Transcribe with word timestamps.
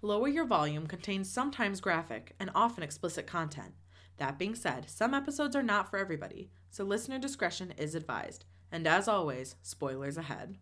Lower 0.00 0.28
Your 0.28 0.44
Volume 0.44 0.86
contains 0.86 1.28
sometimes 1.28 1.80
graphic 1.80 2.36
and 2.38 2.50
often 2.54 2.84
explicit 2.84 3.26
content. 3.26 3.74
That 4.18 4.38
being 4.38 4.54
said, 4.54 4.88
some 4.88 5.12
episodes 5.12 5.56
are 5.56 5.62
not 5.62 5.90
for 5.90 5.98
everybody, 5.98 6.50
so 6.70 6.84
listener 6.84 7.18
discretion 7.18 7.72
is 7.76 7.96
advised. 7.96 8.44
And 8.70 8.86
as 8.86 9.08
always, 9.08 9.56
spoilers 9.60 10.16
ahead. 10.16 10.56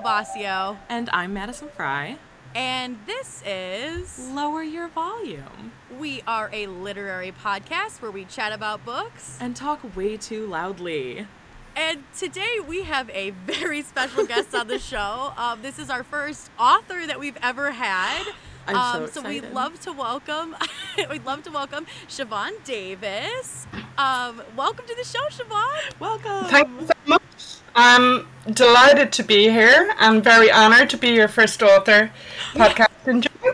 I'm 0.00 0.04
Nicole 0.04 0.44
Basio, 0.44 0.78
And 0.88 1.10
I'm 1.12 1.34
Madison 1.34 1.68
Fry. 1.68 2.16
and 2.54 2.96
this 3.04 3.42
is 3.44 4.30
Lower 4.30 4.62
Your 4.62 4.88
Volume. 4.88 5.72
We 5.98 6.22
Are 6.26 6.48
a 6.54 6.68
Literary 6.68 7.32
Podcast 7.32 8.00
where 8.00 8.10
we 8.10 8.24
chat 8.24 8.52
about 8.52 8.82
books. 8.86 9.36
And 9.40 9.54
talk 9.54 9.94
way 9.94 10.16
too 10.16 10.46
loudly. 10.46 11.26
And 11.76 12.04
today 12.16 12.60
we 12.66 12.84
have 12.84 13.10
a 13.10 13.30
very 13.30 13.82
special 13.82 14.24
guest 14.24 14.54
on 14.54 14.68
the 14.68 14.78
show. 14.78 15.34
Um, 15.40 15.60
this 15.60 15.78
is 15.78 15.90
our 15.90 16.02
first 16.02 16.50
author 16.58 17.06
that 17.06 17.20
we've 17.20 17.38
ever 17.42 17.72
had. 17.72 18.24
I'm 18.66 18.76
um, 18.76 19.06
so 19.08 19.22
so 19.22 19.28
we'd 19.28 19.50
love 19.52 19.80
to 19.80 19.92
welcome, 19.92 20.56
we'd 21.10 21.26
love 21.26 21.42
to 21.42 21.50
welcome 21.50 21.86
Siobhan 22.08 22.52
Davis. 22.64 23.66
Um, 23.98 24.42
welcome 24.56 24.86
to 24.86 24.94
the 24.94 25.04
show, 25.04 25.24
Siobhan. 25.30 26.00
Welcome. 26.00 26.50
Thank 26.50 26.68
you 26.68 26.80
so 26.80 26.86
much. 26.86 26.99
I'm 27.74 28.26
delighted 28.52 29.12
to 29.12 29.22
be 29.22 29.44
here. 29.44 29.92
I'm 29.98 30.22
very 30.22 30.50
honored 30.50 30.90
to 30.90 30.96
be 30.96 31.10
your 31.10 31.28
first 31.28 31.62
author 31.62 32.10
podcast 32.54 32.88
interview. 33.06 33.52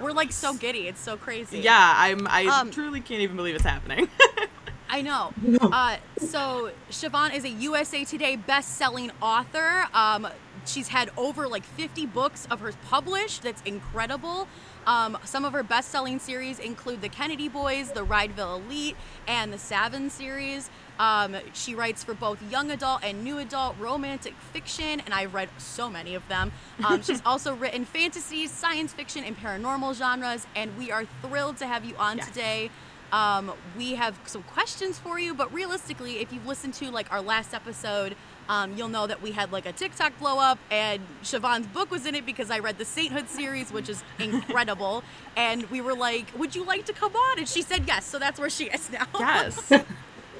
We're 0.00 0.12
like 0.12 0.32
so 0.32 0.54
giddy. 0.54 0.88
It's 0.88 1.00
so 1.00 1.16
crazy. 1.16 1.58
Yeah, 1.60 1.94
I'm. 1.96 2.26
I 2.28 2.46
Um, 2.46 2.70
truly 2.70 3.00
can't 3.00 3.20
even 3.20 3.36
believe 3.36 3.54
it's 3.54 3.64
happening. 3.64 4.08
I 4.88 5.02
know. 5.02 5.32
Uh, 5.72 5.96
so 6.18 6.72
Siobhan 6.90 7.34
is 7.34 7.44
a 7.44 7.48
USA 7.48 8.04
Today 8.04 8.34
best-selling 8.36 9.12
author. 9.22 9.86
Um, 9.94 10.26
she's 10.66 10.88
had 10.88 11.10
over 11.16 11.46
like 11.46 11.64
50 11.64 12.06
books 12.06 12.46
of 12.50 12.60
hers 12.60 12.74
published. 12.88 13.42
That's 13.42 13.62
incredible. 13.62 14.48
Um, 14.86 15.16
some 15.24 15.44
of 15.44 15.52
her 15.52 15.62
best-selling 15.62 16.18
series 16.18 16.58
include 16.58 17.02
the 17.02 17.08
Kennedy 17.08 17.48
Boys, 17.48 17.92
the 17.92 18.04
Rydeville 18.04 18.64
Elite, 18.64 18.96
and 19.28 19.52
the 19.52 19.58
Saven 19.58 20.10
series. 20.10 20.70
Um, 21.00 21.34
she 21.54 21.74
writes 21.74 22.04
for 22.04 22.12
both 22.12 22.38
young 22.52 22.70
adult 22.70 23.02
and 23.02 23.24
new 23.24 23.38
adult 23.38 23.74
romantic 23.80 24.34
fiction, 24.52 25.00
and 25.00 25.14
I've 25.14 25.32
read 25.32 25.48
so 25.56 25.88
many 25.88 26.14
of 26.14 26.28
them. 26.28 26.52
Um, 26.84 27.00
she's 27.06 27.22
also 27.24 27.54
written 27.54 27.86
fantasy, 27.86 28.46
science 28.46 28.92
fiction, 28.92 29.24
and 29.24 29.34
paranormal 29.36 29.94
genres, 29.96 30.46
and 30.54 30.76
we 30.76 30.90
are 30.92 31.06
thrilled 31.22 31.56
to 31.56 31.66
have 31.66 31.86
you 31.86 31.96
on 31.96 32.18
Yes. 32.18 32.28
today. 32.28 32.70
Um, 33.12 33.52
we 33.78 33.94
have 33.94 34.16
some 34.26 34.42
questions 34.44 34.98
for 34.98 35.18
you, 35.18 35.32
but 35.34 35.52
realistically, 35.54 36.18
if 36.18 36.32
you've 36.32 36.46
listened 36.46 36.74
to 36.74 36.90
like 36.90 37.10
our 37.10 37.22
last 37.22 37.54
episode, 37.54 38.14
um, 38.48 38.76
you'll 38.76 38.88
know 38.88 39.06
that 39.06 39.20
we 39.22 39.32
had 39.32 39.50
like 39.52 39.64
a 39.66 39.72
TikTok 39.72 40.16
blow 40.18 40.38
up, 40.38 40.58
and 40.70 41.00
Siobhan's 41.22 41.66
book 41.68 41.90
was 41.90 42.04
in 42.06 42.14
it 42.14 42.26
because 42.26 42.50
I 42.50 42.58
read 42.58 42.76
the 42.78 42.84
Sainthood 42.84 43.28
series, 43.28 43.72
which 43.72 43.88
is 43.88 44.04
incredible. 44.18 45.02
and 45.34 45.64
we 45.70 45.80
were 45.80 45.94
like, 45.94 46.26
"Would 46.38 46.54
you 46.54 46.62
like 46.64 46.84
to 46.86 46.92
come 46.92 47.16
on?" 47.16 47.38
And 47.38 47.48
she 47.48 47.62
said 47.62 47.84
yes. 47.86 48.04
So 48.04 48.18
that's 48.18 48.38
where 48.38 48.50
she 48.50 48.64
is 48.66 48.90
now. 48.92 49.06
yes. 49.18 49.72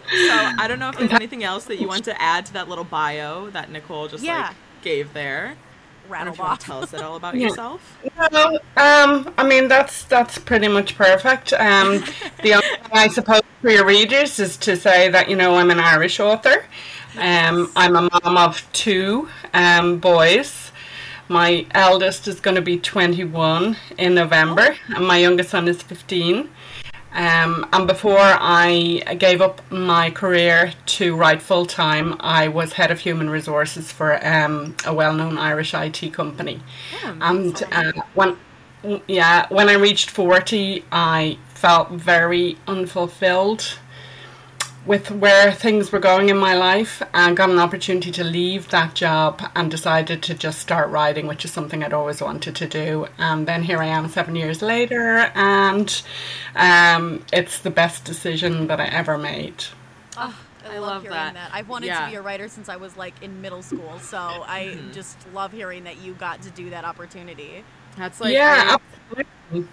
so 0.08 0.32
I 0.58 0.66
don't 0.68 0.78
know 0.78 0.88
if 0.90 0.98
there's 0.98 1.12
anything 1.12 1.44
else 1.44 1.64
that 1.64 1.80
you 1.80 1.86
want 1.88 2.04
to 2.04 2.20
add 2.22 2.46
to 2.46 2.52
that 2.54 2.68
little 2.68 2.84
bio 2.84 3.50
that 3.50 3.70
Nicole 3.70 4.08
just 4.08 4.24
Yeah. 4.24 4.48
like 4.48 4.56
gave 4.82 5.12
there. 5.12 5.54
I 6.06 6.12
Rattle 6.12 6.34
if 6.34 6.40
off. 6.40 6.58
tell 6.58 6.82
us 6.82 6.92
at 6.92 7.02
all 7.02 7.14
about 7.16 7.36
Yeah. 7.36 7.48
yourself. 7.48 7.96
Well, 8.32 8.58
um, 8.76 9.32
I 9.38 9.44
mean 9.46 9.68
that's 9.68 10.04
that's 10.04 10.38
pretty 10.38 10.66
much 10.68 10.96
perfect. 10.96 11.52
Um, 11.52 12.02
the 12.42 12.54
only 12.54 12.66
thing 12.82 12.90
I 12.92 13.08
suppose 13.08 13.42
for 13.62 13.70
your 13.70 13.84
readers 13.86 14.38
is 14.40 14.56
to 14.58 14.76
say 14.76 15.08
that 15.08 15.30
you 15.30 15.36
know 15.36 15.54
I'm 15.56 15.70
an 15.70 15.78
Irish 15.80 16.18
author. 16.18 16.64
Um, 17.18 17.70
I'm 17.76 17.96
a 17.96 18.02
mom 18.12 18.36
of 18.36 18.66
two 18.72 19.28
um, 19.54 19.98
boys. 19.98 20.72
My 21.28 21.64
eldest 21.72 22.26
is 22.26 22.40
going 22.40 22.56
to 22.56 22.60
be 22.62 22.76
21 22.78 23.76
in 23.98 24.14
November, 24.14 24.76
and 24.88 25.06
my 25.06 25.16
youngest 25.18 25.50
son 25.50 25.68
is 25.68 25.80
15. 25.80 26.48
Um, 27.12 27.68
and 27.72 27.86
before 27.86 28.18
I 28.20 29.02
gave 29.18 29.40
up 29.40 29.60
my 29.70 30.10
career 30.10 30.72
to 30.86 31.16
write 31.16 31.42
full 31.42 31.66
time, 31.66 32.16
I 32.20 32.48
was 32.48 32.74
head 32.74 32.90
of 32.90 33.00
human 33.00 33.28
resources 33.30 33.90
for 33.90 34.24
um, 34.26 34.76
a 34.86 34.94
well 34.94 35.12
known 35.12 35.36
Irish 35.36 35.74
IT 35.74 36.12
company. 36.12 36.62
Yeah, 37.02 37.16
and 37.20 37.62
uh, 37.72 37.92
when 38.14 38.36
yeah, 39.06 39.46
when 39.50 39.68
I 39.68 39.74
reached 39.74 40.10
40, 40.10 40.84
I 40.90 41.36
felt 41.48 41.90
very 41.90 42.56
unfulfilled 42.66 43.78
with 44.86 45.10
where 45.10 45.52
things 45.52 45.92
were 45.92 45.98
going 45.98 46.30
in 46.30 46.36
my 46.38 46.54
life 46.54 47.02
and 47.12 47.36
got 47.36 47.50
an 47.50 47.58
opportunity 47.58 48.10
to 48.10 48.24
leave 48.24 48.68
that 48.70 48.94
job 48.94 49.42
and 49.54 49.70
decided 49.70 50.22
to 50.22 50.34
just 50.34 50.58
start 50.58 50.88
writing, 50.88 51.26
which 51.26 51.44
is 51.44 51.52
something 51.52 51.84
I'd 51.84 51.92
always 51.92 52.22
wanted 52.22 52.56
to 52.56 52.66
do. 52.66 53.06
And 53.18 53.46
then 53.46 53.62
here 53.62 53.78
I 53.78 53.86
am 53.86 54.08
seven 54.08 54.36
years 54.36 54.62
later, 54.62 55.30
and 55.34 56.02
um, 56.56 57.24
it's 57.32 57.58
the 57.60 57.70
best 57.70 58.04
decision 58.04 58.68
that 58.68 58.80
I 58.80 58.86
ever 58.86 59.18
made. 59.18 59.64
Oh, 60.16 60.36
I, 60.64 60.76
I 60.76 60.78
love, 60.78 60.88
love 60.88 61.02
hearing 61.02 61.14
that. 61.14 61.34
that. 61.34 61.50
I've 61.52 61.68
wanted 61.68 61.86
Yeah. 61.88 62.04
to 62.06 62.10
be 62.10 62.16
a 62.16 62.22
writer 62.22 62.48
since 62.48 62.68
I 62.70 62.76
was 62.76 62.96
like 62.96 63.22
in 63.22 63.40
middle 63.42 63.62
school, 63.62 63.98
so 64.00 64.16
I 64.18 64.78
just 64.92 65.18
love 65.34 65.52
hearing 65.52 65.84
that 65.84 65.98
you 65.98 66.14
got 66.14 66.40
to 66.42 66.50
do 66.50 66.70
that 66.70 66.84
opportunity. 66.84 67.64
That's 67.98 68.20
like 68.20 68.32
yeah, 68.32 68.76
I- 68.78 68.78
absolutely. 69.12 69.68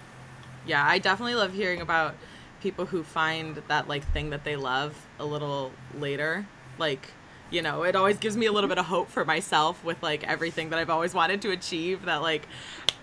yeah, 0.66 0.84
I 0.86 0.98
definitely 0.98 1.34
love 1.34 1.54
hearing 1.54 1.80
about 1.80 2.14
people 2.60 2.86
who 2.86 3.02
find 3.02 3.62
that 3.68 3.88
like 3.88 4.10
thing 4.12 4.30
that 4.30 4.44
they 4.44 4.56
love 4.56 5.06
a 5.18 5.24
little 5.24 5.72
later. 5.98 6.46
Like, 6.78 7.10
you 7.50 7.62
know, 7.62 7.82
it 7.82 7.96
always 7.96 8.18
gives 8.18 8.36
me 8.36 8.46
a 8.46 8.52
little 8.52 8.68
bit 8.68 8.78
of 8.78 8.86
hope 8.86 9.08
for 9.10 9.24
myself 9.24 9.82
with 9.84 10.02
like 10.02 10.24
everything 10.24 10.70
that 10.70 10.78
I've 10.78 10.90
always 10.90 11.14
wanted 11.14 11.42
to 11.42 11.50
achieve 11.50 12.04
that 12.04 12.22
like 12.22 12.46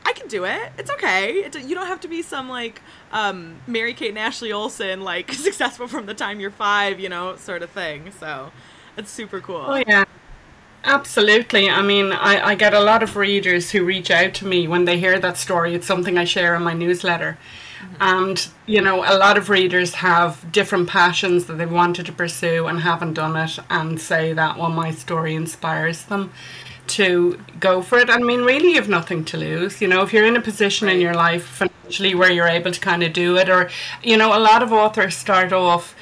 I 0.06 0.14
can 0.14 0.28
do 0.28 0.46
it. 0.46 0.72
It's 0.78 0.92
okay. 0.92 1.32
It, 1.46 1.60
you 1.64 1.74
don't 1.74 1.88
have 1.88 2.02
to 2.02 2.08
be 2.08 2.22
some 2.22 2.48
like 2.48 2.82
um, 3.12 3.56
Mary 3.66 3.94
Kate 3.94 4.10
and 4.10 4.20
Ashley 4.20 4.52
Olsen 4.52 5.02
like 5.02 5.32
successful 5.34 5.88
from 5.88 6.06
the 6.06 6.14
time 6.14 6.40
you're 6.40 6.52
5, 6.52 7.00
you 7.00 7.10
know, 7.10 7.36
sort 7.38 7.64
of 7.64 7.72
thing. 7.72 8.12
So, 8.20 8.52
it's 8.98 9.12
super 9.12 9.42
cool. 9.42 9.66
Oh 9.68 9.84
yeah, 9.88 10.06
absolutely. 10.84 11.70
I 11.70 11.82
mean, 11.82 12.12
I, 12.12 12.50
I 12.50 12.56
get 12.56 12.74
a 12.74 12.80
lot 12.80 13.04
of 13.04 13.16
readers 13.16 13.72
who 13.72 13.84
reach 13.84 14.10
out 14.10 14.34
to 14.36 14.46
me 14.46 14.68
when 14.68 14.86
they 14.86 15.00
hear 15.00 15.20
that 15.20 15.38
story. 15.38 15.76
It's 15.76 15.88
something 15.88 16.18
I 16.18 16.24
share 16.24 16.56
in 16.56 16.64
my 16.64 16.74
newsletter. 16.74 17.38
And, 18.00 18.48
you 18.66 18.82
know, 18.82 19.04
a 19.06 19.18
lot 19.18 19.38
of 19.38 19.50
readers 19.50 19.96
have 19.96 20.52
different 20.52 20.90
passions 20.90 21.46
that 21.46 21.54
they 21.54 21.66
wanted 21.66 22.06
to 22.08 22.12
pursue 22.12 22.68
and 22.68 22.82
haven't 22.82 23.14
done 23.14 23.36
it 23.36 23.58
and 23.70 24.00
say 24.00 24.34
that, 24.34 24.58
well, 24.58 24.70
my 24.70 24.92
story 24.92 25.36
inspires 25.36 26.04
them 26.04 26.32
to 26.88 27.40
go 27.60 27.82
for 27.82 27.98
it. 27.98 28.10
I 28.10 28.18
mean, 28.18 28.42
really, 28.42 28.70
you 28.70 28.76
have 28.76 28.90
nothing 28.90 29.26
to 29.26 29.38
lose. 29.38 29.82
You 29.82 29.88
know, 29.88 30.02
if 30.02 30.14
you're 30.14 30.26
in 30.26 30.36
a 30.36 30.42
position 30.42 30.88
in 30.90 31.00
your 31.00 31.14
life 31.14 31.46
financially 31.46 32.16
where 32.16 32.32
you're 32.32 32.48
able 32.48 32.72
to 32.72 32.80
kind 32.80 33.04
of 33.04 33.14
do 33.14 33.38
it, 33.38 33.50
or, 33.50 33.70
you 34.04 34.18
know, 34.18 34.38
a 34.38 34.40
lot 34.40 34.62
of 34.62 34.72
authors 34.72 35.16
start 35.16 35.52
off 35.52 35.96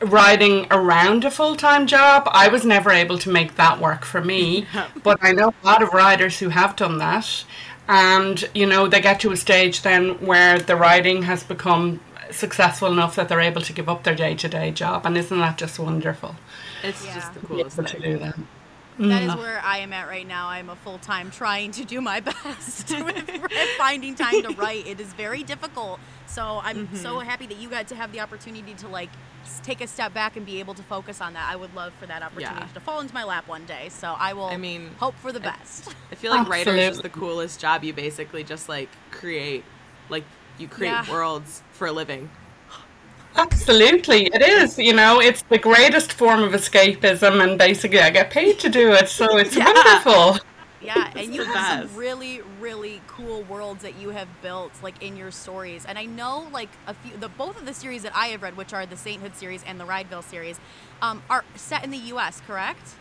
writing 0.00 0.66
around 0.70 1.24
a 1.24 1.30
full 1.30 1.56
time 1.56 1.86
job. 1.86 2.28
I 2.30 2.48
was 2.48 2.64
never 2.64 2.90
able 2.90 3.18
to 3.18 3.30
make 3.30 3.56
that 3.56 3.80
work 3.80 4.04
for 4.04 4.20
me, 4.20 4.66
but 5.02 5.18
I 5.22 5.32
know 5.32 5.54
a 5.62 5.66
lot 5.66 5.82
of 5.82 5.92
writers 5.92 6.38
who 6.38 6.50
have 6.50 6.76
done 6.76 6.98
that. 6.98 7.44
And, 7.88 8.48
you 8.54 8.66
know, 8.66 8.88
they 8.88 9.00
get 9.00 9.20
to 9.20 9.32
a 9.32 9.36
stage 9.36 9.82
then 9.82 10.14
where 10.26 10.58
the 10.58 10.76
writing 10.76 11.22
has 11.22 11.44
become 11.44 12.00
successful 12.30 12.90
enough 12.90 13.16
that 13.16 13.28
they're 13.28 13.40
able 13.40 13.62
to 13.62 13.72
give 13.72 13.88
up 13.88 14.02
their 14.02 14.14
day 14.14 14.34
to 14.34 14.48
day 14.48 14.72
job. 14.72 15.06
And 15.06 15.16
isn't 15.16 15.38
that 15.38 15.58
just 15.58 15.78
wonderful? 15.78 16.34
It's 16.82 17.04
Yeah. 17.04 17.14
just 17.14 17.34
the 17.34 17.40
to 17.40 17.46
be 17.46 17.54
coolest 17.54 17.78
able 17.78 17.88
to 17.88 18.00
do 18.00 18.18
that. 18.18 18.34
That 18.98 19.22
is 19.22 19.32
mm. 19.32 19.38
where 19.38 19.60
I 19.62 19.78
am 19.78 19.92
at 19.92 20.08
right 20.08 20.26
now. 20.26 20.48
I'm 20.48 20.70
a 20.70 20.76
full 20.76 20.98
time 20.98 21.30
trying 21.30 21.70
to 21.72 21.84
do 21.84 22.00
my 22.00 22.20
best 22.44 22.90
with 23.04 23.30
finding 23.76 24.14
time 24.14 24.42
to 24.42 24.54
write. 24.54 24.86
It 24.86 25.00
is 25.00 25.12
very 25.12 25.42
difficult. 25.42 26.00
So 26.26 26.60
I'm 26.62 26.86
mm-hmm. 26.86 26.96
so 26.96 27.18
happy 27.18 27.46
that 27.46 27.58
you 27.58 27.68
got 27.68 27.88
to 27.88 27.94
have 27.94 28.12
the 28.12 28.20
opportunity 28.20 28.74
to 28.74 28.88
like 28.88 29.10
s- 29.10 29.35
take 29.64 29.80
a 29.80 29.86
step 29.86 30.12
back 30.14 30.36
and 30.36 30.44
be 30.46 30.60
able 30.60 30.74
to 30.74 30.82
focus 30.82 31.20
on 31.20 31.34
that. 31.34 31.48
I 31.50 31.56
would 31.56 31.74
love 31.74 31.92
for 32.00 32.06
that 32.06 32.22
opportunity 32.22 32.60
Yeah. 32.60 32.72
to 32.74 32.80
fall 32.80 33.00
into 33.00 33.14
my 33.14 33.24
lap 33.24 33.48
one 33.48 33.64
day. 33.66 33.88
So 33.88 34.14
I 34.18 34.32
will. 34.32 34.46
I 34.46 34.56
mean, 34.56 34.90
hope 34.98 35.14
for 35.16 35.32
the 35.32 35.40
best. 35.40 35.94
I 36.10 36.14
feel 36.14 36.32
like 36.32 36.48
writer 36.48 36.74
is 36.74 36.98
the 36.98 37.08
coolest 37.08 37.60
job. 37.60 37.84
You 37.84 37.92
basically 37.92 38.44
just 38.44 38.68
like 38.68 38.88
create, 39.10 39.64
like 40.08 40.24
you 40.58 40.68
create 40.68 40.90
Yeah. 40.90 41.10
worlds 41.10 41.62
for 41.72 41.86
a 41.86 41.92
living. 41.92 42.30
Absolutely, 43.36 44.26
it 44.32 44.40
is. 44.40 44.78
You 44.78 44.94
know, 44.94 45.20
it's 45.20 45.42
the 45.50 45.58
greatest 45.58 46.12
form 46.14 46.42
of 46.42 46.52
escapism, 46.52 47.42
and 47.42 47.58
basically, 47.58 48.00
I 48.00 48.08
get 48.10 48.30
paid 48.30 48.58
to 48.60 48.70
do 48.70 48.92
it, 48.92 49.08
so 49.10 49.36
it's 49.36 49.54
Yeah. 49.56 49.72
wonderful. 49.72 50.38
Yeah, 50.86 51.10
and 51.16 51.34
you 51.34 51.42
have 51.42 51.54
best. 51.54 51.88
some 51.88 51.98
really, 51.98 52.40
really 52.60 53.02
cool 53.06 53.42
worlds 53.42 53.82
that 53.82 53.96
you 53.96 54.10
have 54.10 54.28
built, 54.42 54.72
like 54.82 55.02
in 55.02 55.16
your 55.16 55.30
stories. 55.30 55.84
And 55.84 55.98
I 55.98 56.04
know, 56.04 56.48
like 56.52 56.70
a 56.86 56.94
few, 56.94 57.16
the 57.16 57.28
both 57.28 57.58
of 57.58 57.66
the 57.66 57.74
series 57.74 58.02
that 58.04 58.14
I 58.14 58.28
have 58.28 58.42
read, 58.42 58.56
which 58.56 58.72
are 58.72 58.86
the 58.86 58.96
Sainthood 58.96 59.34
series 59.36 59.62
and 59.64 59.80
the 59.80 59.84
Rydeville 59.84 60.24
series, 60.24 60.60
um, 61.02 61.22
are 61.28 61.44
set 61.56 61.84
in 61.84 61.90
the 61.90 61.98
U.S. 61.98 62.40
Correct? 62.46 62.94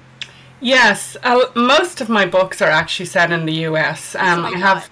Yes, 0.61 1.17
uh, 1.23 1.45
most 1.55 2.01
of 2.01 2.09
my 2.09 2.25
books 2.25 2.61
are 2.61 2.69
actually 2.69 3.05
set 3.07 3.31
in 3.31 3.45
the 3.45 3.53
US. 3.65 4.15
Um, 4.15 4.45
I 4.45 4.49
I 4.49 4.57
have, 4.57 4.89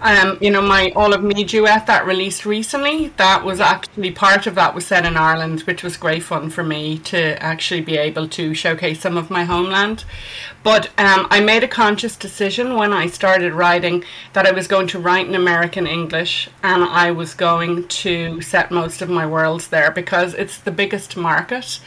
um, 0.00 0.38
you 0.40 0.50
know, 0.50 0.62
my 0.62 0.92
All 0.96 1.12
of 1.12 1.22
Me 1.22 1.44
duet 1.44 1.86
that 1.86 2.06
released 2.06 2.46
recently. 2.46 3.08
That 3.16 3.44
was 3.44 3.60
actually 3.60 4.10
part 4.12 4.46
of 4.46 4.54
that 4.54 4.74
was 4.74 4.86
set 4.86 5.04
in 5.04 5.16
Ireland, 5.16 5.62
which 5.62 5.82
was 5.82 5.96
great 5.96 6.22
fun 6.22 6.50
for 6.50 6.62
me 6.62 6.98
to 6.98 7.42
actually 7.42 7.80
be 7.80 7.96
able 7.96 8.28
to 8.28 8.54
showcase 8.54 9.00
some 9.00 9.16
of 9.16 9.30
my 9.30 9.44
homeland. 9.44 10.04
But 10.62 10.86
um, 10.98 11.26
I 11.30 11.40
made 11.40 11.64
a 11.64 11.68
conscious 11.68 12.16
decision 12.16 12.76
when 12.76 12.92
I 12.92 13.06
started 13.06 13.52
writing 13.52 14.04
that 14.32 14.46
I 14.46 14.52
was 14.52 14.66
going 14.66 14.86
to 14.88 14.98
write 14.98 15.26
in 15.26 15.34
American 15.34 15.86
English 15.86 16.48
and 16.62 16.84
I 16.84 17.10
was 17.10 17.34
going 17.34 17.88
to 17.88 18.40
set 18.42 18.70
most 18.70 19.02
of 19.02 19.08
my 19.08 19.26
worlds 19.26 19.68
there 19.68 19.90
because 19.90 20.34
it's 20.34 20.58
the 20.58 20.70
biggest 20.70 21.16
market 21.16 21.80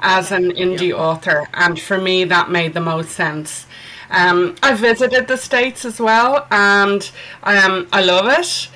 as 0.00 0.30
an 0.30 0.52
indie 0.52 0.96
author, 0.96 1.48
and 1.54 1.80
for 1.80 1.98
me 1.98 2.24
that 2.24 2.50
made 2.50 2.74
the 2.74 2.80
most 2.80 3.10
sense. 3.10 3.66
Um, 4.10 4.56
I 4.62 4.74
visited 4.74 5.28
the 5.28 5.36
states 5.36 5.84
as 5.84 6.00
well, 6.00 6.46
and 6.50 7.10
um, 7.42 7.88
I 7.92 8.02
love 8.02 8.26
it. 8.28 8.68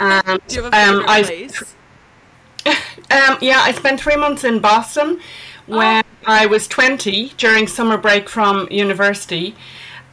And 0.00 0.40
Do 0.48 0.54
you 0.54 0.62
have 0.64 0.72
a 0.72 0.76
um, 0.76 1.06
favorite 1.06 1.08
I, 1.08 1.22
place? 1.22 1.74
um, 3.10 3.38
yeah, 3.40 3.60
I 3.60 3.72
spent 3.72 4.00
three 4.00 4.16
months 4.16 4.44
in 4.44 4.60
Boston 4.60 5.20
when 5.66 6.02
I 6.26 6.46
was 6.46 6.66
20 6.66 7.32
during 7.36 7.66
summer 7.66 7.98
break 7.98 8.28
from 8.28 8.68
university. 8.70 9.54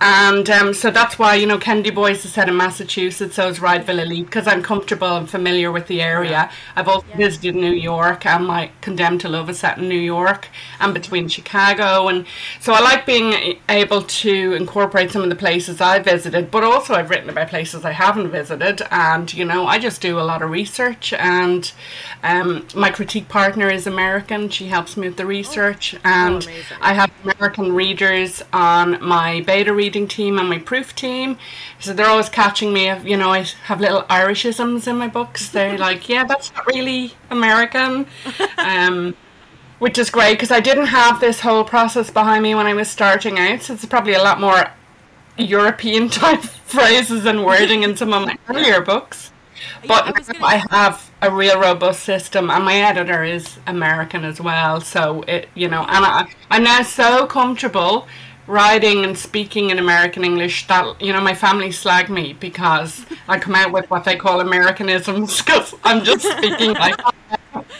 And 0.01 0.49
um, 0.49 0.73
so 0.73 0.91
that's 0.91 1.17
why, 1.17 1.35
you 1.35 1.47
know, 1.47 1.57
Kennedy 1.57 1.89
Boys 1.89 2.25
is 2.25 2.33
set 2.33 2.49
in 2.49 2.57
Massachusetts, 2.57 3.35
so 3.35 3.47
is 3.47 3.59
Rydeville 3.59 4.01
Elite, 4.03 4.25
because 4.25 4.45
I'm 4.45 4.61
comfortable 4.61 5.15
and 5.15 5.29
familiar 5.29 5.71
with 5.71 5.87
the 5.87 6.01
area. 6.01 6.49
I've 6.75 6.89
also 6.89 7.05
Yeah. 7.11 7.17
visited 7.17 7.55
New 7.55 7.71
York, 7.71 8.25
and 8.25 8.45
my 8.45 8.71
Condemned 8.81 9.21
to 9.21 9.29
Love 9.29 9.49
is 9.49 9.59
set 9.59 9.77
in 9.77 9.87
New 9.87 9.99
York 9.99 10.49
and 10.81 10.93
between 10.93 11.29
Chicago. 11.29 12.09
And 12.09 12.25
so 12.59 12.73
I 12.73 12.81
like 12.81 13.05
being 13.05 13.57
able 13.69 14.01
to 14.01 14.53
incorporate 14.53 15.11
some 15.11 15.21
of 15.23 15.29
the 15.29 15.35
places 15.35 15.79
I 15.79 15.99
visited, 15.99 16.51
but 16.51 16.63
also 16.63 16.93
I've 16.93 17.09
written 17.09 17.29
about 17.29 17.47
places 17.49 17.85
I 17.85 17.91
haven't 17.91 18.31
visited. 18.31 18.81
And, 18.91 19.33
you 19.33 19.45
know, 19.45 19.65
I 19.65 19.79
just 19.79 20.01
do 20.01 20.19
a 20.19 20.21
lot 20.23 20.41
of 20.41 20.49
research. 20.51 21.13
And 21.13 21.71
um, 22.21 22.67
my 22.75 22.89
critique 22.89 23.29
partner 23.29 23.69
is 23.69 23.87
American, 23.87 24.49
she 24.49 24.67
helps 24.67 24.97
me 24.97 25.07
with 25.07 25.17
the 25.17 25.25
research. 25.25 25.95
and 26.03 26.43
amazing. 26.43 26.77
I 26.81 26.93
have 26.93 27.11
American 27.23 27.71
readers 27.73 28.43
on 28.51 29.01
my 29.01 29.39
beta 29.41 29.73
reading 29.85 30.07
team 30.07 30.39
and 30.39 30.49
my 30.49 30.57
proof 30.57 30.95
team. 30.95 31.37
So 31.79 31.93
they're 31.93 32.07
always 32.07 32.29
catching 32.29 32.73
me. 32.73 32.85
You 33.03 33.17
know, 33.17 33.31
I 33.31 33.45
have 33.65 33.79
little 33.79 34.01
Irishisms 34.03 34.87
in 34.87 34.97
my 34.97 35.07
books. 35.07 35.49
They're 35.49 35.77
like, 35.87 36.09
yeah, 36.09 36.23
that's 36.23 36.51
not 36.53 36.65
really 36.65 37.13
American. 37.29 38.07
Um, 38.57 39.15
which 39.77 39.97
is 39.97 40.09
great 40.09 40.33
because 40.33 40.51
I 40.51 40.59
didn't 40.59 40.87
have 40.87 41.19
this 41.19 41.41
whole 41.41 41.63
process 41.63 42.09
behind 42.09 42.41
me 42.41 42.55
when 42.55 42.65
I 42.65 42.73
was 42.73 42.89
starting 42.89 43.37
out. 43.37 43.61
So 43.61 43.73
it's 43.73 43.85
probably 43.85 44.13
a 44.13 44.23
lot 44.23 44.39
more 44.39 44.71
European 45.37 46.09
type 46.21 46.41
phrases 46.41 47.25
and 47.25 47.45
wording 47.45 47.83
in 47.83 47.95
some 47.95 48.11
of 48.13 48.25
my 48.25 48.37
earlier 48.49 48.81
books. 48.81 49.31
But 49.87 50.03
I 50.07 50.33
now 50.33 50.47
I 50.47 50.55
have 50.71 51.11
a 51.21 51.29
real 51.31 51.59
robust 51.59 52.03
system, 52.03 52.49
and 52.49 52.63
my 52.65 52.75
editor 52.75 53.23
is 53.23 53.59
American 53.67 54.23
as 54.25 54.41
well. 54.41 54.81
So 54.81 55.21
it, 55.27 55.49
you 55.53 55.67
know, 55.67 55.81
and 55.81 56.05
I, 56.05 56.27
I'm 56.49 56.63
now 56.63 56.81
so 56.81 57.27
comfortable 57.27 58.07
writing 58.47 59.03
and 59.03 59.17
speaking 59.17 59.69
in 59.69 59.79
American 59.79 60.23
English 60.23 60.67
that 60.67 61.01
you 61.01 61.11
know 61.11 61.21
my 61.21 61.33
family 61.33 61.71
slag 61.71 62.09
me 62.09 62.33
because 62.33 63.05
I 63.27 63.39
come 63.39 63.55
out 63.55 63.71
with 63.71 63.89
what 63.89 64.03
they 64.03 64.15
call 64.15 64.41
Americanisms 64.41 65.41
because 65.43 65.73
I'm 65.83 66.03
just 66.03 66.25
speaking 66.25 66.73
like. 66.73 66.99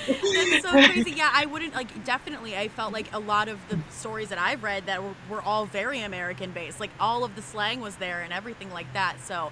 That's 0.07 0.61
so 0.61 0.71
crazy. 0.71 1.11
Yeah, 1.11 1.31
I 1.33 1.45
wouldn't 1.45 1.73
like. 1.73 2.03
Definitely, 2.05 2.55
I 2.55 2.67
felt 2.69 2.93
like 2.93 3.13
a 3.13 3.19
lot 3.19 3.47
of 3.47 3.59
the 3.69 3.79
stories 3.89 4.29
that 4.29 4.37
I've 4.37 4.63
read 4.63 4.85
that 4.85 5.03
were, 5.03 5.15
were 5.29 5.41
all 5.41 5.65
very 5.65 6.01
American 6.01 6.51
based. 6.51 6.79
Like 6.79 6.91
all 6.99 7.23
of 7.23 7.35
the 7.35 7.41
slang 7.41 7.81
was 7.81 7.95
there 7.97 8.21
and 8.21 8.31
everything 8.31 8.71
like 8.71 8.91
that. 8.93 9.17
So, 9.21 9.51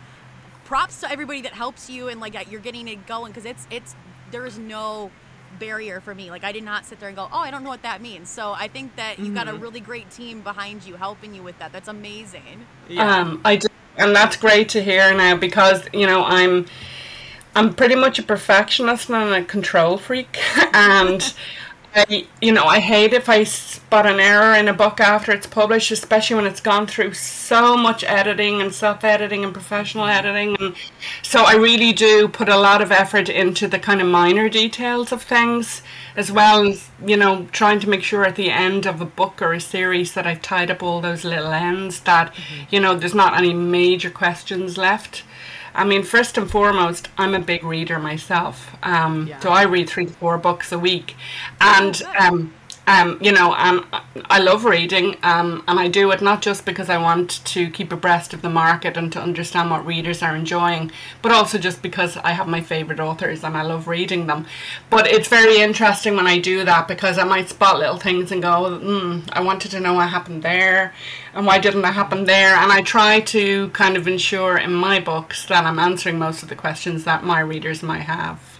props 0.65 1.01
to 1.01 1.11
everybody 1.11 1.41
that 1.41 1.53
helps 1.53 1.89
you 1.89 2.07
and 2.07 2.19
like 2.19 2.49
you're 2.51 2.61
getting 2.61 2.87
it 2.87 3.05
going 3.05 3.31
because 3.31 3.45
it's 3.45 3.67
it's 3.69 3.95
there 4.31 4.45
is 4.45 4.57
no 4.57 5.11
barrier 5.59 5.99
for 5.99 6.13
me. 6.13 6.29
Like 6.29 6.43
I 6.43 6.51
did 6.51 6.63
not 6.63 6.85
sit 6.85 6.99
there 6.99 7.09
and 7.09 7.15
go, 7.15 7.27
oh, 7.31 7.39
I 7.39 7.51
don't 7.51 7.63
know 7.63 7.69
what 7.69 7.83
that 7.83 8.01
means. 8.01 8.29
So 8.29 8.51
I 8.51 8.67
think 8.67 8.95
that 8.95 9.19
you've 9.19 9.35
got 9.35 9.47
a 9.47 9.53
really 9.53 9.79
great 9.79 10.09
team 10.11 10.41
behind 10.41 10.85
you 10.85 10.95
helping 10.95 11.33
you 11.33 11.43
with 11.43 11.57
that. 11.59 11.71
That's 11.71 11.87
amazing. 11.87 12.65
Yeah. 12.89 13.19
Um, 13.19 13.41
I 13.45 13.57
do, 13.57 13.67
and 13.97 14.15
that's 14.15 14.35
great 14.35 14.69
to 14.69 14.83
hear 14.83 15.13
now 15.13 15.35
because 15.35 15.87
you 15.93 16.07
know 16.07 16.23
I'm 16.23 16.65
I'm 17.55 17.73
pretty 17.73 17.95
much 17.95 18.19
a 18.19 18.23
perfectionist 18.23 19.09
and 19.09 19.33
a 19.33 19.43
control 19.43 19.97
freak, 19.97 20.37
and 20.73 21.33
I 21.95 22.27
you 22.41 22.51
know 22.51 22.65
I 22.65 22.79
hate 22.79 23.13
if 23.13 23.29
I 23.29 23.43
spot 23.43 24.05
an 24.05 24.19
error 24.19 24.55
in 24.55 24.67
a 24.67 24.73
book 24.73 24.99
after 24.99 25.31
it's 25.31 25.47
published, 25.47 25.91
especially 25.91 26.35
when 26.35 26.45
it's 26.45 26.61
gone 26.61 26.87
through 26.87 27.13
so 27.13 27.77
much 27.77 28.03
editing 28.03 28.61
and 28.61 28.73
self 28.73 29.03
editing 29.03 29.43
and 29.43 29.53
professional 29.53 30.05
editing, 30.05 30.55
and 30.59 30.75
so 31.21 31.43
I 31.43 31.55
really 31.55 31.93
do 31.93 32.27
put 32.27 32.49
a 32.49 32.57
lot 32.57 32.81
of 32.81 32.91
effort 32.91 33.29
into 33.29 33.67
the 33.67 33.79
kind 33.79 34.01
of 34.01 34.07
minor 34.07 34.49
details 34.49 35.11
of 35.11 35.21
things 35.21 35.81
as 36.15 36.31
well 36.31 36.67
as 36.67 36.89
you 37.05 37.17
know 37.17 37.47
trying 37.51 37.79
to 37.79 37.89
make 37.89 38.03
sure 38.03 38.25
at 38.25 38.35
the 38.35 38.51
end 38.51 38.85
of 38.85 39.01
a 39.01 39.05
book 39.05 39.41
or 39.41 39.53
a 39.53 39.61
series 39.61 40.13
that 40.13 40.27
I've 40.27 40.41
tied 40.41 40.71
up 40.71 40.83
all 40.83 41.01
those 41.01 41.23
little 41.23 41.51
ends 41.51 41.99
that 42.01 42.33
mm-hmm. 42.33 42.63
you 42.69 42.79
know 42.79 42.95
there's 42.95 43.15
not 43.15 43.37
any 43.37 43.53
major 43.53 44.09
questions 44.09 44.77
left. 44.77 45.23
I 45.75 45.83
mean, 45.85 46.03
first 46.03 46.37
and 46.37 46.49
foremost, 46.49 47.07
I'm 47.17 47.33
a 47.33 47.39
big 47.39 47.63
reader 47.63 47.97
myself, 47.99 48.75
um, 48.83 49.27
Yeah. 49.27 49.39
so 49.39 49.49
I 49.49 49.63
read 49.63 49.89
three 49.89 50.05
to 50.05 50.13
four 50.13 50.37
books 50.37 50.71
a 50.71 50.77
week, 50.79 51.15
and 51.59 51.93
good. 51.97 52.15
um, 52.15 52.53
um, 52.85 53.17
you 53.21 53.31
know, 53.31 53.53
um, 53.53 53.85
I 54.29 54.39
love 54.39 54.65
reading, 54.65 55.15
um, 55.23 55.63
and 55.69 55.79
I 55.79 55.87
do 55.87 56.11
it 56.11 56.21
not 56.21 56.41
just 56.41 56.65
because 56.65 56.89
I 56.89 56.97
want 56.97 57.43
to 57.45 57.69
keep 57.69 57.93
abreast 57.93 58.33
of 58.33 58.41
the 58.41 58.49
market 58.49 58.97
and 58.97 59.11
to 59.13 59.21
understand 59.21 59.71
what 59.71 59.85
readers 59.85 60.21
are 60.21 60.35
enjoying, 60.35 60.91
but 61.21 61.31
also 61.31 61.57
just 61.57 61.81
because 61.81 62.17
I 62.17 62.31
have 62.31 62.47
my 62.47 62.59
favorite 62.59 62.99
authors 62.99 63.43
and 63.43 63.55
I 63.55 63.61
love 63.61 63.87
reading 63.87 64.27
them. 64.27 64.45
But 64.89 65.07
it's 65.07 65.29
very 65.29 65.61
interesting 65.61 66.17
when 66.17 66.27
I 66.27 66.39
do 66.39 66.65
that 66.65 66.89
because 66.89 67.17
I 67.17 67.23
might 67.23 67.49
spot 67.49 67.79
little 67.79 67.97
things 67.97 68.33
and 68.33 68.41
go, 68.41 68.79
mm, 68.83 69.29
I 69.31 69.41
wanted 69.41 69.71
to 69.71 69.79
know 69.79 69.93
what 69.93 70.09
happened 70.09 70.43
there, 70.43 70.93
and 71.33 71.45
why 71.45 71.59
didn't 71.59 71.83
that 71.83 71.93
happen 71.93 72.25
there? 72.25 72.55
And 72.55 72.71
I 72.71 72.81
try 72.81 73.21
to 73.21 73.69
kind 73.69 73.95
of 73.95 74.09
ensure 74.09 74.57
in 74.57 74.73
my 74.73 74.99
books 74.99 75.45
that 75.45 75.63
I'm 75.63 75.79
answering 75.79 76.19
most 76.19 76.43
of 76.43 76.49
the 76.49 76.55
questions 76.55 77.05
that 77.05 77.23
my 77.23 77.39
readers 77.39 77.81
might 77.81 78.01
have. 78.01 78.52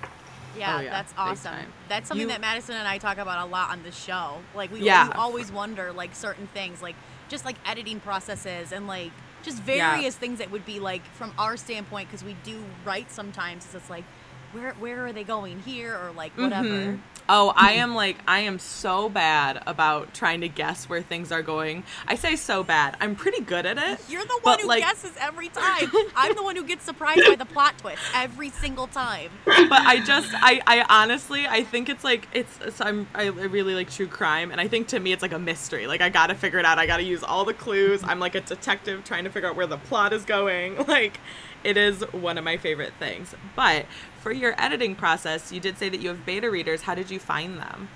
Yeah, 0.63 0.77
Oh, 0.77 0.80
yeah, 0.81 0.89
that's 0.92 1.13
awesome. 1.18 1.54
That's 1.90 2.07
something 2.07 2.21
You- 2.28 2.31
that 2.33 2.40
Madison 2.42 2.76
and 2.76 2.88
I 2.88 2.97
talk 2.97 3.18
about 3.18 3.45
a 3.45 3.49
lot 3.52 3.69
on 3.71 3.83
the 3.83 3.92
show. 3.92 4.38
Like 4.56 4.71
we, 4.71 4.80
Yeah. 4.80 5.07
we 5.07 5.14
always 5.14 5.52
wonder 5.52 5.92
like 5.92 6.16
certain 6.16 6.47
things, 6.54 6.81
like 6.81 6.95
just 7.30 7.44
like 7.44 7.57
editing 7.66 7.99
processes 7.99 8.71
and 8.71 8.88
like 8.88 9.11
just 9.44 9.57
Yeah. 9.66 9.92
various 9.92 10.16
things 10.16 10.40
that 10.40 10.52
would 10.52 10.66
be 10.66 10.80
like 10.80 11.04
from 11.16 11.33
our 11.38 11.57
standpoint 11.57 12.07
because 12.09 12.23
we 12.23 12.33
do 12.44 12.64
write 12.85 13.11
sometimes. 13.11 13.68
It's 13.76 13.90
like 13.90 14.06
where 14.54 14.74
where 14.74 15.06
are 15.06 15.12
they 15.14 15.24
going 15.24 15.60
here 15.62 15.94
or 15.95 16.12
like 16.12 16.38
whatever. 16.38 16.68
Mhm. 16.68 17.00
Oh, 17.30 17.54
I 17.56 17.74
am 17.74 17.95
like 17.95 18.18
I 18.28 18.40
am 18.40 18.60
so 18.60 19.07
bad 19.07 19.64
about 19.66 20.14
trying 20.14 20.42
to 20.42 20.50
guess 20.50 20.90
where 20.90 21.02
things 21.02 21.31
are 21.31 21.42
going. 21.42 21.86
I 22.06 22.16
say 22.16 22.36
so 22.36 22.64
bad. 22.66 22.98
I'm 23.00 23.16
pretty 23.16 23.40
good 23.42 23.66
at 23.66 23.78
it. 23.78 24.00
You're 24.10 24.26
the 24.26 24.40
one 24.42 24.60
who 24.60 24.68
like- 24.68 24.81
guesses 24.83 25.14
every 25.18 25.48
time. 25.48 25.90
I'm 26.18 26.36
the 26.36 26.44
one 26.44 26.57
who 26.57 26.66
gets 26.66 26.83
surprised 26.83 27.22
by 27.26 27.36
the 27.36 27.45
plot 27.45 27.78
twist 27.78 28.02
every 28.14 28.50
single 28.50 28.88
time. 28.88 29.30
but 29.45 29.72
I 29.72 30.02
just 30.06 30.30
I 30.33 30.62
I 30.68 30.86
honestly 30.90 31.48
I 31.48 31.64
think 31.64 31.88
it's 31.88 32.04
like 32.04 32.28
it's, 32.33 32.60
it's 32.60 32.81
I'm 32.81 33.07
I 33.16 33.28
really 33.28 33.74
like 33.74 33.90
true 33.90 34.07
crime 34.07 34.52
and 34.52 34.60
I 34.60 34.68
think 34.68 34.90
to 34.90 35.00
me 35.00 35.14
it's 35.14 35.22
like 35.22 35.31
a 35.33 35.40
mystery. 35.40 35.88
Like 35.88 36.02
I 36.02 36.10
got 36.10 36.28
to 36.28 36.36
figure 36.36 36.60
it 36.60 36.66
out. 36.66 36.78
I 36.78 36.86
got 36.88 36.98
to 36.98 37.04
use 37.04 37.24
all 37.24 37.45
the 37.45 37.54
clues. 37.54 38.02
I'm 38.04 38.19
like 38.19 38.36
a 38.36 38.42
detective 38.42 39.06
trying 39.06 39.24
to 39.24 39.30
figure 39.30 39.48
out 39.50 39.56
where 39.56 39.68
the 39.68 39.78
plot 39.78 40.12
is 40.12 40.26
going. 40.26 40.76
Like 40.94 41.19
it 41.64 41.78
is 41.78 42.02
one 42.12 42.38
of 42.38 42.44
my 42.44 42.57
favorite 42.57 42.92
things. 43.00 43.33
But 43.56 43.86
for 44.23 44.31
your 44.31 44.56
editing 44.57 44.95
process, 44.95 45.51
you 45.51 45.59
did 45.59 45.77
say 45.77 45.89
that 45.89 45.99
you 45.99 46.07
have 46.07 46.25
beta 46.25 46.49
readers. 46.49 46.83
How 46.83 46.95
did 46.95 47.11
you 47.11 47.19
find 47.19 47.59
them? 47.59 47.89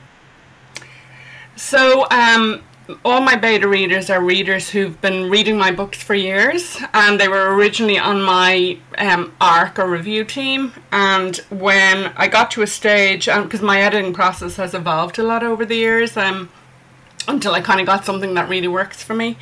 So, 1.55 2.05
um, 2.12 2.62
all 3.03 3.22
my 3.22 3.36
beta 3.36 3.67
readers 3.67 4.10
are 4.10 4.22
readers 4.22 4.69
who've 4.69 5.00
been 5.00 5.29
reading 5.29 5.57
my 5.57 5.72
books 5.72 6.03
for 6.03 6.15
years, 6.15 6.77
and 6.93 7.17
they 7.17 7.29
were 7.29 7.55
originally 7.55 7.98
on 7.98 8.22
my 8.22 8.77
um, 8.98 9.34
ARC 9.39 9.79
or 9.79 9.89
review 9.89 10.25
team. 10.25 10.74
And 10.91 11.38
when 11.50 12.12
I 12.17 12.27
got 12.27 12.51
to 12.51 12.62
a 12.62 12.67
stage, 12.67 13.27
because 13.27 13.62
my 13.62 13.81
editing 13.81 14.13
process 14.13 14.57
has 14.57 14.74
evolved 14.74 15.17
a 15.17 15.24
lot 15.24 15.43
over 15.43 15.65
the 15.65 15.75
years, 15.75 16.17
um, 16.17 16.50
until 17.27 17.53
I 17.53 17.62
kind 17.62 17.79
of 17.79 17.86
got 17.86 18.05
something 18.05 18.34
that 18.36 18.50
really 18.50 18.67
works 18.67 19.01
for 19.01 19.13
me. 19.13 19.38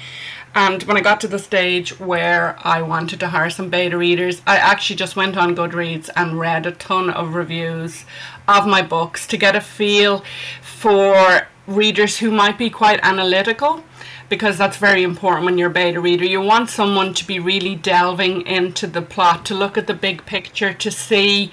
And 0.56 0.82
when 0.84 0.96
I 0.96 1.02
got 1.02 1.20
to 1.22 1.28
the 1.28 1.38
stage 1.38 2.00
where 2.00 2.58
I 2.64 2.82
wanted 2.82 3.20
to 3.20 3.28
hire 3.28 3.50
some 3.50 3.70
beta 3.70 3.98
readers, 3.98 4.42
I 4.48 4.56
actually 4.56 4.96
just 4.96 5.18
went 5.18 5.36
on 5.36 5.54
Goodreads 5.54 6.10
and 6.16 6.40
read 6.40 6.66
a 6.66 6.72
ton 6.72 7.10
of 7.10 7.36
reviews 7.36 8.06
of 8.48 8.66
my 8.66 8.82
books 8.82 9.28
to 9.28 9.38
get 9.38 9.58
a 9.58 9.62
feel 9.62 10.24
for 10.62 11.48
readers 11.68 12.20
who 12.20 12.32
might 12.32 12.58
be 12.58 12.70
quite 12.70 13.02
analytical 13.04 13.84
because 14.30 14.58
that's 14.58 14.78
very 14.78 15.04
important 15.04 15.46
when 15.46 15.58
you're 15.58 15.70
a 15.70 15.74
beta 15.74 16.00
reader. 16.00 16.24
You 16.26 16.40
want 16.40 16.70
someone 16.70 17.14
to 17.16 17.28
be 17.28 17.38
really 17.38 17.76
delving 17.76 18.42
into 18.48 18.88
the 18.88 19.02
plot, 19.02 19.46
to 19.48 19.54
look 19.54 19.78
at 19.78 19.88
the 19.88 19.94
big 19.94 20.26
picture, 20.26 20.74
to 20.74 20.90
see, 20.90 21.52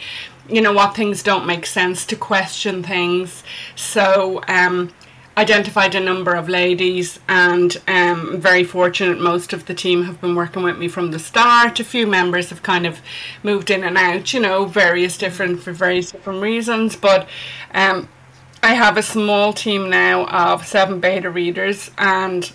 you 0.48 0.60
know, 0.60 0.72
what 0.72 0.94
things 0.94 1.24
don't 1.24 1.44
make 1.44 1.66
sense, 1.66 2.06
to 2.06 2.16
question 2.16 2.82
things. 2.82 3.42
So, 3.74 4.42
um, 4.46 4.92
identified 5.36 5.94
a 5.94 6.00
number 6.00 6.34
of 6.34 6.48
ladies 6.48 7.18
and 7.28 7.80
um, 7.88 8.38
very 8.40 8.64
fortunate 8.64 9.18
most 9.20 9.52
of 9.52 9.66
the 9.66 9.74
team 9.74 10.04
have 10.04 10.20
been 10.20 10.34
working 10.34 10.62
with 10.62 10.76
me 10.76 10.88
from 10.88 11.10
the 11.10 11.18
start. 11.18 11.80
A 11.80 11.84
few 11.84 12.06
members 12.06 12.50
have 12.50 12.62
kind 12.62 12.86
of 12.86 13.00
moved 13.42 13.70
in 13.70 13.84
and 13.84 13.96
out 13.96 14.32
you 14.32 14.40
know 14.40 14.64
various 14.66 15.16
different 15.18 15.60
for 15.62 15.72
various 15.72 16.12
different 16.12 16.42
reasons 16.42 16.96
but 16.96 17.28
um, 17.74 18.08
i 18.62 18.74
have 18.74 18.96
a 18.96 19.02
small 19.02 19.52
team 19.52 19.88
now 19.90 20.26
of 20.26 20.66
seven 20.66 21.00
beta 21.00 21.30
readers 21.30 21.90
and 21.98 22.52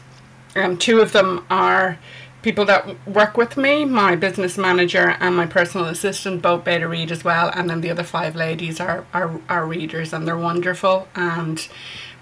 um, 0.55 0.77
two 0.77 0.99
of 0.99 1.11
them 1.11 1.45
are 1.49 1.97
people 2.41 2.65
that 2.65 3.07
work 3.07 3.37
with 3.37 3.57
me 3.57 3.85
my 3.85 4.15
business 4.15 4.57
manager 4.57 5.15
and 5.19 5.35
my 5.35 5.45
personal 5.45 5.87
assistant 5.87 6.41
both 6.41 6.63
beta 6.63 6.87
read 6.87 7.11
as 7.11 7.23
well 7.23 7.49
and 7.53 7.69
then 7.69 7.81
the 7.81 7.89
other 7.89 8.03
five 8.03 8.35
ladies 8.35 8.79
are, 8.79 9.05
are, 9.13 9.39
are 9.49 9.65
readers 9.65 10.13
and 10.13 10.27
they're 10.27 10.37
wonderful 10.37 11.07
and 11.15 11.67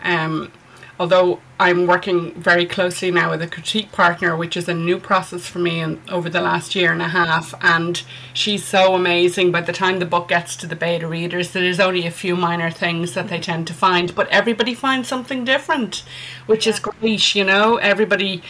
um, 0.06 0.52
although 1.00 1.40
I'm 1.60 1.88
working 1.88 2.34
very 2.34 2.66
closely 2.66 3.12
now 3.12 3.32
with 3.32 3.42
a 3.42 3.48
critique 3.48 3.92
partner, 3.92 4.36
which 4.36 4.56
is 4.56 4.70
a 4.70 4.74
new 4.74 5.00
process 5.00 5.48
for 5.48 5.60
me 5.60 5.80
in, 5.82 6.02
over 6.10 6.30
the 6.30 6.42
last 6.42 6.76
year 6.76 6.92
and 6.92 7.02
a 7.02 7.10
half, 7.10 7.54
and 7.62 8.02
she's 8.34 8.64
so 8.64 8.94
amazing. 8.96 9.52
By 9.52 9.62
the 9.62 9.74
time 9.74 10.00
the 10.00 10.06
book 10.06 10.30
gets 10.30 10.56
to 10.58 10.68
the 10.68 10.76
beta 10.76 11.08
readers, 11.08 11.52
there's 11.52 11.80
only 11.80 12.06
a 12.06 12.12
few 12.12 12.36
minor 12.36 12.72
things 12.72 13.14
that 13.14 13.28
they 13.28 13.40
tend 13.40 13.68
to 13.68 13.74
find, 13.74 14.16
but 14.16 14.30
everybody 14.30 14.74
finds 14.74 15.08
something 15.08 15.44
different, 15.44 16.04
which 16.46 16.68
is 16.68 16.80
great. 16.80 17.36
You 17.36 17.44
know, 17.44 17.78
everybody 17.78 18.42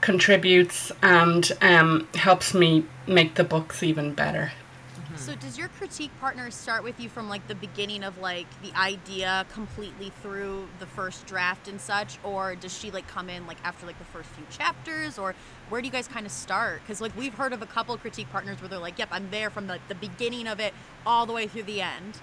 contributes 0.00 0.92
and 1.02 1.50
um, 1.60 2.08
helps 2.14 2.54
me 2.54 2.84
make 3.06 3.34
the 3.34 3.44
books 3.44 3.82
even 3.82 4.12
better. 4.12 4.52
Does 5.40 5.58
your 5.58 5.68
critique 5.68 6.10
partner 6.18 6.50
start 6.50 6.82
with 6.82 6.98
you 6.98 7.08
from 7.08 7.28
like 7.28 7.46
the 7.46 7.54
beginning 7.54 8.04
of 8.04 8.18
like 8.18 8.46
the 8.62 8.74
idea 8.78 9.44
completely 9.52 10.10
through 10.22 10.68
the 10.78 10.86
first 10.86 11.26
draft 11.26 11.68
and 11.68 11.80
such? 11.80 12.18
Or 12.24 12.54
does 12.54 12.76
she 12.76 12.90
like 12.90 13.06
come 13.06 13.28
in 13.28 13.46
like 13.46 13.58
after 13.62 13.86
like 13.86 13.98
the 13.98 14.04
first 14.04 14.30
few 14.30 14.44
chapters? 14.50 15.18
Or 15.18 15.34
where 15.68 15.82
do 15.82 15.86
you 15.86 15.92
guys 15.92 16.08
kind 16.08 16.24
of 16.24 16.32
start? 16.32 16.80
Cuz 16.86 17.00
like 17.00 17.14
we've 17.16 17.34
heard 17.34 17.52
of 17.52 17.60
a 17.60 17.66
couple 17.66 17.96
critique 17.98 18.30
partners 18.30 18.60
where 18.60 18.68
they're 18.68 18.78
like 18.78 18.98
yep 18.98 19.08
I'm 19.10 19.30
there 19.30 19.50
from 19.50 19.66
the, 19.66 19.78
the 19.88 19.94
beginning 19.94 20.46
of 20.46 20.58
it 20.58 20.72
all 21.04 21.26
the 21.26 21.32
way 21.32 21.46
through 21.46 21.64
the 21.64 21.82
end. 21.82 22.20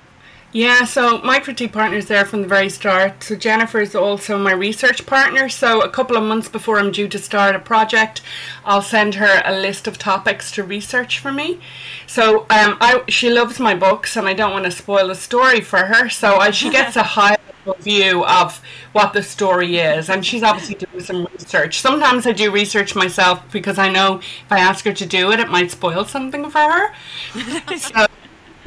Yeah, 0.55 0.85
so 0.85 1.17
my 1.23 1.39
critique 1.39 1.73
partner 1.73 1.97
is 1.97 2.07
there 2.07 2.25
from 2.25 2.43
the 2.43 2.47
very 2.47 2.69
start. 2.69 3.23
So 3.23 3.35
Jennifer 3.35 3.81
is 3.81 3.95
also 3.95 4.37
my 4.37 4.51
research 4.51 5.03
partner. 5.07 5.49
So 5.49 5.81
a 5.81 5.89
couple 5.89 6.15
of 6.15 6.23
months 6.23 6.47
before 6.47 6.77
I'm 6.77 6.91
due 6.91 7.07
to 7.07 7.17
start 7.17 7.55
a 7.55 7.59
project, 7.59 8.21
I'll 8.63 8.83
send 8.83 9.15
her 9.15 9.41
a 9.45 9.59
list 9.59 9.87
of 9.87 9.97
topics 9.97 10.51
to 10.51 10.63
research 10.63 11.17
for 11.17 11.31
me. 11.31 11.59
So 12.05 12.41
um, 12.51 12.77
I 12.79 13.01
she 13.07 13.31
loves 13.31 13.59
my 13.59 13.73
books, 13.73 14.15
and 14.15 14.27
I 14.27 14.35
don't 14.35 14.51
want 14.51 14.65
to 14.65 14.71
spoil 14.71 15.07
the 15.07 15.15
story 15.15 15.59
for 15.59 15.85
her. 15.85 16.07
So 16.07 16.35
I, 16.37 16.51
she 16.51 16.69
gets 16.79 16.95
a 16.95 17.03
high 17.03 17.37
level 17.65 17.81
view 17.81 18.23
of 18.23 18.61
what 18.91 19.13
the 19.13 19.23
story 19.23 19.77
is, 19.77 20.07
and 20.07 20.23
she's 20.23 20.43
obviously 20.43 20.75
doing 20.75 21.03
some 21.03 21.27
research. 21.33 21.81
Sometimes 21.81 22.27
I 22.27 22.31
do 22.31 22.51
research 22.51 22.93
myself 22.95 23.41
because 23.51 23.79
I 23.79 23.89
know 23.89 24.17
if 24.19 24.51
I 24.51 24.59
ask 24.59 24.85
her 24.85 24.93
to 24.93 25.05
do 25.07 25.31
it, 25.31 25.39
it 25.39 25.49
might 25.49 25.71
spoil 25.71 26.05
something 26.05 26.47
for 26.51 26.59
her. 26.59 26.93
so 27.77 28.05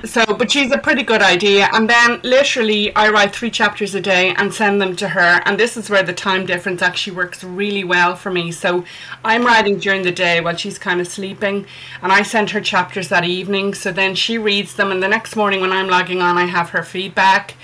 so, 0.07 0.25
but 0.27 0.51
she's 0.51 0.73
a 0.73 0.79
pretty 0.79 1.03
good 1.03 1.23
idea. 1.23 1.69
And 1.73 1.89
then 1.89 2.21
literally, 2.23 2.95
I 2.95 3.11
write 3.11 3.35
three 3.35 3.51
chapters 3.51 3.95
a 3.95 4.01
day 4.01 4.35
and 4.37 4.53
send 4.53 4.81
them 4.81 4.97
to 4.97 5.09
her. 5.09 5.43
And 5.45 5.59
this 5.59 5.77
is 5.77 5.91
where 5.91 6.03
the 6.03 6.13
time 6.13 6.47
difference 6.47 6.83
actually 6.83 7.17
works 7.17 7.45
really 7.45 7.85
well 7.85 8.17
for 8.17 8.31
me. 8.31 8.53
So, 8.53 8.85
I'm 9.25 9.45
writing 9.45 9.79
during 9.79 10.03
the 10.03 10.13
day 10.13 10.41
while 10.41 10.57
she's 10.57 10.79
kind 10.79 11.01
of 11.01 11.09
sleeping, 11.09 11.67
and 12.03 12.13
I 12.13 12.23
send 12.23 12.51
her 12.51 12.61
chapters 12.61 13.09
that 13.09 13.25
evening. 13.25 13.75
So 13.75 13.93
then 13.93 14.15
she 14.15 14.39
reads 14.39 14.75
them, 14.75 14.91
and 14.91 15.03
the 15.03 15.09
next 15.09 15.37
morning 15.37 15.61
when 15.61 15.73
I'm 15.73 15.89
logging 15.89 16.23
on, 16.23 16.39
I 16.39 16.47
have 16.47 16.71
her 16.71 16.83
feedback, 16.83 17.55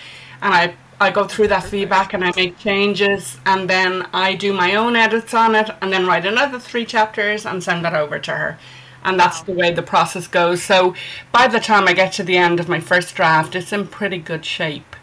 and 0.40 0.52
I 0.52 0.74
I 1.00 1.10
go 1.10 1.26
through 1.26 1.48
that 1.48 1.64
feedback 1.64 2.14
and 2.14 2.24
I 2.24 2.30
make 2.36 2.58
changes, 2.58 3.38
and 3.44 3.68
then 3.68 4.06
I 4.12 4.34
do 4.34 4.52
my 4.52 4.76
own 4.76 4.94
edits 4.94 5.34
on 5.34 5.56
it, 5.56 5.68
and 5.80 5.92
then 5.92 6.06
write 6.06 6.24
another 6.24 6.60
three 6.60 6.84
chapters 6.84 7.44
and 7.44 7.60
send 7.60 7.84
that 7.84 7.94
over 7.94 8.20
to 8.20 8.32
her 8.32 8.58
and 9.04 9.18
that's 9.18 9.40
wow. 9.40 9.44
the 9.46 9.52
way 9.52 9.72
the 9.72 9.82
process 9.82 10.26
goes. 10.26 10.62
So 10.62 10.94
by 11.30 11.48
the 11.48 11.60
time 11.60 11.88
I 11.88 11.92
get 11.92 12.12
to 12.14 12.22
the 12.22 12.36
end 12.36 12.60
of 12.60 12.68
my 12.68 12.80
first 12.80 13.14
draft, 13.14 13.54
it's 13.54 13.72
in 13.72 13.86
pretty 13.86 14.18
good 14.18 14.44
shape. 14.44 14.96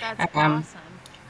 That's 0.00 0.36
um, 0.36 0.52
awesome. 0.52 0.80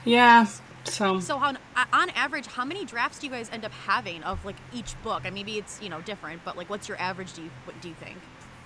Yeah. 0.05 0.47
So. 0.85 1.21
So 1.21 1.37
on 1.37 1.59
on 1.93 2.11
average, 2.11 2.47
how 2.47 2.65
many 2.65 2.85
drafts 2.85 3.19
do 3.19 3.27
you 3.27 3.33
guys 3.33 3.51
end 3.51 3.65
up 3.65 3.73
having 3.73 4.23
of 4.23 4.45
like 4.45 4.57
each 4.73 5.01
book? 5.03 5.23
And 5.25 5.35
maybe 5.35 5.59
it's 5.59 5.81
you 5.83 5.89
know 5.89 6.01
different, 6.01 6.43
but 6.45 6.57
like, 6.57 6.71
what's 6.71 6.89
your 6.89 7.01
average? 7.01 7.33
Do 7.33 7.43
you 7.43 7.51
what 7.65 7.81
do 7.81 7.89
you 7.89 7.95
think? 7.95 8.19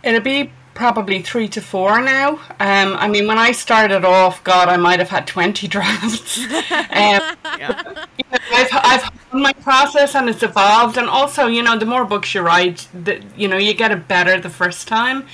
It'll 0.02 0.20
be 0.20 0.50
probably 0.74 1.20
three 1.20 1.48
to 1.48 1.60
four 1.60 2.00
now. 2.00 2.30
Um, 2.58 2.96
I 2.96 3.08
mean, 3.08 3.26
when 3.26 3.38
I 3.38 3.52
started 3.52 4.04
off, 4.04 4.42
God, 4.44 4.68
I 4.68 4.78
might 4.78 4.98
have 4.98 5.10
had 5.10 5.26
20 5.26 5.68
drafts. 5.74 6.38
um, 6.44 6.50
yeah. 6.50 7.26
you 8.16 8.24
know, 8.30 8.38
I've, 8.52 8.68
I've 8.72 9.02
had 9.02 9.19
my 9.32 9.52
process 9.52 10.14
and 10.14 10.28
it's 10.28 10.42
evolved. 10.42 10.96
And 10.96 11.08
also, 11.08 11.46
you 11.46 11.62
know, 11.62 11.78
the 11.78 11.86
more 11.86 12.04
books 12.04 12.34
you 12.34 12.40
write, 12.42 12.88
the, 12.92 13.22
you 13.36 13.48
know, 13.48 13.56
you 13.56 13.74
get 13.74 13.92
it 13.92 14.08
better 14.08 14.40
the 14.40 14.50
first 14.50 14.88
time. 14.88 15.26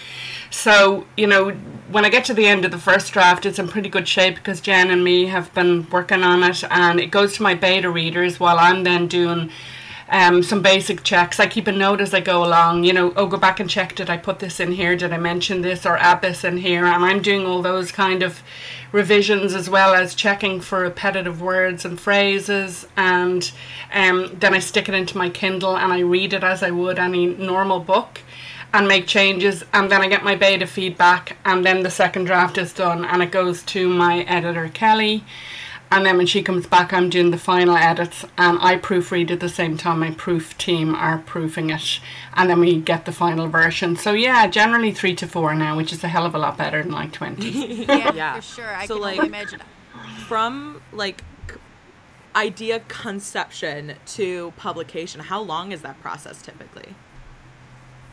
So, 0.50 1.06
you 1.16 1.26
know, 1.26 1.50
when 1.90 2.04
I 2.04 2.08
get 2.08 2.24
to 2.26 2.34
the 2.34 2.46
end 2.46 2.64
of 2.64 2.70
the 2.70 2.78
first 2.78 3.12
draft, 3.12 3.46
it's 3.46 3.58
in 3.58 3.68
pretty 3.68 3.88
good 3.88 4.08
shape 4.08 4.36
because 4.36 4.60
Jen 4.60 4.90
and 4.90 5.04
me 5.04 5.26
have 5.26 5.52
been 5.54 5.88
working 5.90 6.22
on 6.22 6.42
it. 6.42 6.64
And 6.70 7.00
it 7.00 7.10
goes 7.10 7.34
to 7.36 7.42
my 7.42 7.54
beta 7.54 7.90
readers 7.90 8.40
while 8.40 8.58
I'm 8.58 8.84
then 8.84 9.06
doing 9.06 9.50
um, 10.08 10.42
some 10.42 10.62
basic 10.62 11.02
checks. 11.02 11.40
I 11.40 11.46
keep 11.46 11.66
a 11.66 11.72
note 11.72 12.00
as 12.00 12.14
I 12.14 12.20
go 12.20 12.44
along, 12.44 12.84
you 12.84 12.92
know, 12.92 13.12
oh, 13.16 13.26
go 13.26 13.36
back 13.36 13.58
and 13.58 13.68
check, 13.68 13.94
did 13.94 14.08
I 14.08 14.16
put 14.16 14.38
this 14.38 14.60
in 14.60 14.72
here? 14.72 14.96
Did 14.96 15.12
I 15.12 15.18
mention 15.18 15.62
this 15.62 15.84
or 15.84 15.96
add 15.96 16.22
this 16.22 16.44
in 16.44 16.58
here? 16.58 16.86
And 16.86 17.04
I'm 17.04 17.22
doing 17.22 17.44
all 17.44 17.60
those 17.62 17.90
kind 17.90 18.22
of 18.22 18.42
revisions 18.92 19.54
as 19.54 19.68
well 19.68 19.94
as 19.94 20.14
checking 20.14 20.60
for 20.60 20.80
repetitive 20.80 21.40
words 21.40 21.84
and 21.84 22.00
phrases. 22.00 22.86
And 22.96 23.50
um, 23.92 24.36
then 24.38 24.54
I 24.54 24.60
stick 24.60 24.88
it 24.88 24.94
into 24.94 25.18
my 25.18 25.28
Kindle 25.28 25.76
and 25.76 25.92
I 25.92 26.00
read 26.00 26.32
it 26.32 26.44
as 26.44 26.62
I 26.62 26.70
would 26.70 26.98
any 26.98 27.26
normal 27.26 27.80
book 27.80 28.20
and 28.72 28.86
make 28.86 29.06
changes 29.06 29.64
and 29.72 29.90
then 29.90 30.02
I 30.02 30.08
get 30.08 30.24
my 30.24 30.34
beta 30.34 30.66
feedback 30.66 31.36
and 31.44 31.64
then 31.64 31.82
the 31.82 31.90
second 31.90 32.24
draft 32.24 32.58
is 32.58 32.72
done 32.72 33.04
and 33.04 33.22
it 33.22 33.30
goes 33.30 33.62
to 33.64 33.88
my 33.88 34.20
editor 34.22 34.68
Kelly 34.68 35.24
and 35.90 36.04
then 36.04 36.16
when 36.16 36.26
she 36.26 36.42
comes 36.42 36.66
back, 36.66 36.92
I'm 36.92 37.08
doing 37.08 37.30
the 37.30 37.38
final 37.38 37.76
edits, 37.76 38.24
and 38.36 38.58
I 38.60 38.76
proofread 38.76 39.30
at 39.30 39.40
the 39.40 39.48
same 39.48 39.76
time. 39.76 40.00
My 40.00 40.10
proof 40.10 40.58
team 40.58 40.94
are 40.94 41.18
proofing 41.18 41.70
it, 41.70 42.00
and 42.34 42.50
then 42.50 42.58
we 42.58 42.80
get 42.80 43.04
the 43.04 43.12
final 43.12 43.46
version. 43.46 43.94
So 43.96 44.12
yeah, 44.12 44.46
generally 44.48 44.90
three 44.92 45.14
to 45.16 45.26
four 45.28 45.54
now, 45.54 45.76
which 45.76 45.92
is 45.92 46.02
a 46.02 46.08
hell 46.08 46.26
of 46.26 46.34
a 46.34 46.38
lot 46.38 46.58
better 46.58 46.82
than 46.82 46.92
like 46.92 47.12
twenty. 47.12 47.50
yeah, 47.50 48.12
yeah, 48.14 48.34
for 48.36 48.42
sure. 48.42 48.74
I 48.74 48.86
so 48.86 48.94
can 48.94 49.02
like, 49.02 49.18
imagine. 49.20 49.60
From 50.26 50.82
like 50.92 51.22
idea 52.34 52.80
conception 52.88 53.94
to 54.06 54.52
publication, 54.56 55.20
how 55.20 55.40
long 55.40 55.70
is 55.70 55.82
that 55.82 56.00
process 56.00 56.42
typically? 56.42 56.96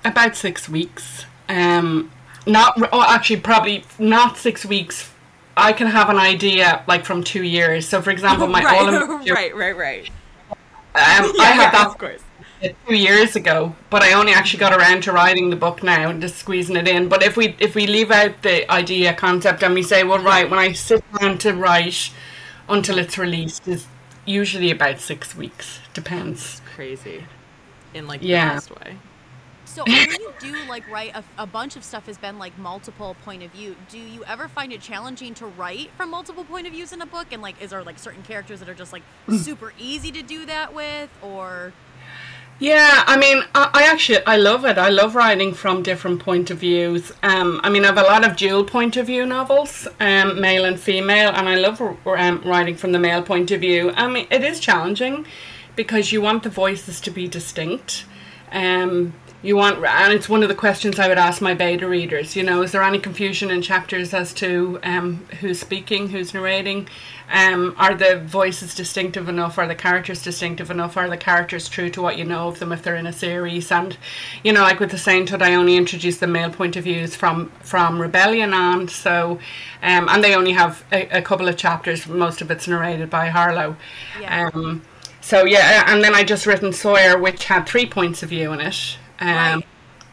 About 0.06 0.36
six 0.36 0.70
weeks. 0.70 1.26
Um, 1.50 2.12
not 2.46 2.78
oh, 2.94 3.06
actually 3.08 3.40
probably 3.40 3.84
not 3.98 4.38
six 4.38 4.66
weeks 4.66 5.13
I 5.56 5.74
can 5.74 5.88
have 5.88 6.10
an 6.10 6.18
idea 6.18 6.84
like 6.88 7.06
from 7.06 7.24
two 7.24 7.44
years. 7.44 7.88
So, 7.88 8.02
for 8.02 8.10
example, 8.10 8.48
my 8.48 8.64
right, 8.64 8.80
all 8.80 9.20
right, 9.34 9.56
right, 9.56 9.78
right. 9.78 10.10
Um, 10.50 10.58
yeah, 10.96 11.44
I 11.44 11.52
had 11.52 11.74
that 11.74 11.88
of 11.88 11.98
course 11.98 12.22
two 12.88 12.96
years 12.96 13.36
ago, 13.36 13.76
but 13.90 14.02
I 14.02 14.14
only 14.14 14.34
actually 14.34 14.60
got 14.60 14.74
around 14.74 15.04
to 15.04 15.12
writing 15.12 15.50
the 15.50 15.56
book 15.56 15.84
now 15.84 16.10
and 16.10 16.22
just 16.22 16.38
squeezing 16.38 16.76
it 16.76 16.88
in. 16.88 17.10
But 17.10 17.24
if 17.24 17.36
we 17.36 17.56
if 17.60 17.76
we 17.76 17.88
leave 17.88 18.12
out 18.12 18.42
the 18.42 18.70
idea 18.72 19.14
concept 19.14 19.64
and 19.64 19.74
we 19.74 19.84
say, 19.84 20.04
well, 20.04 20.20
right, 20.20 20.50
when 20.50 20.60
I 20.60 20.72
sit 20.72 21.04
down 21.20 21.38
to 21.40 21.54
write 21.54 22.12
until 22.70 22.98
it's 22.98 23.18
released 23.18 23.68
is 23.68 23.88
usually 24.26 24.72
about 24.72 25.00
six 25.00 25.36
weeks. 25.36 25.80
Depends. 25.94 26.62
It's 26.62 26.62
crazy, 26.76 27.26
in 27.94 28.08
like 28.08 28.22
yeah. 28.24 28.50
the 28.50 28.56
best 28.56 28.72
way. 28.72 28.98
So 29.74 29.84
when 29.88 30.12
you 30.12 30.32
do 30.40 30.56
like 30.70 30.88
write 30.88 31.16
a, 31.16 31.24
a, 31.40 31.48
bunch 31.48 31.76
of 31.76 31.84
stuff 31.84 32.06
has 32.06 32.20
been 32.20 32.38
like 32.38 32.56
multiple 32.60 33.16
point 33.26 33.42
of 33.42 33.50
view. 33.52 33.76
Do 33.90 33.98
you 33.98 34.24
ever 34.26 34.48
find 34.48 34.72
it 34.72 34.82
challenging 34.82 35.34
to 35.36 35.48
write 35.48 35.90
from 35.98 36.12
multiple 36.12 36.44
point 36.44 36.68
of 36.68 36.74
views 36.74 36.94
in 36.94 37.02
a 37.02 37.08
book? 37.08 37.28
And 37.32 37.42
like, 37.42 37.60
is 37.60 37.72
there 37.72 37.82
like 37.82 37.98
certain 37.98 38.22
characters 38.22 38.60
that 38.60 38.70
are 38.70 38.76
just 38.76 38.94
like 38.94 39.02
super 39.36 39.74
easy 39.80 40.12
to 40.12 40.22
do 40.22 40.46
that 40.46 40.76
with, 40.76 41.10
or? 41.24 41.74
Yeah, 42.60 43.04
I 43.08 43.18
mean, 43.18 43.44
I, 43.56 43.72
I, 43.74 43.92
actually 43.92 44.24
I 44.28 44.38
love 44.38 44.64
it. 44.64 44.78
I 44.78 44.90
love 44.90 45.16
writing 45.16 45.56
from 45.56 45.82
different 45.82 46.20
point 46.20 46.52
of 46.52 46.60
views. 46.60 47.12
Um, 47.24 47.60
I 47.64 47.72
mean, 47.72 47.84
I 47.84 47.88
have 47.88 47.98
a 47.98 48.04
lot 48.04 48.24
of 48.24 48.36
dual 48.38 48.64
point 48.66 48.96
of 48.96 49.08
view 49.08 49.26
novels, 49.26 49.88
um, 50.00 50.40
male 50.40 50.66
and 50.66 50.80
female, 50.80 51.32
and 51.32 51.50
I 51.50 51.56
love 51.56 51.82
um, 51.82 52.42
writing 52.46 52.76
from 52.76 52.92
the 52.92 53.00
male 53.00 53.24
point 53.24 53.50
of 53.50 53.62
view. 53.62 53.92
I 53.96 54.08
mean, 54.08 54.28
it 54.30 54.44
is 54.44 54.60
challenging 54.60 55.26
because 55.76 56.12
you 56.12 56.22
want 56.22 56.44
the 56.44 56.52
voices 56.52 57.02
to 57.02 57.10
be 57.10 57.28
distinct. 57.28 58.06
Um, 58.52 59.14
you 59.44 59.58
want, 59.58 59.84
and 59.84 60.14
it's 60.14 60.30
one 60.30 60.42
of 60.42 60.48
the 60.48 60.56
questions 60.56 60.98
I 61.00 61.10
would 61.10 61.18
ask 61.18 61.42
my 61.42 61.54
beta 61.54 61.88
readers. 61.88 62.34
You 62.36 62.44
know, 62.44 62.62
is 62.62 62.72
there 62.72 62.82
any 62.82 62.98
confusion 62.98 63.52
in 63.52 63.62
chapters 63.62 64.14
as 64.14 64.34
to 64.36 64.80
um, 64.84 65.26
who's 65.42 65.60
speaking, 65.60 66.08
who's 66.08 66.34
narrating? 66.34 66.88
Um, 67.30 67.76
are 67.78 67.94
the 67.94 68.20
voices 68.20 68.74
distinctive 68.74 69.28
enough? 69.28 69.58
Are 69.58 69.68
the 69.68 69.76
characters 69.76 70.24
distinctive 70.24 70.72
enough? 70.72 70.96
Are 70.96 71.10
the 71.10 71.18
characters 71.18 71.68
true 71.68 71.90
to 71.90 72.02
what 72.02 72.18
you 72.18 72.24
know 72.24 72.48
of 72.48 72.60
them 72.60 72.72
if 72.72 72.84
they're 72.84 72.96
in 72.96 73.06
a 73.06 73.14
series? 73.14 73.70
And 73.70 73.98
you 74.46 74.54
know, 74.54 74.62
like 74.62 74.80
with 74.80 74.92
the 74.92 74.98
Sainthood, 74.98 75.42
I 75.42 75.56
only 75.56 75.76
introduced 75.76 76.22
the 76.22 76.28
male 76.28 76.50
point 76.50 76.78
of 76.78 76.86
views 76.86 77.14
from 77.14 77.52
from 77.60 78.02
Rebellion 78.02 78.54
on. 78.54 78.88
So, 78.88 79.40
um, 79.82 80.08
and 80.10 80.24
they 80.24 80.36
only 80.36 80.54
have 80.54 80.86
a, 80.94 81.18
a 81.18 81.22
couple 81.22 81.50
of 81.50 81.58
chapters. 81.58 82.08
Most 82.08 82.42
of 82.42 82.50
it's 82.50 82.68
narrated 82.68 83.10
by 83.10 83.28
Harlow. 83.28 83.76
Yeah. 84.22 84.50
Um, 84.54 84.84
so 85.20 85.44
yeah, 85.46 85.84
and 85.88 86.04
then 86.04 86.14
I 86.14 86.24
just 86.24 86.46
written 86.46 86.72
Sawyer, 86.72 87.18
which 87.18 87.46
had 87.46 87.66
three 87.66 87.86
points 87.86 88.24
of 88.24 88.30
view 88.30 88.54
in 88.54 88.62
it. 88.62 88.98
Um, 89.24 89.60
Right. 89.60 89.66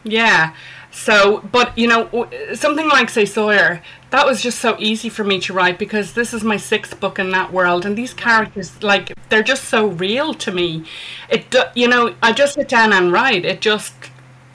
Yeah. 0.03 0.55
So, 0.91 1.39
but 1.51 1.77
you 1.77 1.87
know, 1.87 2.29
something 2.53 2.87
like 2.89 3.09
say 3.09 3.25
Sawyer, 3.25 3.81
that 4.09 4.25
was 4.25 4.41
just 4.41 4.59
so 4.59 4.75
easy 4.77 5.07
for 5.07 5.23
me 5.23 5.39
to 5.41 5.53
write 5.53 5.79
because 5.79 6.13
this 6.13 6.33
is 6.33 6.43
my 6.43 6.57
sixth 6.57 6.99
book 6.99 7.17
in 7.17 7.31
that 7.31 7.53
world, 7.53 7.85
and 7.85 7.97
these 7.97 8.13
characters, 8.13 8.83
like, 8.83 9.13
they're 9.29 9.43
just 9.43 9.65
so 9.65 9.87
real 9.87 10.33
to 10.33 10.51
me. 10.51 10.85
It, 11.29 11.55
you 11.75 11.87
know, 11.87 12.15
I 12.21 12.33
just 12.33 12.55
sit 12.55 12.67
down 12.67 12.91
and 12.91 13.13
write. 13.13 13.45
It 13.45 13.61
just, 13.61 13.93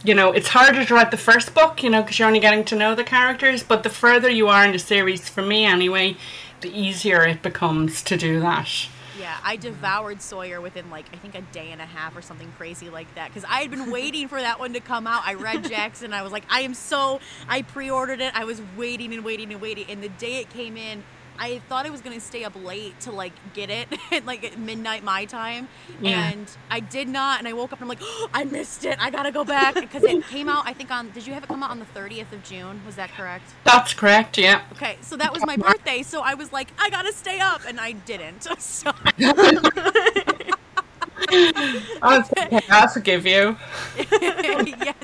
you 0.04 0.14
know, 0.14 0.32
it's 0.32 0.48
harder 0.48 0.84
to 0.84 0.94
write 0.94 1.10
the 1.10 1.16
first 1.16 1.54
book, 1.54 1.82
you 1.82 1.88
know, 1.88 2.02
because 2.02 2.18
you're 2.18 2.28
only 2.28 2.40
getting 2.40 2.64
to 2.66 2.76
know 2.76 2.94
the 2.94 3.04
characters. 3.04 3.62
But 3.62 3.82
the 3.82 3.88
further 3.90 4.28
you 4.28 4.48
are 4.48 4.64
in 4.64 4.72
the 4.72 4.78
series, 4.78 5.28
for 5.28 5.42
me 5.42 5.64
anyway, 5.64 6.16
the 6.60 6.68
easier 6.68 7.24
it 7.24 7.40
becomes 7.40 8.02
to 8.02 8.16
do 8.18 8.40
that. 8.40 8.88
Yeah, 9.26 9.38
I 9.42 9.56
devoured 9.56 10.22
Sawyer 10.22 10.60
within 10.60 10.88
like 10.88 11.06
I 11.12 11.16
think 11.16 11.34
a 11.34 11.40
day 11.40 11.72
and 11.72 11.82
a 11.82 11.84
half 11.84 12.16
or 12.16 12.22
something 12.22 12.52
crazy 12.56 12.90
like 12.90 13.12
that 13.16 13.26
because 13.26 13.42
I 13.42 13.60
had 13.60 13.72
been 13.72 13.90
waiting 13.98 14.28
for 14.28 14.40
that 14.40 14.60
one 14.60 14.74
to 14.74 14.78
come 14.78 15.04
out. 15.08 15.22
I 15.26 15.34
read 15.34 15.64
Jackson. 15.68 16.12
I 16.12 16.22
was 16.22 16.30
like, 16.30 16.44
I 16.48 16.60
am 16.60 16.74
so. 16.74 17.18
I 17.48 17.62
pre-ordered 17.62 18.20
it. 18.20 18.32
I 18.36 18.44
was 18.44 18.62
waiting 18.76 19.12
and 19.12 19.24
waiting 19.24 19.50
and 19.52 19.60
waiting, 19.60 19.86
and 19.88 20.00
the 20.00 20.10
day 20.10 20.36
it 20.36 20.50
came 20.50 20.76
in, 20.76 21.02
I 21.38 21.60
thought 21.68 21.86
I 21.86 21.90
was 21.90 22.00
gonna 22.00 22.20
stay 22.20 22.44
up 22.44 22.52
late 22.64 22.98
to 23.00 23.12
like 23.12 23.32
get 23.54 23.70
it 23.70 23.88
at 24.12 24.26
like 24.26 24.44
at 24.44 24.58
midnight 24.58 25.02
my 25.04 25.24
time, 25.24 25.68
Yeah. 26.00 26.30
and 26.30 26.50
I 26.70 26.80
did 26.80 27.08
not. 27.08 27.38
And 27.38 27.48
I 27.48 27.52
woke 27.52 27.72
up 27.72 27.80
and 27.80 27.84
I'm 27.84 27.88
like, 27.88 27.98
oh, 28.02 28.28
I 28.34 28.44
missed 28.44 28.84
it. 28.84 28.96
I 29.00 29.10
gotta 29.10 29.30
go 29.32 29.44
back 29.44 29.74
because 29.80 30.02
it 30.04 30.24
came 30.26 30.48
out. 30.48 30.64
I 30.66 30.72
think 30.72 30.90
on. 30.90 31.10
Did 31.10 31.26
you 31.26 31.34
have 31.34 31.44
it 31.44 31.48
come 31.48 31.62
out 31.62 31.70
on 31.70 31.78
the 31.78 31.86
30th 31.86 32.32
of 32.32 32.42
June? 32.42 32.80
Was 32.86 32.96
that 32.96 33.10
correct? 33.16 33.44
That's 33.64 33.94
correct, 33.94 34.38
yeah. 34.38 34.62
Okay, 34.72 34.96
so 35.02 35.16
that 35.16 35.32
was 35.32 35.44
my 35.46 35.56
birthday, 35.68 36.02
so 36.02 36.22
I 36.22 36.34
was 36.34 36.52
like, 36.52 36.68
I 36.78 36.90
gotta 36.90 37.12
stay 37.12 37.40
up, 37.40 37.62
and 37.66 37.78
I 37.80 37.92
didn't. 37.92 38.46
So 38.58 38.92
That's 41.28 42.30
okay. 42.38 42.60
I 42.70 42.86
forgive 42.92 43.26
you. 43.26 43.56
yes, 43.98 44.94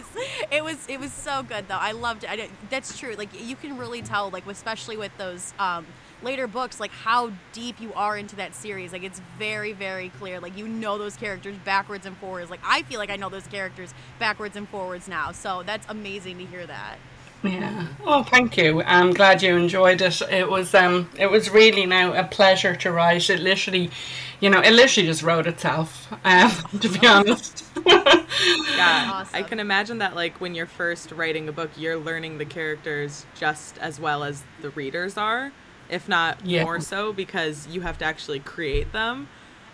it 0.51 0.63
was 0.63 0.87
it 0.89 1.01
was 1.01 1.13
so 1.13 1.43
good 1.43 1.67
though. 1.69 1.79
I 1.79 1.93
loved 1.93 2.25
it. 2.25 2.31
I 2.31 2.49
that's 2.71 2.99
true. 2.99 3.15
Like 3.15 3.29
you 3.41 3.57
can 3.57 3.77
really 3.79 4.03
tell, 4.03 4.31
like 4.31 4.47
especially 4.47 4.97
with 4.97 5.17
those 5.19 5.53
um, 5.59 5.87
later 6.23 6.47
books, 6.47 6.81
like 6.81 6.93
how 6.93 7.33
deep 7.53 7.81
you 7.81 7.93
are 7.95 8.17
into 8.17 8.37
that 8.37 8.55
series. 8.55 8.93
Like 8.93 9.03
it's 9.03 9.21
very 9.39 9.73
very 9.73 10.11
clear. 10.11 10.41
Like 10.41 10.57
you 10.57 10.69
know 10.69 10.99
those 10.99 11.17
characters 11.17 11.57
backwards 11.65 12.07
and 12.07 12.17
forwards. 12.19 12.51
Like 12.51 12.61
I 12.65 12.83
feel 12.83 12.99
like 12.99 13.11
I 13.11 13.17
know 13.17 13.29
those 13.29 13.47
characters 13.47 13.95
backwards 14.19 14.57
and 14.57 14.69
forwards 14.69 15.09
now. 15.09 15.33
So 15.33 15.63
that's 15.65 15.87
amazing 15.89 16.39
to 16.39 16.47
hear 16.47 16.67
that. 16.67 16.99
Yeah. 17.43 17.89
Oh, 18.05 18.23
thank 18.23 18.57
you. 18.57 18.83
I'm 18.85 19.13
glad 19.13 19.43
you 19.43 19.57
enjoyed 19.57 20.01
it. 20.01 20.23
It 20.31 20.49
was 20.49 20.75
um 20.75 21.11
it 21.19 21.27
was 21.27 21.51
really 21.51 21.87
now 21.87 22.13
a 22.15 22.25
pleasure 22.25 22.77
to 22.77 22.93
write. 22.93 23.29
It 23.31 23.41
literally, 23.41 23.91
you 24.41 24.49
know, 24.51 24.61
it 24.61 24.73
literally 24.73 25.09
just 25.09 25.23
wrote 25.23 25.47
itself. 25.49 26.13
Um, 26.25 26.51
to 26.81 26.89
be 26.89 27.07
honest. 27.07 27.65
Yeah, 28.69 29.13
Awesome. 29.13 29.35
I 29.35 29.43
can 29.43 29.61
imagine 29.61 29.99
that 29.99 30.15
like 30.15 30.41
when 30.41 30.55
you're 30.55 30.67
first 30.67 31.13
writing 31.13 31.49
a 31.49 31.53
book, 31.53 31.73
you're 31.77 31.99
learning 31.99 32.39
the 32.39 32.47
characters 32.47 33.27
just 33.35 33.79
as 33.79 34.01
well 34.01 34.25
as 34.25 34.45
the 34.61 34.71
readers 34.71 35.17
are, 35.17 35.53
if 35.93 36.09
not 36.09 36.39
Yeah. 36.45 36.65
more 36.65 36.81
so, 36.81 37.13
because 37.13 37.69
you 37.69 37.83
have 37.83 37.99
to 37.99 38.05
actually 38.05 38.41
create 38.41 38.93
them. 38.93 39.29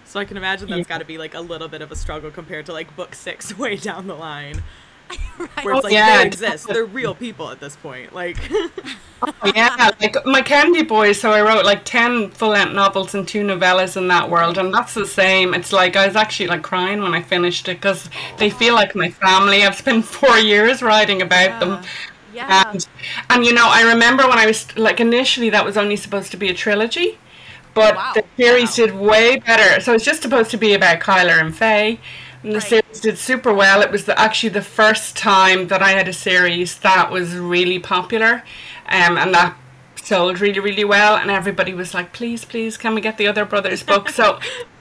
So 0.05 0.19
I 0.21 0.25
can 0.25 0.37
imagine 0.37 0.69
that's 0.69 0.79
Yeah. 0.81 0.85
got 0.95 0.99
to 0.99 1.05
be 1.05 1.19
like 1.19 1.35
a 1.35 1.41
little 1.41 1.69
bit 1.69 1.81
of 1.83 1.93
a 1.93 1.97
struggle 1.97 2.31
compared 2.31 2.67
to 2.67 2.73
like 2.73 2.95
book 2.97 3.15
six 3.15 3.57
way 3.63 3.77
down 3.77 4.07
the 4.07 4.15
line, 4.15 4.63
Right. 5.39 5.65
where 5.65 5.75
it's 5.75 5.85
Oh, 5.85 5.87
like 5.87 5.93
yeah, 5.93 6.19
they 6.19 6.27
exist, 6.27 6.67
they're 6.69 6.85
real 6.85 7.15
people 7.15 7.51
at 7.51 7.61
this 7.61 7.77
point. 7.77 8.15
Like, 8.15 8.37
oh, 9.23 9.53
yeah, 9.55 9.91
like 10.01 10.17
my 10.27 10.43
Kennedy 10.43 10.83
Boys. 10.83 11.21
So 11.21 11.31
I 11.31 11.43
wrote 11.43 11.65
like 11.65 11.85
ten 11.85 12.31
full-length 12.31 12.73
novels 12.75 13.15
and 13.15 13.27
two 13.27 13.43
novellas 13.45 13.97
in 13.97 14.09
that 14.09 14.29
world, 14.31 14.59
and 14.59 14.73
that's 14.75 14.95
the 14.95 15.07
same. 15.07 15.55
It's 15.55 15.73
like 15.73 15.95
I 15.97 16.07
was 16.07 16.17
actually 16.17 16.49
like 16.49 16.63
crying 16.63 17.03
when 17.03 17.15
I 17.15 17.23
finished 17.23 17.69
it 17.69 17.81
because 17.81 18.09
they 18.39 18.51
feel 18.51 18.75
like 18.75 18.95
my 18.95 19.11
family. 19.11 19.65
I've 19.65 19.77
spent 19.77 20.05
four 20.05 20.37
years 20.39 20.83
writing 20.83 21.23
about 21.23 21.61
them. 21.61 21.83
Yeah. 22.39 22.71
And, 22.73 22.89
and 23.31 23.45
you 23.45 23.53
know, 23.53 23.67
I 23.69 23.83
remember 23.93 24.23
when 24.29 24.39
I 24.39 24.47
was 24.47 24.77
like 24.77 25.01
initially 25.01 25.51
that 25.51 25.65
was 25.65 25.77
only 25.77 25.97
supposed 25.97 26.31
to 26.31 26.37
be 26.37 26.49
a 26.49 26.55
trilogy, 26.55 27.19
but 27.75 27.97
Wow. 27.97 28.13
the 28.15 28.25
series 28.37 28.71
Wow. 28.79 28.87
did 28.87 28.95
way 28.97 29.39
better. 29.39 29.81
So 29.81 29.93
it's 29.95 30.05
just 30.05 30.23
supposed 30.23 30.51
to 30.53 30.57
be 30.57 30.75
about 30.75 31.01
Kyler 31.01 31.41
and 31.41 31.55
Faye. 31.57 31.99
And 32.43 32.53
the 32.53 32.59
Right. 32.61 32.69
series 32.69 33.01
did 33.01 33.19
super 33.19 33.53
well. 33.53 33.83
It 33.83 33.91
was 33.91 34.05
the, 34.05 34.19
actually 34.19 34.51
the 34.51 34.63
first 34.63 35.17
time 35.17 35.67
that 35.69 35.83
I 35.83 35.91
had 35.91 36.07
a 36.07 36.13
series 36.13 36.77
that 36.79 37.11
was 37.11 37.35
really 37.35 37.81
popular, 37.81 38.45
um, 38.89 39.19
and 39.19 39.35
that 39.35 39.55
sold 40.03 40.41
really, 40.41 40.61
really 40.61 40.85
well. 40.85 41.17
And 41.17 41.31
everybody 41.33 41.75
was 41.75 41.93
like, 41.95 42.13
"Please, 42.13 42.45
please, 42.45 42.77
can 42.77 42.95
we 42.95 43.01
get 43.01 43.19
the 43.19 43.27
other 43.27 43.45
brothers 43.45 43.83
book?" 43.83 44.09
So 44.11 44.39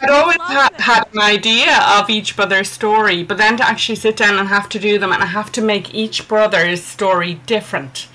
I'd 0.00 0.10
always 0.10 0.38
love 0.38 0.72
had, 0.74 0.80
had 0.80 1.08
an 1.12 1.20
idea 1.20 1.78
of 1.98 2.10
each 2.10 2.36
brother's 2.36 2.70
story, 2.70 3.22
but 3.22 3.38
then 3.38 3.56
to 3.56 3.66
actually 3.66 3.96
sit 3.96 4.16
down 4.16 4.38
and 4.38 4.48
have 4.48 4.68
to 4.70 4.78
do 4.78 4.98
them, 4.98 5.12
and 5.12 5.22
I 5.22 5.26
have 5.26 5.50
to 5.52 5.62
make 5.62 5.94
each 5.94 6.28
brother's 6.28 6.82
story 6.82 7.40
different, 7.46 8.08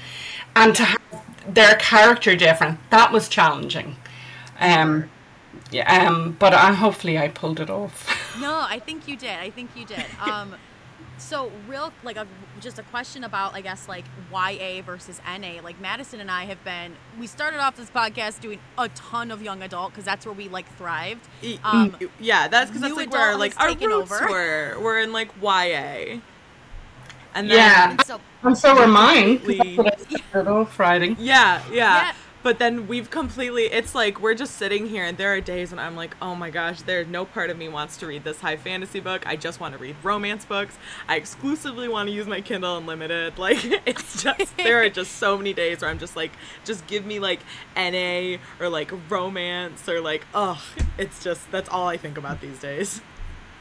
and 0.56 0.76
to 0.76 0.84
have 0.84 1.02
their 1.48 1.76
character 1.76 2.36
different, 2.36 2.80
that 2.90 3.12
was 3.12 3.28
challenging. 3.28 3.96
Um, 4.60 5.10
yeah, 5.72 6.08
um, 6.08 6.36
but 6.38 6.54
I, 6.54 6.74
hopefully 6.74 7.18
I 7.18 7.28
pulled 7.30 7.60
it 7.60 7.70
off. 7.70 8.18
No, 8.40 8.66
I 8.68 8.80
think 8.80 9.10
you 9.10 9.18
did. 9.18 9.38
I 9.38 9.50
think 9.50 9.72
you 9.76 9.86
did. 9.86 10.06
Um, 10.20 10.56
so 11.24 11.52
real, 11.68 11.92
like, 12.04 12.18
a, 12.18 12.28
just 12.60 12.80
a 12.80 12.84
question 12.84 13.24
about, 13.24 13.54
I 13.54 13.62
guess, 13.62 13.88
like 13.88 14.06
YA 14.32 14.82
versus 14.82 15.20
NA. 15.26 15.62
Like 15.64 15.80
Madison 15.82 16.20
and 16.20 16.30
I 16.32 16.46
have 16.46 16.64
been. 16.64 16.94
We 17.20 17.28
started 17.28 17.60
off 17.60 17.76
this 17.76 17.90
podcast 17.90 18.40
doing 18.42 18.60
a 18.78 18.90
ton 18.90 19.32
of 19.32 19.42
young 19.42 19.62
adult 19.64 19.92
because 19.92 20.06
that's 20.06 20.26
where 20.26 20.34
we 20.34 20.48
like 20.50 20.66
thrived. 20.78 21.28
Um, 21.64 21.96
yeah, 22.20 22.48
that's 22.48 22.70
because 22.70 22.82
that's 22.82 22.92
New 22.94 22.98
like 23.00 23.12
where 23.12 23.36
like 23.38 23.60
our 23.60 23.70
roots 23.70 24.12
over. 24.12 24.28
were. 24.30 24.78
We're 24.82 25.00
in 25.00 25.12
like 25.14 25.30
YA, 25.42 26.20
and 27.34 27.50
then 27.50 27.58
Yeah. 27.58 27.92
and 27.92 28.06
so 28.06 28.20
and 28.44 28.58
so 28.58 28.76
were 28.76 28.88
mine. 28.88 29.38
'cause 29.40 29.48
Completely. 29.48 29.76
That's 29.78 30.04
what 30.10 30.22
I 30.22 30.24
started 30.30 30.52
off 30.52 30.80
writing. 30.80 31.16
Yeah, 31.20 31.62
yeah, 31.70 31.74
Yeah. 31.74 32.14
But 32.44 32.58
then 32.58 32.88
we've 32.88 33.10
completely 33.10 33.66
it's 33.66 33.94
like 33.94 34.20
we're 34.20 34.34
just 34.34 34.56
sitting 34.56 34.88
here 34.88 35.06
and 35.06 35.18
there 35.18 35.34
are 35.34 35.42
days 35.42 35.72
when 35.72 35.80
I'm 35.80 35.96
like, 35.96 36.16
"Oh 36.22 36.34
my 36.34 36.50
gosh, 36.50 36.82
there's 36.82 37.08
no 37.08 37.24
part 37.26 37.50
of 37.50 37.58
me 37.58 37.70
wants 37.70 37.98
to 37.98 38.08
read 38.08 38.24
this 38.24 38.40
high 38.40 38.58
fantasy 38.58 39.00
book. 39.00 39.28
I 39.28 39.36
just 39.36 39.60
want 39.60 39.74
to 39.74 39.80
read 39.80 39.96
romance 40.02 40.46
books. 40.46 40.78
I 41.08 41.18
exclusively 41.18 41.88
want 41.88 42.10
to 42.10 42.16
use 42.16 42.28
my 42.28 42.42
Kindle 42.42 42.78
Unlimited." 42.78 43.34
Like 43.42 43.64
it's 43.88 44.22
just 44.22 44.56
there 44.58 44.84
are 44.84 44.90
just 44.90 45.14
so 45.14 45.36
many 45.36 45.52
days 45.54 45.82
where 45.82 45.90
I'm 45.90 45.98
just 45.98 46.16
like, 46.16 46.32
just 46.64 46.86
give 46.86 47.06
me 47.06 47.20
like 47.20 47.40
NA 47.76 48.38
or 48.60 48.70
like 48.70 48.92
romance 49.10 49.90
or 49.90 50.00
like, 50.00 50.26
ugh, 50.36 50.62
it's 50.98 51.24
just 51.24 51.50
that's 51.52 51.68
all 51.70 51.88
I 51.88 51.98
think 51.98 52.18
about 52.20 52.40
these 52.40 52.60
days. 52.60 53.02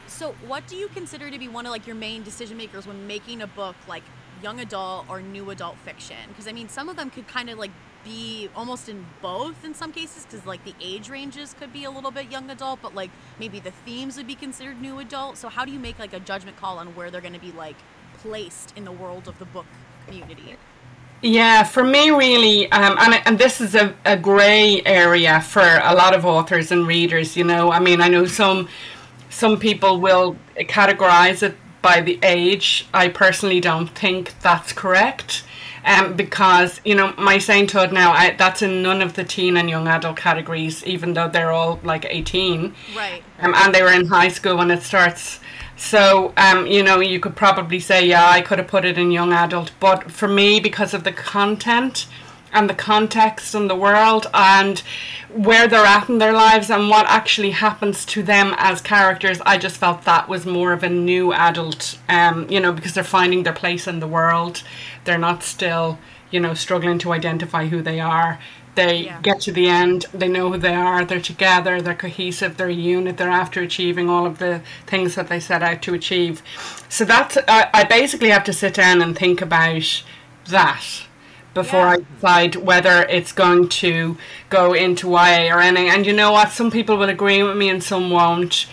So, 0.07 0.35
what 0.45 0.67
do 0.67 0.75
you 0.75 0.87
consider 0.89 1.31
to 1.31 1.39
be 1.39 1.47
one 1.47 1.65
of 1.65 1.71
like 1.71 1.87
your 1.87 1.95
main 1.95 2.21
decision 2.21 2.57
makers 2.57 2.85
when 2.85 3.07
making 3.07 3.41
a 3.41 3.47
book 3.47 3.75
like 3.87 4.03
young 4.43 4.59
adult 4.59 5.05
or 5.09 5.21
new 5.21 5.49
adult 5.49 5.77
fiction? 5.77 6.17
Because 6.27 6.47
I 6.47 6.51
mean, 6.51 6.69
some 6.69 6.89
of 6.89 6.95
them 6.95 7.09
could 7.09 7.27
kind 7.27 7.49
of 7.49 7.57
like 7.57 7.71
be 8.03 8.49
almost 8.55 8.89
in 8.89 9.05
both 9.21 9.63
in 9.63 9.73
some 9.73 9.91
cases 9.91 10.25
because 10.25 10.45
like 10.45 10.63
the 10.63 10.75
age 10.81 11.09
ranges 11.09 11.53
could 11.53 11.71
be 11.73 11.83
a 11.83 11.91
little 11.91 12.11
bit 12.11 12.31
young 12.31 12.49
adult, 12.49 12.81
but 12.81 12.95
like 12.95 13.11
maybe 13.39 13.59
the 13.59 13.71
themes 13.71 14.17
would 14.17 14.27
be 14.27 14.35
considered 14.35 14.81
new 14.81 14.99
adult. 14.99 15.37
So, 15.37 15.49
how 15.49 15.65
do 15.65 15.71
you 15.71 15.79
make 15.79 15.99
like 15.99 16.13
a 16.13 16.19
judgment 16.19 16.57
call 16.57 16.79
on 16.79 16.95
where 16.95 17.11
they're 17.11 17.21
going 17.21 17.33
to 17.33 17.39
be 17.39 17.51
like 17.51 17.77
placed 18.19 18.73
in 18.75 18.85
the 18.85 18.91
world 18.91 19.27
of 19.27 19.37
the 19.39 19.45
book 19.45 19.65
community? 20.05 20.55
Yeah, 21.23 21.63
for 21.63 21.83
me, 21.83 22.09
really, 22.09 22.71
um, 22.71 22.97
and 22.99 23.21
and 23.25 23.37
this 23.37 23.61
is 23.61 23.75
a, 23.75 23.93
a 24.05 24.17
grey 24.17 24.81
area 24.85 25.39
for 25.41 25.61
a 25.83 25.93
lot 25.93 26.15
of 26.15 26.25
authors 26.25 26.71
and 26.71 26.87
readers. 26.87 27.37
You 27.37 27.43
know, 27.43 27.71
I 27.71 27.79
mean, 27.79 28.01
I 28.01 28.07
know 28.07 28.25
some 28.25 28.67
some 29.29 29.59
people 29.59 29.99
will 29.99 30.35
categorize 30.57 31.43
it 31.43 31.55
by 31.81 32.01
the 32.01 32.19
age. 32.23 32.87
I 32.93 33.09
personally 33.09 33.59
don't 33.59 33.87
think 33.87 34.39
that's 34.41 34.73
correct. 34.73 35.43
Um, 35.83 36.15
because 36.15 36.79
you 36.85 36.93
know 36.93 37.13
my 37.17 37.39
sainthood 37.39 37.91
now 37.91 38.11
I, 38.11 38.35
that's 38.37 38.61
in 38.61 38.83
none 38.83 39.01
of 39.01 39.13
the 39.15 39.23
teen 39.23 39.57
and 39.57 39.67
young 39.67 39.87
adult 39.87 40.15
categories 40.15 40.83
even 40.85 41.13
though 41.13 41.27
they're 41.27 41.51
all 41.51 41.79
like 41.83 42.05
18 42.07 42.75
Right. 42.95 43.23
um, 43.39 43.55
and 43.55 43.73
they 43.73 43.81
were 43.81 43.91
in 43.91 44.05
high 44.05 44.27
school 44.27 44.57
when 44.57 44.69
it 44.69 44.83
starts. 44.83 45.39
So, 45.77 46.31
um, 46.37 46.67
you 46.67 46.83
know, 46.83 46.99
you 46.99 47.19
could 47.19 47.35
probably 47.35 47.79
say, 47.79 48.05
yeah, 48.05 48.29
I 48.29 48.41
could 48.41 48.59
have 48.59 48.67
put 48.67 48.85
it 48.85 48.99
in 48.99 49.09
young 49.09 49.33
adult, 49.33 49.71
but 49.79 50.11
for 50.11 50.27
me, 50.27 50.59
because 50.59 50.93
of 50.93 51.03
the 51.03 51.11
content, 51.11 52.05
and 52.53 52.69
the 52.69 52.73
context 52.73 53.55
and 53.55 53.69
the 53.69 53.75
world 53.75 54.27
and 54.33 54.83
where 55.29 55.67
they're 55.67 55.85
at 55.85 56.09
in 56.09 56.17
their 56.17 56.33
lives 56.33 56.69
and 56.69 56.89
what 56.89 57.05
actually 57.07 57.51
happens 57.51 58.05
to 58.05 58.21
them 58.21 58.53
as 58.57 58.81
characters. 58.81 59.39
I 59.45 59.57
just 59.57 59.77
felt 59.77 60.03
that 60.03 60.27
was 60.27 60.45
more 60.45 60.73
of 60.73 60.83
a 60.83 60.89
new 60.89 61.33
adult, 61.33 61.97
um, 62.09 62.49
you 62.49 62.59
know, 62.59 62.73
because 62.73 62.93
they're 62.93 63.03
finding 63.03 63.43
their 63.43 63.53
place 63.53 63.87
in 63.87 63.99
the 63.99 64.07
world. 64.07 64.63
They're 65.05 65.17
not 65.17 65.43
still, 65.43 65.99
you 66.29 66.39
know, 66.39 66.53
struggling 66.53 66.99
to 66.99 67.13
identify 67.13 67.67
who 67.67 67.81
they 67.81 67.99
are. 67.99 68.39
They 68.75 69.05
Yeah. 69.05 69.19
get 69.21 69.41
to 69.41 69.51
the 69.51 69.67
end, 69.67 70.05
they 70.13 70.29
know 70.29 70.49
who 70.49 70.57
they 70.57 70.73
are, 70.73 71.03
they're 71.03 71.19
together, 71.19 71.81
they're 71.81 71.93
cohesive, 71.93 72.55
they're 72.55 72.67
a 72.67 72.73
unit, 72.73 73.17
they're 73.17 73.29
after 73.29 73.61
achieving 73.61 74.09
all 74.09 74.25
of 74.25 74.39
the 74.39 74.61
things 74.87 75.15
that 75.15 75.27
they 75.27 75.41
set 75.41 75.61
out 75.61 75.81
to 75.81 75.93
achieve. 75.93 76.41
So 76.87 77.03
that's, 77.03 77.37
I, 77.49 77.69
I 77.73 77.83
basically 77.83 78.29
have 78.29 78.45
to 78.45 78.53
sit 78.53 78.73
down 78.73 79.01
and 79.01 79.17
think 79.17 79.41
about 79.41 80.03
that 80.47 80.83
before 81.53 81.81
Yeah. 81.81 81.89
I 81.89 81.97
decide 82.15 82.55
whether 82.55 83.03
it's 83.03 83.31
going 83.31 83.69
to 83.69 84.17
go 84.49 84.73
into 84.73 85.09
YA 85.09 85.53
or 85.53 85.59
NA. 85.71 85.91
And 85.93 86.05
you 86.05 86.13
know 86.13 86.31
what? 86.31 86.51
Some 86.51 86.71
people 86.71 86.97
will 86.97 87.09
agree 87.09 87.43
with 87.43 87.57
me 87.57 87.69
and 87.69 87.83
some 87.83 88.09
won't. 88.09 88.67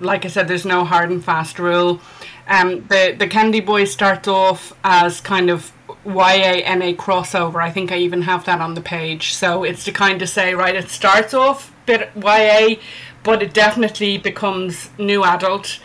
Like 0.00 0.24
I 0.24 0.28
said, 0.28 0.48
there's 0.48 0.64
no 0.64 0.84
hard 0.84 1.10
and 1.10 1.24
fast 1.24 1.58
rule. 1.58 2.00
Um, 2.48 2.86
the 2.88 3.14
the 3.18 3.26
Kennedy 3.26 3.60
Boy 3.60 3.84
starts 3.84 4.26
off 4.26 4.72
as 4.82 5.20
kind 5.20 5.50
of 5.50 5.72
YA 6.04 6.74
NA 6.74 6.92
crossover. 6.92 7.62
I 7.62 7.70
think 7.70 7.92
I 7.92 7.98
even 7.98 8.22
have 8.22 8.44
that 8.46 8.60
on 8.60 8.74
the 8.74 8.80
page. 8.80 9.34
So 9.34 9.64
it's 9.64 9.84
to 9.84 9.92
kind 9.92 10.22
of 10.22 10.28
say, 10.28 10.54
right, 10.54 10.74
it 10.74 10.88
starts 10.88 11.34
off 11.34 11.72
bit 11.86 12.10
YA, 12.16 12.76
but 13.22 13.42
it 13.42 13.52
definitely 13.52 14.18
becomes 14.18 14.90
new 14.98 15.24
adult 15.24 15.80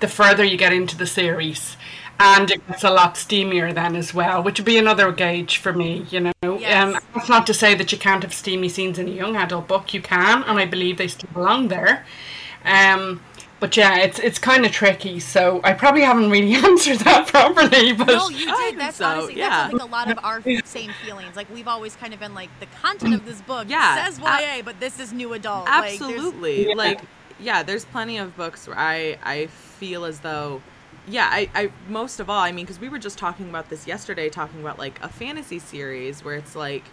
the 0.00 0.08
further 0.08 0.44
you 0.44 0.56
get 0.56 0.72
into 0.72 0.96
the 0.96 1.06
series. 1.06 1.76
And 2.20 2.50
it 2.50 2.66
gets 2.66 2.82
a 2.82 2.90
lot 2.90 3.14
steamier 3.14 3.72
then 3.72 3.94
as 3.94 4.12
well, 4.12 4.42
which 4.42 4.58
would 4.58 4.66
be 4.66 4.76
another 4.76 5.12
gauge 5.12 5.58
for 5.58 5.72
me, 5.72 6.04
you 6.10 6.20
know. 6.20 6.32
Yes. 6.42 6.96
Um, 6.96 7.00
that's 7.14 7.28
not 7.28 7.46
to 7.46 7.54
say 7.54 7.74
that 7.76 7.92
you 7.92 7.98
can't 7.98 8.22
have 8.24 8.34
steamy 8.34 8.68
scenes 8.68 8.98
in 8.98 9.06
a 9.08 9.12
young 9.12 9.36
adult 9.36 9.68
book. 9.68 9.94
You 9.94 10.02
can, 10.02 10.42
and 10.42 10.58
I 10.58 10.66
believe 10.66 10.98
they 10.98 11.06
still 11.08 11.30
belong 11.32 11.68
there. 11.68 12.04
Um, 12.64 13.20
but 13.60 13.76
yeah, 13.76 13.98
it's 13.98 14.18
it's 14.20 14.38
kind 14.38 14.64
of 14.64 14.72
tricky. 14.72 15.18
So 15.20 15.60
I 15.64 15.72
probably 15.72 16.02
haven't 16.02 16.30
really 16.30 16.54
answered 16.66 16.98
that 17.00 17.26
properly. 17.28 17.92
But 17.92 18.06
No, 18.08 18.28
you 18.28 18.46
did. 18.46 18.78
That's 18.78 18.96
so, 18.96 19.04
honestly 19.04 19.36
yeah. 19.36 19.48
that's 19.48 19.66
I 19.66 19.68
think 19.70 19.82
a 19.82 19.86
lot 19.86 20.10
of 20.10 20.18
our 20.22 20.42
same 20.64 20.92
feelings. 21.04 21.36
Like 21.36 21.52
we've 21.52 21.68
always 21.68 21.96
kind 21.96 22.14
of 22.14 22.20
been 22.20 22.34
like 22.34 22.50
the 22.60 22.66
content 22.82 23.14
of 23.14 23.24
this 23.24 23.40
book 23.42 23.68
Yeah, 23.68 24.06
says 24.06 24.20
ab- 24.24 24.40
YA, 24.40 24.62
but 24.64 24.78
this 24.80 25.00
is 25.00 25.12
new 25.12 25.32
adult. 25.32 25.66
Like, 25.66 25.92
Absolutely. 25.92 26.68
Yeah. 26.68 26.74
Like, 26.74 27.00
yeah, 27.40 27.62
there's 27.62 27.84
plenty 27.84 28.18
of 28.18 28.36
books 28.36 28.66
where 28.68 28.78
I 28.78 29.18
I 29.24 29.46
feel 29.46 30.04
as 30.04 30.20
though, 30.20 30.62
yeah, 31.08 31.28
I, 31.30 31.48
I 31.54 31.70
most 31.88 32.20
of 32.20 32.28
all, 32.30 32.40
I 32.40 32.52
mean, 32.52 32.64
because 32.64 32.80
we 32.80 32.88
were 32.88 32.98
just 32.98 33.18
talking 33.18 33.48
about 33.48 33.70
this 33.70 33.86
yesterday, 33.86 34.28
talking 34.28 34.60
about 34.60 34.78
like 34.78 35.02
a 35.02 35.08
fantasy 35.08 35.58
series 35.58 36.24
where 36.24 36.34
it's 36.36 36.54
like 36.54 36.84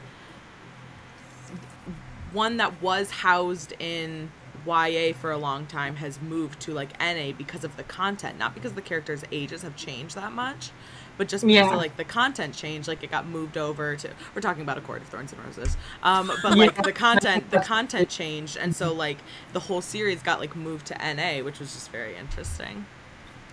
one 2.31 2.57
that 2.57 2.81
was 2.81 3.11
housed 3.11 3.73
in 3.79 4.29
YA 4.65 5.13
for 5.13 5.31
a 5.31 5.37
long 5.37 5.65
time 5.67 5.97
has 5.97 6.19
moved 6.21 6.59
to 6.61 6.73
like 6.73 6.99
NA 6.99 7.31
because 7.37 7.63
of 7.63 7.77
the 7.77 7.83
content, 7.83 8.37
not 8.39 8.53
because 8.55 8.73
the 8.73 8.81
characters' 8.81 9.23
ages 9.31 9.61
have 9.61 9.75
changed 9.75 10.15
that 10.15 10.31
much, 10.31 10.71
but 11.17 11.27
just 11.27 11.45
because 11.45 11.67
Yeah. 11.67 11.73
of, 11.73 11.77
like 11.77 11.97
the 11.97 12.03
content 12.03 12.55
changed, 12.55 12.87
like 12.87 13.03
it 13.03 13.11
got 13.11 13.27
moved 13.27 13.57
over 13.57 13.95
to. 13.95 14.09
We're 14.33 14.41
talking 14.41 14.63
about 14.63 14.77
a 14.77 14.81
Court 14.81 15.01
of 15.01 15.07
Thorns 15.07 15.33
and 15.33 15.43
Roses, 15.45 15.77
um, 16.03 16.27
but 16.41 16.57
like 16.57 16.75
Yeah. 16.75 16.81
the 16.81 16.91
content, 16.91 17.51
the 17.51 17.59
content 17.73 18.09
changed, 18.09 18.57
and 18.57 18.75
so 18.75 18.91
like 18.93 19.17
the 19.53 19.59
whole 19.61 19.81
series 19.81 20.23
got 20.23 20.39
like 20.39 20.55
moved 20.55 20.87
to 20.87 20.97
NA, 21.15 21.43
which 21.43 21.59
was 21.59 21.73
just 21.73 21.91
very 21.91 22.15
interesting 22.15 22.85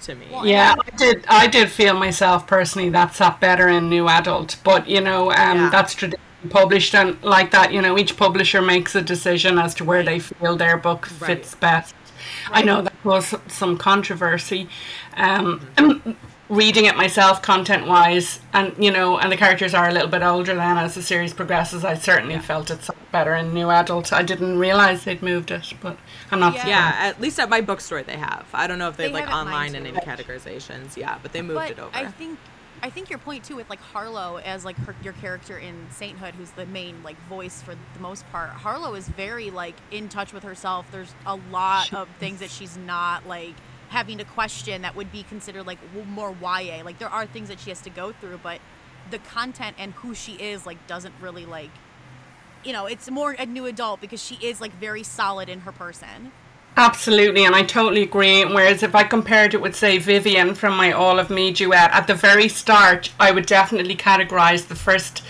to 0.03 0.15
me. 0.15 0.27
Yeah, 0.45 0.75
I 0.87 0.97
did. 0.97 1.25
I 1.29 1.47
did 1.47 1.71
feel 1.71 1.95
myself 1.99 2.47
personally 2.47 2.91
that 2.91 3.15
sat 3.15 3.41
better 3.41 3.69
in 3.69 3.89
new 3.89 4.09
adult, 4.09 4.57
but 4.65 4.89
you 4.89 5.01
know, 5.01 5.31
um, 5.33 5.57
Yeah. 5.59 5.71
that's 5.71 5.95
traditionally 5.95 6.23
published 6.51 6.95
and 6.95 7.23
like 7.23 7.51
that. 7.53 7.73
You 7.73 7.81
know, 7.83 7.97
each 7.99 8.17
publisher 8.17 8.61
makes 8.63 8.95
a 8.95 9.03
decision 9.03 9.59
as 9.59 9.75
to 9.77 9.85
where 9.85 10.03
they 10.03 10.19
feel 10.19 10.57
their 10.57 10.77
book 10.77 11.09
Right. 11.21 11.27
fits 11.39 11.55
best. 11.55 11.95
I 12.51 12.63
know 12.63 12.83
that 12.83 12.93
caused 13.03 13.35
some 13.49 13.77
controversy. 13.79 14.69
Um, 15.17 16.17
reading 16.49 16.85
it 16.85 16.97
myself, 16.97 17.41
content 17.41 17.87
wise, 17.87 18.41
and 18.53 18.75
you 18.79 18.91
know, 18.91 19.19
and 19.19 19.33
the 19.33 19.37
characters 19.37 19.73
are 19.75 19.89
a 19.89 19.93
little 19.93 20.09
bit 20.09 20.23
older 20.23 20.55
then 20.55 20.77
as 20.77 20.95
the 20.95 21.03
series 21.03 21.33
progresses. 21.33 21.85
I 21.85 21.95
certainly 21.95 22.39
felt 22.39 22.71
it 22.71 22.81
better 23.11 23.35
in 23.35 23.55
new 23.55 23.71
adult. 23.71 24.13
I 24.13 24.23
didn't 24.23 24.59
realize 24.59 25.05
they'd 25.05 25.23
moved 25.23 25.51
it, 25.51 25.73
but 25.81 25.97
I'm 26.33 26.41
not. 26.41 26.55
Yeah. 26.55 26.67
Yeah, 26.67 26.95
at 26.99 27.21
least 27.21 27.39
at 27.39 27.49
my 27.49 27.61
bookstore 27.61 28.03
they 28.03 28.17
have. 28.17 28.47
I 28.53 28.67
don't 28.67 28.79
know 28.79 28.89
if 28.89 28.97
they, 28.97 29.09
They 29.09 29.13
like 29.13 29.29
have 29.29 29.47
it 29.47 29.51
mine 29.51 29.75
online 29.75 29.75
and 29.75 29.87
too. 29.87 29.95
in 29.95 30.01
categorizations. 30.01 30.97
Yeah, 30.97 31.19
but 31.23 31.33
they 31.33 31.43
moved 31.43 31.59
but 31.61 31.71
it 31.71 31.79
over. 31.79 31.91
I 31.95 32.07
think 32.07 32.39
I 32.83 32.91
think 32.91 33.11
your 33.11 33.19
point 33.21 33.45
too 33.45 33.57
with 33.57 33.71
like 33.71 33.81
Harlow 33.81 34.39
as 34.39 34.65
like 34.65 34.77
her, 34.79 34.97
your 35.05 35.13
character 35.13 35.57
in 35.57 35.87
Sainthood, 35.91 36.35
who's 36.35 36.51
the 36.51 36.67
main 36.67 37.03
like 37.03 37.21
voice 37.29 37.63
for 37.63 37.75
the 37.75 38.01
most 38.01 38.29
part. 38.33 38.51
Harlow 38.51 38.95
is 38.95 39.09
very 39.09 39.51
like 39.51 39.77
in 39.91 40.09
touch 40.09 40.33
with 40.33 40.43
herself. 40.43 40.87
There's 40.91 41.15
a 41.27 41.37
lot 41.51 41.93
of 41.93 42.09
things 42.19 42.41
that 42.41 42.51
she's 42.51 42.77
not 42.77 43.27
like 43.27 43.55
having 43.91 44.19
to 44.19 44.25
question 44.25 44.83
that 44.83 44.97
would 44.97 45.13
be 45.13 45.23
considered 45.25 45.67
like 45.67 45.79
more 46.09 46.35
YA. 46.41 46.83
Like 46.83 46.99
there 46.99 47.11
are 47.11 47.27
things 47.27 47.49
that 47.51 47.61
she 47.61 47.71
has 47.71 47.81
to 47.83 47.91
go 47.91 48.13
through, 48.13 48.41
but 48.43 48.59
the 49.11 49.19
content 49.19 49.77
and 49.79 49.93
who 49.95 50.15
she 50.15 50.33
is 50.33 50.65
like 50.67 50.85
doesn't 50.87 51.15
really 51.21 51.45
like 51.47 51.71
you 52.65 52.73
know 52.73 52.87
it's 52.87 53.11
more 53.11 53.33
a 53.33 53.47
new 53.47 53.67
adult 53.67 54.01
because 54.01 54.23
she 54.23 54.37
is 54.37 54.61
like 54.61 54.73
very 54.75 55.03
solid 55.03 55.49
in 55.49 55.61
her 55.61 55.73
person. 55.73 56.33
Absolutely, 56.77 57.45
and 57.45 57.55
I 57.55 57.65
totally 57.65 58.03
agree. 58.03 58.45
Whereas 58.45 58.83
if 58.83 58.95
I 58.95 59.05
compared 59.05 59.53
it 59.53 59.61
with, 59.61 59.77
say, 59.77 59.99
Vivian 59.99 60.55
from 60.55 60.75
my 60.75 60.91
All 60.91 61.19
of 61.19 61.29
Me 61.29 61.53
duet, 61.53 61.91
at 61.93 62.07
the 62.07 62.15
very 62.15 62.49
start, 62.49 63.13
I 63.21 63.31
would 63.31 63.45
definitely 63.45 63.95
categorize 63.95 64.69
the 64.69 64.75
first 64.75 65.23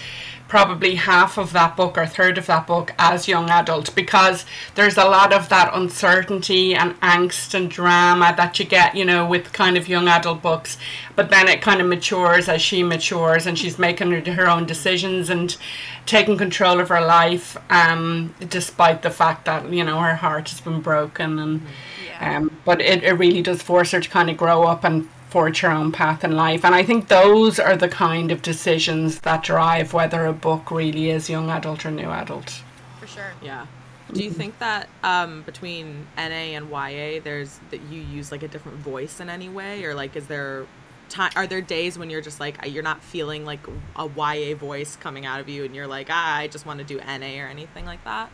probably 0.52 0.96
half 0.96 1.38
of 1.38 1.54
that 1.54 1.74
book 1.78 1.96
or 1.96 2.04
third 2.06 2.36
of 2.36 2.44
that 2.44 2.66
book 2.66 2.92
as 2.98 3.26
young 3.26 3.48
adult 3.48 3.94
because 3.94 4.44
there's 4.74 4.98
a 4.98 5.04
lot 5.06 5.32
of 5.32 5.48
that 5.48 5.70
uncertainty 5.72 6.74
and 6.74 6.92
angst 7.00 7.54
and 7.54 7.70
drama 7.70 8.34
that 8.36 8.58
you 8.58 8.66
get, 8.66 8.94
you 8.94 9.02
know, 9.02 9.26
with 9.26 9.50
kind 9.54 9.78
of 9.78 9.88
young 9.88 10.08
adult 10.08 10.42
books. 10.42 10.76
But 11.16 11.30
then 11.30 11.48
it 11.48 11.62
kind 11.62 11.80
of 11.80 11.86
matures 11.86 12.50
as 12.50 12.60
she 12.60 12.82
matures 12.82 13.46
and 13.46 13.58
she's 13.58 13.78
making 13.78 14.10
her, 14.10 14.20
her 14.34 14.46
own 14.46 14.66
decisions 14.66 15.30
and 15.30 15.56
taking 16.04 16.36
control 16.36 16.80
of 16.80 16.90
her 16.90 17.00
life, 17.00 17.56
um, 17.70 18.34
despite 18.50 19.00
the 19.00 19.10
fact 19.10 19.46
that, 19.46 19.72
you 19.72 19.82
know, 19.84 20.00
her 20.00 20.16
heart 20.16 20.50
has 20.50 20.60
been 20.60 20.82
broken 20.82 21.38
and 21.38 21.62
Yeah. 22.06 22.36
um, 22.36 22.50
but 22.66 22.82
it, 22.82 23.02
it 23.02 23.12
really 23.14 23.40
does 23.40 23.62
force 23.62 23.92
her 23.92 24.00
to 24.00 24.10
kind 24.10 24.28
of 24.28 24.36
grow 24.36 24.64
up 24.64 24.84
and 24.84 25.08
forge 25.32 25.60
her 25.60 25.70
own 25.70 25.90
path 25.90 26.22
in 26.24 26.32
life. 26.32 26.62
And 26.64 26.74
I 26.74 26.82
think 26.82 27.08
those 27.08 27.58
are 27.58 27.76
the 27.76 27.88
kind 27.88 28.30
of 28.30 28.42
decisions 28.42 29.20
that 29.20 29.42
drive 29.42 29.94
whether 29.94 30.26
a 30.26 30.32
book 30.32 30.70
really 30.70 31.08
is 31.08 31.30
young 31.30 31.48
adult 31.48 31.86
or 31.86 31.90
new 31.90 32.10
adult. 32.10 32.62
For 33.00 33.06
sure. 33.06 33.32
Yeah. 33.42 33.66
Do 34.12 34.22
you 34.22 34.30
think 34.30 34.58
that 34.58 34.90
um, 35.02 35.40
between 35.42 36.06
NA 36.18 36.52
and 36.58 36.68
YA, 36.68 37.20
there's 37.24 37.58
that 37.70 37.80
you 37.90 38.02
use 38.02 38.30
like 38.30 38.42
a 38.42 38.48
different 38.48 38.78
voice 38.78 39.20
in 39.20 39.30
any 39.30 39.48
way, 39.48 39.84
or 39.84 39.94
like 39.94 40.16
is 40.16 40.26
there 40.26 40.66
time? 41.08 41.32
Are 41.34 41.46
there 41.46 41.62
days 41.62 41.96
when 41.98 42.10
you're 42.10 42.20
just 42.20 42.38
like 42.38 42.58
you're 42.66 42.82
not 42.82 43.02
feeling 43.02 43.46
like 43.46 43.60
a 43.96 44.06
YA 44.06 44.54
voice 44.54 44.96
coming 44.96 45.24
out 45.24 45.40
of 45.40 45.48
you, 45.48 45.64
and 45.64 45.74
you're 45.74 45.86
like, 45.86 46.08
ah, 46.10 46.36
I 46.36 46.46
just 46.48 46.66
want 46.66 46.78
to 46.80 46.84
do 46.84 46.98
NA 46.98 47.42
or 47.42 47.46
anything 47.46 47.86
like 47.86 48.04
that? 48.04 48.30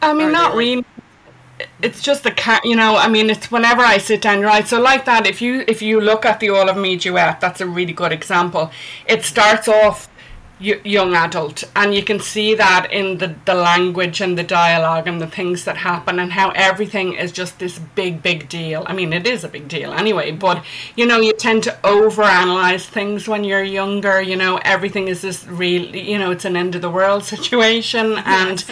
I 0.00 0.12
mean, 0.12 0.30
not 0.30 0.52
they, 0.52 0.76
like- 0.76 0.84
really. 0.84 0.84
It's 1.82 2.02
just 2.02 2.24
the 2.24 2.32
cat, 2.32 2.64
you 2.64 2.74
know. 2.74 2.96
I 2.96 3.08
mean, 3.08 3.30
it's 3.30 3.50
whenever 3.50 3.82
I 3.82 3.98
sit 3.98 4.22
down, 4.22 4.40
right? 4.40 4.66
So, 4.66 4.80
like 4.80 5.04
that, 5.04 5.26
if 5.26 5.40
you 5.40 5.64
if 5.68 5.82
you 5.82 6.00
look 6.00 6.24
at 6.24 6.40
the 6.40 6.50
All 6.50 6.68
of 6.68 6.76
Me 6.76 6.96
duet, 6.96 7.40
that's 7.40 7.60
a 7.60 7.66
really 7.66 7.92
good 7.92 8.12
example. 8.12 8.70
It 9.06 9.24
starts 9.24 9.68
off 9.68 10.08
y- 10.60 10.80
young 10.84 11.14
adult, 11.14 11.64
and 11.74 11.94
you 11.94 12.02
can 12.02 12.20
see 12.20 12.54
that 12.54 12.88
in 12.92 13.18
the 13.18 13.34
the 13.44 13.54
language 13.54 14.20
and 14.20 14.38
the 14.38 14.42
dialogue 14.42 15.06
and 15.06 15.20
the 15.20 15.26
things 15.26 15.64
that 15.64 15.78
happen, 15.78 16.18
and 16.18 16.32
how 16.32 16.50
everything 16.50 17.14
is 17.14 17.32
just 17.32 17.58
this 17.58 17.78
big, 17.78 18.22
big 18.22 18.48
deal. 18.48 18.84
I 18.86 18.92
mean, 18.94 19.12
it 19.12 19.26
is 19.26 19.44
a 19.44 19.48
big 19.48 19.68
deal 19.68 19.92
anyway, 19.92 20.30
but 20.32 20.64
you 20.96 21.06
know, 21.06 21.20
you 21.20 21.32
tend 21.32 21.62
to 21.64 21.78
overanalyze 21.82 22.86
things 22.86 23.28
when 23.28 23.44
you're 23.44 23.62
younger. 23.62 24.20
You 24.20 24.36
know, 24.36 24.58
everything 24.64 25.08
is 25.08 25.22
this 25.22 25.46
really 25.46 26.00
you 26.10 26.18
know, 26.18 26.30
it's 26.30 26.44
an 26.44 26.56
end 26.56 26.74
of 26.74 26.82
the 26.82 26.90
world 26.90 27.24
situation, 27.34 28.16
and 28.24 28.64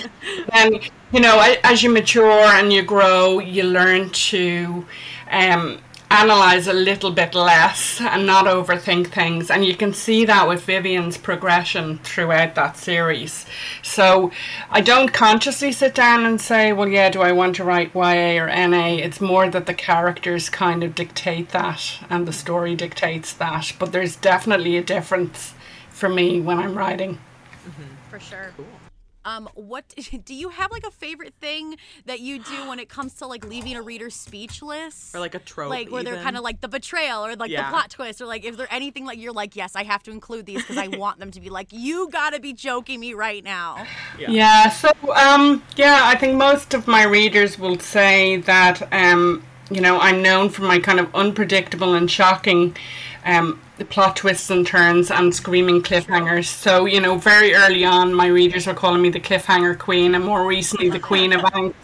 then 0.52 0.80
you 1.12 1.20
know, 1.20 1.38
as 1.62 1.82
you 1.82 1.90
mature 1.90 2.30
and 2.30 2.72
you 2.72 2.82
grow, 2.82 3.38
you 3.38 3.64
learn 3.64 4.10
to 4.10 4.86
um, 5.30 5.78
analyze 6.12 6.66
a 6.66 6.72
little 6.72 7.10
bit 7.10 7.34
less 7.34 8.00
and 8.00 8.26
not 8.26 8.44
overthink 8.44 9.06
things. 9.08 9.50
And 9.50 9.64
you 9.64 9.74
can 9.74 9.94
see 9.94 10.24
that 10.26 10.46
with 10.46 10.64
Vivian's 10.64 11.16
progression 11.16 11.98
throughout 11.98 12.54
that 12.54 12.76
series. 12.76 13.46
So 13.82 14.30
I 14.70 14.82
don't 14.82 15.12
consciously 15.12 15.72
sit 15.72 15.94
down 15.94 16.26
and 16.26 16.40
say, 16.40 16.72
well, 16.72 16.88
yeah, 16.88 17.08
do 17.08 17.22
I 17.22 17.32
want 17.32 17.56
to 17.56 17.64
write 17.64 17.94
YA 17.94 18.42
or 18.42 18.46
NA? 18.48 18.96
It's 18.96 19.20
more 19.20 19.48
that 19.48 19.66
the 19.66 19.74
characters 19.74 20.50
kind 20.50 20.84
of 20.84 20.94
dictate 20.94 21.50
that 21.50 21.82
and 22.10 22.28
the 22.28 22.32
story 22.32 22.74
dictates 22.76 23.32
that. 23.34 23.72
But 23.78 23.92
there's 23.92 24.16
definitely 24.16 24.76
a 24.76 24.82
difference 24.82 25.54
for 25.88 26.08
me 26.10 26.40
when 26.40 26.58
I'm 26.58 26.76
writing. 26.76 27.14
Mm-hmm. 27.14 28.10
For 28.10 28.20
sure. 28.20 28.52
Cool. 28.56 28.81
Um, 29.24 29.48
what 29.54 29.94
do 30.24 30.34
you 30.34 30.48
have 30.50 30.70
like 30.70 30.84
a 30.84 30.90
favorite 30.90 31.34
thing 31.40 31.76
that 32.06 32.20
you 32.20 32.38
do 32.38 32.68
when 32.68 32.78
it 32.78 32.88
comes 32.88 33.14
to 33.14 33.26
like 33.26 33.44
leaving 33.44 33.76
a 33.76 33.82
reader 33.82 34.10
speechless? 34.10 35.14
Or 35.14 35.20
like 35.20 35.34
a 35.34 35.38
trope. 35.38 35.70
like 35.70 35.90
where 35.90 36.02
they're 36.02 36.22
kind 36.22 36.36
of 36.36 36.42
like 36.42 36.60
the 36.60 36.68
betrayal 36.68 37.24
or 37.24 37.36
like 37.36 37.50
Yeah. 37.50 37.64
the 37.64 37.70
plot 37.70 37.90
twist 37.90 38.20
or 38.20 38.26
like 38.26 38.44
is 38.44 38.56
there 38.56 38.68
anything 38.70 39.04
like 39.04 39.18
you're 39.18 39.32
like 39.32 39.54
yes 39.56 39.76
I 39.76 39.84
have 39.84 40.02
to 40.04 40.10
include 40.10 40.46
these 40.46 40.62
because 40.62 40.76
I 40.76 40.88
want 41.02 41.18
them 41.18 41.30
to 41.30 41.40
be 41.40 41.50
like 41.50 41.68
you 41.70 42.08
gotta 42.10 42.40
be 42.40 42.52
joking 42.52 43.00
me 43.00 43.14
right 43.14 43.42
now. 43.44 43.86
Yeah, 44.18 44.68
so 44.70 44.90
um, 45.14 45.62
yeah, 45.76 46.00
I 46.04 46.16
think 46.16 46.36
most 46.36 46.74
of 46.74 46.86
my 46.86 47.04
readers 47.04 47.58
will 47.58 47.78
say 47.78 48.36
that 48.38 48.92
um, 48.92 49.42
you 49.70 49.80
know 49.80 49.98
I'm 50.00 50.22
known 50.22 50.48
for 50.50 50.62
my 50.62 50.78
kind 50.78 51.00
of 51.00 51.14
unpredictable 51.14 51.94
and 51.94 52.10
shocking 52.10 52.76
um, 53.24 53.60
plot 53.90 54.16
twists 54.16 54.50
and 54.50 54.66
turns 54.66 55.10
and 55.10 55.34
screaming 55.34 55.82
cliffhangers. 55.82 56.46
So 56.46 56.86
you 56.86 57.00
know, 57.00 57.16
very 57.18 57.54
early 57.54 57.84
on, 57.84 58.14
my 58.14 58.26
readers 58.26 58.66
were 58.66 58.74
calling 58.74 59.02
me 59.02 59.10
the 59.10 59.20
cliffhanger 59.20 59.78
queen, 59.78 60.14
and 60.14 60.24
more 60.24 60.46
recently, 60.46 60.88
the 60.90 61.00
queen 61.00 61.32
of 61.32 61.42
angst. 61.42 61.74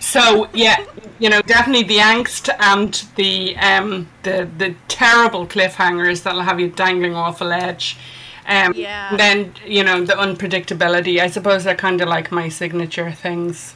So 0.00 0.48
yeah, 0.54 0.84
you 1.18 1.28
know, 1.28 1.42
definitely 1.42 1.84
the 1.84 1.98
angst 1.98 2.54
and 2.60 2.92
the 3.16 3.56
um, 3.58 4.08
the 4.22 4.48
the 4.58 4.74
terrible 4.88 5.46
cliffhangers 5.46 6.22
that'll 6.22 6.42
have 6.42 6.60
you 6.60 6.68
dangling 6.68 7.14
off 7.14 7.40
a 7.40 7.44
ledge. 7.44 7.96
Um, 8.48 8.72
Yeah. 8.74 9.10
and 9.10 9.18
Then 9.18 9.54
you 9.66 9.82
know 9.82 10.04
the 10.04 10.14
unpredictability. 10.14 11.20
I 11.20 11.26
suppose 11.28 11.64
they're 11.64 11.74
kind 11.74 12.00
of 12.00 12.08
like 12.08 12.30
my 12.30 12.48
signature 12.48 13.10
things. 13.10 13.74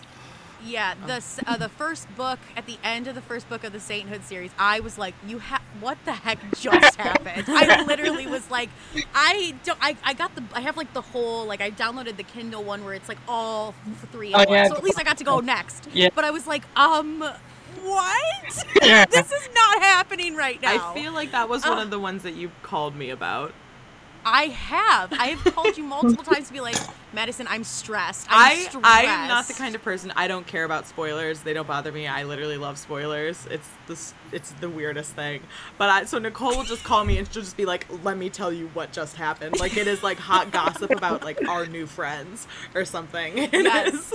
Yeah, 0.64 0.94
the 1.06 1.22
uh, 1.46 1.56
the 1.56 1.68
first 1.68 2.14
book 2.16 2.38
at 2.56 2.66
the 2.66 2.78
end 2.84 3.06
of 3.06 3.14
the 3.14 3.22
first 3.22 3.48
book 3.48 3.64
of 3.64 3.72
the 3.72 3.80
Sainthood 3.80 4.24
series, 4.24 4.50
I 4.58 4.80
was 4.80 4.98
like, 4.98 5.14
"You 5.26 5.38
have 5.38 5.62
what 5.80 5.98
the 6.04 6.12
heck 6.12 6.38
just 6.58 6.96
happened?" 6.96 7.44
I 7.48 7.82
literally 7.84 8.26
was 8.26 8.50
like, 8.50 8.68
"I 9.14 9.54
don't." 9.64 9.78
I, 9.80 9.96
I 10.04 10.14
got 10.14 10.34
the. 10.34 10.42
I 10.52 10.60
have 10.60 10.76
like 10.76 10.92
the 10.92 11.00
whole 11.00 11.46
like 11.46 11.60
I 11.60 11.70
downloaded 11.70 12.16
the 12.16 12.22
Kindle 12.24 12.62
one 12.62 12.84
where 12.84 12.94
it's 12.94 13.08
like 13.08 13.18
all 13.26 13.74
th- 13.84 13.96
three. 14.12 14.28
In 14.28 14.34
Oh, 14.34 14.38
one. 14.40 14.48
yeah. 14.50 14.68
So 14.68 14.76
at 14.76 14.82
least 14.84 14.98
I 14.98 15.02
got 15.02 15.18
to 15.18 15.24
go 15.24 15.40
next. 15.40 15.88
Yeah. 15.94 16.08
But 16.14 16.24
I 16.24 16.30
was 16.30 16.46
like, 16.46 16.62
um, 16.76 17.20
what? 17.82 18.66
Yeah. 18.82 19.04
this 19.06 19.30
is 19.30 19.48
not 19.54 19.82
happening 19.82 20.34
right 20.36 20.60
now. 20.60 20.90
I 20.90 20.94
feel 20.94 21.12
like 21.12 21.32
that 21.32 21.48
was 21.48 21.64
one 21.64 21.78
of 21.78 21.90
the 21.90 21.98
ones 21.98 22.22
that 22.22 22.34
you 22.34 22.50
called 22.62 22.96
me 22.96 23.10
about. 23.10 23.52
I 24.24 24.44
have. 24.48 25.12
I 25.12 25.28
have 25.28 25.54
called 25.54 25.76
you 25.76 25.82
multiple 25.84 26.22
times 26.24 26.48
to 26.48 26.52
be 26.52 26.60
like, 26.60 26.76
Madison, 27.12 27.46
I'm 27.48 27.64
stressed. 27.64 28.26
I 28.30 28.52
I'm 28.52 28.58
stressed. 28.68 28.86
I 28.86 29.02
am 29.02 29.28
not 29.28 29.46
the 29.48 29.54
kind 29.54 29.74
of 29.74 29.82
person. 29.82 30.12
I 30.14 30.28
don't 30.28 30.46
care 30.46 30.64
about 30.64 30.86
spoilers. 30.86 31.40
They 31.40 31.52
don't 31.54 31.66
bother 31.66 31.90
me. 31.90 32.06
I 32.06 32.24
literally 32.24 32.56
love 32.58 32.78
spoilers. 32.78 33.46
It's 33.50 33.68
this. 33.86 34.14
It's 34.32 34.52
the 34.52 34.68
weirdest 34.68 35.12
thing. 35.12 35.42
But 35.78 35.90
I, 35.90 36.04
so 36.04 36.18
Nicole 36.18 36.56
will 36.56 36.64
just 36.64 36.84
call 36.84 37.04
me 37.04 37.18
and 37.18 37.26
she'll 37.32 37.42
just 37.42 37.56
be 37.56 37.64
like, 37.64 37.86
"Let 38.04 38.16
me 38.18 38.28
tell 38.30 38.52
you 38.52 38.68
what 38.74 38.92
just 38.92 39.16
happened." 39.16 39.58
Like 39.58 39.76
it 39.76 39.86
is 39.86 40.02
like 40.02 40.18
hot 40.18 40.50
gossip 40.50 40.90
about 40.90 41.24
like 41.24 41.46
our 41.48 41.66
new 41.66 41.86
friends 41.86 42.46
or 42.74 42.84
something. 42.84 43.38
It 43.52 43.52
Yes. 43.64 43.94
is- 43.94 44.12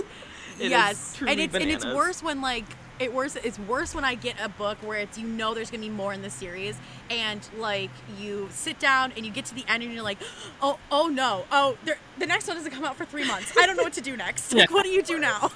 it 0.58 0.70
yes, 0.70 1.18
and 1.20 1.38
it's 1.40 1.54
and 1.54 1.70
it's 1.70 1.86
worse 1.86 2.24
when 2.24 2.40
like 2.42 2.64
it 3.00 3.14
worse. 3.14 3.36
It's 3.36 3.60
worse 3.60 3.94
when 3.94 4.06
I 4.06 4.16
get 4.16 4.36
a 4.42 4.50
book 4.50 4.78
where 4.82 5.00
it's 5.00 5.18
you 5.18 5.28
know 5.28 5.54
there's 5.54 5.72
gonna 5.72 5.84
be 5.84 5.90
more 5.90 6.14
in 6.14 6.22
the 6.22 6.30
series, 6.30 6.78
and 7.10 7.48
like 7.58 7.92
you 8.20 8.48
sit 8.52 8.80
down 8.80 9.12
and 9.16 9.26
you 9.26 9.32
get 9.32 9.46
to 9.46 9.56
the 9.56 9.66
end 9.68 9.84
and 9.84 9.94
you're 9.94 10.04
like, 10.04 10.18
oh 10.62 10.80
oh 10.92 11.08
no, 11.08 11.46
oh 11.52 11.78
there, 11.86 11.98
the 12.18 12.26
next 12.26 12.48
one 12.48 12.58
doesn't 12.58 12.72
come 12.72 12.86
out 12.86 12.96
for 12.96 13.06
three 13.06 13.26
months. 13.26 13.54
I 13.58 13.66
don't 13.66 13.76
know 13.76 13.84
what 13.84 13.94
to 13.94 14.02
do 14.02 14.16
next. 14.16 14.54
Like, 14.54 14.72
what 14.72 14.84
do 14.84 14.90
you 14.90 15.02
do 15.02 15.20
now? 15.20 15.52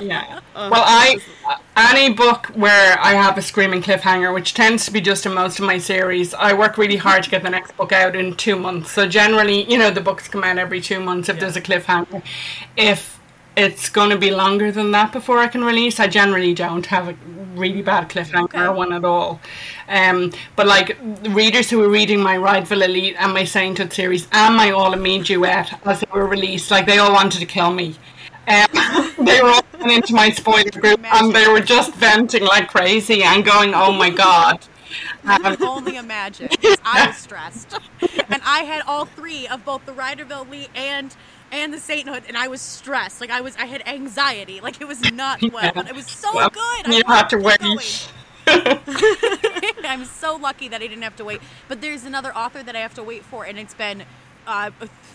Yeah. 0.00 0.40
Uh, 0.54 0.68
well, 0.70 0.84
I 0.86 1.18
any 1.76 2.14
book 2.14 2.46
where 2.54 2.96
I 3.00 3.14
have 3.14 3.36
a 3.36 3.42
screaming 3.42 3.82
cliffhanger, 3.82 4.32
which 4.32 4.54
tends 4.54 4.84
to 4.86 4.92
be 4.92 5.00
just 5.00 5.26
in 5.26 5.34
most 5.34 5.58
of 5.58 5.64
my 5.64 5.78
series, 5.78 6.32
I 6.32 6.52
work 6.52 6.78
really 6.78 6.96
hard 6.96 7.24
to 7.24 7.30
get 7.30 7.42
the 7.42 7.50
next 7.50 7.76
book 7.76 7.90
out 7.90 8.14
in 8.14 8.34
two 8.36 8.54
months. 8.54 8.92
So 8.92 9.08
generally, 9.08 9.68
you 9.70 9.78
know, 9.78 9.90
the 9.90 10.00
books 10.00 10.28
come 10.28 10.44
out 10.44 10.58
every 10.58 10.80
two 10.80 11.00
months 11.00 11.28
if 11.28 11.40
there's 11.40 11.56
a 11.56 11.60
cliffhanger. 11.60 12.22
If 12.76 13.13
it's 13.56 13.88
going 13.88 14.10
to 14.10 14.18
be 14.18 14.30
longer 14.30 14.72
than 14.72 14.90
that 14.92 15.12
before 15.12 15.38
I 15.38 15.46
can 15.48 15.64
release, 15.64 16.00
I 16.00 16.08
generally 16.08 16.54
don't 16.54 16.86
have 16.86 17.08
a 17.08 17.16
really 17.54 17.82
bad 17.82 18.08
cliffhanger 18.08 18.44
Okay. 18.44 18.68
one 18.68 18.92
at 18.92 19.04
all. 19.04 19.40
Um, 19.88 20.32
but 20.56 20.66
like 20.66 20.96
readers 21.30 21.70
who 21.70 21.78
were 21.78 21.88
reading 21.88 22.20
my 22.20 22.36
Rydeville 22.36 22.84
Elite 22.84 23.16
and 23.18 23.32
my 23.32 23.44
Sainthood 23.44 23.92
series 23.92 24.26
and 24.32 24.56
my 24.56 24.70
All 24.70 24.92
of 24.92 25.00
Me 25.00 25.22
duet 25.22 25.78
as 25.86 26.00
they 26.00 26.06
were 26.12 26.26
released, 26.26 26.70
like 26.70 26.86
they 26.86 26.98
all 26.98 27.12
wanted 27.12 27.38
to 27.38 27.46
kill 27.46 27.72
me. 27.72 27.94
Um, 28.48 28.66
they 29.18 29.40
were 29.40 29.50
all 29.50 29.62
into 29.90 30.14
my 30.14 30.30
spoiler 30.30 30.70
group 30.70 31.00
and 31.14 31.32
they 31.34 31.46
were 31.48 31.60
just 31.60 31.94
venting 31.94 32.44
like 32.44 32.68
crazy 32.68 33.22
and 33.22 33.44
going, 33.44 33.72
"Oh 33.74 33.92
my 33.92 34.10
god!" 34.10 34.58
I 35.24 35.38
can 35.38 35.62
only 35.66 35.96
imagine. 35.96 36.48
I 36.84 37.06
was 37.06 37.16
stressed, 37.16 37.78
and 38.28 38.42
I 38.44 38.60
had 38.64 38.82
all 38.86 39.04
three 39.04 39.46
of 39.46 39.64
both 39.64 39.86
the 39.86 39.92
Rydeville 39.92 40.46
Elite 40.46 40.70
and 40.74 41.14
and 41.54 41.72
the 41.72 41.78
Sainthood, 41.78 42.24
and 42.28 42.36
I 42.36 42.48
was 42.48 42.60
stressed. 42.60 43.20
Like 43.20 43.30
I 43.30 43.40
was, 43.40 43.54
I 43.56 43.66
had 43.66 43.86
anxiety. 43.86 44.60
Like 44.60 44.80
it 44.80 44.88
was 44.88 45.00
not 45.12 45.40
well. 45.52 45.70
But 45.74 45.88
it 45.88 45.94
was 45.94 46.06
so 46.06 46.34
Well, 46.34 46.50
good. 46.50 46.86
You 46.94 47.02
I 47.06 47.16
had 47.16 47.28
to 47.30 47.38
wait. 47.38 48.10
I'm 49.84 50.04
so 50.04 50.36
lucky 50.36 50.68
that 50.68 50.82
I 50.82 50.86
didn't 50.86 51.02
have 51.02 51.16
to 51.16 51.24
wait. 51.24 51.40
But 51.68 51.80
there's 51.80 52.04
another 52.04 52.34
author 52.36 52.62
that 52.62 52.76
I 52.76 52.80
have 52.80 52.94
to 52.94 53.02
wait 53.02 53.24
for, 53.24 53.44
and 53.44 53.58
it's 53.58 53.74
been 53.74 54.04
uh, 54.46 54.70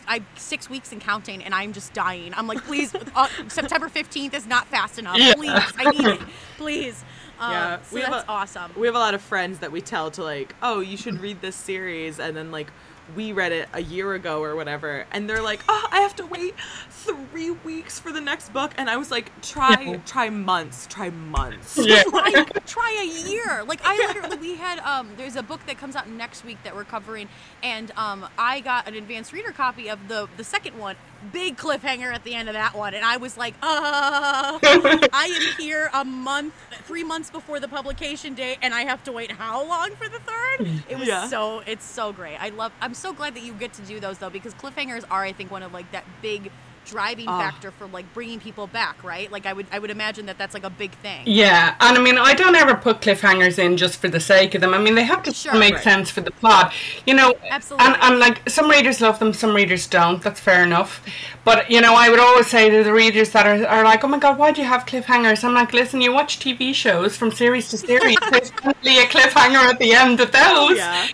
I 0.07 0.23
six 0.35 0.69
weeks 0.69 0.91
and 0.91 1.01
counting, 1.01 1.43
and 1.43 1.53
I'm 1.53 1.73
just 1.73 1.93
dying. 1.93 2.33
I'm 2.35 2.47
like, 2.47 2.63
please, 2.63 2.95
uh, 3.15 3.27
September 3.47 3.87
15th 3.89 4.33
is 4.33 4.47
not 4.47 4.67
fast 4.67 4.97
enough. 4.97 5.17
Yeah. 5.19 5.33
Please, 5.35 5.51
I 5.77 5.91
need 5.91 6.05
it. 6.05 6.19
Please. 6.57 7.03
Um, 7.39 7.51
Yeah, 7.51 7.81
so 7.83 7.95
we 7.95 8.01
that's 8.01 8.23
a- 8.23 8.27
awesome. 8.27 8.71
We 8.75 8.87
have 8.87 8.95
a 8.95 8.99
lot 8.99 9.13
of 9.13 9.21
friends 9.21 9.59
that 9.59 9.71
we 9.71 9.81
tell 9.81 10.09
to 10.11 10.23
like, 10.23 10.55
oh, 10.63 10.79
you 10.79 10.97
should 10.97 11.19
read 11.21 11.41
this 11.41 11.55
series, 11.55 12.19
and 12.19 12.35
then 12.35 12.49
like 12.51 12.71
we 13.15 13.31
read 13.33 13.51
it 13.51 13.69
a 13.73 13.81
year 13.81 14.13
ago 14.13 14.41
or 14.43 14.55
whatever, 14.55 15.05
and 15.11 15.29
they're 15.29 15.41
like, 15.41 15.61
oh, 15.69 15.87
I 15.91 16.01
have 16.01 16.15
to 16.17 16.25
wait 16.25 16.55
three 16.89 17.51
weeks 17.51 17.99
for 17.99 18.11
the 18.11 18.21
next 18.21 18.53
book, 18.53 18.73
and 18.77 18.89
I 18.89 18.97
was 18.97 19.09
like, 19.11 19.31
try, 19.41 19.81
Yeah. 19.81 19.97
try 20.05 20.29
months, 20.29 20.87
try 20.87 21.09
months. 21.09 21.77
Yeah. 21.81 22.03
try, 22.09 22.45
try 22.65 22.97
a 23.01 23.29
year. 23.29 23.63
Like 23.65 23.81
I 23.83 23.95
literally, 23.97 24.37
we 24.37 24.55
had 24.55 24.79
um, 24.79 25.09
there's 25.17 25.35
a 25.35 25.43
book 25.43 25.65
that 25.67 25.77
comes 25.77 25.95
out 25.95 26.09
next 26.09 26.43
week 26.45 26.57
that 26.63 26.75
we're 26.75 26.83
covering, 26.83 27.27
and 27.63 27.91
um, 27.97 28.25
I 28.37 28.59
got 28.61 28.87
an 28.87 28.95
advanced 28.95 29.33
reader 29.33 29.51
copy 29.51 29.89
of 29.89 30.07
the 30.07 30.27
the 30.37 30.43
second 30.43 30.77
one. 30.77 30.95
Big 31.33 31.57
cliffhanger 31.57 32.13
at 32.13 32.23
the 32.23 32.33
end 32.33 32.47
of 32.47 32.53
that 32.53 32.73
one, 32.75 32.93
and 32.93 33.03
I 33.03 33.17
was 33.17 33.37
like, 33.37 33.53
uh, 33.61 34.57
I 34.63 35.49
am 35.51 35.61
here 35.61 35.89
a 35.93 36.05
month, 36.05 36.53
three 36.85 37.03
months 37.03 37.29
before 37.29 37.59
the 37.59 37.67
publication 37.67 38.35
date, 38.35 38.57
and 38.61 38.73
I 38.73 38.83
have 38.83 39.03
to 39.03 39.11
wait 39.11 39.31
how 39.33 39.67
long 39.67 39.91
for 39.95 40.07
the 40.07 40.19
third? 40.19 40.69
It 40.87 40.97
was 40.97 41.07
Yeah. 41.09 41.27
so, 41.27 41.59
it's 41.67 41.83
so 41.83 42.13
great. 42.13 42.37
I 42.41 42.49
love. 42.49 42.71
I'm 42.79 42.93
so 42.99 43.13
glad 43.13 43.35
that 43.35 43.43
you 43.43 43.53
get 43.53 43.73
to 43.73 43.81
do 43.83 43.99
those 43.99 44.17
though, 44.17 44.29
because 44.29 44.53
cliffhangers 44.53 45.03
are, 45.09 45.23
I 45.23 45.31
think, 45.33 45.51
one 45.51 45.63
of 45.63 45.73
like 45.73 45.91
that 45.91 46.05
big 46.21 46.51
driving 46.85 47.25
Ah. 47.27 47.37
factor 47.37 47.69
for 47.69 47.85
like 47.87 48.11
bringing 48.15 48.39
people 48.39 48.65
back, 48.65 49.03
right? 49.03 49.31
Like 49.31 49.45
I 49.45 49.53
would, 49.53 49.67
I 49.71 49.77
would 49.77 49.91
imagine 49.91 50.25
that 50.25 50.39
that's 50.39 50.55
like 50.55 50.63
a 50.63 50.71
big 50.71 50.91
thing. 51.03 51.21
Yeah, 51.25 51.75
and 51.79 51.95
I 51.95 52.01
mean, 52.01 52.17
I 52.17 52.33
don't 52.33 52.55
ever 52.55 52.73
put 52.73 52.99
cliffhangers 53.01 53.59
in 53.59 53.77
just 53.77 53.99
for 53.99 54.07
the 54.07 54.19
sake 54.19 54.55
of 54.55 54.61
them. 54.61 54.73
I 54.73 54.79
mean, 54.79 54.95
they 54.95 55.03
have 55.03 55.21
to 55.23 55.33
Sure. 55.33 55.53
make 55.53 55.75
Right. 55.75 55.83
sense 55.83 56.09
for 56.09 56.21
the 56.21 56.31
plot, 56.31 56.73
you 57.05 57.13
know. 57.13 57.35
Absolutely. 57.51 57.85
And, 57.85 57.95
and 58.01 58.19
like 58.19 58.49
some 58.49 58.69
readers 58.69 59.01
love 59.01 59.19
them, 59.19 59.33
some 59.33 59.53
readers 59.53 59.85
don't. 59.85 60.19
That's 60.23 60.39
fair 60.39 60.63
enough. 60.63 61.03
But 61.45 61.69
you 61.69 61.79
know, 61.79 61.93
I 61.95 62.09
would 62.09 62.19
always 62.19 62.47
say 62.47 62.71
to 62.71 62.83
the 62.83 62.93
readers 62.93 63.29
that 63.31 63.45
are, 63.45 63.67
are 63.67 63.83
like, 63.83 64.03
"Oh 64.03 64.07
my 64.07 64.17
God, 64.17 64.39
why 64.39 64.51
do 64.51 64.61
you 64.61 64.67
have 64.67 64.87
cliffhangers?" 64.87 65.43
I'm 65.43 65.53
like, 65.53 65.73
"Listen, 65.73 66.01
you 66.01 66.11
watch 66.11 66.39
TV 66.39 66.73
shows 66.73 67.15
from 67.15 67.29
series 67.31 67.69
to 67.69 67.77
series. 67.77 68.17
There's 68.31 68.51
usually 68.65 68.99
a 69.03 69.05
cliffhanger 69.07 69.63
at 69.73 69.77
the 69.77 69.93
end 69.93 70.19
of 70.21 70.31
those. 70.31 70.77
yeah, 70.77 71.07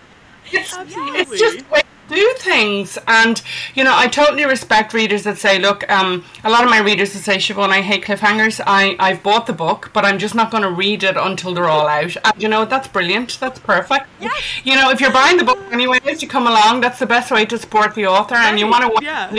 It's, 0.52 0.76
Absolutely. 0.76 1.20
it's 1.20 1.38
just 1.38 1.58
the 1.58 1.64
way 1.72 1.80
to 1.80 2.14
do 2.14 2.34
things. 2.38 2.98
And, 3.06 3.42
you 3.74 3.84
know, 3.84 3.92
I 3.94 4.06
totally 4.06 4.44
respect 4.44 4.94
readers 4.94 5.24
that 5.24 5.38
say, 5.38 5.58
look, 5.58 5.88
um, 5.90 6.24
a 6.44 6.50
lot 6.50 6.64
of 6.64 6.70
my 6.70 6.78
readers 6.78 7.14
will 7.14 7.20
say, 7.20 7.36
Siobhan, 7.36 7.70
I 7.70 7.80
hate 7.80 8.04
cliffhangers. 8.04 8.60
I, 8.66 8.96
I've 8.98 9.22
bought 9.22 9.46
the 9.46 9.52
book, 9.52 9.90
but 9.92 10.04
I'm 10.04 10.18
just 10.18 10.34
not 10.34 10.50
going 10.50 10.62
to 10.62 10.70
read 10.70 11.02
it 11.02 11.16
until 11.16 11.54
they're 11.54 11.68
all 11.68 11.88
out. 11.88 12.16
And, 12.24 12.42
you 12.42 12.48
know, 12.48 12.64
that's 12.64 12.88
brilliant. 12.88 13.38
That's 13.40 13.58
perfect. 13.58 14.06
Yes. 14.20 14.42
You 14.64 14.76
know, 14.76 14.90
if 14.90 15.00
you're 15.00 15.12
buying 15.12 15.36
the 15.36 15.44
book 15.44 15.58
anyways, 15.72 16.22
you 16.22 16.28
come 16.28 16.46
along, 16.46 16.80
that's 16.80 16.98
the 16.98 17.06
best 17.06 17.30
way 17.30 17.44
to 17.46 17.58
support 17.58 17.94
the 17.94 18.06
author. 18.06 18.36
And 18.36 18.58
you 18.58 18.66
want 18.66 18.82
to 18.82 18.88
watch 18.88 19.02
yeah. 19.02 19.30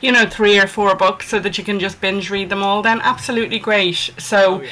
You 0.00 0.12
know, 0.12 0.26
three 0.28 0.58
or 0.58 0.66
four 0.66 0.94
books 0.94 1.28
so 1.28 1.38
that 1.40 1.58
you 1.58 1.64
can 1.64 1.78
just 1.80 2.00
binge 2.00 2.30
read 2.30 2.48
them 2.50 2.62
all, 2.62 2.82
then 2.82 3.00
absolutely 3.02 3.58
great. 3.58 4.10
So, 4.18 4.60
Oh, 4.60 4.60
yeah. 4.62 4.70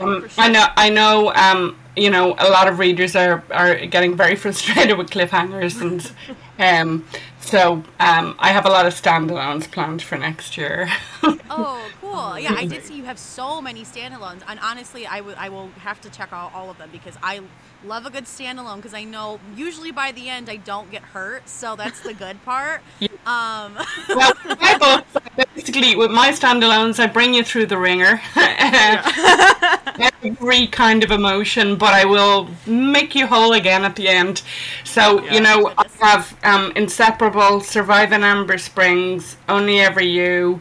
um, 0.00 0.28
sure. 0.28 0.44
I 0.44 0.48
know, 0.48 0.66
I 0.76 0.90
know, 0.90 1.32
um, 1.34 1.76
you 1.96 2.10
know, 2.10 2.34
a 2.38 2.48
lot 2.48 2.68
of 2.68 2.78
readers 2.78 3.16
are, 3.16 3.42
are 3.50 3.74
getting 3.86 4.16
very 4.16 4.36
frustrated 4.42 4.96
with 4.98 5.10
cliffhangers, 5.10 5.80
and 5.80 6.10
um, 6.58 7.04
so 7.40 7.82
um, 8.00 8.36
I 8.38 8.48
have 8.52 8.66
a 8.66 8.70
lot 8.70 8.86
of 8.86 8.94
standalones 8.94 9.70
planned 9.70 10.02
for 10.02 10.16
next 10.16 10.56
year. 10.56 10.88
Oh, 11.50 11.88
cool. 12.02 12.38
Yeah, 12.38 12.52
I 12.56 12.66
did 12.66 12.84
see 12.84 12.94
you 12.94 13.04
have 13.04 13.18
so 13.18 13.60
many 13.62 13.82
standalones, 13.82 14.42
and 14.46 14.60
honestly, 14.62 15.06
I 15.06 15.22
would 15.22 15.36
I 15.36 15.48
will 15.48 15.68
have 15.78 15.98
to 16.02 16.10
check 16.10 16.28
out 16.30 16.52
all 16.54 16.68
of 16.68 16.76
them 16.76 16.90
because 16.92 17.16
I 17.22 17.40
love 17.84 18.06
a 18.06 18.10
good 18.10 18.24
standalone 18.24 18.76
because 18.76 18.94
I 18.94 19.04
know 19.04 19.40
usually 19.56 19.90
by 19.92 20.12
the 20.12 20.28
end 20.28 20.48
I 20.48 20.56
don't 20.56 20.90
get 20.90 21.02
hurt, 21.02 21.48
so 21.48 21.76
that's 21.76 22.00
the 22.00 22.14
good 22.14 22.42
part. 22.44 22.82
Um, 23.26 23.76
well, 24.08 24.32
my 24.58 24.78
books, 24.78 25.26
basically, 25.54 25.94
with 25.96 26.10
my 26.10 26.30
standalones, 26.30 26.98
I 26.98 27.06
bring 27.08 27.34
you 27.34 27.44
through 27.44 27.66
the 27.66 27.76
ringer. 27.76 28.22
every 30.22 30.66
kind 30.68 31.04
of 31.04 31.10
emotion, 31.10 31.76
but 31.76 31.92
I 31.92 32.04
will 32.04 32.48
make 32.66 33.14
you 33.14 33.26
whole 33.26 33.52
again 33.52 33.84
at 33.84 33.96
the 33.96 34.08
end. 34.08 34.42
So, 34.84 35.22
Yeah. 35.24 35.34
you 35.34 35.40
know, 35.40 35.72
I 35.76 35.84
have 36.00 36.36
um, 36.44 36.72
Inseparable, 36.76 37.60
Surviving 37.60 38.22
Amber 38.22 38.58
Springs, 38.58 39.36
Only 39.48 39.80
Ever 39.80 40.02
You, 40.02 40.60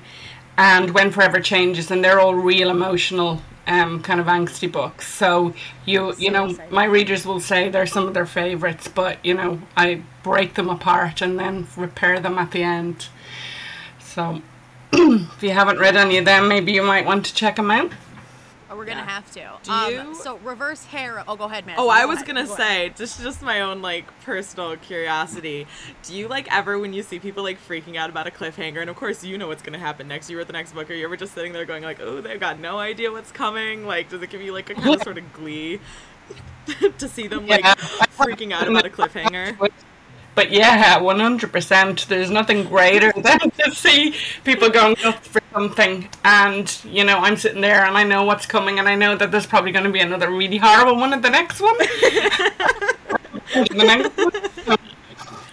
and 0.57 0.91
When 0.91 1.11
Forever 1.11 1.39
Changes, 1.39 1.91
and 1.91 2.03
they're 2.03 2.19
all 2.19 2.35
real 2.35 2.69
emotional. 2.69 3.41
Um, 3.67 4.01
kind 4.01 4.21
of 4.21 4.27
angsty 4.27 4.71
books. 4.71 5.07
So 5.13 5.53
you 5.85 6.15
you 6.17 6.31
know 6.31 6.57
my 6.69 6.85
readers 6.85 7.25
will 7.25 7.41
say 7.41 7.67
they're 7.67 7.85
some 7.85 8.07
of 8.07 8.13
their 8.13 8.25
favorites, 8.25 8.87
but 8.87 9.17
you 9.25 9.33
know 9.33 9.61
I 9.75 10.03
break 10.23 10.53
them 10.53 10.69
apart 10.69 11.21
and 11.21 11.37
then 11.37 11.67
repair 11.75 12.19
them 12.21 12.37
at 12.37 12.51
the 12.51 12.63
end. 12.63 13.09
So 13.99 14.41
if 14.93 15.43
you 15.43 15.51
haven't 15.51 15.79
read 15.79 15.97
any 15.97 16.17
of 16.17 16.23
them, 16.23 16.47
maybe 16.47 16.71
you 16.71 16.81
might 16.81 17.05
want 17.05 17.25
to 17.25 17.33
check 17.33 17.57
them 17.57 17.69
out. 17.69 17.91
Oh, 18.69 18.75
we're 18.75 18.85
gonna 18.85 18.99
Yeah. 18.99 19.09
have 19.09 19.31
to. 19.31 19.51
Do 19.63 19.71
um, 19.71 19.91
you- 20.09 20.15
So 20.15 20.37
reverse 20.43 20.83
hair. 20.85 21.23
Oh, 21.27 21.35
go 21.37 21.45
ahead, 21.45 21.65
man. 21.65 21.75
Oh, 21.77 21.89
I 21.89 22.05
was 22.05 22.21
gonna 22.23 22.45
say, 22.45 22.89
just 22.95 23.21
just 23.21 23.41
my 23.41 23.61
own 23.61 23.81
like 23.81 24.05
personal 24.21 24.75
curiosity. 24.77 25.67
Do 26.03 26.13
you 26.15 26.27
like 26.27 26.53
ever 26.53 26.77
when 26.77 26.91
you 26.93 27.01
see 27.03 27.17
people 27.19 27.43
like 27.43 27.59
freaking 27.65 27.95
out 27.95 28.09
about 28.09 28.27
a 28.27 28.31
cliffhanger, 28.31 28.81
and 28.81 28.89
of 28.89 28.95
course 28.95 29.23
you 29.23 29.37
know 29.37 29.47
what's 29.47 29.61
gonna 29.63 29.79
happen 29.79 30.07
next? 30.07 30.29
You 30.29 30.37
read 30.37 30.47
the 30.47 30.53
next 30.53 30.73
book, 30.73 30.89
or 30.89 30.93
you 30.93 31.05
ever 31.05 31.15
just 31.15 31.33
sitting 31.33 31.53
there 31.53 31.65
going 31.65 31.83
like, 31.83 31.99
"Oh, 32.01 32.19
they've 32.19 32.39
got 32.39 32.59
no 32.59 32.77
idea 32.77 33.11
what's 33.11 33.31
coming." 33.31 33.85
Like, 33.85 34.09
does 34.09 34.21
it 34.21 34.29
give 34.29 34.41
you 34.41 34.51
like 34.51 34.69
a 34.69 34.73
kind 34.75 34.95
of 34.95 35.01
sort 35.03 35.17
of 35.17 35.31
glee 35.33 35.79
to 36.97 37.07
see 37.07 37.27
them 37.27 37.47
like 37.47 37.63
Yeah. 37.63 37.75
freaking 37.75 38.51
out 38.51 38.67
about 38.67 38.85
a 38.85 38.89
cliffhanger? 38.89 39.57
But 40.37 40.51
yeah, 40.51 40.99
one 40.99 41.19
hundred 41.19 41.51
percent. 41.51 42.05
There's 42.07 42.29
nothing 42.29 42.63
greater 42.65 43.11
than 43.17 43.39
to 43.39 43.71
see 43.75 44.15
people 44.45 44.69
going 44.69 44.95
nuts 45.03 45.27
for 45.27 45.41
something, 45.53 46.07
and 46.23 46.77
you 46.85 47.03
know 47.03 47.17
I'm 47.17 47.37
sitting 47.37 47.61
there 47.61 47.83
and 47.85 47.97
I 47.97 48.03
know 48.03 48.23
what's 48.23 48.45
coming, 48.45 48.79
and 48.79 48.87
I 48.87 48.95
know 48.95 49.17
that 49.17 49.31
there's 49.31 49.47
probably 49.47 49.71
going 49.73 49.85
to 49.85 49.91
be 49.91 49.99
another 49.99 50.29
really 50.31 50.57
horrible 50.57 50.95
one 50.97 51.13
at 51.13 51.23
the 51.23 51.31
next 51.31 51.59
one. 51.59 51.75
The 53.53 53.83
next 53.83 54.11
one. 54.65 54.77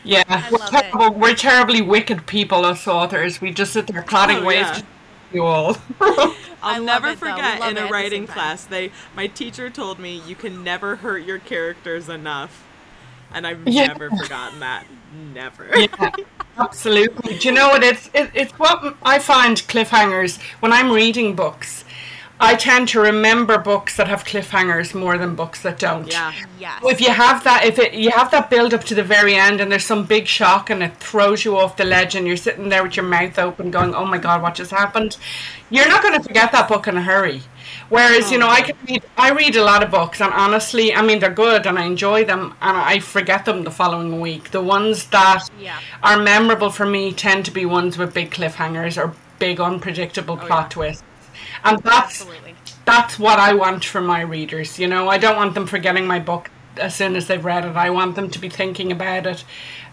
Yeah, 0.05 0.45
we're, 0.51 0.59
love 0.59 0.77
it. 0.77 0.93
terrible, 0.93 1.19
we're 1.19 1.35
terribly 1.35 1.83
wicked 1.83 2.27
people, 2.27 2.65
us 2.65 2.87
authors. 2.87 3.41
We 3.41 3.53
just 3.53 3.73
sit 3.73 3.87
there 3.87 4.03
plotting 4.03 4.41
Oh, 4.41 4.45
ways 4.45 4.67
yeah. 4.67 4.73
to 4.73 4.85
you 5.33 5.45
all. 5.45 5.77
I 6.01 6.35
I'll 6.63 6.81
never 6.81 7.09
it, 7.09 7.19
forget 7.19 7.63
in 7.63 7.77
a 7.79 7.87
writing 7.87 8.27
class, 8.27 8.65
they 8.65 8.93
my 9.15 9.27
teacher 9.27 9.71
told 9.71 9.99
me 9.99 10.17
you 10.19 10.37
can 10.37 10.63
never 10.65 10.97
hurt 10.97 11.25
your 11.25 11.39
characters 11.39 12.09
enough, 12.09 12.64
and 13.35 13.47
I've 13.47 13.67
Yeah. 13.67 13.87
never 13.89 14.11
forgotten 14.11 14.61
that. 14.61 14.87
Never. 15.33 15.69
yeah, 15.77 16.11
absolutely. 16.59 17.39
Do 17.39 17.49
you 17.49 17.55
know 17.55 17.69
what? 17.69 17.83
It's 17.85 18.09
it, 18.15 18.31
it's 18.35 18.53
what 18.59 18.97
I 19.03 19.19
find 19.19 19.57
cliffhangers 19.59 20.41
when 20.61 20.73
I'm 20.73 20.91
reading 20.91 21.35
books. 21.37 21.84
I 22.41 22.57
tend 22.57 22.89
to 22.89 23.01
remember 23.01 23.59
books 23.59 23.97
that 23.97 24.09
have 24.09 24.25
cliffhangers 24.25 24.93
more 24.93 25.17
than 25.17 25.37
books 25.37 25.63
that 25.63 25.79
don't. 25.79 26.11
Yeah. 26.11 26.33
Yes. 26.59 26.83
If 26.85 27.01
you 27.01 27.11
have 27.11 27.45
that, 27.45 27.65
if 27.65 27.79
it 27.79 27.95
you 27.95 28.11
have 28.11 28.31
that 28.33 28.51
build 28.51 28.75
up 28.75 28.85
to 28.85 28.95
the 28.95 29.05
very 29.05 29.35
end, 29.35 29.61
and 29.61 29.71
there's 29.71 29.85
some 29.85 30.05
big 30.05 30.27
shock, 30.27 30.69
and 30.69 30.83
it 30.83 30.97
throws 30.97 31.45
you 31.45 31.57
off 31.57 31.77
the 31.77 31.85
ledge, 31.85 32.17
and 32.17 32.27
you're 32.27 32.37
sitting 32.37 32.69
there 32.69 32.83
with 32.83 32.97
your 32.97 33.07
mouth 33.07 33.39
open, 33.39 33.71
going, 33.71 33.95
"Oh 33.95 34.05
my 34.05 34.19
God, 34.19 34.43
what 34.43 34.57
just 34.57 34.73
happened?" 34.73 35.17
You're 35.71 35.89
not 35.89 36.03
going 36.03 36.15
to 36.15 36.23
forget 36.23 36.51
that 36.53 36.69
book 36.69 36.89
in 36.89 36.97
a 36.97 37.03
hurry. 37.03 37.43
Whereas, 37.89 38.31
you 38.33 38.39
know, 38.39 38.49
I 38.49 38.63
can 38.63 38.77
read, 38.89 39.03
I 39.17 39.31
read 39.31 39.57
a 39.57 39.65
lot 39.65 39.83
of 39.83 39.91
books, 39.91 40.21
and 40.21 40.33
honestly, 40.33 40.95
I 40.95 41.03
mean, 41.03 41.19
they're 41.19 41.31
good, 41.31 41.67
and 41.67 41.79
I 41.79 41.85
enjoy 41.85 42.25
them, 42.25 42.55
and 42.61 42.77
I 42.77 42.99
forget 42.99 43.45
them 43.45 43.65
the 43.65 43.71
following 43.71 44.21
week. 44.21 44.51
The 44.51 44.63
ones 44.63 45.07
that 45.07 45.49
Yeah. 45.59 45.79
are 46.03 46.19
memorable 46.19 46.71
for 46.71 46.87
me 46.87 47.13
tend 47.13 47.45
to 47.45 47.51
be 47.51 47.67
ones 47.67 47.99
with 47.99 48.15
big 48.15 48.31
cliffhangers 48.31 48.97
or 48.97 49.15
big 49.39 49.61
unpredictable 49.61 50.39
oh, 50.41 50.47
plot 50.47 50.65
yeah. 50.65 50.69
twists, 50.69 51.03
and 51.65 51.79
that's 51.83 52.21
Absolutely. 52.21 52.55
that's 52.85 53.19
what 53.19 53.39
I 53.39 53.55
want 53.55 53.85
from 53.85 54.07
my 54.07 54.21
readers. 54.21 54.79
You 54.79 54.87
know, 54.87 55.09
I 55.09 55.19
don't 55.19 55.37
want 55.37 55.55
them 55.55 55.67
forgetting 55.67 56.07
my 56.07 56.19
book 56.19 56.51
as 56.77 56.95
soon 56.95 57.17
as 57.17 57.27
they've 57.27 57.45
read 57.45 57.65
it. 57.65 57.77
I 57.77 57.91
want 57.91 58.17
them 58.17 58.31
to 58.31 58.39
be 58.39 58.49
thinking 58.49 58.93
about 58.93 59.27
it. 59.27 59.45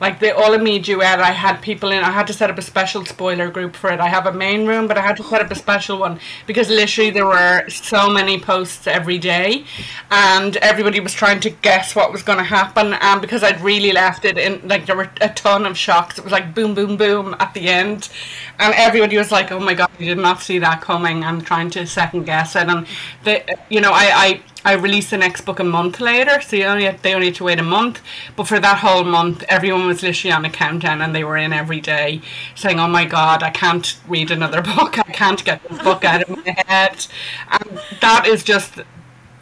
Like 0.01 0.19
the 0.19 0.33
Me 0.59 0.79
duet, 0.79 1.19
I 1.19 1.29
had 1.29 1.61
people 1.61 1.91
in. 1.91 2.03
I 2.03 2.09
had 2.09 2.25
to 2.25 2.33
set 2.33 2.49
up 2.49 2.57
a 2.57 2.61
special 2.63 3.05
spoiler 3.05 3.51
group 3.51 3.75
for 3.75 3.91
it. 3.91 3.99
I 3.99 4.07
have 4.09 4.25
a 4.25 4.33
main 4.33 4.65
room, 4.65 4.87
but 4.87 4.97
I 4.97 5.01
had 5.01 5.15
to 5.17 5.23
set 5.23 5.41
up 5.41 5.51
a 5.51 5.55
special 5.55 5.99
one 5.99 6.19
because 6.47 6.69
literally 6.69 7.11
there 7.11 7.27
were 7.27 7.69
so 7.69 8.09
many 8.09 8.39
posts 8.39 8.87
every 8.87 9.19
day, 9.19 9.63
and 10.09 10.57
everybody 10.57 10.99
was 10.99 11.13
trying 11.13 11.39
to 11.41 11.51
guess 11.51 11.95
what 11.95 12.11
was 12.11 12.23
going 12.23 12.39
to 12.39 12.43
happen. 12.43 12.93
And 12.93 13.21
because 13.21 13.43
I'd 13.43 13.61
really 13.61 13.91
left 13.91 14.25
it 14.25 14.39
in, 14.39 14.67
like 14.67 14.87
there 14.87 14.95
were 14.95 15.11
a 15.21 15.29
ton 15.29 15.67
of 15.67 15.77
shocks. 15.77 16.17
It 16.17 16.23
was 16.23 16.33
like 16.33 16.55
boom, 16.55 16.73
boom, 16.73 16.97
boom 16.97 17.35
at 17.39 17.53
the 17.53 17.67
end, 17.67 18.09
and 18.57 18.73
everybody 18.73 19.17
was 19.17 19.31
like, 19.31 19.51
"Oh 19.51 19.59
my 19.59 19.75
god, 19.75 19.91
I 19.99 20.03
did 20.03 20.17
not 20.17 20.41
see 20.41 20.57
that 20.59 20.81
coming." 20.81 21.23
and 21.23 21.45
trying 21.45 21.69
to 21.69 21.85
second 21.85 22.23
guess 22.23 22.55
it, 22.55 22.67
and 22.67 22.87
the, 23.23 23.43
you 23.69 23.79
know, 23.79 23.91
I, 23.91 24.09
I 24.25 24.41
I 24.63 24.73
released 24.73 25.09
the 25.09 25.17
next 25.17 25.41
book 25.41 25.59
a 25.59 25.63
month 25.63 25.99
later, 25.99 26.39
so 26.39 26.55
you 26.55 26.65
only 26.65 26.87
they 27.01 27.15
only 27.15 27.27
had 27.27 27.35
to 27.35 27.43
wait 27.43 27.59
a 27.59 27.63
month. 27.63 27.99
But 28.35 28.47
for 28.47 28.59
that 28.59 28.77
whole 28.79 29.03
month, 29.03 29.43
everyone 29.49 29.87
was 29.91 30.03
literally 30.03 30.31
on 30.31 30.45
a 30.45 30.49
countdown, 30.49 31.01
and 31.01 31.13
they 31.13 31.23
were 31.23 31.37
in 31.37 31.51
every 31.51 31.81
day 31.81 32.21
saying, 32.55 32.79
"Oh 32.79 32.87
my 32.87 33.05
god, 33.05 33.43
I 33.43 33.49
can't 33.49 33.97
read 34.07 34.31
another 34.31 34.61
book. 34.75 34.97
I 34.97 35.11
can't 35.11 35.43
get 35.43 35.61
this 35.67 35.81
book 35.81 36.05
out 36.05 36.21
of 36.23 36.29
my 36.29 36.55
head." 36.67 37.05
And 37.49 37.79
that 37.99 38.25
is 38.25 38.43
just 38.43 38.79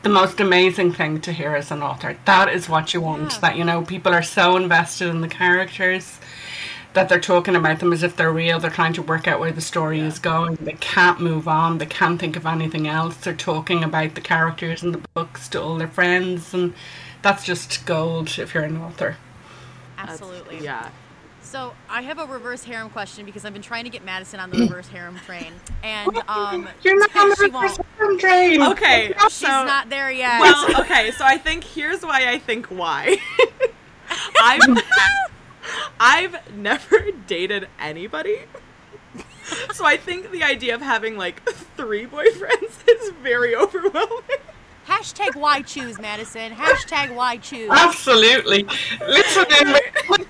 the 0.01 0.09
most 0.09 0.39
amazing 0.39 0.93
thing 0.93 1.21
to 1.21 1.31
hear 1.33 1.55
as 1.55 1.71
an 1.71 1.83
author. 1.83 2.17
That 2.25 2.49
is 2.49 2.67
what 2.69 2.93
you 2.93 3.01
want. 3.01 3.33
Yeah. 3.33 3.39
That 3.39 3.57
you 3.57 3.63
know, 3.63 3.83
people 3.83 4.13
are 4.13 4.23
so 4.23 4.55
invested 4.55 5.09
in 5.09 5.21
the 5.21 5.27
characters 5.27 6.19
that 6.93 7.07
they're 7.07 7.19
talking 7.19 7.55
about 7.55 7.79
them 7.79 7.93
as 7.93 8.01
if 8.01 8.15
they're 8.15 8.31
real. 8.31 8.59
They're 8.59 8.71
trying 8.71 8.93
to 8.93 9.03
work 9.03 9.27
out 9.27 9.39
where 9.39 9.51
the 9.51 9.61
story 9.61 9.99
is 9.99 10.17
going. 10.17 10.55
They 10.55 10.73
can't 10.73 11.19
move 11.21 11.47
on. 11.47 11.77
They 11.77 11.85
can't 11.85 12.19
think 12.19 12.35
of 12.35 12.45
anything 12.45 12.87
else. 12.87 13.17
They're 13.17 13.35
talking 13.35 13.83
about 13.83 14.15
the 14.15 14.21
characters 14.21 14.83
in 14.83 14.91
the 14.91 15.03
books 15.13 15.47
to 15.49 15.61
all 15.61 15.77
their 15.77 15.87
friends, 15.87 16.53
and 16.53 16.73
that's 17.21 17.45
just 17.45 17.85
gold 17.85 18.39
if 18.39 18.53
you're 18.53 18.63
an 18.63 18.77
author. 18.77 19.17
That's- 19.99 20.21
Absolutely. 20.21 20.63
Yeah. 20.63 20.89
So 21.41 21.73
I 21.89 22.01
have 22.01 22.19
a 22.19 22.25
reverse 22.25 22.63
harem 22.63 22.89
question 22.89 23.25
because 23.25 23.45
I've 23.45 23.53
been 23.53 23.61
trying 23.61 23.85
to 23.85 23.89
get 23.89 24.03
Madison 24.03 24.39
on 24.39 24.49
the 24.49 24.57
reverse 24.59 24.87
harem 24.87 25.17
train, 25.25 25.53
and 25.83 26.15
um, 26.27 26.67
You're 26.83 26.99
not 26.99 27.15
on 27.15 27.29
the 27.29 27.35
reverse 27.39 27.77
won't. 27.77 27.87
harem 27.97 28.19
train. 28.19 28.61
Okay. 28.61 29.13
She's 29.23 29.33
so, 29.33 29.47
not 29.47 29.89
there 29.89 30.11
yet. 30.11 30.41
Well, 30.41 30.81
okay, 30.81 31.11
so 31.11 31.23
I 31.25 31.37
think 31.37 31.63
here's 31.63 32.03
why 32.03 32.29
I 32.29 32.39
think 32.39 32.67
why. 32.67 33.17
I've 34.43 34.61
I've 35.99 36.55
never 36.55 37.11
dated 37.25 37.67
anybody. 37.79 38.39
So 39.73 39.85
I 39.85 39.97
think 39.97 40.31
the 40.31 40.43
idea 40.43 40.75
of 40.75 40.81
having 40.81 41.17
like 41.17 41.41
three 41.75 42.05
boyfriends 42.05 42.87
is 42.87 43.11
very 43.23 43.55
overwhelming. 43.55 44.37
Hashtag 44.89 45.35
why 45.35 45.61
choose, 45.61 45.99
Madison. 45.99 46.51
Hashtag 46.51 47.13
why 47.15 47.37
choose. 47.37 47.69
Absolutely. 47.71 48.65
Listen, 49.07 49.45
in, 49.61 49.67
re- 49.73 50.25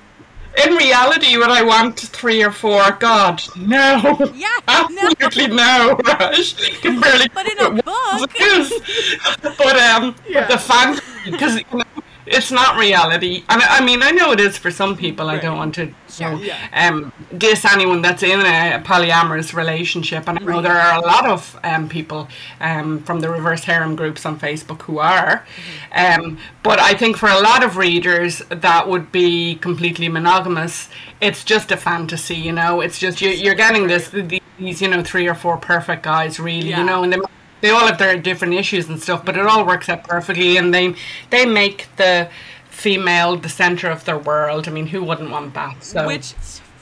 in 0.66 0.74
reality, 0.76 1.38
would 1.38 1.50
I 1.50 1.64
want 1.64 1.98
three 1.98 2.44
or 2.44 2.52
four? 2.52 2.92
God, 3.00 3.42
no. 3.56 4.18
Yeah, 4.36 4.48
Absolutely 4.68 5.48
no, 5.48 5.98
Raj. 6.06 6.56
You 6.70 6.76
can 6.78 7.00
barely 7.00 7.30
But 7.34 7.48
in 7.50 7.60
a 7.60 7.72
book. 7.72 8.30
but 9.58 9.78
um, 9.78 10.16
Yeah. 10.28 10.48
the 10.48 10.58
fantasy, 10.58 11.32
because 11.32 11.56
you 11.56 11.64
know, 11.72 11.84
it's 12.26 12.52
not 12.52 12.78
reality. 12.78 13.44
And 13.50 13.62
I 13.62 13.78
I 13.78 13.86
mean, 13.86 14.02
I 14.04 14.12
know 14.12 14.32
it 14.32 14.40
is 14.40 14.58
for 14.58 14.72
some 14.72 14.96
people. 14.98 15.30
I 15.30 15.38
don't 15.40 15.58
want 15.58 15.76
to, 15.76 15.86
you 15.86 15.94
Sure. 16.10 16.32
know, 16.38 16.54
um, 16.74 17.14
diss 17.38 17.64
anyone 17.66 18.02
that's 18.02 18.24
in 18.24 18.40
a 18.42 18.82
polyamorous 18.86 19.54
relationship. 19.54 20.28
And 20.28 20.38
I 20.40 20.42
know 20.44 20.54
Right. 20.56 20.64
there 20.64 20.78
are 20.80 20.98
a 20.98 21.02
lot 21.02 21.26
of 21.26 21.58
um, 21.64 21.88
people 21.90 22.28
um, 22.62 23.00
from 23.04 23.20
the 23.22 23.30
reverse 23.30 23.64
harem 23.64 23.96
groups 23.96 24.26
on 24.26 24.40
Facebook 24.40 24.82
who 24.84 25.00
are. 25.00 25.46
Mm-hmm. 25.94 26.22
Um, 26.22 26.38
but 26.64 26.80
I 26.80 26.94
think 26.94 27.18
for 27.18 27.30
a 27.30 27.40
lot 27.40 27.64
of 27.64 27.78
readers 27.78 28.40
that 28.50 28.88
would 28.88 29.12
be 29.12 29.56
completely 29.56 30.10
monogamous. 30.10 30.90
It's 31.22 31.44
just 31.44 31.72
a 31.72 31.78
fantasy, 31.78 32.36
you 32.36 32.52
know. 32.52 32.82
It's 32.82 32.98
just 33.00 33.22
you, 33.22 33.30
you're 33.30 33.56
getting 33.56 33.88
this 33.88 34.10
these 34.10 34.82
you 34.82 34.88
know 34.88 35.04
three 35.04 35.28
or 35.28 35.36
four 35.36 35.58
perfect 35.58 36.04
guys, 36.04 36.40
really, 36.40 36.70
Yeah. 36.70 36.80
you 36.80 36.86
know, 36.86 37.04
and 37.04 37.12
they 37.14 37.18
they 37.62 37.70
all 37.70 37.86
have 37.88 37.98
their 37.98 38.18
different 38.18 38.54
issues 38.54 38.88
and 38.90 39.02
stuff, 39.02 39.26
but 39.26 39.38
it 39.38 39.46
all 39.46 39.66
works 39.66 39.90
out 39.90 40.04
perfectly, 40.04 40.58
and 40.58 40.74
they 40.74 40.96
they 41.30 41.46
make 41.46 41.88
the 41.98 42.30
female 42.70 43.36
the 43.36 43.50
center 43.50 43.90
of 43.90 44.06
their 44.06 44.18
world. 44.18 44.68
I 44.68 44.72
mean, 44.72 44.88
who 44.88 45.04
wouldn't 45.04 45.30
want 45.32 45.54
that? 45.56 45.84
So 45.84 46.08
Which 46.08 46.34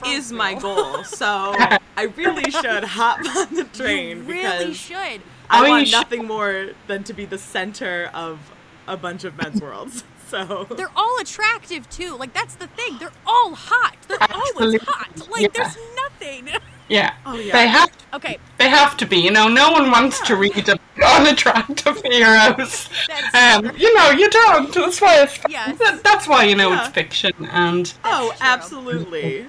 is 0.06 0.32
my 0.32 0.54
goal. 0.54 1.04
So 1.04 1.26
I 1.98 2.04
really 2.16 2.50
should 2.52 2.84
hop 2.84 3.20
on 3.36 3.56
the 3.56 3.64
train 3.66 4.18
you 4.18 4.24
really 4.24 4.66
because 4.66 4.78
should. 4.78 5.22
I 5.50 5.62
Oh, 5.62 5.64
you 5.64 5.70
want 5.72 5.88
should. 5.88 5.98
nothing 5.98 6.26
more 6.28 6.70
than 6.88 7.04
to 7.06 7.14
be 7.14 7.26
the 7.26 7.38
center 7.38 8.12
of 8.14 8.40
a 8.88 8.96
bunch 8.98 9.24
of 9.24 9.36
men's 9.38 9.62
worlds. 9.62 10.04
So 10.30 10.68
They're 10.76 10.92
all 10.96 11.18
attractive 11.20 11.90
too. 11.90 12.16
Like 12.18 12.34
that's 12.34 12.56
the 12.56 12.68
thing. 12.68 12.98
They're 13.00 13.12
all 13.26 13.56
hot. 13.56 13.96
They're 14.08 14.18
always 14.32 14.82
hot. 14.82 15.30
Like 15.30 15.42
Yeah. 15.42 15.48
there's 15.54 15.78
nothing. 15.96 16.50
yeah, 16.90 17.14
Oh, 17.26 17.36
yeah. 17.36 17.54
they 17.54 17.68
have 17.68 17.90
Okay, 18.14 18.38
they 18.58 18.68
have 18.70 18.98
to 18.98 19.06
be. 19.06 19.18
You 19.18 19.32
know, 19.32 19.48
no 19.48 19.72
one 19.72 19.90
wants 19.92 20.20
to 20.22 20.36
read 20.36 20.68
a 20.70 20.78
unattractive 21.16 22.02
heroes. 22.04 22.90
Um, 23.34 23.72
you 23.78 23.94
know, 23.96 24.10
you 24.12 24.30
don't. 24.30 24.74
That's 24.74 25.00
why 25.02 25.22
it's 25.24 25.40
Yes. 25.50 25.78
that- 25.80 26.04
that's 26.04 26.28
why 26.28 26.44
you 26.44 26.56
know 26.56 26.72
Yeah. 26.72 26.86
it's 26.86 26.94
fiction 26.94 27.34
and. 27.52 27.94
Oh, 28.04 28.30
true. 28.30 28.38
absolutely. 28.42 29.46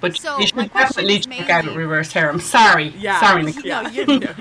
But 0.00 0.18
So, 0.18 0.38
you 0.38 0.46
should 0.46 0.54
question 0.70 1.06
definitely 1.06 1.16
is 1.16 1.26
check 1.26 1.48
out 1.50 1.64
mainly- 1.64 1.78
reverse 1.82 2.12
harem. 2.12 2.38
Sorry, 2.40 2.88
Yeah. 2.98 3.20
sorry, 3.20 3.42
Nikki. 3.42 3.68
No, 3.70 3.80
you're 3.88 4.04
Yeah. 4.10 4.34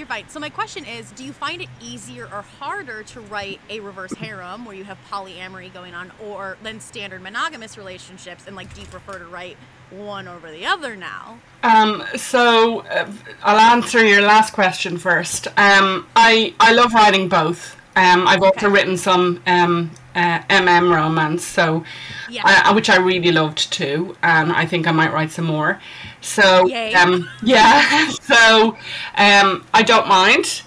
You're 0.00 0.06
fine. 0.06 0.30
So 0.30 0.40
my 0.40 0.48
question 0.48 0.86
is, 0.86 1.10
do 1.12 1.22
you 1.24 1.34
find 1.34 1.60
it 1.60 1.68
easier 1.78 2.24
or 2.24 2.40
harder 2.40 3.02
to 3.02 3.20
write 3.20 3.60
a 3.68 3.80
reverse 3.80 4.14
harem 4.14 4.64
where 4.64 4.74
you 4.74 4.84
have 4.84 4.96
polyamory 5.10 5.70
going 5.74 5.92
on, 5.92 6.10
or 6.24 6.56
than 6.62 6.80
standard 6.80 7.20
monogamous 7.20 7.76
relationships? 7.76 8.44
And 8.46 8.56
like, 8.56 8.72
do 8.74 8.80
you 8.80 8.86
prefer 8.86 9.18
to 9.18 9.26
write 9.26 9.58
one 9.90 10.26
over 10.26 10.50
the 10.50 10.64
other 10.64 10.96
now? 10.96 11.38
Um, 11.62 12.02
so 12.16 12.80
uh, 12.80 13.12
I'll 13.42 13.58
answer 13.58 14.02
your 14.02 14.22
last 14.22 14.54
question 14.54 14.96
first. 14.96 15.48
Um, 15.58 16.06
I 16.16 16.54
I 16.58 16.72
love 16.72 16.94
writing 16.94 17.28
both. 17.28 17.76
Um, 17.94 18.26
I've 18.26 18.42
also 18.42 18.70
written 18.70 18.96
some 18.96 19.42
um, 19.46 19.90
uh, 20.14 20.38
MM 20.48 20.94
romance, 20.94 21.44
so 21.44 21.84
Yeah. 22.30 22.42
uh, 22.46 22.72
which 22.72 22.88
I 22.88 22.96
really 22.96 23.32
loved 23.32 23.70
too, 23.70 24.16
and 24.22 24.50
I 24.50 24.64
think 24.64 24.86
I 24.86 24.92
might 24.92 25.12
write 25.12 25.30
some 25.30 25.44
more. 25.44 25.78
So 26.20 26.64
um, 26.94 27.28
yeah, 27.42 28.08
so 28.22 28.76
um, 29.16 29.64
I 29.74 29.82
don't 29.84 30.06
mind. 30.08 30.62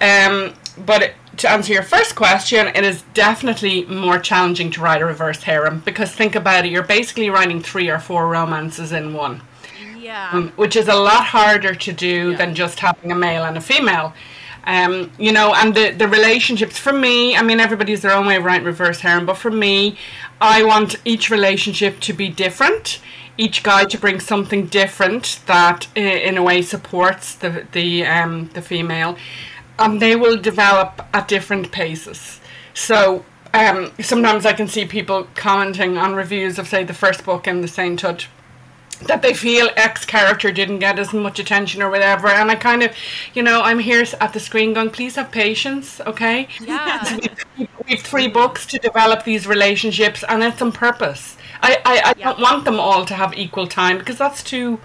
Um, 0.00 0.54
but 0.84 1.02
it, 1.02 1.14
to 1.38 1.50
answer 1.50 1.72
your 1.72 1.82
first 1.82 2.14
question, 2.16 2.66
it 2.68 2.84
is 2.84 3.02
definitely 3.14 3.84
more 3.86 4.18
challenging 4.18 4.70
to 4.72 4.80
write 4.80 5.00
a 5.02 5.06
reverse 5.06 5.42
harem 5.42 5.80
because 5.84 6.10
think 6.12 6.34
about 6.34 6.64
it, 6.66 6.70
you're 6.72 6.82
basically 6.82 7.30
writing 7.30 7.62
three 7.62 7.88
or 7.88 7.98
four 7.98 8.28
romances 8.28 8.92
in 8.92 9.14
one 9.14 9.40
Yeah. 9.96 10.30
um, 10.32 10.52
which 10.56 10.74
is 10.76 10.88
a 10.88 10.94
lot 10.94 11.24
harder 11.24 11.74
to 11.74 11.92
do 11.92 12.30
Yeah. 12.32 12.36
than 12.38 12.54
just 12.54 12.80
having 12.80 13.12
a 13.12 13.14
male 13.14 13.44
and 13.44 13.56
a 13.56 13.60
female. 13.60 14.14
Um, 14.64 15.10
you 15.18 15.32
know, 15.32 15.54
and 15.54 15.74
the, 15.74 15.90
the 15.92 16.06
relationships 16.08 16.76
for 16.76 16.92
me, 16.92 17.36
I 17.36 17.42
mean, 17.42 17.58
everybody's 17.60 18.02
their 18.02 18.12
own 18.12 18.26
way 18.26 18.36
of 18.36 18.44
writing 18.44 18.66
reverse 18.66 19.00
harem, 19.00 19.24
but 19.24 19.36
for 19.38 19.50
me, 19.50 19.96
I 20.40 20.62
want 20.64 20.96
each 21.04 21.30
relationship 21.30 22.00
to 22.00 22.12
be 22.12 22.28
different, 22.28 23.00
each 23.38 23.62
guy 23.62 23.84
to 23.86 23.96
bring 23.96 24.20
something 24.20 24.66
different 24.66 25.40
that, 25.46 25.86
in 25.96 26.36
a 26.36 26.42
way, 26.42 26.60
supports 26.60 27.34
the 27.34 27.66
the 27.72 28.04
um, 28.04 28.50
the 28.52 28.60
female, 28.60 29.16
and 29.78 30.02
they 30.02 30.16
will 30.16 30.36
develop 30.36 31.02
at 31.14 31.28
different 31.28 31.72
paces. 31.72 32.40
So. 32.74 33.24
Um, 33.54 33.92
sometimes 33.98 34.44
I 34.44 34.52
can 34.52 34.68
see 34.68 34.84
people 34.84 35.26
commenting 35.34 35.96
on 35.96 36.14
reviews 36.14 36.58
of, 36.58 36.68
say, 36.68 36.84
the 36.84 36.92
first 36.92 37.24
book 37.24 37.48
in 37.48 37.62
the 37.62 37.66
Sainthood 37.66 38.26
that 39.02 39.22
they 39.22 39.32
feel 39.32 39.70
X 39.76 40.04
character 40.04 40.50
didn't 40.50 40.80
get 40.80 40.98
as 40.98 41.12
much 41.12 41.38
attention 41.38 41.82
or 41.82 41.90
whatever. 41.90 42.28
And 42.28 42.50
I 42.50 42.56
kind 42.56 42.82
of, 42.82 42.94
you 43.34 43.42
know, 43.42 43.62
I'm 43.62 43.78
here 43.78 44.04
at 44.20 44.32
the 44.32 44.40
screen 44.40 44.74
going, 44.74 44.90
please 44.90 45.16
have 45.16 45.30
patience, 45.30 46.00
okay? 46.00 46.48
Yeah. 46.60 47.18
We've 47.88 48.02
three 48.02 48.28
books 48.28 48.66
to 48.66 48.78
develop 48.78 49.24
these 49.24 49.46
relationships, 49.46 50.24
and 50.28 50.42
it's 50.42 50.60
on 50.60 50.72
purpose. 50.72 51.36
I, 51.62 51.78
I, 51.84 51.98
I 52.10 52.14
Yeah. 52.16 52.24
don't 52.26 52.40
want 52.40 52.64
them 52.64 52.78
all 52.80 53.04
to 53.06 53.14
have 53.14 53.36
equal 53.36 53.66
time 53.66 53.98
because 53.98 54.18
that's 54.18 54.42
too. 54.42 54.80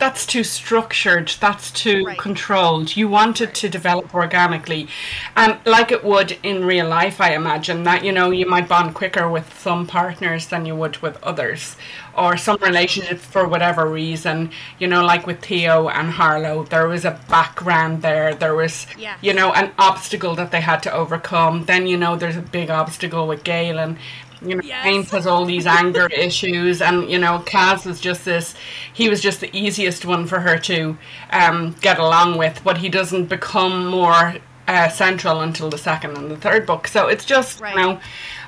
That's 0.00 0.26
too 0.26 0.42
structured. 0.42 1.32
That's 1.40 1.70
too 1.70 2.04
Right. 2.04 2.18
controlled. 2.18 2.96
You 2.96 3.06
want 3.08 3.40
it 3.40 3.54
to 3.54 3.68
develop 3.68 4.12
organically, 4.12 4.88
and 5.36 5.56
like 5.64 5.92
it 5.92 6.02
would 6.04 6.36
in 6.42 6.64
real 6.64 6.88
life. 6.88 7.20
I 7.20 7.30
imagine 7.32 7.84
that 7.84 8.04
you 8.04 8.10
know 8.10 8.30
you 8.32 8.44
might 8.44 8.68
bond 8.68 8.94
quicker 8.94 9.28
with 9.30 9.56
some 9.58 9.86
partners 9.86 10.48
than 10.48 10.66
you 10.66 10.74
would 10.74 10.96
with 11.00 11.22
others, 11.22 11.76
or 12.16 12.36
some 12.36 12.58
relationships 12.60 13.24
for 13.24 13.46
whatever 13.46 13.86
reason. 13.86 14.50
You 14.80 14.88
know, 14.88 15.04
like 15.04 15.28
with 15.28 15.40
Theo 15.40 15.88
and 15.88 16.10
Harlow, 16.10 16.64
there 16.64 16.88
was 16.88 17.04
a 17.04 17.20
background 17.30 18.02
there. 18.02 18.34
There 18.34 18.56
was, 18.56 18.88
Yes. 18.98 19.18
you 19.22 19.32
know, 19.32 19.52
an 19.52 19.70
obstacle 19.78 20.34
that 20.34 20.50
they 20.50 20.60
had 20.60 20.82
to 20.82 20.92
overcome. 20.92 21.66
Then 21.66 21.86
you 21.86 21.96
know 21.96 22.16
there's 22.16 22.36
a 22.36 22.42
big 22.42 22.68
obstacle 22.68 23.28
with 23.28 23.44
Galen. 23.44 23.98
You 24.44 24.56
know, 24.56 24.62
Yes. 24.64 25.10
Has 25.10 25.26
all 25.26 25.44
these 25.44 25.66
anger 25.66 26.06
issues, 26.16 26.80
and 26.82 27.10
you 27.10 27.18
know, 27.18 27.42
Kaz 27.46 27.86
was 27.86 28.00
just 28.00 28.24
this. 28.24 28.54
He 28.92 29.08
was 29.08 29.20
just 29.20 29.40
the 29.40 29.50
easiest 29.56 30.04
one 30.04 30.26
for 30.26 30.40
her 30.40 30.58
to 30.58 30.96
um, 31.30 31.74
get 31.80 31.98
along 31.98 32.38
with, 32.38 32.60
but 32.64 32.78
he 32.78 32.88
doesn't 32.88 33.26
become 33.26 33.86
more 33.86 34.34
uh, 34.68 34.88
central 34.88 35.40
until 35.40 35.68
the 35.70 35.78
second 35.78 36.16
and 36.16 36.30
the 36.30 36.36
third 36.36 36.66
book. 36.66 36.86
So 36.88 37.08
it's 37.08 37.24
just 37.24 37.60
Right. 37.60 37.74
you 37.74 37.80
know, 37.82 38.00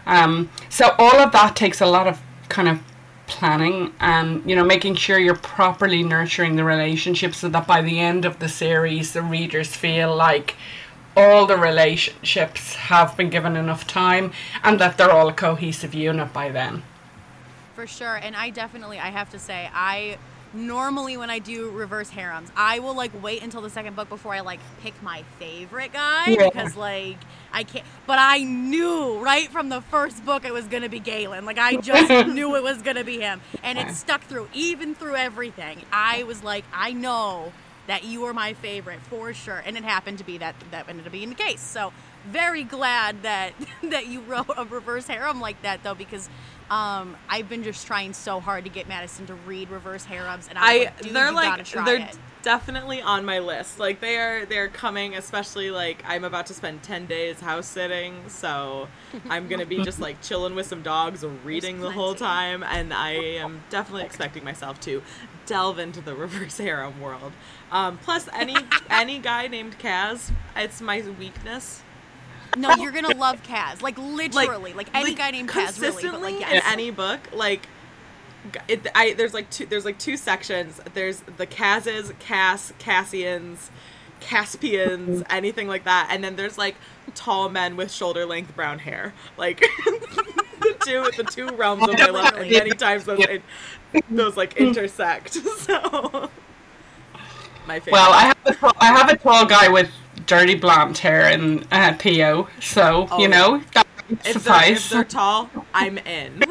um, 0.06 0.50
so 0.68 0.94
all 0.98 1.16
of 1.18 1.32
that 1.32 1.56
takes 1.56 1.80
a 1.80 1.86
lot 1.86 2.06
of 2.06 2.20
kind 2.48 2.68
of 2.68 2.80
planning 3.26 3.92
and 3.98 4.48
you 4.48 4.54
know 4.54 4.64
making 4.64 4.94
sure 4.94 5.18
you're 5.18 5.34
properly 5.34 6.00
nurturing 6.04 6.54
the 6.54 6.62
relationship 6.62 7.34
so 7.34 7.48
that 7.48 7.66
by 7.66 7.82
the 7.82 7.98
end 7.98 8.24
of 8.24 8.38
the 8.38 8.48
series 8.48 9.12
the 9.14 9.20
readers 9.22 9.74
feel 9.74 10.14
like 10.14 10.54
all 11.16 11.46
the 11.46 11.56
relationships 11.56 12.74
have 12.74 13.16
been 13.16 13.30
given 13.30 13.56
enough 13.56 13.86
time 13.86 14.32
and 14.62 14.78
that 14.78 14.98
they're 14.98 15.10
all 15.10 15.28
a 15.28 15.32
cohesive 15.32 15.94
unit 15.94 16.32
by 16.32 16.50
then 16.50 16.82
For 17.74 17.86
sure. 17.86 18.16
And 18.16 18.34
I 18.36 18.50
definitely, 18.50 18.98
I 18.98 19.08
have 19.10 19.30
to 19.30 19.38
say, 19.38 19.68
I 19.74 20.18
normally 20.54 21.16
when 21.18 21.28
I 21.28 21.38
do 21.38 21.70
reverse 21.70 22.08
harems, 22.08 22.50
I 22.56 22.78
will 22.78 22.94
like 22.94 23.10
wait 23.22 23.42
until 23.42 23.60
the 23.60 23.68
second 23.68 23.96
book 23.96 24.08
before 24.08 24.32
I 24.34 24.40
like 24.40 24.60
pick 24.82 24.94
my 25.02 25.22
favorite 25.38 25.92
guy 25.92 26.28
Yeah. 26.28 26.48
because 26.48 26.76
like 26.76 27.18
I 27.52 27.64
can't. 27.64 27.84
But 28.06 28.18
I 28.18 28.38
knew 28.44 29.18
right 29.22 29.48
from 29.50 29.68
the 29.68 29.80
first 29.82 30.24
book 30.24 30.44
it 30.44 30.52
was 30.52 30.64
gonna 30.66 30.88
be 30.88 30.98
Galen. 31.00 31.44
Like 31.44 31.58
I 31.58 31.76
just 31.76 32.28
knew 32.34 32.56
it 32.56 32.62
was 32.62 32.80
gonna 32.82 33.04
be 33.04 33.18
him, 33.20 33.40
and 33.62 33.78
it 33.78 33.90
stuck 33.94 34.22
through 34.22 34.48
even 34.54 34.94
through 34.94 35.16
everything. 35.16 35.82
I 35.92 36.22
was 36.22 36.42
like, 36.42 36.64
I 36.72 36.92
know 36.92 37.52
that 37.86 38.04
you 38.04 38.24
are 38.24 38.32
my 38.32 38.52
favorite 38.54 39.00
for 39.02 39.32
sure, 39.32 39.62
and 39.64 39.76
it 39.76 39.84
happened 39.84 40.18
to 40.18 40.24
be 40.24 40.38
that 40.38 40.54
that 40.70 40.88
ended 40.88 41.06
up 41.06 41.12
being 41.12 41.28
the 41.28 41.34
case. 41.34 41.60
So 41.60 41.92
very 42.28 42.64
glad 42.64 43.22
that 43.22 43.52
that 43.84 44.06
you 44.06 44.20
wrote 44.20 44.52
a 44.56 44.64
reverse 44.64 45.06
harem 45.06 45.40
like 45.40 45.60
that 45.62 45.82
though 45.82 45.94
because 45.94 46.28
um, 46.70 47.16
I've 47.28 47.48
been 47.48 47.62
just 47.62 47.86
trying 47.86 48.12
so 48.12 48.40
hard 48.40 48.64
to 48.64 48.70
get 48.70 48.88
Madison 48.88 49.26
to 49.26 49.34
read 49.34 49.70
reverse 49.70 50.04
harems, 50.04 50.48
and 50.48 50.58
I, 50.58 50.78
was 50.78 50.86
I 50.86 50.90
like, 50.90 51.12
they're 51.12 51.32
like 51.32 51.48
gotta 51.48 51.64
try 51.64 51.84
they're 51.84 52.08
it. 52.08 52.18
Definitely 52.46 53.02
on 53.02 53.24
my 53.24 53.40
list. 53.40 53.80
Like 53.80 54.00
they 54.00 54.16
are 54.18 54.46
they're 54.46 54.68
coming, 54.68 55.16
especially 55.16 55.72
like 55.72 56.04
I'm 56.06 56.22
about 56.22 56.46
to 56.46 56.54
spend 56.54 56.84
ten 56.84 57.06
days 57.06 57.40
house 57.40 57.66
sitting, 57.66 58.22
so 58.28 58.86
I'm 59.28 59.48
gonna 59.48 59.66
be 59.66 59.82
just 59.82 59.98
like 59.98 60.22
chilling 60.22 60.54
with 60.54 60.66
some 60.66 60.80
dogs, 60.80 61.24
and 61.24 61.44
reading 61.44 61.80
the 61.80 61.90
whole 61.90 62.14
time, 62.14 62.62
and 62.62 62.94
I 62.94 63.14
am 63.14 63.64
definitely 63.68 64.04
expecting 64.04 64.44
myself 64.44 64.78
to 64.82 65.02
delve 65.46 65.80
into 65.80 66.00
the 66.00 66.14
reverse 66.24 66.58
harem 66.58 67.00
world. 67.00 67.32
Um, 67.72 67.98
plus, 67.98 68.28
any 68.32 68.54
any 68.90 69.18
guy 69.18 69.48
named 69.48 69.80
Kaz, 69.80 70.30
it's 70.54 70.80
my 70.80 71.02
weakness. 71.18 71.82
No, 72.56 72.76
you're 72.76 72.92
gonna 72.92 73.16
love 73.16 73.42
Kaz, 73.42 73.82
like 73.82 73.98
literally, 73.98 74.72
like, 74.72 74.88
any 74.94 75.14
guy 75.16 75.32
named 75.32 75.48
Kaz, 75.48 75.80
really. 75.80 76.00
But 76.08 76.20
like, 76.22 76.40
in 76.40 76.62
any 76.64 76.92
book, 76.92 77.18
like 77.32 77.66
it, 78.68 78.86
I 78.94 79.14
there's 79.14 79.34
like 79.34 79.50
two 79.50 79.66
there's 79.66 79.84
like 79.84 79.98
two 79.98 80.16
sections. 80.16 80.80
There's 80.94 81.20
the 81.36 81.46
Kazes, 81.46 82.16
Cass, 82.18 82.72
Cassians, 82.78 83.70
Caspians, 84.20 85.22
anything 85.30 85.68
like 85.68 85.84
that, 85.84 86.08
and 86.10 86.22
then 86.22 86.36
there's 86.36 86.58
like 86.58 86.76
tall 87.14 87.48
men 87.48 87.76
with 87.76 87.90
shoulder 87.90 88.26
length 88.26 88.54
brown 88.54 88.78
hair, 88.80 89.14
like 89.36 89.60
the 90.60 90.76
two 90.84 91.10
the 91.16 91.24
two 91.24 91.48
realms 91.56 91.88
of 91.88 91.98
my 91.98 92.06
life. 92.06 92.34
And 92.36 92.50
many 92.50 92.70
times 92.70 93.04
those 93.04 93.24
those 94.10 94.36
like 94.36 94.56
intersect. 94.56 95.38
So 95.66 96.30
my 97.66 97.80
favorite. 97.80 97.92
well 97.94 98.12
i 98.12 98.26
have 98.26 98.36
a 98.44 98.54
tall, 98.54 98.72
i 98.78 98.86
have 98.86 99.10
a 99.10 99.16
tall 99.16 99.44
guy 99.44 99.66
with 99.66 99.90
dirty 100.26 100.54
blonde 100.54 100.96
hair 100.98 101.22
and 101.22 101.66
uh, 101.72 101.92
theo 101.94 102.46
so 102.60 103.08
Oh, 103.10 103.18
you 103.18 103.26
know 103.26 103.60
that 103.74 103.86
if 104.08 104.44
they're, 104.44 104.72
if 104.72 104.88
they're 104.90 105.04
tall, 105.04 105.50
I'm 105.74 105.98
in. 105.98 106.42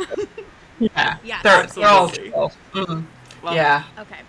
Yeah 0.95 1.17
yeah, 1.23 1.41
they're, 1.41 1.65
they're 1.67 1.87
all 1.87 2.07
Absolutely. 2.07 2.31
tall 2.31 2.51
mm. 2.73 3.05
Well, 3.43 3.55
yeah 3.55 3.83
Okay. 3.99 4.19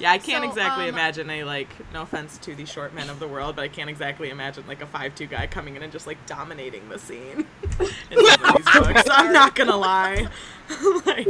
Yeah, 0.00 0.10
I 0.10 0.18
can't 0.18 0.42
So, 0.42 0.48
exactly 0.48 0.84
um, 0.84 0.88
imagine 0.88 1.30
a 1.30 1.44
like. 1.44 1.68
No 1.92 2.02
offense 2.02 2.36
to 2.38 2.54
the 2.54 2.64
short 2.66 2.94
men 2.94 3.08
of 3.08 3.20
the 3.20 3.28
world, 3.28 3.54
but 3.56 3.62
I 3.62 3.68
can't 3.68 3.88
exactly 3.88 4.30
imagine 4.30 4.64
like 4.66 4.82
a 4.82 4.86
five-two 4.86 5.26
guy 5.26 5.46
coming 5.46 5.76
in 5.76 5.82
and 5.82 5.92
just 5.92 6.06
like 6.06 6.18
dominating 6.26 6.88
the 6.88 6.98
scene 6.98 7.46
in 8.10 8.18
these 8.18 8.36
books. 8.74 9.04
I'm 9.08 9.32
not 9.32 9.54
gonna 9.54 9.76
lie. 9.76 10.26
like, 11.06 11.28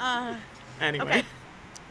Uh, 0.00 0.36
anyway, 0.80 1.18
Okay. 1.18 1.24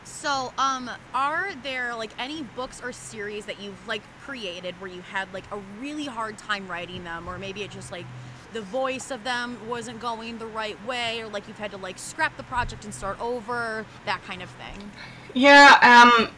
So, 0.03 0.53
um, 0.57 0.89
are 1.13 1.49
there 1.63 1.95
like 1.95 2.11
any 2.19 2.43
books 2.43 2.81
or 2.83 2.91
series 2.91 3.45
that 3.45 3.61
you've 3.61 3.87
like 3.87 4.01
created 4.21 4.75
where 4.81 4.89
you 4.89 5.01
had 5.01 5.31
like 5.33 5.43
a 5.51 5.57
really 5.79 6.05
hard 6.05 6.37
time 6.37 6.67
writing 6.67 7.03
them, 7.03 7.27
or 7.29 7.37
maybe 7.37 7.63
it 7.63 7.71
just 7.71 7.91
like 7.91 8.05
the 8.53 8.61
voice 8.61 9.11
of 9.11 9.23
them 9.23 9.57
wasn't 9.67 9.99
going 9.99 10.37
the 10.37 10.45
right 10.45 10.77
way, 10.85 11.21
or 11.21 11.27
like 11.27 11.47
you've 11.47 11.57
had 11.57 11.71
to 11.71 11.77
like 11.77 11.97
scrap 11.97 12.37
the 12.37 12.43
project 12.43 12.85
and 12.85 12.93
start 12.93 13.19
over, 13.19 13.85
that 14.05 14.23
kind 14.23 14.41
of 14.41 14.49
thing? 14.51 14.91
Yeah, 15.33 15.77
um, 15.81 16.29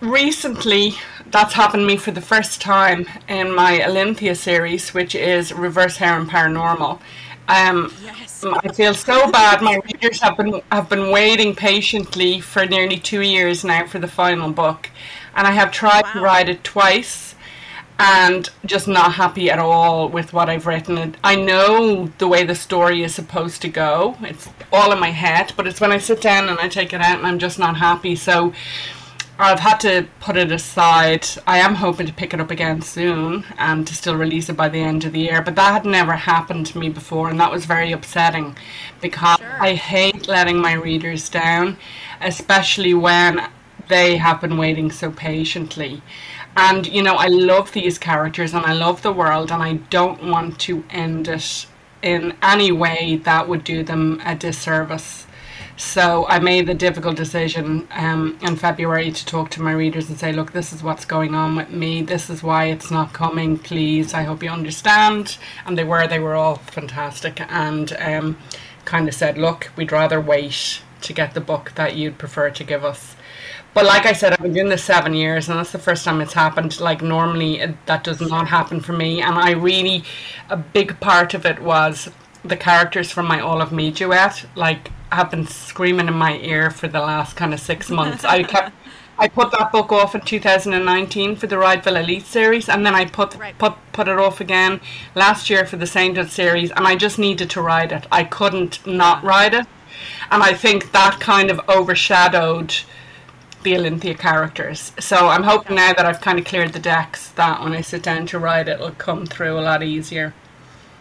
recently 0.00 0.94
that's 1.26 1.54
happened 1.54 1.82
to 1.82 1.86
me 1.86 1.96
for 1.96 2.10
the 2.10 2.20
first 2.20 2.60
time 2.60 3.06
in 3.28 3.54
my 3.54 3.84
Olympia 3.84 4.34
series, 4.34 4.94
which 4.94 5.14
is 5.14 5.52
Reverse 5.52 5.96
harem 5.96 6.28
Paranormal. 6.28 7.00
Um, 7.48 7.92
Yes. 8.02 8.44
I 8.44 8.68
feel 8.72 8.94
so 8.94 9.30
bad. 9.30 9.62
My 9.62 9.80
readers 9.84 10.20
have 10.20 10.36
been 10.36 10.60
have 10.70 10.88
been 10.88 11.10
waiting 11.10 11.54
patiently 11.54 12.40
for 12.40 12.66
nearly 12.66 12.98
two 12.98 13.20
years 13.20 13.64
now 13.64 13.86
for 13.86 13.98
the 13.98 14.08
final 14.08 14.50
book, 14.52 14.90
and 15.34 15.46
I 15.46 15.50
have 15.52 15.70
tried 15.70 16.04
to 16.12 16.20
write 16.20 16.48
it 16.48 16.64
twice, 16.64 17.33
and 17.98 18.50
just 18.66 18.88
not 18.88 19.14
happy 19.14 19.50
at 19.50 19.58
all 19.58 20.08
with 20.08 20.32
what 20.32 20.48
I've 20.48 20.66
written. 20.66 21.16
I 21.22 21.36
know 21.36 22.10
the 22.18 22.28
way 22.28 22.44
the 22.44 22.54
story 22.54 23.02
is 23.02 23.14
supposed 23.14 23.62
to 23.62 23.68
go. 23.68 24.16
It's 24.22 24.48
all 24.72 24.92
in 24.92 24.98
my 24.98 25.10
head, 25.10 25.52
but 25.56 25.66
it's 25.66 25.80
when 25.80 25.92
I 25.92 25.98
sit 25.98 26.20
down 26.20 26.48
and 26.48 26.58
I 26.58 26.68
take 26.68 26.92
it 26.92 27.00
out 27.00 27.18
and 27.18 27.26
I'm 27.26 27.38
just 27.38 27.58
not 27.58 27.76
happy. 27.76 28.16
So 28.16 28.52
I've 29.38 29.60
had 29.60 29.78
to 29.80 30.06
put 30.20 30.36
it 30.36 30.52
aside. 30.52 31.26
I 31.46 31.58
am 31.58 31.76
hoping 31.76 32.06
to 32.06 32.12
pick 32.12 32.32
it 32.34 32.40
up 32.40 32.50
again 32.52 32.82
soon 32.82 33.44
and 33.58 33.86
to 33.86 33.94
still 33.94 34.16
release 34.16 34.48
it 34.48 34.56
by 34.56 34.68
the 34.68 34.80
end 34.80 35.04
of 35.04 35.12
the 35.12 35.20
year. 35.20 35.42
But 35.42 35.56
that 35.56 35.72
had 35.72 35.84
never 35.84 36.12
happened 36.12 36.66
to 36.66 36.78
me 36.78 36.88
before, 36.88 37.30
and 37.30 37.40
that 37.40 37.50
was 37.50 37.64
very 37.64 37.90
upsetting 37.92 38.56
because 39.00 39.38
Sure. 39.38 39.62
I 39.62 39.74
hate 39.74 40.28
letting 40.28 40.58
my 40.58 40.72
readers 40.74 41.28
down, 41.28 41.76
especially 42.20 42.94
when 42.94 43.48
they 43.88 44.16
have 44.16 44.40
been 44.40 44.56
waiting 44.56 44.90
so 44.90 45.10
patiently. 45.10 46.00
And 46.56 46.86
you 46.86 47.02
know, 47.02 47.14
I 47.14 47.26
love 47.26 47.72
these 47.72 47.98
characters 47.98 48.54
and 48.54 48.64
I 48.64 48.72
love 48.72 49.02
the 49.02 49.12
world, 49.12 49.50
and 49.50 49.62
I 49.62 49.74
don't 49.74 50.24
want 50.24 50.58
to 50.60 50.84
end 50.90 51.28
it 51.28 51.66
in 52.02 52.34
any 52.42 52.70
way 52.70 53.16
that 53.24 53.48
would 53.48 53.64
do 53.64 53.82
them 53.82 54.20
a 54.24 54.34
disservice. 54.34 55.26
So 55.76 56.24
I 56.28 56.38
made 56.38 56.66
the 56.66 56.74
difficult 56.74 57.16
decision 57.16 57.88
um, 57.90 58.38
in 58.42 58.54
February 58.54 59.10
to 59.10 59.26
talk 59.26 59.50
to 59.50 59.62
my 59.62 59.72
readers 59.72 60.08
and 60.08 60.16
say, 60.16 60.32
look, 60.32 60.52
this 60.52 60.72
is 60.72 60.84
what's 60.84 61.04
going 61.04 61.34
on 61.34 61.56
with 61.56 61.70
me. 61.70 62.00
This 62.02 62.30
is 62.30 62.44
why 62.44 62.66
it's 62.66 62.92
not 62.92 63.12
coming. 63.12 63.58
Please, 63.58 64.14
I 64.14 64.22
hope 64.22 64.42
you 64.44 64.50
understand. 64.50 65.36
And 65.66 65.76
they 65.76 65.82
were, 65.82 66.06
they 66.06 66.20
were 66.20 66.36
all 66.36 66.56
fantastic 66.56 67.40
and 67.50 67.92
um, 67.98 68.38
kind 68.84 69.08
of 69.08 69.14
said, 69.14 69.36
look, 69.36 69.72
we'd 69.74 69.90
rather 69.90 70.20
wait 70.20 70.82
to 71.00 71.12
get 71.12 71.34
the 71.34 71.40
book 71.40 71.72
that 71.74 71.96
you'd 71.96 72.18
prefer 72.18 72.50
to 72.50 72.62
give 72.62 72.84
us. 72.84 73.16
But 73.74 73.86
like 73.86 74.06
I 74.06 74.12
said, 74.12 74.32
I've 74.32 74.38
been 74.40 74.52
doing 74.52 74.68
this 74.68 74.84
seven 74.84 75.14
years, 75.14 75.48
and 75.48 75.58
that's 75.58 75.72
the 75.72 75.80
first 75.80 76.04
time 76.04 76.20
it's 76.20 76.32
happened. 76.32 76.78
Like 76.80 77.02
normally, 77.02 77.58
it, 77.58 77.74
that 77.86 78.04
does 78.04 78.20
not 78.20 78.46
happen 78.48 78.80
for 78.80 78.92
me. 78.92 79.20
And 79.20 79.34
I 79.34 79.50
really, 79.50 80.04
a 80.48 80.56
big 80.56 81.00
part 81.00 81.34
of 81.34 81.44
it 81.44 81.60
was 81.60 82.08
the 82.44 82.56
characters 82.56 83.10
from 83.10 83.26
my 83.26 83.40
All 83.40 83.60
of 83.60 83.72
Me 83.72 83.90
duet. 83.90 84.46
Like 84.54 84.90
have 85.10 85.30
been 85.30 85.46
screaming 85.46 86.08
in 86.08 86.14
my 86.14 86.36
ear 86.38 86.70
for 86.70 86.88
the 86.88 87.00
last 87.00 87.36
kind 87.36 87.52
of 87.52 87.60
six 87.60 87.90
months. 87.90 88.24
I 88.24 88.42
kept. 88.54 88.72
I 89.16 89.28
put 89.28 89.52
that 89.52 89.70
book 89.70 89.92
off 89.92 90.16
in 90.16 90.22
2019 90.22 91.36
for 91.36 91.46
the 91.46 91.54
Rydeville 91.54 92.02
Elite 92.02 92.26
series, 92.26 92.68
and 92.68 92.84
then 92.84 92.96
I 92.96 93.04
put 93.04 93.36
Right. 93.36 93.56
put 93.58 93.74
put 93.92 94.08
it 94.08 94.18
off 94.18 94.40
again 94.40 94.80
last 95.14 95.48
year 95.50 95.64
for 95.66 95.76
the 95.76 95.86
Sainted 95.86 96.30
series, 96.30 96.70
and 96.72 96.86
I 96.86 96.96
just 96.96 97.18
needed 97.18 97.48
to 97.50 97.62
ride 97.62 97.92
it. 97.92 98.06
I 98.10 98.24
couldn't 98.24 98.84
not 98.86 99.22
ride 99.22 99.54
it, 99.54 99.66
and 100.32 100.42
I 100.42 100.52
think 100.52 100.90
that 100.92 101.20
kind 101.20 101.48
of 101.50 101.60
overshadowed 101.68 102.74
the 103.64 103.76
Olympia 103.76 104.14
characters. 104.14 104.92
So 105.00 105.28
I'm 105.28 105.42
hoping 105.42 105.76
now 105.76 105.92
that 105.94 106.06
I've 106.06 106.20
kind 106.20 106.38
of 106.38 106.44
cleared 106.44 106.72
the 106.72 106.78
decks, 106.78 107.30
that 107.32 107.62
when 107.62 107.72
I 107.72 107.80
sit 107.80 108.02
down 108.02 108.26
to 108.26 108.38
write 108.38 108.68
it, 108.68 108.72
it'll 108.74 108.92
come 108.92 109.26
through 109.26 109.58
a 109.58 109.62
lot 109.62 109.82
easier. 109.82 110.34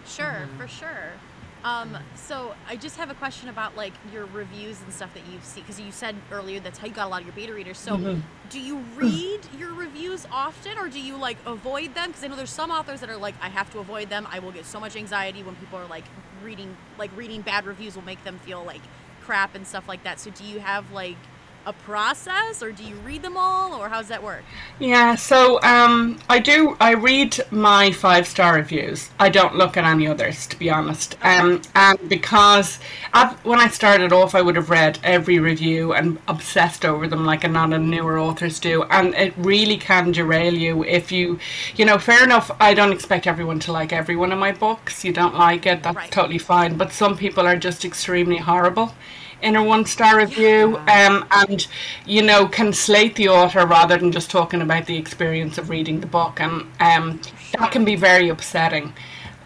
Sure, 0.05 0.49
for 0.57 0.67
sure. 0.67 1.21
Um, 1.63 1.97
so 2.13 2.55
I 2.67 2.75
just 2.75 2.97
have 2.97 3.09
a 3.09 3.15
question 3.15 3.47
about 3.47 3.75
like 3.77 3.93
your 4.11 4.25
reviews 4.25 4.81
and 4.83 4.91
stuff 4.93 5.13
that 5.13 5.25
you've 5.25 5.45
seen 5.45 5.63
because 5.63 5.79
you 5.79 5.91
said 5.93 6.21
earlier 6.29 6.59
that's 6.59 6.77
how 6.77 6.87
you 6.87 6.93
got 6.93 7.07
a 7.07 7.09
lot 7.09 7.21
of 7.21 7.25
your 7.27 7.33
beta 7.33 7.53
readers. 7.53 7.77
So 7.79 8.01
Mm-hmm. 8.01 8.21
do 8.49 8.59
you 8.59 8.79
read 8.95 9.47
your 9.57 9.73
reviews 9.73 10.25
often 10.29 10.77
or 10.77 10.89
do 10.89 10.99
you 10.99 11.15
like 11.17 11.37
avoid 11.45 11.95
them? 11.95 12.09
Because 12.09 12.23
I 12.23 12.27
know 12.27 12.35
there's 12.35 12.49
some 12.49 12.69
authors 12.69 12.99
that 12.99 13.09
are 13.09 13.17
like 13.17 13.35
I 13.41 13.47
have 13.49 13.69
to 13.71 13.79
avoid 13.79 14.09
them. 14.09 14.27
I 14.29 14.39
will 14.39 14.51
get 14.51 14.65
so 14.65 14.79
much 14.79 14.95
anxiety 14.97 15.41
when 15.41 15.55
people 15.55 15.79
are 15.79 15.87
like 15.87 16.05
reading 16.41 16.77
like 16.97 17.15
reading 17.15 17.41
bad 17.41 17.65
reviews 17.65 17.95
will 17.95 18.03
make 18.03 18.23
them 18.25 18.39
feel 18.39 18.63
like 18.63 18.81
crap 19.21 19.55
and 19.55 19.65
stuff 19.65 19.87
like 19.87 20.03
that. 20.03 20.19
So 20.19 20.31
do 20.31 20.43
you 20.43 20.59
have 20.59 20.91
like 20.91 21.17
a 21.65 21.73
process 21.73 22.61
or 22.61 22.71
do 22.71 22.83
you 22.83 22.95
read 22.97 23.21
them 23.21 23.37
all 23.37 23.73
or 23.73 23.89
how 23.89 23.99
does 23.99 24.09
that 24.09 24.21
work? 24.21 24.43
Yeah, 24.79 25.15
so 25.15 25.61
um, 25.61 26.19
I 26.29 26.39
do. 26.39 26.75
I 26.79 26.93
read 26.93 27.39
my 27.51 27.91
five 27.91 28.27
star 28.27 28.55
reviews. 28.55 29.09
I 29.19 29.29
don't 29.29 29.55
look 29.55 29.77
at 29.77 29.85
any 29.85 30.07
others, 30.07 30.45
to 30.47 30.57
be 30.59 30.69
honest. 30.69 31.15
Um, 31.23 31.61
and 31.75 31.97
because 32.09 32.79
at, 33.13 33.33
when 33.45 33.59
I 33.59 33.67
started 33.69 34.11
off, 34.11 34.35
I 34.35 34.41
would 34.41 34.55
have 34.55 34.69
read 34.69 34.99
every 35.03 35.39
review 35.39 35.93
and 35.93 36.19
obsessed 36.27 36.83
over 36.85 37.07
them 37.07 37.25
like 37.25 37.43
a 37.43 37.47
lot 37.47 37.71
of 37.73 37.81
newer 37.81 38.19
authors 38.19 38.59
do. 38.59 38.83
And 38.83 39.13
it 39.15 39.33
really 39.37 39.77
can 39.77 40.11
derail 40.11 40.53
you 40.53 40.83
if 40.83 41.11
you, 41.11 41.39
you 41.75 41.85
know, 41.85 41.97
fair 41.97 42.23
enough. 42.23 42.51
I 42.59 42.73
don't 42.73 42.91
expect 42.91 43.27
everyone 43.27 43.59
to 43.61 43.71
like 43.71 43.93
every 43.93 44.15
one 44.15 44.31
of 44.31 44.39
my 44.39 44.51
books. 44.51 45.05
You 45.05 45.13
don't 45.13 45.35
like 45.35 45.65
it, 45.65 45.83
that's 45.83 45.95
Right. 45.95 46.11
totally 46.11 46.37
fine. 46.39 46.75
But 46.77 46.91
some 46.91 47.15
people 47.17 47.45
are 47.47 47.55
just 47.57 47.85
extremely 47.85 48.37
horrible 48.37 48.93
in 49.43 49.55
a 49.55 49.63
one 49.63 49.85
star 49.85 50.17
review 50.17 50.77
um, 50.87 51.25
and 51.31 51.67
you 52.05 52.21
know 52.21 52.47
can 52.47 52.73
slate 52.73 53.15
the 53.15 53.29
author 53.29 53.65
rather 53.65 53.97
than 53.97 54.11
just 54.11 54.31
talking 54.31 54.61
about 54.61 54.85
the 54.85 54.97
experience 54.97 55.57
of 55.57 55.69
reading 55.69 55.99
the 55.99 56.07
book 56.07 56.39
and 56.39 56.63
um, 56.79 57.21
that 57.59 57.71
can 57.71 57.85
be 57.85 57.95
very 57.95 58.29
upsetting 58.29 58.93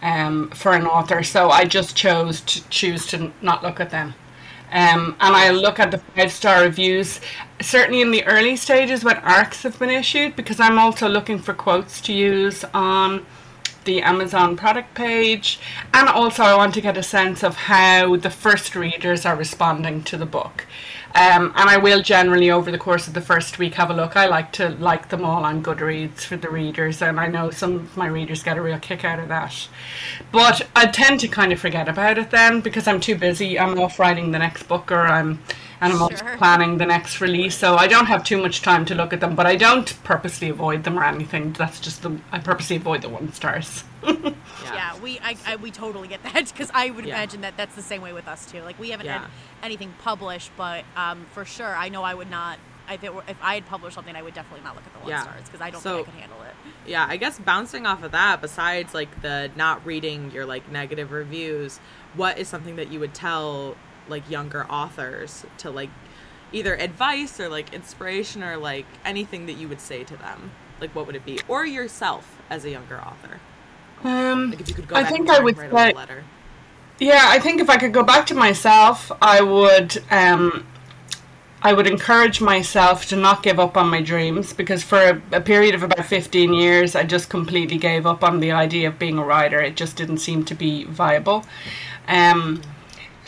um, 0.02 0.50
for 0.50 0.72
an 0.72 0.86
author. 0.86 1.22
So 1.22 1.50
I 1.50 1.64
just 1.64 1.96
chose 1.96 2.40
to 2.42 2.68
choose 2.68 3.06
to 3.08 3.32
not 3.42 3.62
look 3.62 3.80
at 3.80 3.90
them. 3.90 4.14
Um, 4.70 5.16
and 5.20 5.34
I 5.34 5.50
look 5.50 5.78
at 5.78 5.90
the 5.90 5.98
five 5.98 6.30
star 6.30 6.62
reviews 6.62 7.20
certainly 7.60 8.02
in 8.02 8.10
the 8.10 8.24
early 8.24 8.54
stages 8.54 9.02
when 9.02 9.16
arcs 9.16 9.62
have 9.62 9.78
been 9.78 9.90
issued 9.90 10.36
because 10.36 10.60
I'm 10.60 10.78
also 10.78 11.08
looking 11.08 11.38
for 11.38 11.54
quotes 11.54 12.00
to 12.02 12.12
use 12.12 12.64
on 12.74 13.24
the 13.88 14.02
Amazon 14.02 14.54
product 14.54 14.94
page, 14.94 15.58
and 15.94 16.10
also 16.10 16.42
I 16.42 16.54
want 16.54 16.74
to 16.74 16.82
get 16.82 16.98
a 16.98 17.02
sense 17.02 17.42
of 17.42 17.56
how 17.56 18.16
the 18.16 18.28
first 18.28 18.76
readers 18.76 19.24
are 19.24 19.34
responding 19.34 20.04
to 20.04 20.18
the 20.18 20.26
book. 20.26 20.66
Um, 21.14 21.54
and 21.56 21.70
I 21.70 21.78
will 21.78 22.02
generally, 22.02 22.50
over 22.50 22.70
the 22.70 22.76
course 22.76 23.08
of 23.08 23.14
the 23.14 23.22
first 23.22 23.58
week, 23.58 23.74
have 23.76 23.88
a 23.88 23.94
look. 23.94 24.14
I 24.14 24.26
like 24.26 24.52
to 24.52 24.68
like 24.68 25.08
them 25.08 25.24
all 25.24 25.42
on 25.42 25.62
Goodreads 25.62 26.20
for 26.20 26.36
the 26.36 26.50
readers, 26.50 27.00
and 27.00 27.18
I 27.18 27.28
know 27.28 27.50
some 27.50 27.76
of 27.76 27.96
my 27.96 28.06
readers 28.08 28.42
get 28.42 28.58
a 28.58 28.62
real 28.62 28.78
kick 28.78 29.06
out 29.06 29.18
of 29.18 29.28
that. 29.28 29.68
But 30.30 30.68
I 30.76 30.84
tend 30.84 31.20
to 31.20 31.28
kind 31.28 31.50
of 31.50 31.58
forget 31.58 31.88
about 31.88 32.18
it 32.18 32.30
then 32.30 32.60
because 32.60 32.86
I'm 32.86 33.00
too 33.00 33.16
busy. 33.16 33.58
I'm 33.58 33.78
off 33.80 33.98
writing 33.98 34.32
the 34.32 34.38
next 34.38 34.64
book, 34.64 34.92
or 34.92 35.06
I'm 35.06 35.42
and 35.80 35.92
I'm 35.92 36.16
Sure. 36.16 36.36
planning 36.36 36.78
the 36.78 36.86
next 36.86 37.20
release, 37.20 37.56
so 37.56 37.76
I 37.76 37.86
don't 37.86 38.06
have 38.06 38.24
too 38.24 38.40
much 38.40 38.62
time 38.62 38.84
to 38.86 38.94
look 38.94 39.12
at 39.12 39.20
them. 39.20 39.34
But 39.34 39.46
I 39.46 39.56
don't 39.56 39.92
purposely 40.04 40.48
avoid 40.48 40.84
them 40.84 40.98
or 40.98 41.04
anything. 41.04 41.52
That's 41.52 41.80
just 41.80 42.02
the 42.02 42.18
I 42.32 42.38
purposely 42.38 42.76
avoid 42.76 43.02
the 43.02 43.08
one 43.08 43.32
stars. 43.32 43.84
Yeah, 44.64 44.96
we 44.98 45.18
I, 45.20 45.34
I 45.46 45.56
we 45.56 45.70
totally 45.70 46.08
get 46.08 46.22
that 46.24 46.46
because 46.52 46.70
I 46.74 46.90
would 46.90 47.04
Yeah. 47.06 47.14
imagine 47.16 47.40
that 47.40 47.56
that's 47.56 47.74
the 47.74 47.82
same 47.82 48.02
way 48.02 48.12
with 48.12 48.28
us 48.28 48.44
too. 48.50 48.60
Like 48.62 48.78
we 48.78 48.90
haven't 48.90 49.06
Yeah. 49.06 49.20
had 49.22 49.28
anything 49.62 49.94
published, 50.04 50.50
but 50.56 50.84
um, 50.96 51.26
for 51.32 51.44
sure, 51.44 51.74
I 51.74 51.88
know 51.88 52.02
I 52.02 52.14
would 52.14 52.30
not. 52.30 52.58
If 52.90 53.02
it 53.04 53.14
were, 53.14 53.24
if 53.28 53.36
I 53.42 53.54
had 53.54 53.66
published 53.66 53.94
something, 53.96 54.14
I 54.14 54.22
would 54.22 54.34
definitely 54.34 54.64
not 54.64 54.74
look 54.76 54.84
at 54.86 54.92
the 54.92 54.98
one 55.00 55.08
Yeah. 55.08 55.22
stars 55.22 55.42
because 55.44 55.60
I 55.60 55.70
don't 55.70 55.80
So- 55.82 55.96
think 56.04 56.08
I 56.08 56.10
could 56.12 56.20
handle 56.20 56.42
it. 56.42 56.54
yeah 56.86 57.06
i 57.08 57.16
guess 57.18 57.38
bouncing 57.38 57.86
off 57.86 58.02
of 58.02 58.12
that 58.12 58.40
besides 58.40 58.94
like 58.94 59.20
the 59.22 59.50
not 59.56 59.84
reading 59.84 60.30
your 60.30 60.46
like 60.46 60.70
negative 60.70 61.12
reviews 61.12 61.80
what 62.14 62.38
is 62.38 62.48
something 62.48 62.76
that 62.76 62.88
you 62.90 62.98
would 63.00 63.12
tell 63.14 63.76
like 64.08 64.28
younger 64.30 64.66
authors 64.66 65.44
to 65.58 65.70
like 65.70 65.90
either 66.52 66.74
advice 66.76 67.38
or 67.40 67.48
like 67.48 67.72
inspiration 67.74 68.42
or 68.42 68.56
like 68.56 68.86
anything 69.04 69.46
that 69.46 69.54
you 69.54 69.68
would 69.68 69.80
say 69.80 70.02
to 70.04 70.16
them 70.16 70.50
like 70.80 70.94
what 70.94 71.06
would 71.06 71.16
it 71.16 71.24
be 71.24 71.38
or 71.48 71.66
yourself 71.66 72.40
as 72.48 72.64
a 72.64 72.70
younger 72.70 72.98
author 73.00 73.40
Um, 74.04 74.50
like 74.50 74.60
if 74.60 74.68
you 74.68 74.74
could 74.74 74.88
go 74.88 74.96
I 74.96 75.02
back 75.02 75.12
think 75.12 75.28
in 75.28 75.34
I 75.34 75.40
would 75.40 75.58
write 75.58 75.66
a 75.66 75.70
say- 75.76 75.86
little 75.86 76.00
letter 76.00 76.24
Yeah, 77.00 77.24
I 77.26 77.38
think 77.38 77.60
if 77.60 77.68
I 77.70 77.76
could 77.76 77.92
go 77.92 78.02
back 78.02 78.26
to 78.26 78.34
myself, 78.34 79.12
I 79.22 79.40
would 79.40 80.02
um, 80.10 80.66
I 81.62 81.72
would 81.72 81.86
encourage 81.86 82.40
myself 82.40 83.06
to 83.06 83.16
not 83.16 83.42
give 83.42 83.58
up 83.60 83.76
on 83.76 83.88
my 83.88 84.00
dreams 84.00 84.52
because 84.52 84.82
for 84.84 84.98
a, 84.98 85.22
a 85.32 85.40
period 85.40 85.74
of 85.74 85.82
about 85.82 86.06
15 86.06 86.52
years 86.54 86.94
I 86.96 87.02
just 87.04 87.28
completely 87.28 87.78
gave 87.78 88.06
up 88.06 88.22
on 88.24 88.40
the 88.40 88.52
idea 88.52 88.88
of 88.88 88.98
being 88.98 89.18
a 89.18 89.24
writer. 89.24 89.60
It 89.60 89.76
just 89.76 89.96
didn't 89.96 90.18
seem 90.18 90.44
to 90.46 90.54
be 90.54 90.84
viable. 90.84 91.44
Um, 92.08 92.62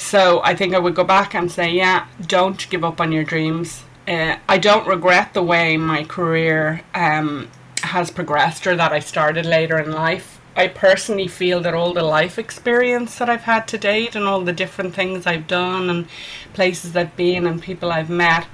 so 0.00 0.40
I 0.42 0.54
think 0.54 0.74
I 0.74 0.78
would 0.78 0.94
go 0.94 1.04
back 1.04 1.34
and 1.34 1.52
say, 1.52 1.70
yeah, 1.70 2.06
don't 2.26 2.68
give 2.70 2.84
up 2.84 3.00
on 3.00 3.12
your 3.12 3.22
dreams. 3.22 3.84
Uh, 4.08 4.36
I 4.48 4.56
don't 4.56 4.86
regret 4.86 5.34
the 5.34 5.42
way 5.42 5.76
my 5.76 6.04
career 6.04 6.80
um, 6.94 7.50
has 7.82 8.10
progressed 8.10 8.66
or 8.66 8.74
that 8.76 8.92
I 8.92 9.00
started 9.00 9.44
later 9.44 9.78
in 9.78 9.92
life. 9.92 10.40
I 10.56 10.68
personally 10.68 11.28
feel 11.28 11.60
that 11.60 11.74
all 11.74 11.92
the 11.92 12.02
life 12.02 12.38
experience 12.38 13.16
that 13.16 13.28
I've 13.28 13.42
had 13.42 13.68
to 13.68 13.78
date 13.78 14.16
and 14.16 14.24
all 14.24 14.40
the 14.40 14.54
different 14.54 14.94
things 14.94 15.26
I've 15.26 15.46
done 15.46 15.90
and 15.90 16.08
places 16.54 16.96
I've 16.96 17.14
been 17.14 17.46
and 17.46 17.62
people 17.62 17.92
I've 17.92 18.10
met 18.10 18.46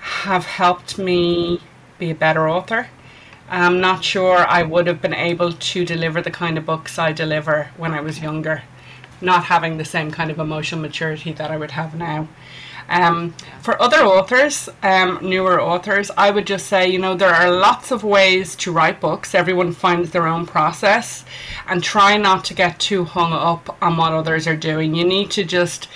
have 0.00 0.44
helped 0.44 0.98
me 0.98 1.60
be 1.98 2.10
a 2.10 2.14
better 2.14 2.46
author. 2.46 2.88
I'm 3.48 3.80
not 3.80 4.04
sure 4.04 4.46
I 4.46 4.62
would 4.62 4.86
have 4.86 5.00
been 5.00 5.14
able 5.14 5.52
to 5.52 5.84
deliver 5.84 6.20
the 6.20 6.30
kind 6.30 6.58
of 6.58 6.66
books 6.66 6.98
I 6.98 7.12
deliver 7.12 7.70
when 7.78 7.92
I 7.92 8.00
was 8.00 8.20
younger, 8.20 8.62
not 9.20 9.44
having 9.44 9.76
the 9.76 9.84
same 9.84 10.10
kind 10.10 10.30
of 10.30 10.38
emotional 10.38 10.80
maturity 10.80 11.32
that 11.32 11.50
I 11.50 11.56
would 11.56 11.72
have 11.72 11.94
now. 11.94 12.28
Um, 12.88 13.34
for 13.62 13.80
other 13.80 14.00
authors, 14.00 14.68
um, 14.82 15.18
newer 15.22 15.60
authors, 15.60 16.10
I 16.16 16.30
would 16.30 16.46
just 16.46 16.66
say, 16.66 16.88
you 16.88 16.98
know, 16.98 17.14
there 17.14 17.34
are 17.34 17.50
lots 17.50 17.90
of 17.90 18.04
ways 18.04 18.54
to 18.56 18.72
write 18.72 19.00
books. 19.00 19.34
Everyone 19.34 19.72
finds 19.72 20.10
their 20.10 20.26
own 20.26 20.44
process 20.46 21.24
and 21.66 21.82
try 21.82 22.16
not 22.18 22.44
to 22.46 22.54
get 22.54 22.78
too 22.78 23.04
hung 23.04 23.32
up 23.32 23.76
on 23.82 23.96
what 23.96 24.12
others 24.12 24.46
are 24.46 24.56
doing. 24.56 24.94
You 24.94 25.04
need 25.04 25.30
to 25.32 25.44
just, 25.44 25.88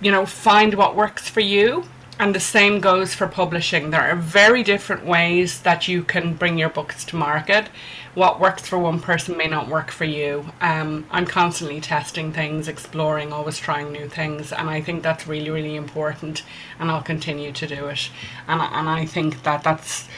you 0.00 0.10
know, 0.10 0.26
find 0.26 0.74
what 0.74 0.96
works 0.96 1.28
for 1.28 1.40
you 1.40 1.84
and 2.18 2.34
the 2.34 2.40
same 2.40 2.80
goes 2.80 3.14
for 3.14 3.26
publishing. 3.26 3.90
There 3.90 4.02
are 4.02 4.14
very 4.14 4.62
different 4.62 5.04
ways 5.04 5.60
that 5.60 5.88
you 5.88 6.04
can 6.04 6.34
bring 6.34 6.58
your 6.58 6.68
books 6.68 7.04
to 7.06 7.16
market. 7.16 7.68
What 8.14 8.38
works 8.38 8.68
for 8.68 8.78
one 8.78 9.00
person 9.00 9.36
may 9.36 9.48
not 9.48 9.68
work 9.68 9.90
for 9.90 10.04
you. 10.04 10.52
Um, 10.60 11.06
I'm 11.10 11.26
constantly 11.26 11.80
testing 11.80 12.32
things, 12.32 12.68
exploring, 12.68 13.32
always 13.32 13.58
trying 13.58 13.90
new 13.90 14.08
things, 14.08 14.52
and 14.52 14.68
I 14.68 14.82
think 14.82 15.02
that's 15.02 15.26
really, 15.26 15.50
really 15.50 15.74
important. 15.74 16.42
And 16.78 16.90
I'll 16.90 17.02
continue 17.02 17.52
to 17.52 17.66
do 17.66 17.86
it. 17.86 18.10
And 18.46 18.60
and 18.60 18.88
I 18.88 19.06
think 19.06 19.42
that 19.44 19.64
that's 19.64 20.08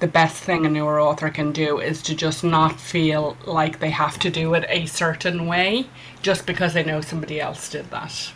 the 0.00 0.06
best 0.06 0.42
thing 0.42 0.64
a 0.64 0.68
newer 0.70 1.00
author 1.00 1.30
can 1.30 1.52
do 1.52 1.78
is 1.78 2.02
to 2.02 2.14
just 2.14 2.42
not 2.42 2.80
feel 2.80 3.36
like 3.46 3.80
they 3.80 3.90
have 3.90 4.18
to 4.18 4.30
do 4.30 4.54
it 4.54 4.64
a 4.68 4.86
certain 4.86 5.46
way 5.46 5.86
just 6.22 6.46
because 6.46 6.74
they 6.74 6.82
know 6.82 7.00
somebody 7.00 7.40
else 7.40 7.68
did 7.68 7.90
that. 7.90 8.32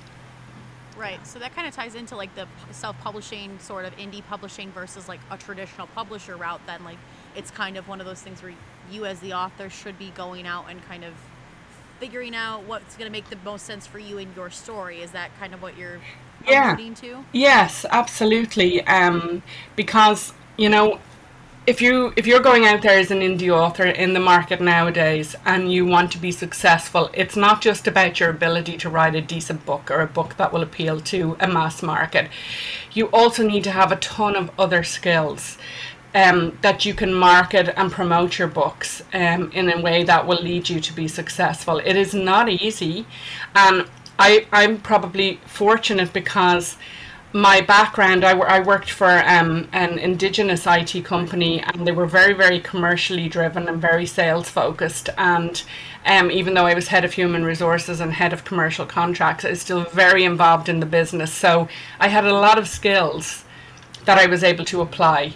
Right. 1.05 1.27
So 1.27 1.39
that 1.39 1.55
kind 1.55 1.69
of 1.69 1.75
ties 1.75 1.97
into 1.97 2.17
like 2.17 2.35
the 2.35 2.49
self-publishing 2.71 3.59
sort 3.59 3.85
of 3.85 3.95
indie 3.99 4.25
publishing 4.27 4.73
versus 4.73 5.07
like 5.07 5.21
a 5.31 5.37
traditional 5.37 5.87
publisher 5.89 6.35
route. 6.35 6.63
Then 6.67 6.83
like 6.83 6.97
it's 7.37 7.51
kind 7.51 7.77
of 7.77 7.87
one 7.89 8.01
of 8.01 8.07
those 8.07 8.23
things 8.23 8.43
where 8.43 8.55
you 8.91 9.05
as 9.05 9.21
the 9.21 9.35
author 9.35 9.69
should 9.69 9.99
be 9.99 10.13
going 10.17 10.47
out 10.47 10.65
and 10.71 10.83
kind 10.87 11.05
of 11.05 11.13
figuring 12.01 12.35
out 12.35 12.65
what's 12.65 12.97
going 12.97 13.07
to 13.07 13.13
make 13.13 13.29
the 13.29 13.37
most 13.45 13.67
sense 13.67 13.87
for 13.87 13.99
you 13.99 14.17
in 14.17 14.33
your 14.35 14.49
story. 14.49 15.03
Is 15.03 15.11
that 15.11 15.31
kind 15.39 15.53
of 15.53 15.61
what 15.61 15.77
you're 15.77 16.01
yeah. 16.49 16.73
alluding 16.75 16.95
to? 16.95 17.23
Yes, 17.33 17.85
absolutely. 17.91 18.81
Um, 18.87 19.43
because 19.77 20.33
you 20.57 20.71
know 20.71 21.01
if 21.67 21.81
you 21.81 22.13
if 22.17 22.27
you're 22.27 22.41
going 22.41 22.67
out 22.67 22.83
there 22.83 22.99
as 22.99 23.11
an 23.11 23.21
indie 23.21 23.49
author 23.49 23.85
in 23.85 24.13
the 24.13 24.21
market 24.21 24.61
nowadays 24.61 25.35
and 25.47 25.73
you 25.73 25.87
want 25.87 26.13
to 26.13 26.19
be 26.19 26.31
successful 26.31 27.09
it's 27.15 27.37
not 27.37 27.63
just 27.63 27.87
about 27.87 28.21
your 28.21 28.29
ability 28.29 28.77
to 28.77 28.91
write 28.91 29.15
a 29.15 29.21
decent 29.23 29.65
book 29.65 29.91
or 29.91 30.03
a 30.03 30.07
book 30.07 30.37
that 30.37 30.53
will 30.53 30.63
appeal 30.63 31.01
to 31.01 31.37
a 31.41 31.49
mass 31.49 31.83
market. 31.83 32.29
You 32.93 33.07
also 33.07 33.47
need 33.47 33.65
to 33.65 33.71
have 33.71 33.91
a 33.91 33.97
ton 33.97 34.37
of 34.37 34.51
other 34.59 34.83
skills 34.83 35.57
um, 36.15 36.59
that 36.61 36.85
you 36.85 36.93
can 36.93 37.15
market 37.15 37.73
and 37.77 37.91
promote 37.91 38.39
your 38.39 38.49
books 38.49 39.03
um, 39.15 39.51
in 39.53 39.73
a 39.73 39.81
way 39.81 40.05
that 40.05 40.27
will 40.27 40.43
lead 40.43 40.69
you 40.69 40.81
to 40.81 40.93
be 40.93 41.09
successful. 41.09 41.79
It 41.79 41.97
is 41.97 42.13
not 42.13 42.51
easy 42.51 43.07
and 43.55 43.89
I, 44.19 44.47
I'm 44.53 44.81
probably 44.81 45.41
fortunate 45.47 46.13
because 46.13 46.77
my 47.35 47.61
background, 47.61 48.25
I, 48.25 48.39
I 48.39 48.61
worked 48.61 48.91
for 48.91 49.11
um, 49.27 49.69
an 49.73 49.99
indigenous 49.99 50.69
IT 50.69 51.05
company, 51.05 51.61
and 51.61 51.85
they 51.85 51.91
were 51.91 52.07
very, 52.07 52.33
very 52.33 52.61
commercially 52.61 53.29
driven 53.29 53.67
and 53.67 53.81
very 53.83 54.07
sales 54.07 54.49
focused. 54.49 55.09
And 55.19 55.61
um, 56.07 56.31
even 56.31 56.55
though 56.55 56.67
I 56.67 56.75
was 56.75 56.89
head 56.89 57.05
of 57.05 57.13
human 57.13 57.45
resources 57.45 57.99
and 57.99 58.13
head 58.13 58.33
of 58.33 58.45
commercial 58.45 58.87
contracts, 58.87 59.45
I 59.45 59.51
was 59.51 59.61
still 59.61 59.83
very 59.83 60.23
involved 60.23 60.69
in 60.69 60.79
the 60.79 60.87
business. 60.87 61.33
So 61.33 61.67
I 61.99 62.07
had 62.07 62.25
a 62.25 62.33
lot 62.33 62.57
of 62.57 62.69
skills 62.69 63.45
that 64.05 64.17
I 64.17 64.27
was 64.27 64.45
able 64.45 64.65
to 64.67 64.81
apply 64.81 65.35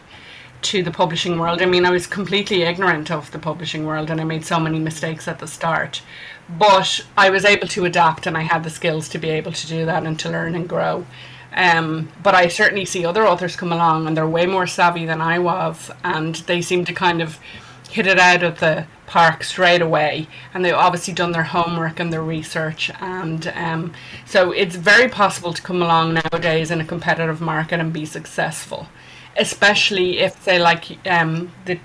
to 0.61 0.84
the 0.84 0.92
publishing 0.92 1.36
world. 1.36 1.61
I 1.61 1.66
mean, 1.66 1.84
I 1.84 1.90
was 1.90 2.07
completely 2.07 2.62
ignorant 2.62 3.11
of 3.11 3.32
the 3.32 3.40
publishing 3.40 3.84
world, 3.84 4.09
and 4.09 4.20
I 4.20 4.24
made 4.24 4.44
so 4.44 4.61
many 4.61 4.78
mistakes 4.78 5.26
at 5.26 5.40
the 5.40 5.49
start. 5.49 6.03
But 6.49 7.05
I 7.16 7.30
was 7.30 7.44
able 7.44 7.66
to 7.68 7.86
adapt, 7.86 8.28
and 8.28 8.36
I 8.36 8.42
had 8.42 8.62
the 8.62 8.70
skills 8.70 9.09
to 9.09 9.18
be 9.18 9.30
able 9.30 9.53
to 9.53 9.66
do 9.66 9.84
that 9.84 10.07
and 10.07 10.16
to 10.20 10.30
learn 10.30 10.55
and 10.55 10.68
grow. 10.68 11.05
Um, 11.59 12.09
but 12.22 12.36
I 12.36 12.46
certainly 12.46 12.84
see 12.84 13.04
other 13.04 13.26
authors 13.26 13.56
come 13.56 13.72
along 13.72 14.06
and 14.06 14.16
they're 14.16 14.28
way 14.28 14.46
more 14.46 14.68
savvy 14.68 15.04
than 15.04 15.20
I 15.20 15.40
was, 15.40 15.90
and 16.04 16.36
they 16.46 16.62
seem 16.62 16.84
to 16.84 16.92
kind 16.92 17.20
of 17.20 17.38
hit 17.90 18.06
it 18.06 18.18
out 18.18 18.44
of 18.44 18.61
the 18.61 18.86
park 19.06 19.42
straight 19.42 19.82
away. 19.82 20.28
And 20.54 20.64
they've 20.64 20.72
obviously 20.72 21.14
done 21.14 21.32
their 21.32 21.42
homework 21.42 21.98
and 21.98 22.12
their 22.12 22.22
research, 22.22 22.92
and 23.00 23.48
um, 23.48 23.92
so 24.24 24.52
it's 24.52 24.76
very 24.76 25.09
possible 25.09 25.52
to 25.52 25.61
come 25.61 25.82
along 25.82 26.14
nowadays 26.14 26.70
in 26.70 26.80
a 26.80 26.84
competitive 26.84 27.40
market 27.40 27.80
and 27.80 27.92
be 27.92 28.06
successful, 28.06 28.88
especially 29.36 30.20
if 30.20 30.44
they 30.44 30.61
like 30.61 31.04
um, 31.09 31.50
the 31.64 31.80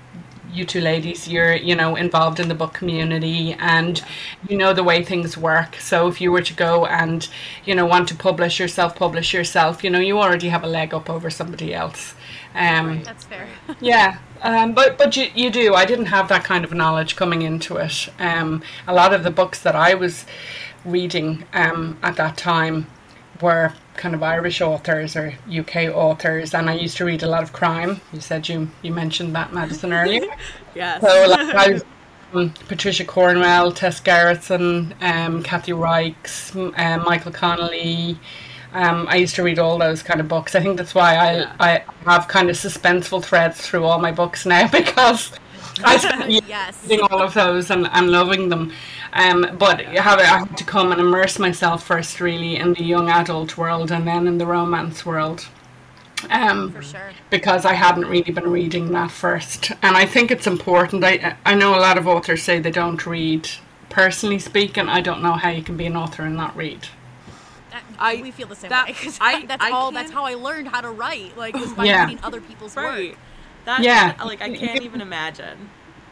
you 0.54 0.64
two 0.64 0.80
ladies, 0.80 1.28
you're, 1.28 1.54
you 1.54 1.74
know, 1.74 1.96
involved 1.96 2.40
in 2.40 2.48
the 2.48 2.54
book 2.54 2.72
community 2.72 3.54
and 3.58 4.02
you 4.48 4.56
know 4.56 4.72
the 4.72 4.84
way 4.84 5.02
things 5.02 5.36
work. 5.36 5.76
So 5.76 6.08
if 6.08 6.20
you 6.20 6.30
were 6.32 6.42
to 6.42 6.54
go 6.54 6.86
and, 6.86 7.28
you 7.64 7.74
know, 7.74 7.86
want 7.86 8.08
to 8.08 8.14
publish 8.14 8.60
yourself, 8.60 8.94
publish 8.94 9.34
yourself, 9.34 9.82
you 9.82 9.90
know, 9.90 9.98
you 9.98 10.18
already 10.18 10.48
have 10.48 10.64
a 10.64 10.68
leg 10.68 10.94
up 10.94 11.10
over 11.10 11.30
somebody 11.30 11.74
else. 11.74 12.14
Um, 12.54 13.02
That's 13.02 13.24
fair. 13.24 13.48
yeah. 13.80 14.18
Um, 14.42 14.74
but 14.74 14.98
but 14.98 15.16
you, 15.16 15.28
you 15.34 15.50
do. 15.50 15.74
I 15.74 15.84
didn't 15.84 16.06
have 16.06 16.28
that 16.28 16.44
kind 16.44 16.64
of 16.64 16.72
knowledge 16.72 17.16
coming 17.16 17.42
into 17.42 17.76
it. 17.76 18.08
Um, 18.18 18.62
a 18.86 18.94
lot 18.94 19.12
of 19.12 19.24
the 19.24 19.30
books 19.30 19.60
that 19.62 19.74
I 19.74 19.94
was 19.94 20.26
reading 20.84 21.44
um, 21.52 21.98
at 22.02 22.16
that 22.16 22.36
time 22.36 22.86
were 23.40 23.72
kind 23.96 24.14
of 24.14 24.22
Irish 24.22 24.60
authors 24.60 25.16
or 25.16 25.32
UK 25.48 25.94
authors, 25.94 26.54
and 26.54 26.68
I 26.68 26.74
used 26.74 26.96
to 26.98 27.04
read 27.04 27.22
a 27.22 27.28
lot 27.28 27.42
of 27.42 27.52
crime. 27.52 28.00
You 28.12 28.20
said 28.20 28.48
you 28.48 28.70
you 28.82 28.92
mentioned 28.92 29.34
that 29.36 29.52
Madison 29.52 29.92
earlier. 29.92 30.26
yes. 30.74 31.00
So 31.00 31.26
like 31.28 31.54
I 31.54 31.68
was, 31.72 31.84
um, 32.34 32.50
Patricia 32.68 33.04
Cornwell, 33.04 33.72
Tess 33.72 34.00
Gerritsen, 34.00 34.94
um, 35.02 35.42
Kathy 35.42 35.72
Reichs, 35.72 36.54
um, 36.56 37.04
Michael 37.04 37.32
Connelly. 37.32 38.18
Um, 38.72 39.06
I 39.08 39.16
used 39.16 39.36
to 39.36 39.44
read 39.44 39.60
all 39.60 39.78
those 39.78 40.02
kind 40.02 40.20
of 40.20 40.26
books. 40.26 40.56
I 40.56 40.60
think 40.60 40.76
that's 40.76 40.94
why 40.94 41.14
I 41.14 41.36
yeah. 41.36 41.56
I 41.60 41.84
have 42.04 42.26
kind 42.26 42.50
of 42.50 42.56
suspenseful 42.56 43.22
threads 43.22 43.60
through 43.60 43.84
all 43.84 44.00
my 44.00 44.10
books 44.10 44.44
now 44.44 44.68
because 44.72 45.32
I 45.82 45.96
spent 45.96 46.30
yes. 46.48 46.78
reading 46.84 47.06
all 47.10 47.22
of 47.22 47.34
those 47.34 47.70
and, 47.70 47.88
and 47.92 48.10
loving 48.10 48.48
them. 48.48 48.72
Um, 49.12 49.56
but 49.58 49.80
I 49.86 50.00
had, 50.00 50.56
to 50.56 50.64
come 50.64 50.92
and 50.92 51.00
immerse 51.00 51.38
myself 51.38 51.84
first, 51.84 52.20
really, 52.20 52.56
in 52.56 52.74
the 52.74 52.84
young 52.84 53.08
adult 53.08 53.56
world 53.56 53.90
and 53.90 54.06
then 54.06 54.26
in 54.26 54.38
the 54.38 54.46
romance 54.46 55.04
world. 55.06 55.46
Um, 56.30 56.72
For 56.72 56.82
sure. 56.82 57.10
Because 57.30 57.64
I 57.64 57.74
hadn't 57.74 58.06
really 58.06 58.32
been 58.32 58.50
reading 58.50 58.92
that 58.92 59.10
first. 59.10 59.72
And 59.82 59.96
I 59.96 60.06
think 60.06 60.30
it's 60.30 60.46
important. 60.46 61.04
I, 61.04 61.36
I 61.44 61.54
know 61.54 61.76
a 61.76 61.80
lot 61.80 61.98
of 61.98 62.06
authors 62.06 62.42
say 62.42 62.58
they 62.58 62.70
don't 62.70 63.04
read. 63.06 63.48
Personally 63.90 64.38
speaking, 64.38 64.88
I 64.88 65.00
don't 65.00 65.22
know 65.22 65.32
how 65.32 65.50
you 65.50 65.62
can 65.62 65.76
be 65.76 65.86
an 65.86 65.96
author 65.96 66.24
and 66.24 66.36
not 66.36 66.56
read. 66.56 66.88
I, 67.98 68.20
we 68.22 68.30
feel 68.30 68.48
the 68.48 68.56
same 68.56 68.70
that, 68.70 68.86
way 68.86 68.92
because 68.92 69.18
that's 69.46 69.62
I 69.62 69.70
all. 69.70 69.92
That's 69.92 70.10
how 70.10 70.24
I 70.24 70.34
learned 70.34 70.68
how 70.68 70.80
to 70.80 70.90
write. 70.90 71.36
Like 71.36 71.54
was 71.54 71.72
by 71.72 71.84
yeah. 71.84 72.04
reading 72.04 72.22
other 72.24 72.40
people's 72.40 72.76
right. 72.76 73.10
work. 73.10 73.18
That, 73.64 73.82
yeah. 73.82 74.14
Like 74.24 74.42
I 74.42 74.54
can't 74.54 74.82
even 74.82 75.00
imagine. 75.00 75.70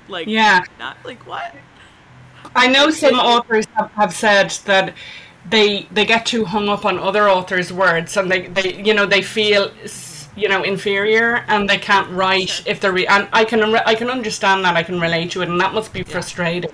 Like 0.09 0.27
yeah. 0.27 0.65
Not 0.79 0.97
like 1.05 1.27
what? 1.27 1.55
I 2.55 2.67
know 2.67 2.91
some 2.91 3.15
authors 3.15 3.67
have, 3.77 3.91
have 3.93 4.13
said 4.13 4.51
that 4.67 4.95
they 5.49 5.87
they 5.91 6.05
get 6.05 6.27
too 6.27 6.45
hung 6.45 6.69
up 6.69 6.85
on 6.85 6.99
other 6.99 7.29
authors' 7.29 7.73
words 7.73 8.17
and 8.17 8.31
they, 8.31 8.49
they 8.49 8.83
you 8.83 8.95
know 8.95 9.07
they 9.07 9.23
feel 9.23 9.71
you 10.37 10.49
know 10.49 10.63
inferior 10.63 11.45
and 11.49 11.69
they 11.69 11.79
can't 11.79 12.11
write 12.11 12.49
sure. 12.49 12.65
if 12.71 12.81
they're 12.81 12.93
re- 12.93 13.07
and 13.07 13.29
I 13.33 13.45
can 13.45 13.63
I 13.63 13.95
can 13.95 14.11
understand 14.11 14.65
that 14.65 14.77
I 14.77 14.83
can 14.83 15.01
relate 15.01 15.31
to 15.33 15.43
it 15.43 15.49
and 15.49 15.61
that 15.61 15.75
must 15.75 15.93
be 15.93 16.01
yeah. 16.01 16.07
frustrating. 16.07 16.71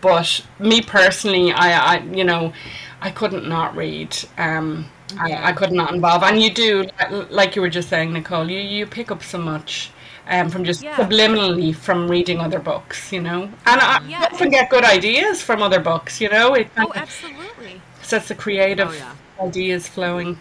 But 0.00 0.44
me 0.58 0.82
personally, 0.82 1.52
I, 1.52 1.96
I 1.96 1.98
you 2.02 2.24
know 2.24 2.52
I 3.00 3.10
couldn't 3.10 3.48
not 3.48 3.76
read. 3.76 4.16
Um, 4.38 4.86
I, 5.18 5.50
I 5.50 5.52
could 5.52 5.72
not 5.72 5.94
involve, 5.94 6.22
and 6.22 6.40
you 6.40 6.52
do 6.52 6.88
like 7.30 7.56
you 7.56 7.62
were 7.62 7.70
just 7.70 7.88
saying, 7.88 8.12
Nicole. 8.12 8.50
You 8.50 8.58
you 8.58 8.86
pick 8.86 9.10
up 9.10 9.22
so 9.22 9.38
much 9.38 9.90
um, 10.28 10.48
from 10.48 10.64
just 10.64 10.82
yeah. 10.82 10.96
subliminally 10.96 11.74
from 11.74 12.10
reading 12.10 12.40
other 12.40 12.58
books, 12.58 13.12
you 13.12 13.20
know. 13.20 13.42
And 13.66 13.80
I 13.80 14.02
yeah. 14.06 14.28
often 14.32 14.50
get 14.50 14.70
good 14.70 14.84
ideas 14.84 15.42
from 15.42 15.62
other 15.62 15.80
books, 15.80 16.20
you 16.20 16.28
know. 16.28 16.54
It 16.54 16.68
oh, 16.78 16.92
absolutely. 16.94 17.80
Sets 18.02 18.28
the 18.28 18.34
creative 18.34 18.88
oh, 18.88 18.92
yeah. 18.92 19.14
ideas 19.40 19.88
flowing. 19.88 20.38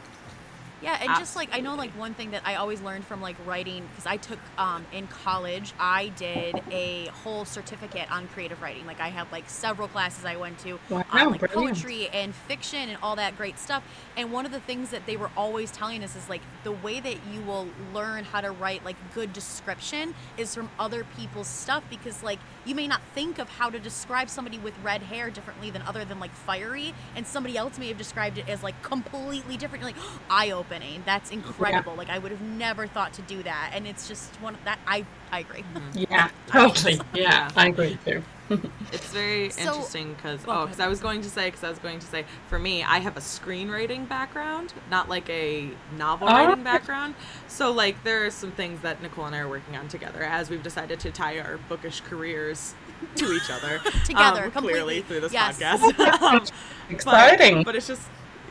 Yeah, 0.81 0.97
and 0.99 1.09
just 1.19 1.35
like 1.35 1.49
I 1.53 1.59
know, 1.59 1.75
like 1.75 1.91
one 1.91 2.13
thing 2.13 2.31
that 2.31 2.41
I 2.45 2.55
always 2.55 2.81
learned 2.81 3.05
from 3.05 3.21
like 3.21 3.35
writing 3.45 3.87
because 3.89 4.05
I 4.05 4.17
took 4.17 4.39
um, 4.57 4.85
in 4.91 5.07
college, 5.07 5.73
I 5.79 6.09
did 6.09 6.61
a 6.71 7.05
whole 7.23 7.45
certificate 7.45 8.11
on 8.11 8.27
creative 8.29 8.61
writing. 8.61 8.85
Like 8.85 8.99
I 8.99 9.09
had 9.09 9.31
like 9.31 9.49
several 9.49 9.87
classes 9.87 10.25
I 10.25 10.37
went 10.37 10.57
to 10.59 10.79
wow, 10.89 11.03
on 11.11 11.31
like 11.31 11.39
brilliant. 11.39 11.75
poetry 11.77 12.09
and 12.09 12.33
fiction 12.33 12.89
and 12.89 12.97
all 13.03 13.15
that 13.17 13.37
great 13.37 13.59
stuff. 13.59 13.83
And 14.17 14.31
one 14.31 14.45
of 14.45 14.51
the 14.51 14.59
things 14.59 14.89
that 14.89 15.05
they 15.05 15.17
were 15.17 15.29
always 15.37 15.71
telling 15.71 16.03
us 16.03 16.15
is 16.15 16.27
like 16.29 16.41
the 16.63 16.71
way 16.71 16.99
that 16.99 17.17
you 17.31 17.41
will 17.41 17.67
learn 17.93 18.23
how 18.23 18.41
to 18.41 18.51
write 18.51 18.83
like 18.83 18.95
good 19.13 19.33
description 19.33 20.15
is 20.37 20.55
from 20.55 20.69
other 20.79 21.05
people's 21.15 21.47
stuff 21.47 21.83
because 21.89 22.23
like 22.23 22.39
you 22.65 22.73
may 22.75 22.87
not 22.87 23.01
think 23.13 23.39
of 23.39 23.49
how 23.49 23.69
to 23.69 23.79
describe 23.79 24.29
somebody 24.29 24.57
with 24.57 24.73
red 24.83 25.03
hair 25.03 25.29
differently 25.29 25.69
than 25.69 25.81
other 25.83 26.05
than 26.05 26.19
like 26.19 26.31
fiery, 26.31 26.93
and 27.15 27.25
somebody 27.25 27.57
else 27.57 27.77
may 27.77 27.87
have 27.87 27.97
described 27.97 28.37
it 28.37 28.47
as 28.49 28.63
like 28.63 28.81
completely 28.81 29.57
different. 29.57 29.83
You're 29.83 29.91
like 29.91 30.01
eye 30.29 30.51
opening. 30.51 30.70
That's 31.05 31.31
incredible. 31.31 31.93
Yeah. 31.93 31.97
Like 31.97 32.09
I 32.09 32.19
would 32.19 32.31
have 32.31 32.41
never 32.41 32.87
thought 32.87 33.13
to 33.13 33.21
do 33.23 33.43
that, 33.43 33.71
and 33.73 33.87
it's 33.87 34.07
just 34.07 34.33
one 34.41 34.57
that 34.65 34.79
I 34.87 35.05
I 35.31 35.39
agree. 35.39 35.63
Mm-hmm. 35.73 36.03
Yeah, 36.09 36.29
totally. 36.47 36.99
Yeah, 37.13 37.49
I 37.55 37.67
agree 37.67 37.97
too. 38.05 38.23
it's 38.91 39.11
very 39.13 39.49
so, 39.49 39.61
interesting 39.61 40.13
because 40.13 40.45
well, 40.45 40.63
oh, 40.63 40.65
because 40.65 40.81
I 40.81 40.87
was 40.87 40.99
going 40.99 41.21
to 41.21 41.29
say 41.29 41.47
because 41.47 41.63
I 41.63 41.69
was 41.69 41.79
going 41.79 41.99
to 41.99 42.07
say 42.07 42.25
for 42.49 42.59
me 42.59 42.83
I 42.83 42.99
have 42.99 43.15
a 43.15 43.21
screenwriting 43.21 44.07
background, 44.09 44.73
not 44.89 45.07
like 45.07 45.29
a 45.29 45.69
novel 45.97 46.27
oh. 46.29 46.33
writing 46.33 46.63
background. 46.63 47.15
So 47.47 47.71
like 47.71 48.03
there 48.03 48.25
are 48.25 48.31
some 48.31 48.51
things 48.51 48.81
that 48.81 49.01
Nicole 49.01 49.25
and 49.25 49.35
I 49.35 49.39
are 49.39 49.49
working 49.49 49.77
on 49.77 49.87
together 49.87 50.23
as 50.23 50.49
we've 50.49 50.63
decided 50.63 50.99
to 51.01 51.11
tie 51.11 51.39
our 51.39 51.59
bookish 51.69 52.01
careers 52.01 52.75
to 53.15 53.31
each 53.33 53.49
other 53.49 53.79
together 54.05 54.45
um, 54.45 54.51
clearly 54.51 55.01
through 55.01 55.21
this 55.21 55.33
yes. 55.33 55.59
podcast. 55.59 56.21
um, 56.21 56.45
Exciting, 56.89 57.57
but, 57.57 57.65
but 57.67 57.75
it's 57.75 57.87
just 57.87 58.01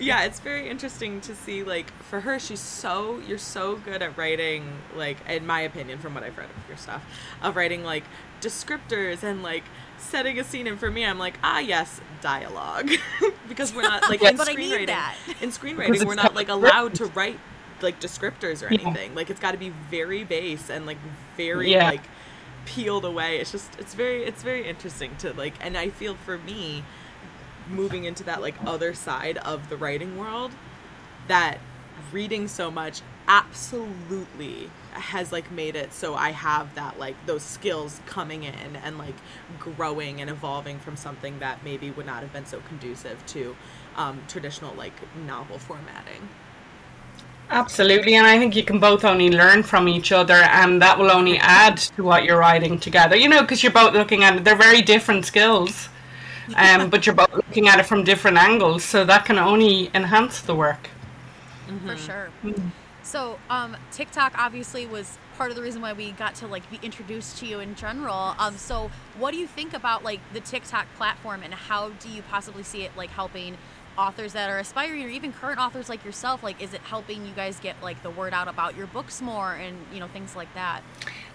yeah, 0.00 0.24
it's 0.24 0.40
very 0.40 0.68
interesting 0.68 1.20
to 1.22 1.34
see 1.34 1.62
like 1.62 1.90
for 2.04 2.20
her 2.20 2.38
she's 2.38 2.60
so 2.60 3.20
you're 3.26 3.38
so 3.38 3.76
good 3.76 4.02
at 4.02 4.16
writing 4.16 4.64
like 4.96 5.18
in 5.28 5.46
my 5.46 5.60
opinion 5.60 5.98
from 5.98 6.14
what 6.14 6.22
I've 6.24 6.36
read 6.38 6.48
of 6.50 6.68
your 6.68 6.76
stuff 6.76 7.02
of 7.42 7.56
writing 7.56 7.84
like 7.84 8.04
descriptors 8.40 9.22
and 9.22 9.42
like 9.42 9.64
setting 9.98 10.38
a 10.38 10.44
scene 10.44 10.66
and 10.66 10.78
for 10.78 10.90
me. 10.90 11.04
I'm 11.04 11.18
like 11.18 11.34
ah 11.42 11.58
yes 11.60 12.00
dialogue. 12.20 12.90
Because 13.48 13.74
we're 13.74 13.82
not 13.82 14.08
like 14.08 14.22
in 14.30 14.36
But 14.36 14.48
I 14.48 14.54
need 14.54 14.72
screenwriting. 14.72 14.86
that. 14.86 15.16
in 15.40 15.50
screenwriting 15.50 16.04
we're 16.04 16.14
not 16.14 16.34
like 16.34 16.48
allowed 16.48 16.94
to 16.96 17.06
write 17.06 17.38
like 17.82 18.00
descriptors 18.00 18.62
or 18.62 18.66
anything. 18.72 19.14
Like 19.14 19.28
it's 19.30 19.40
got 19.40 19.52
to 19.52 19.58
be 19.58 19.70
very 19.90 20.22
base 20.24 20.70
and 20.70 20.86
like 20.86 20.98
very 21.36 21.72
Yeah. 21.72 21.88
like 21.90 22.02
peeled 22.66 23.04
away. 23.04 23.38
It's 23.38 23.50
just 23.52 23.78
it's 23.78 23.94
very 23.94 24.24
it's 24.24 24.42
very 24.42 24.66
interesting 24.68 25.16
to 25.18 25.32
like 25.32 25.54
and 25.60 25.76
I 25.76 25.90
feel 25.90 26.14
for 26.14 26.38
me 26.38 26.84
moving 27.70 28.04
into 28.04 28.24
that 28.24 28.40
like 28.40 28.54
other 28.66 28.94
side 28.94 29.38
of 29.38 29.68
the 29.68 29.76
writing 29.76 30.16
world 30.16 30.52
that 31.28 31.58
reading 32.12 32.48
so 32.48 32.70
much 32.70 33.02
absolutely 33.28 34.70
has 34.92 35.30
like 35.30 35.50
made 35.52 35.76
it 35.76 35.92
so 35.92 36.14
I 36.14 36.30
have 36.30 36.74
that 36.74 36.98
like 36.98 37.14
those 37.26 37.42
skills 37.42 38.00
coming 38.06 38.42
in 38.42 38.76
and 38.82 38.98
like 38.98 39.14
growing 39.58 40.20
and 40.20 40.28
evolving 40.28 40.78
from 40.80 40.96
something 40.96 41.38
that 41.38 41.62
maybe 41.64 41.90
would 41.90 42.06
not 42.06 42.22
have 42.22 42.32
been 42.32 42.46
so 42.46 42.60
conducive 42.60 43.24
to 43.26 43.56
um, 43.96 44.20
traditional 44.26 44.74
like 44.74 44.94
novel 45.26 45.58
formatting. 45.58 46.28
Absolutely, 47.50 48.14
and 48.14 48.26
I 48.26 48.38
think 48.38 48.54
you 48.54 48.62
can 48.62 48.78
both 48.78 49.04
only 49.04 49.28
learn 49.28 49.64
from 49.64 49.88
each 49.88 50.12
other, 50.12 50.34
and 50.34 50.80
that 50.82 50.96
will 50.96 51.10
only 51.10 51.36
add 51.38 51.78
to 51.78 52.04
what 52.04 52.22
you're 52.22 52.38
writing 52.38 52.78
together. 52.78 53.16
You 53.16 53.28
know, 53.28 53.40
because 53.40 53.64
you're 53.64 53.72
both 53.72 53.92
looking 53.92 54.22
at 54.22 54.36
it; 54.36 54.44
they're 54.44 54.54
very 54.54 54.82
different 54.82 55.26
skills, 55.26 55.88
um, 56.56 56.90
but 56.90 57.06
you're 57.06 57.14
both 57.14 57.32
looking 57.32 57.68
at 57.68 57.78
it 57.78 57.86
from 57.86 58.04
different 58.04 58.36
angles, 58.36 58.84
so 58.84 59.04
that 59.04 59.24
can 59.24 59.38
only 59.38 59.90
enhance 59.94 60.40
the 60.40 60.54
work. 60.54 60.90
for 61.86 61.96
sure. 61.96 62.30
So, 63.02 63.38
um, 63.48 63.76
TikTok 63.90 64.34
obviously 64.38 64.86
was 64.86 65.18
part 65.40 65.50
of 65.50 65.56
the 65.56 65.62
reason 65.62 65.80
why 65.80 65.94
we 65.94 66.12
got 66.12 66.34
to 66.34 66.46
like 66.46 66.70
be 66.70 66.78
introduced 66.82 67.38
to 67.38 67.46
you 67.46 67.60
in 67.60 67.74
general. 67.74 68.34
Um, 68.38 68.58
so 68.58 68.90
what 69.18 69.30
do 69.30 69.38
you 69.38 69.46
think 69.46 69.72
about 69.72 70.04
like 70.04 70.20
the 70.34 70.40
TikTok 70.40 70.86
platform 70.96 71.42
and 71.42 71.54
how 71.54 71.88
do 71.88 72.10
you 72.10 72.20
possibly 72.20 72.62
see 72.62 72.82
it 72.82 72.90
like 72.94 73.08
helping 73.08 73.56
authors 73.98 74.32
that 74.32 74.48
are 74.48 74.58
aspiring 74.58 75.04
or 75.04 75.08
even 75.08 75.32
current 75.32 75.58
authors 75.58 75.88
like 75.88 76.04
yourself? 76.04 76.42
Like, 76.42 76.60
is 76.62 76.74
it 76.74 76.80
helping 76.82 77.26
you 77.26 77.32
guys 77.34 77.58
get 77.60 77.76
like 77.82 78.02
the 78.02 78.10
word 78.10 78.32
out 78.32 78.48
about 78.48 78.76
your 78.76 78.86
books 78.86 79.20
more 79.20 79.54
and 79.54 79.76
you 79.92 80.00
know 80.00 80.08
things 80.08 80.34
like 80.36 80.52
that? 80.54 80.82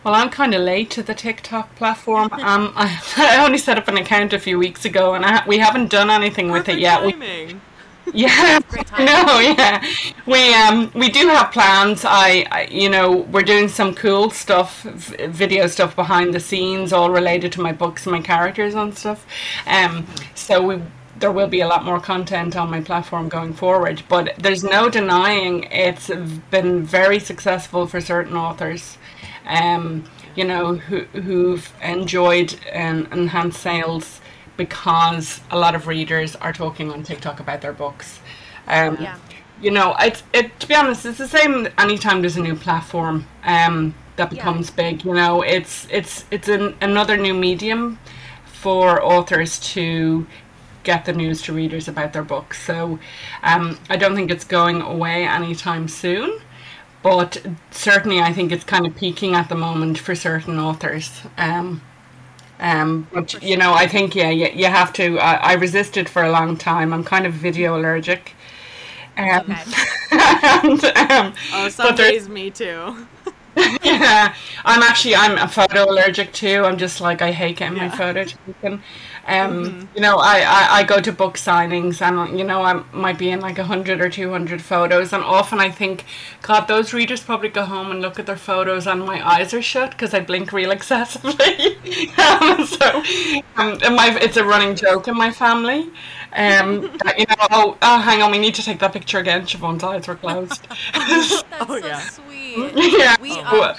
Well, 0.04 0.14
I'm 0.14 0.30
kind 0.30 0.54
of 0.54 0.62
late 0.62 0.90
to 0.92 1.04
the 1.04 1.14
TikTok 1.16 1.76
platform. 1.76 2.30
Um, 2.46 2.74
I, 2.76 3.02
I 3.18 3.44
only 3.44 3.58
set 3.58 3.78
up 3.78 3.88
an 3.88 3.98
account 3.98 4.32
a 4.34 4.40
few 4.40 4.60
weeks 4.60 4.86
ago, 4.86 5.16
and 5.16 5.26
I, 5.26 5.44
we 5.48 5.58
haven't 5.58 5.90
done 5.90 6.10
anything 6.12 6.52
with 6.52 6.70
it 6.70 6.78
Perfect 6.78 6.80
yet. 6.82 7.04
We, 7.06 7.12
timing. 7.14 7.62
Yeah, 8.14 8.60
Great 8.70 8.86
time. 8.86 9.06
no, 9.06 9.40
yeah. 9.40 9.84
We 10.28 10.54
um 10.54 10.92
we 10.94 11.10
do 11.10 11.28
have 11.30 11.52
plans. 11.52 12.06
I, 12.06 12.46
I 12.52 12.68
you 12.70 12.88
know 12.88 13.12
we're 13.32 13.42
doing 13.42 13.68
some 13.68 13.96
cool 13.96 14.30
stuff, 14.30 14.84
v- 14.84 15.26
video 15.28 15.66
stuff 15.66 15.96
behind 15.96 16.34
the 16.34 16.40
scenes, 16.40 16.94
all 16.94 17.10
related 17.10 17.52
to 17.54 17.62
my 17.62 17.72
books 17.72 18.06
and 18.06 18.12
my 18.16 18.22
characters 18.22 18.76
and 18.76 18.96
stuff. 18.96 19.26
Um, 19.66 20.06
so 20.36 20.62
we 20.62 20.82
there 21.18 21.32
will 21.32 21.48
be 21.48 21.62
a 21.62 21.68
lot 21.68 21.86
more 21.86 22.00
content 22.00 22.56
on 22.56 22.70
my 22.70 22.82
platform 22.82 23.30
going 23.30 23.54
forward. 23.54 24.04
But 24.10 24.34
there's 24.38 24.64
no 24.64 24.90
denying 24.90 25.64
it's 25.72 26.10
been 26.52 26.84
very 26.84 27.20
successful 27.20 27.88
for 27.88 28.02
certain 28.02 28.36
authors. 28.36 28.98
Um, 29.48 30.06
you 30.36 30.44
know 30.44 30.76
who 30.76 31.02
who've 31.22 31.72
enjoyed 31.82 32.56
um, 32.74 33.08
enhanced 33.12 33.62
sales 33.62 34.20
because 34.58 35.42
a 35.52 35.58
lot 35.58 35.76
of 35.76 35.88
readers 35.88 36.36
are 36.38 36.54
talking 36.54 36.92
on 36.92 37.04
TikTok 37.04 37.40
about 37.40 37.62
their 37.62 37.74
books. 37.74 38.20
Um, 38.68 38.98
Yeah. 39.00 39.18
You 39.62 39.72
know, 39.72 39.96
it's 40.00 40.24
it. 40.34 40.60
To 40.60 40.68
be 40.68 40.76
honest, 40.76 41.06
it's 41.06 41.18
the 41.18 41.28
same. 41.30 41.70
Anytime 41.78 42.22
there's 42.22 42.36
a 42.36 42.42
new 42.42 42.56
platform 42.56 43.26
um, 43.46 43.96
that 44.18 44.32
Yeah. 44.32 44.36
becomes 44.36 44.70
big, 44.70 45.06
you 45.06 45.14
know, 45.14 45.42
it's 45.44 45.88
it's 45.90 46.26
it's 46.30 46.50
an, 46.50 46.76
another 46.82 47.16
new 47.16 47.34
medium 47.34 47.98
for 48.46 49.02
authors 49.02 49.60
to 49.74 50.28
get 50.86 51.06
the 51.06 51.14
news 51.14 51.42
to 51.44 51.54
readers 51.54 51.88
about 51.90 52.14
their 52.14 52.24
books. 52.24 52.64
So 52.66 53.00
um, 53.44 53.80
I 53.90 53.98
don't 53.98 54.16
think 54.16 54.32
it's 54.32 54.46
going 54.46 54.82
away 54.82 55.26
anytime 55.28 55.88
soon. 55.90 56.40
But 57.04 57.46
certainly, 57.72 58.20
I 58.20 58.34
think 58.34 58.52
it's 58.52 58.64
kind 58.64 58.86
of 58.88 58.96
peaking 58.96 59.36
at 59.36 59.50
the 59.50 59.56
moment 59.56 60.00
for 60.00 60.16
certain 60.16 60.60
authors. 60.60 61.22
Um, 61.38 61.82
um, 62.60 63.08
but 63.14 63.42
you 63.44 63.58
know, 63.58 63.74
I 63.74 63.88
think 63.88 64.16
yeah, 64.16 64.30
you, 64.30 64.50
you 64.54 64.68
have 64.68 64.94
to. 64.94 65.20
I, 65.20 65.36
I 65.36 65.54
resisted 65.54 66.10
for 66.10 66.24
a 66.24 66.32
long 66.32 66.58
time. 66.58 66.94
I'm 66.94 67.04
kind 67.04 67.26
of 67.28 67.34
video 67.34 67.78
allergic. 67.78 68.34
Um, 69.18 69.52
Okay. 69.52 69.86
and, 70.12 70.84
um, 71.12 71.34
Oh, 71.52 71.70
some 71.70 71.96
days 71.96 72.30
me 72.30 72.52
too. 72.52 73.08
yeah, 73.84 74.36
I'm 74.66 74.84
actually 74.84 75.16
I'm 75.16 75.38
a 75.38 75.48
photo 75.48 75.86
allergic 75.90 76.34
too. 76.34 76.64
I'm 76.66 76.78
just 76.78 77.00
like 77.02 77.22
I 77.22 77.32
hate 77.32 77.58
getting 77.58 77.78
my 77.78 77.86
Yeah. 77.86 77.90
photo 77.90 78.26
taken. 78.26 78.84
Um, 79.28 79.76
you 79.96 80.02
know, 80.02 80.18
I, 80.18 80.42
I, 80.42 80.68
I 80.80 80.84
go 80.84 81.02
to 81.02 81.12
book 81.12 81.36
signings 81.38 82.00
and 82.02 82.38
you 82.38 82.46
know 82.46 82.62
I 82.62 82.84
might 82.94 83.18
be 83.18 83.32
in 83.32 83.40
like 83.40 83.58
a 83.58 83.64
hundred 83.64 84.00
or 84.00 84.10
two 84.10 84.30
hundred 84.30 84.62
photos, 84.62 85.14
and 85.14 85.24
often 85.24 85.60
I 85.60 85.72
think, 85.72 86.06
God, 86.44 86.68
those 86.68 86.94
readers 86.94 87.24
probably 87.24 87.50
go 87.50 87.66
home 87.66 87.90
and 87.90 88.02
look 88.02 88.20
at 88.20 88.28
their 88.28 88.38
photos 88.38 88.86
and 88.86 89.04
my 89.04 89.28
eyes 89.28 89.52
are 89.54 89.64
shut 89.64 89.92
because 89.92 90.14
I 90.14 90.20
blink 90.20 90.54
real 90.54 90.70
excessively. 90.78 91.78
um, 92.18 92.66
so, 92.68 93.04
um, 93.56 93.80
and 93.84 93.96
my 93.96 94.18
it's 94.22 94.38
a 94.38 94.44
running 94.46 94.76
joke 94.76 95.08
in 95.08 95.16
my 95.18 95.32
family. 95.32 95.92
Um, 96.34 96.82
that, 97.04 97.16
you 97.18 97.26
know, 97.30 97.36
oh, 97.52 97.78
oh, 97.82 98.00
hang 98.02 98.22
on, 98.22 98.32
we 98.32 98.38
need 98.40 98.56
to 98.56 98.64
take 98.64 98.80
that 98.80 98.94
picture 98.94 99.20
again. 99.20 99.44
Siobhan's 99.46 99.84
eyes 99.84 100.08
were 100.08 100.16
closed. 100.16 100.68
That's 100.94 101.44
Oh, 101.60 101.80
so 101.80 101.88
yeah. 101.88 102.00
sweet. 102.00 102.74
yeah. 102.76 103.16
We, 103.22 103.44
Oh. 103.46 103.76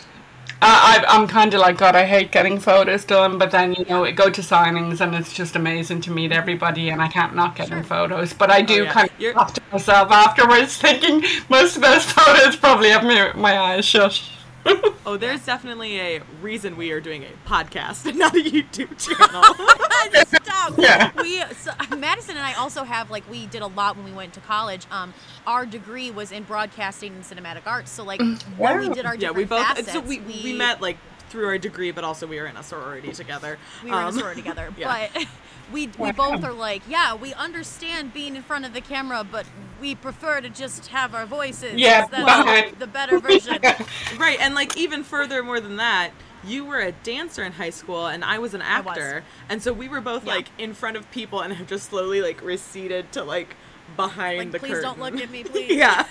Uh, 0.62 0.66
I, 1.02 1.04
I'm 1.09 1.26
kind 1.28 1.52
of 1.54 1.61
like, 1.61 1.76
God, 1.76 1.94
I 1.94 2.04
hate 2.07 2.32
getting 2.32 2.59
photos 2.59 3.04
done, 3.04 3.36
but 3.38 3.50
then, 3.50 3.74
you 3.74 3.84
know, 3.84 4.04
I 4.04 4.12
go 4.12 4.30
to 4.30 4.40
signings 4.40 5.00
and 5.00 5.14
it's 5.14 5.32
just 5.34 5.54
amazing 5.54 6.00
to 6.02 6.11
meet 6.11 6.32
everybody 6.32 6.88
and 6.88 7.02
I 7.02 7.09
can't 7.09 7.34
not 7.34 7.57
get 7.57 7.68
Sure. 7.68 7.76
in 7.78 7.84
photos. 7.84 8.32
But 8.32 8.50
I 8.50 8.62
do 8.62 8.84
yeah. 8.84 8.92
kind 8.92 9.11
of 9.11 9.20
You're- 9.20 9.34
laugh 9.34 9.52
to 9.54 9.61
myself 9.70 10.11
afterwards 10.11 10.76
thinking 10.84 11.22
most 11.50 11.76
of 11.76 11.82
those 11.82 12.04
photos 12.04 12.57
probably 12.57 12.88
have 12.90 13.04
my 13.36 13.59
eyes 13.59 13.84
shut. 13.84 14.22
Oh, 15.08 15.16
there's 15.16 15.46
definitely 15.46 16.00
a 16.00 16.22
reason 16.42 16.76
we 16.76 16.90
are 16.90 17.00
doing 17.00 17.22
a 17.22 17.48
podcast 17.48 18.06
and 18.06 18.18
not 18.18 18.34
a 18.34 18.40
YouTube 18.42 18.98
channel. 18.98 19.44
Stop. 20.42 20.74
Yeah. 20.78 21.12
We 21.20 21.40
so, 21.54 21.70
Madison 21.96 22.36
and 22.36 22.44
I 22.44 22.54
also 22.54 22.82
have 22.82 23.08
like 23.10 23.28
we 23.30 23.46
did 23.46 23.62
a 23.62 23.68
lot 23.68 23.94
when 23.96 24.04
we 24.04 24.10
went 24.12 24.34
to 24.34 24.40
college. 24.40 24.84
Um, 24.90 25.14
our 25.46 25.64
degree 25.64 26.10
was 26.10 26.32
in 26.32 26.42
broadcasting 26.42 27.14
and 27.14 27.22
cinematic 27.24 27.66
arts. 27.66 27.90
So 27.92 28.02
like 28.02 28.20
when 28.56 28.78
we 28.80 28.88
did 28.88 29.06
our 29.06 29.14
yeah, 29.14 29.30
we 29.30 29.44
both. 29.44 29.64
facets, 29.64 29.92
so 29.92 30.00
we, 30.00 30.18
we 30.20 30.52
met 30.54 30.80
like 30.82 30.98
through 31.28 31.46
our 31.46 31.58
degree, 31.58 31.92
but 31.92 32.02
also 32.02 32.26
we 32.26 32.40
were 32.40 32.46
in 32.46 32.56
a 32.56 32.62
sorority 32.64 33.12
together. 33.12 33.58
we 33.84 33.90
were 33.92 33.96
in 33.98 34.02
a 34.04 34.06
Um, 34.08 34.12
sorority 34.12 34.42
together. 34.42 34.72
yeah. 34.76 35.08
But 35.14 35.26
we 35.72 35.88
we 35.98 36.12
both 36.12 36.44
are 36.44 36.52
like, 36.52 36.82
yeah, 36.88 37.14
we 37.14 37.34
understand 37.34 38.12
being 38.14 38.36
in 38.36 38.42
front 38.42 38.64
of 38.64 38.72
the 38.72 38.80
camera, 38.80 39.24
but 39.30 39.46
we 39.80 39.94
prefer 39.94 40.40
to 40.40 40.48
just 40.48 40.86
have 40.88 41.14
our 41.14 41.26
voices. 41.26 41.74
Yeah, 41.74 42.06
That's 42.06 42.24
behind. 42.24 42.78
the 42.78 42.86
better 42.86 43.18
version. 43.18 43.58
Right, 44.18 44.38
and 44.40 44.54
like 44.54 44.76
even 44.76 45.02
further 45.02 45.42
more 45.42 45.60
than 45.60 45.76
that, 45.76 46.10
you 46.44 46.64
were 46.64 46.78
a 46.80 46.92
dancer 46.92 47.42
in 47.42 47.52
high 47.52 47.70
school 47.70 48.06
and 48.06 48.24
I 48.24 48.38
was 48.38 48.54
an 48.54 48.60
was. 48.60 48.68
actor. 48.68 49.24
And 49.48 49.62
so 49.62 49.72
we 49.72 49.88
were 49.88 50.00
both 50.00 50.24
Yeah. 50.24 50.34
like 50.34 50.48
in 50.58 50.72
front 50.74 50.96
of 50.96 51.10
people 51.10 51.40
and 51.42 51.52
have 51.52 51.66
just 51.66 51.90
slowly 51.90 52.22
like 52.22 52.42
receded 52.42 53.12
to 53.12 53.24
like 53.24 53.56
behind 53.96 54.38
Like, 54.38 54.50
the 54.52 54.58
please 54.58 54.70
curtain. 54.74 54.82
don't 54.84 55.00
look 55.00 55.20
at 55.22 55.30
me, 55.30 55.44
please. 55.52 55.72
yeah. 55.76 56.04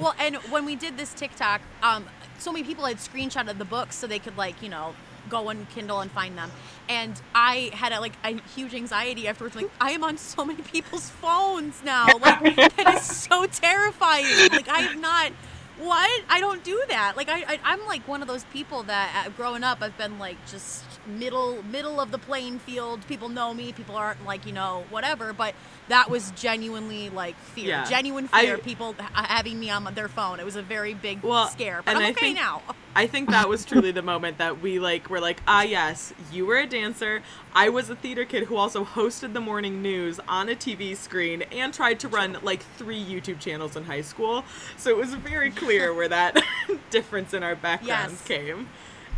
well, 0.00 0.14
and 0.18 0.36
when 0.50 0.64
we 0.64 0.76
did 0.76 0.96
this 0.98 1.14
TikTok, 1.14 1.60
um, 1.82 2.04
so 2.38 2.52
many 2.52 2.64
people 2.64 2.84
had 2.84 2.98
screenshotted 2.98 3.58
the 3.58 3.64
book 3.64 3.92
so 3.92 4.06
they 4.06 4.18
could 4.18 4.36
like 4.36 4.60
you 4.62 4.68
know 4.68 4.94
go 5.28 5.48
on 5.50 5.66
Kindle 5.74 6.00
and 6.00 6.10
find 6.10 6.36
them. 6.36 6.50
And 6.88 7.20
I 7.34 7.70
had 7.74 7.92
a, 7.92 8.00
like 8.00 8.14
a 8.24 8.40
huge 8.54 8.74
anxiety 8.74 9.28
afterwards. 9.28 9.56
Like 9.56 9.70
I 9.80 9.92
am 9.92 10.04
on 10.04 10.16
so 10.18 10.44
many 10.44 10.62
people's 10.62 11.10
phones 11.10 11.82
now. 11.84 12.06
Like 12.18 12.56
that 12.76 12.94
is 12.96 13.04
so 13.04 13.46
terrifying. 13.46 14.24
Like 14.50 14.68
I 14.68 14.80
have 14.80 15.00
not. 15.00 15.32
What? 15.78 16.22
I 16.28 16.40
don't 16.40 16.64
do 16.64 16.82
that. 16.88 17.16
Like 17.16 17.28
I, 17.28 17.44
I 17.54 17.60
I'm 17.64 17.84
like 17.86 18.06
one 18.08 18.22
of 18.22 18.28
those 18.28 18.44
people 18.44 18.82
that 18.84 19.26
uh, 19.26 19.30
growing 19.30 19.62
up 19.62 19.78
I've 19.80 19.96
been 19.96 20.18
like 20.18 20.36
just 20.48 20.84
middle 21.08 21.62
middle 21.64 22.00
of 22.00 22.10
the 22.10 22.18
playing 22.18 22.58
field. 22.60 23.06
People 23.08 23.28
know 23.28 23.52
me. 23.54 23.72
People 23.72 23.96
aren't 23.96 24.24
like 24.26 24.46
you 24.46 24.52
know 24.52 24.84
whatever. 24.90 25.32
But 25.32 25.54
that 25.88 26.10
was 26.10 26.30
genuinely 26.32 27.10
like 27.10 27.36
fear. 27.36 27.68
Yeah. 27.68 27.84
Genuine 27.84 28.28
I- 28.32 28.42
fear. 28.46 28.58
people 28.58 28.94
having 29.14 29.58
me 29.58 29.70
on 29.70 29.84
their 29.94 30.08
phone. 30.08 30.38
It 30.40 30.44
was 30.44 30.56
a 30.56 30.62
very 30.62 30.94
big 30.94 31.22
Well, 31.22 31.48
scare. 31.48 31.82
But 31.84 31.92
and 31.92 31.98
I'm 31.98 32.04
I 32.06 32.10
okay 32.10 32.20
think- 32.20 32.38
now. 32.38 32.62
I 32.96 33.06
think 33.06 33.30
that 33.30 33.48
was 33.48 33.64
truly 33.64 33.92
the 33.92 34.02
moment 34.02 34.38
that 34.38 34.60
we 34.60 34.80
like 34.80 35.08
were 35.08 35.20
like, 35.20 35.40
ah 35.46 35.62
yes, 35.62 36.12
you 36.32 36.46
were 36.46 36.56
a 36.56 36.66
dancer. 36.66 37.22
I 37.54 37.68
was 37.68 37.88
a 37.90 37.94
theater 37.94 38.24
kid 38.24 38.44
who 38.44 38.56
also 38.56 38.84
hosted 38.84 39.34
the 39.34 39.40
morning 39.40 39.82
news 39.82 40.18
on 40.26 40.48
a 40.48 40.56
TV 40.56 40.96
screen 40.96 41.42
and 41.52 41.72
tried 41.72 42.00
to 42.00 42.08
run 42.08 42.38
like 42.42 42.62
three 42.76 43.00
YouTube 43.02 43.38
channels 43.38 43.76
in 43.76 43.84
high 43.84 44.00
school. 44.00 44.44
So 44.76 44.90
it 44.90 44.96
was 44.96 45.14
very 45.14 45.52
clear 45.52 45.94
where 45.94 46.08
that 46.08 46.42
difference 46.90 47.34
in 47.34 47.44
our 47.44 47.54
backgrounds 47.54 48.14
Yes. 48.14 48.26
came. 48.26 48.68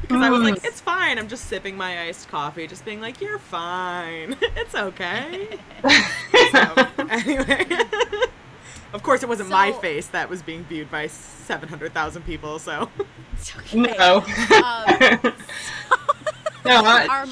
Because 0.03 0.23
I 0.23 0.31
was 0.31 0.41
like, 0.41 0.55
Mm. 0.57 0.65
it's 0.65 0.81
fine. 0.81 1.19
I'm 1.19 1.29
just 1.29 1.47
sipping 1.47 1.77
my 1.77 2.03
iced 2.09 2.29
coffee, 2.29 2.67
just 2.67 2.85
being 2.85 3.01
like, 3.01 3.21
you're 3.21 3.39
fine. 3.39 4.37
It's 4.57 4.75
okay. 4.75 5.59
so, 6.53 6.87
anyway. 7.11 7.67
Of 8.93 9.05
course, 9.05 9.23
it 9.23 9.29
wasn't 9.29 9.51
my 9.51 9.71
face 9.71 10.09
that 10.09 10.29
was 10.29 10.43
being 10.43 10.65
viewed 10.65 10.91
by 10.91 11.07
700,000 11.07 12.23
people, 12.27 12.59
so. 12.59 12.89
It's 13.35 13.57
okay. 13.57 13.79
No. 13.83 14.17
Um, 14.17 15.35
no, 16.65 16.83
I- 16.85 17.07
are, 17.09 17.27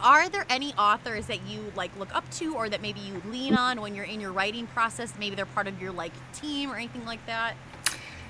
are 0.00 0.28
there 0.30 0.46
any 0.48 0.72
authors 0.74 1.26
that 1.26 1.46
you 1.46 1.70
like 1.76 1.94
look 1.98 2.14
up 2.14 2.28
to 2.30 2.54
or 2.54 2.70
that 2.70 2.80
maybe 2.80 3.00
you 3.00 3.20
lean 3.30 3.54
on 3.54 3.82
when 3.82 3.94
you're 3.94 4.06
in 4.06 4.20
your 4.22 4.32
writing 4.32 4.66
process 4.68 5.12
maybe 5.18 5.36
they're 5.36 5.44
part 5.46 5.66
of 5.68 5.80
your 5.80 5.92
like 5.92 6.12
team 6.32 6.72
or 6.72 6.76
anything 6.76 7.04
like 7.04 7.24
that 7.26 7.54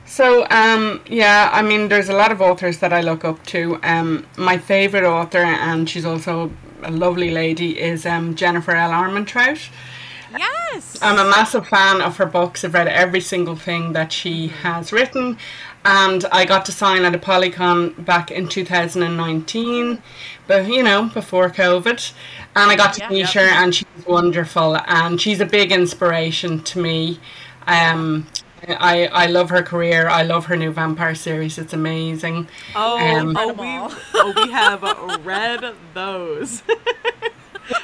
So, 0.05 0.47
um, 0.51 1.01
yeah, 1.07 1.49
I 1.53 1.63
mean, 1.63 1.89
there's 1.89 2.09
a 2.09 2.13
lot 2.13 2.33
of 2.33 2.41
authors 2.43 2.79
that 2.79 2.93
I 2.93 3.01
look 3.01 3.25
up 3.25 3.45
to. 3.47 3.79
Um, 3.83 4.27
my 4.37 4.59
favorite 4.59 5.05
author, 5.05 5.39
and 5.39 5.89
she's 5.89 6.05
also 6.05 6.51
a 6.83 6.91
lovely 6.91 7.31
lady, 7.31 7.81
is 7.81 8.05
um, 8.05 8.35
Jennifer 8.35 8.73
L. 8.73 8.91
Armentrout. 8.91 9.71
yes 10.37 10.99
I'm 11.01 11.19
a 11.19 11.29
massive 11.31 11.67
fan 11.69 12.01
of 12.03 12.17
her 12.19 12.27
books. 12.27 12.65
I've 12.65 12.75
read 12.75 12.89
every 12.89 13.21
single 13.21 13.57
thing 13.57 13.93
that 13.95 14.13
she 14.13 14.49
has 14.49 14.93
written, 14.93 15.39
and 15.85 16.25
I 16.31 16.45
got 16.45 16.67
to 16.67 16.73
sign 16.73 17.05
at 17.05 17.13
ApollyCon 17.15 18.05
back 18.05 18.31
in 18.31 18.49
2019, 18.49 20.03
but 20.47 20.67
you 20.69 20.83
know, 20.83 21.11
before 21.15 21.49
COVID, 21.49 22.13
and 22.57 22.71
I 22.71 22.77
got 22.77 22.95
to 22.95 23.01
Yeah. 23.03 23.09
meet 23.09 23.31
her, 23.31 23.41
and 23.41 23.75
she's 23.75 23.87
wonderful, 24.07 24.77
and 24.87 25.19
she's 25.21 25.41
a 25.41 25.47
big 25.47 25.73
inspiration 25.73 26.61
to 26.65 26.79
me. 26.81 27.19
Um, 27.67 28.27
I 28.69 29.07
I 29.07 29.27
love 29.27 29.51
her 29.51 29.63
career. 29.63 30.09
I 30.09 30.23
love 30.23 30.47
her 30.47 30.57
new 30.57 30.71
vampire 30.73 31.15
series. 31.15 31.59
It's 31.59 31.73
amazing. 31.73 32.49
Oh, 32.75 32.99
Um, 32.99 33.37
oh, 33.37 33.49
Read 33.49 33.49
'em 33.51 33.61
all. 33.61 33.89
we, 33.89 33.95
oh, 34.15 34.33
we 34.37 34.51
have 34.53 35.25
read 35.25 35.75
those. 35.95 36.63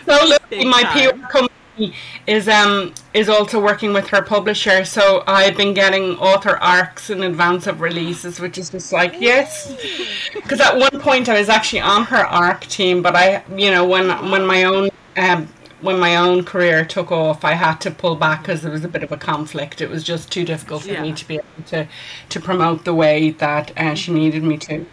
So 0.07 0.25
look, 0.27 0.43
my 0.67 0.83
time. 0.83 1.21
PR 1.21 1.27
company 1.29 1.95
is 2.27 2.49
um 2.49 2.93
is 3.15 3.29
also 3.29 3.61
working 3.61 3.93
with 3.93 4.09
her 4.09 4.23
publisher. 4.23 4.85
So 4.85 5.23
I've 5.27 5.57
been 5.57 5.73
getting 5.75 6.17
author 6.19 6.57
arcs 6.61 7.11
in 7.11 7.23
advance 7.23 7.67
of 7.67 7.81
releases, 7.81 8.41
which 8.41 8.59
is 8.59 8.71
just 8.71 8.93
like 8.93 9.15
yes. 9.21 9.73
Because 10.35 10.61
at 10.61 10.77
one 10.77 11.01
point 11.01 11.29
I 11.29 11.39
was 11.39 11.49
actually 11.49 11.81
on 11.81 12.05
her 12.07 12.27
arc 12.27 12.63
team, 12.67 13.03
but 13.03 13.15
I 13.17 13.43
you 13.57 13.71
know 13.71 13.85
when 13.87 14.09
when 14.31 14.45
my 14.47 14.65
own 14.65 14.91
um 15.17 15.49
when 15.81 15.99
my 15.99 16.17
own 16.17 16.45
career 16.45 16.85
took 16.85 17.13
off, 17.13 17.45
I 17.45 17.53
had 17.55 17.77
to 17.83 17.91
pull 17.91 18.17
back 18.17 18.43
because 18.43 18.63
there 18.63 18.73
was 18.73 18.85
a 18.85 18.89
bit 18.89 19.03
of 19.03 19.13
a 19.13 19.17
conflict. 19.17 19.81
It 19.81 19.89
was 19.91 20.03
just 20.05 20.31
too 20.33 20.45
difficult 20.45 20.83
for 20.83 21.01
me 21.01 21.13
to 21.13 21.29
be 21.29 21.35
able 21.35 21.63
to 21.69 21.87
to 22.29 22.41
promote 22.41 22.85
the 22.85 22.95
way 22.95 23.31
that 23.31 23.73
uh, 23.79 23.95
she 23.95 24.13
needed 24.13 24.43
me 24.43 24.57
to. 24.59 24.87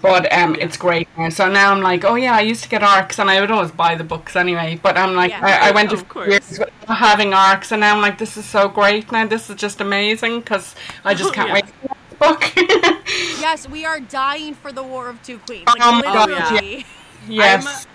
But 0.00 0.32
um, 0.32 0.54
it's 0.56 0.76
great 0.76 1.08
now. 1.16 1.28
So 1.30 1.50
now 1.50 1.72
I'm 1.72 1.80
like, 1.82 2.04
oh 2.04 2.14
yeah, 2.14 2.36
I 2.36 2.42
used 2.42 2.62
to 2.62 2.68
get 2.68 2.82
arcs, 2.84 3.18
and 3.18 3.28
I 3.28 3.40
would 3.40 3.50
always 3.50 3.72
buy 3.72 3.96
the 3.96 4.04
books 4.04 4.36
anyway. 4.36 4.78
But 4.80 4.96
I'm 4.96 5.14
like, 5.16 5.30
Yeah. 5.32 5.44
I, 5.44 5.68
I 5.68 5.70
went 5.72 5.92
Of 5.92 6.00
to 6.00 6.04
course. 6.04 6.28
years 6.28 6.60
having 6.86 7.34
arcs, 7.34 7.72
and 7.72 7.80
now 7.80 7.96
I'm 7.96 8.02
like, 8.02 8.18
this 8.18 8.36
is 8.36 8.44
so 8.44 8.68
great. 8.68 9.10
Now 9.10 9.26
this 9.26 9.50
is 9.50 9.56
just 9.56 9.80
amazing 9.80 10.40
because 10.40 10.74
I 11.04 11.14
just 11.14 11.30
Oh, 11.30 11.32
can't 11.32 11.48
yeah. 11.48 11.54
wait 11.54 11.66
for 11.66 11.88
the 12.10 12.16
book. 12.16 12.52
yes 13.40 13.68
we 13.68 13.84
are 13.84 14.00
dying 14.00 14.54
for 14.54 14.72
the 14.72 14.82
war 14.82 15.08
of 15.08 15.22
two 15.22 15.38
queens 15.38 15.66
like 15.66 15.78
Oh 15.80 15.92
my 15.92 16.02
God, 16.02 16.28
literally 16.30 16.84
yes, 17.28 17.86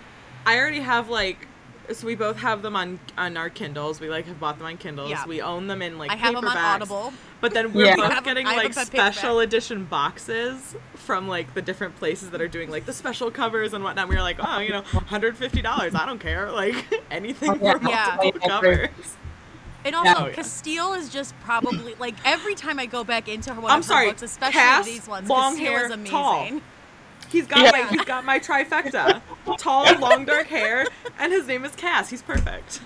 I 0.46 0.58
already 0.58 0.80
have 0.80 1.10
like 1.10 1.48
so 1.92 2.08
we 2.08 2.16
both 2.16 2.38
have 2.38 2.62
them 2.62 2.76
on 2.76 3.00
on 3.18 3.36
our 3.38 3.50
Kindles. 3.50 4.00
We 4.00 4.10
like 4.10 4.26
have 4.26 4.40
bought 4.40 4.58
them 4.58 4.68
on 4.68 4.78
Kindles. 4.78 5.10
Yeah. 5.10 5.26
We 5.26 5.42
own 5.42 5.68
them 5.68 5.82
in 5.82 5.98
like 5.98 6.12
i 6.12 6.16
have 6.16 6.34
them 6.36 6.46
on 6.46 6.56
paperbacks. 6.56 6.76
Audible 6.76 7.14
But 7.42 7.54
then 7.54 7.74
we're 7.74 7.86
Yeah. 7.88 7.96
Both 7.98 8.12
have- 8.14 8.24
getting 8.24 8.46
like 8.46 8.74
special 8.74 9.40
paperback. 9.40 9.44
edition 9.48 9.86
boxes 9.86 10.76
from 10.96 11.28
like 11.28 11.54
the 11.54 11.62
different 11.62 11.96
places 11.98 12.30
that 12.32 12.42
are 12.42 12.48
doing 12.48 12.70
like 12.72 12.86
the 12.86 12.94
special 12.94 13.30
covers 13.32 13.74
and 13.74 13.84
whatnot. 13.84 14.08
We 14.08 14.16
were 14.16 14.22
like, 14.22 14.38
oh, 14.40 14.60
you 14.60 14.70
know, 14.70 14.82
hundred 14.82 15.36
fifty 15.38 15.62
dollars. 15.62 15.94
I 15.96 16.06
don't 16.06 16.20
care. 16.20 16.52
Like 16.52 16.76
anything 17.12 17.50
Oh, 17.50 17.56
yeah. 17.62 17.78
for 17.78 17.90
Yeah. 17.90 18.16
multiple 18.22 18.52
I 18.52 18.58
agree. 18.58 18.76
covers. 18.78 19.16
and 19.86 19.96
also 19.96 20.10
Oh, 20.24 20.28
yeah. 20.28 20.34
Casteel 20.34 20.98
is 20.98 21.10
just 21.10 21.38
probably 21.42 21.96
like 21.96 22.16
every 22.24 22.56
time 22.56 22.80
i 22.80 22.86
go 22.86 23.04
back 23.04 23.28
into 23.28 23.54
her 23.54 23.60
one 23.60 23.70
I'm 23.72 23.80
of 23.80 23.86
her 23.86 23.92
sorry, 23.94 24.08
books 24.08 24.22
especially 24.22 24.54
Cass, 24.62 24.86
these 24.86 25.08
ones 25.08 25.28
long 25.28 25.56
Casteel 25.58 25.60
hair, 25.60 25.86
is 25.86 25.92
amazing 25.92 26.12
tall. 26.12 26.50
He's 27.34 27.48
got 27.48 27.60
Yeah. 27.60 27.72
my 27.72 27.88
he's 27.90 28.06
got 28.06 28.24
my 28.24 28.40
trifecta. 28.40 29.22
Tall, 29.58 29.92
long 30.00 30.24
dark 30.24 30.48
hair, 30.48 30.86
and 31.20 31.34
his 31.34 31.48
name 31.48 31.66
is 31.66 31.74
Cass. 31.76 32.10
He's 32.10 32.22
perfect. 32.22 32.80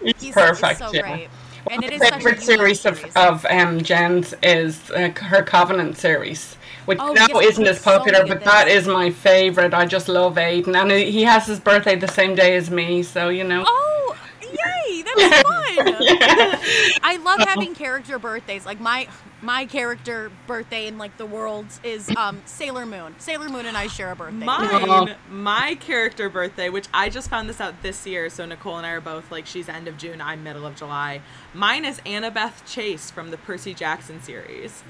it's 0.00 0.22
He's, 0.22 0.34
perfect. 0.34 0.80
It's 0.80 0.90
so 0.90 0.92
yeah. 0.92 1.02
great. 1.02 1.28
And 1.70 1.84
it 1.84 1.90
My 1.90 1.94
is 1.94 2.02
such 2.02 2.10
a 2.10 2.16
favorite 2.16 2.42
series 2.42 2.84
of, 2.84 3.04
of 3.16 3.46
um, 3.46 3.80
Jen's 3.80 4.34
is 4.42 4.90
uh, 4.90 5.10
her 5.16 5.44
Covenant 5.44 5.96
series, 5.96 6.56
which 6.86 6.98
Oh, 7.00 7.12
now 7.12 7.28
yes, 7.30 7.50
isn't 7.52 7.66
as 7.68 7.80
popular, 7.80 8.18
good 8.24 8.28
but 8.28 8.44
that 8.44 8.66
is 8.66 8.88
my 8.88 9.10
favorite. 9.10 9.72
I 9.72 9.86
just 9.86 10.08
love 10.08 10.34
Aiden, 10.34 10.74
and 10.74 10.90
he 10.90 11.22
has 11.22 11.46
his 11.46 11.60
birthday 11.60 11.94
the 11.94 12.08
same 12.08 12.34
day 12.34 12.56
as 12.56 12.68
me, 12.68 13.04
so 13.04 13.28
you 13.28 13.44
know. 13.44 13.62
Oh, 13.64 14.16
yay! 14.42 15.02
That's 15.02 15.42
fun. 15.42 16.98
I 17.04 17.20
love 17.22 17.38
having 17.48 17.76
character 17.76 18.18
birthdays. 18.18 18.66
Like 18.66 18.80
my 18.80 19.06
my 19.42 19.66
character 19.66 20.30
birthday 20.46 20.86
in 20.86 20.98
like 20.98 21.16
the 21.16 21.26
world 21.26 21.66
is 21.82 22.08
um, 22.16 22.40
Sailor 22.46 22.86
Moon. 22.86 23.14
Sailor 23.18 23.48
Moon 23.48 23.66
and 23.66 23.76
I 23.76 23.88
share 23.88 24.12
a 24.12 24.16
birthday. 24.16 24.44
Mine, 24.44 25.16
my 25.28 25.74
character 25.80 26.30
birthday, 26.30 26.68
which 26.68 26.86
I 26.94 27.08
just 27.10 27.28
found 27.28 27.48
this 27.48 27.60
out 27.60 27.82
this 27.82 28.06
year, 28.06 28.30
so 28.30 28.46
Nicole 28.46 28.76
and 28.76 28.86
I 28.86 28.92
are 28.92 29.00
both 29.00 29.30
like 29.30 29.46
she's 29.46 29.68
end 29.68 29.88
of 29.88 29.98
June, 29.98 30.20
I'm 30.20 30.44
middle 30.44 30.64
of 30.64 30.76
July. 30.76 31.20
Mine 31.52 31.84
is 31.84 31.98
Annabeth 32.00 32.64
Chase 32.66 33.10
from 33.10 33.30
the 33.30 33.36
Percy 33.36 33.74
Jackson 33.74 34.22
series. 34.22 34.84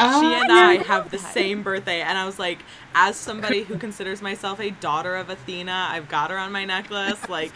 Oh, 0.00 0.20
she 0.20 0.26
and 0.26 0.48
yeah. 0.48 0.54
I 0.54 0.76
have 0.84 1.10
the 1.10 1.18
same 1.18 1.62
birthday, 1.64 2.02
and 2.02 2.16
I 2.16 2.24
was 2.24 2.38
like, 2.38 2.60
as 2.94 3.16
somebody 3.16 3.64
who 3.64 3.76
considers 3.78 4.22
myself 4.22 4.60
a 4.60 4.70
daughter 4.70 5.16
of 5.16 5.28
Athena, 5.28 5.88
I've 5.90 6.08
got 6.08 6.30
her 6.30 6.38
on 6.38 6.52
my 6.52 6.64
necklace. 6.64 7.28
Like, 7.28 7.50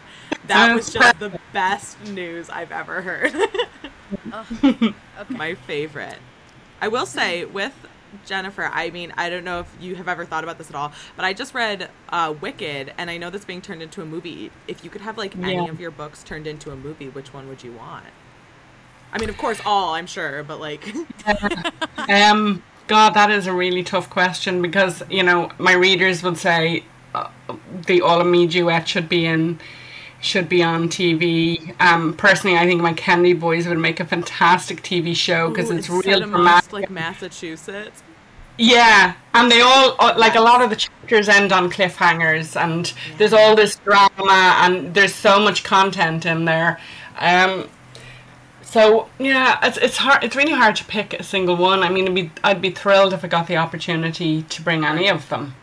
that 0.49 0.74
was 0.74 0.93
just 0.93 1.20
the 1.20 1.39
best 1.53 2.03
news 2.05 2.51
I've 2.51 2.72
ever 2.72 3.01
heard. 3.01 3.33
Okay. 5.20 5.34
my 5.36 5.54
favorite. 5.54 6.18
I 6.80 6.88
will 6.88 7.06
say 7.06 7.44
with 7.44 7.74
Jennifer, 8.26 8.64
I 8.64 8.90
mean, 8.90 9.12
I 9.16 9.30
don't 9.30 9.44
know 9.44 9.60
if 9.60 9.76
you 9.80 9.94
have 9.96 10.08
ever 10.08 10.24
thought 10.24 10.42
about 10.44 10.58
this 10.58 10.68
at 10.70 10.74
all, 10.74 10.92
but 11.16 11.24
I 11.24 11.32
just 11.32 11.54
read 11.54 11.90
uh, 12.08 12.34
Wicked, 12.40 12.92
and 12.98 13.10
I 13.10 13.18
know 13.18 13.30
that's 13.30 13.44
being 13.44 13.60
turned 13.62 13.82
into 13.82 14.02
a 14.02 14.04
movie. 14.04 14.50
If 14.66 14.84
you 14.84 14.90
could 14.90 15.02
have 15.02 15.18
like 15.18 15.36
any 15.36 15.68
of 15.68 15.80
your 15.80 15.90
books 15.90 16.22
turned 16.22 16.46
into 16.46 16.70
a 16.70 16.76
movie, 16.76 17.08
which 17.08 17.32
one 17.32 17.48
would 17.48 17.62
you 17.62 17.72
want? 17.72 18.06
I 19.12 19.18
mean, 19.18 19.28
of 19.28 19.36
course, 19.36 19.60
all 19.64 19.94
I'm 19.94 20.06
sure, 20.06 20.42
but 20.42 20.58
like, 20.60 20.94
Um, 22.08 22.62
God, 22.86 23.14
that 23.14 23.30
is 23.30 23.46
a 23.46 23.52
really 23.52 23.82
tough 23.82 24.10
question 24.10 24.60
because 24.62 25.02
you 25.08 25.22
know 25.22 25.50
my 25.58 25.72
readers 25.72 26.22
would 26.22 26.38
say 26.38 26.84
uh, 27.14 27.28
the 27.86 28.00
All 28.00 28.20
of 28.20 28.26
Me 28.26 28.46
duet 28.46 28.88
should 28.88 29.08
be 29.08 29.26
in 29.26 29.60
should 30.22 30.48
be 30.48 30.62
on 30.62 30.88
TV. 30.88 31.74
Um, 31.80 32.14
personally, 32.14 32.56
I 32.56 32.64
think 32.64 32.80
my 32.80 32.94
Kennedy 32.94 33.34
Boys 33.34 33.66
would 33.66 33.78
make 33.78 34.00
a 34.00 34.04
fantastic 34.04 34.82
TV 34.82 35.14
show 35.14 35.50
because 35.50 35.70
it's 35.70 35.90
real 35.90 36.20
dramatic. 36.20 36.72
like 36.72 36.90
Massachusetts. 36.90 38.02
Yeah, 38.56 39.14
and 39.34 39.50
they 39.50 39.60
all 39.60 39.96
uh, 39.98 40.14
like 40.16 40.36
a 40.36 40.40
lot 40.40 40.62
of 40.62 40.70
the 40.70 40.76
chapters 40.76 41.28
end 41.28 41.52
on 41.52 41.70
cliffhangers, 41.70 42.58
and 42.58 42.92
there's 43.18 43.32
all 43.32 43.56
this 43.56 43.76
drama, 43.76 44.56
and 44.62 44.94
there's 44.94 45.14
so 45.14 45.40
much 45.40 45.64
content 45.64 46.24
in 46.24 46.44
there. 46.44 46.78
Um, 47.18 47.68
so 48.62 49.08
yeah, 49.18 49.58
it's 49.62 49.78
it's 49.78 49.96
hard. 49.96 50.22
It's 50.22 50.36
really 50.36 50.52
hard 50.52 50.76
to 50.76 50.84
pick 50.84 51.14
a 51.14 51.24
single 51.24 51.56
one. 51.56 51.82
I 51.82 51.88
mean, 51.88 52.04
it'd 52.04 52.14
be, 52.14 52.30
I'd 52.44 52.62
be 52.62 52.70
thrilled 52.70 53.12
if 53.12 53.24
I 53.24 53.28
got 53.28 53.48
the 53.48 53.56
opportunity 53.56 54.42
to 54.42 54.62
bring 54.62 54.84
any 54.84 55.08
of 55.08 55.28
them 55.28 55.56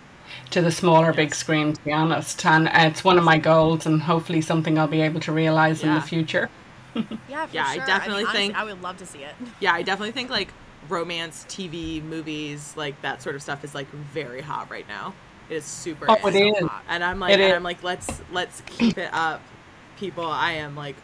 to 0.52 0.62
the 0.62 0.72
smaller 0.72 1.14
big 1.14 1.34
screen. 1.36 1.74
To 1.74 1.82
be 1.84 1.92
honest, 1.92 2.46
and 2.46 2.68
uh, 2.68 2.72
it's 2.76 3.04
one 3.04 3.18
of 3.18 3.24
my 3.24 3.38
goals, 3.38 3.86
and 3.86 4.02
hopefully 4.02 4.42
something 4.42 4.78
I'll 4.78 4.88
be 4.88 5.02
able 5.02 5.20
to 5.22 5.32
realize 5.32 5.84
in 5.84 5.94
the 5.94 6.02
future. 6.02 6.50
Yeah, 6.96 7.46
for 7.46 7.56
Yeah, 7.56 7.66
I 7.68 7.76
sure. 7.76 7.86
definitely 7.86 8.24
mean, 8.24 8.28
honestly, 8.28 8.48
think- 8.48 8.56
I 8.58 8.64
would 8.64 8.82
love 8.82 8.98
to 8.98 9.06
see 9.06 9.20
it. 9.20 9.36
Yeah, 9.60 9.74
I 9.74 9.84
definitely 9.84 10.12
think 10.12 10.30
like 10.30 10.50
romance 10.88 11.46
TV 11.48 12.02
movies, 12.04 12.74
like 12.76 13.00
that 13.04 13.22
sort 13.22 13.36
of 13.36 13.42
stuff, 13.44 13.64
is 13.64 13.76
like 13.76 13.88
very 13.92 14.42
hot 14.42 14.70
right 14.72 14.88
now. 14.88 15.14
It 15.50 15.56
is 15.56 15.66
super. 15.66 16.06
Oh, 16.10 16.28
in. 16.28 16.36
it 16.36 16.58
is. 16.58 16.68
hot. 16.68 16.84
and 16.90 17.04
I'm 17.04 17.20
like, 17.20 17.32
It 17.34 17.40
and 17.42 17.44
is. 17.52 17.54
I'm 17.56 17.64
like, 17.64 17.84
let's 17.84 18.22
let's 18.32 18.62
keep 18.66 18.98
it 18.98 19.10
up, 19.14 19.42
people. 19.98 20.26
I 20.26 20.54
am 20.54 20.76
like 20.76 20.96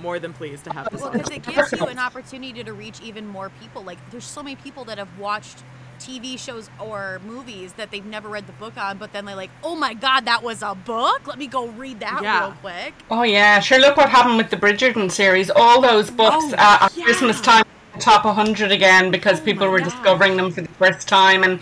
more 0.00 0.18
than 0.18 0.32
pleased 0.32 0.64
to 0.64 0.72
have 0.72 0.90
this. 0.90 1.00
Well, 1.00 1.10
because 1.12 1.30
it 1.30 1.42
gives 1.42 1.72
you 1.72 1.86
an 1.86 1.98
opportunity 1.98 2.62
to 2.64 2.72
reach 2.72 3.00
even 3.00 3.26
more 3.26 3.50
people. 3.60 3.82
Like, 3.82 3.98
there's 4.10 4.24
so 4.26 4.42
many 4.42 4.56
people 4.56 4.84
that 4.86 4.98
have 4.98 5.18
watched 5.18 5.62
TV 5.98 6.38
shows 6.38 6.70
or 6.78 7.20
movies 7.26 7.72
that 7.74 7.90
they've 7.90 8.04
never 8.04 8.28
read 8.28 8.46
the 8.46 8.52
book 8.54 8.76
on, 8.76 8.98
but 8.98 9.12
then 9.12 9.24
they're 9.24 9.36
like, 9.36 9.50
"Oh 9.62 9.74
my 9.76 9.94
god, 9.94 10.24
that 10.26 10.42
was 10.42 10.62
a 10.62 10.74
book! 10.74 11.26
Let 11.26 11.38
me 11.38 11.46
go 11.46 11.66
read 11.68 12.00
that 12.00 12.20
Yeah. 12.22 12.40
real 12.40 12.52
quick." 12.60 12.94
Oh 13.10 13.22
yeah, 13.22 13.60
sure. 13.60 13.78
Look 13.78 13.96
what 13.96 14.08
happened 14.10 14.36
with 14.36 14.50
the 14.50 14.56
Bridgerton 14.56 15.10
series. 15.10 15.50
All 15.50 15.80
those 15.80 16.10
books 16.10 16.44
Oh, 16.52 16.54
uh, 16.58 16.78
at 16.88 16.96
yeah. 16.96 17.04
Christmas 17.04 17.40
time 17.40 17.64
top 17.98 18.24
100 18.26 18.70
again 18.72 19.10
because 19.10 19.40
Oh 19.40 19.44
people 19.44 19.68
were 19.68 19.78
gosh. 19.80 19.92
discovering 19.92 20.36
them 20.36 20.50
for 20.50 20.60
the 20.60 20.68
first 20.68 21.08
time. 21.08 21.42
And 21.44 21.54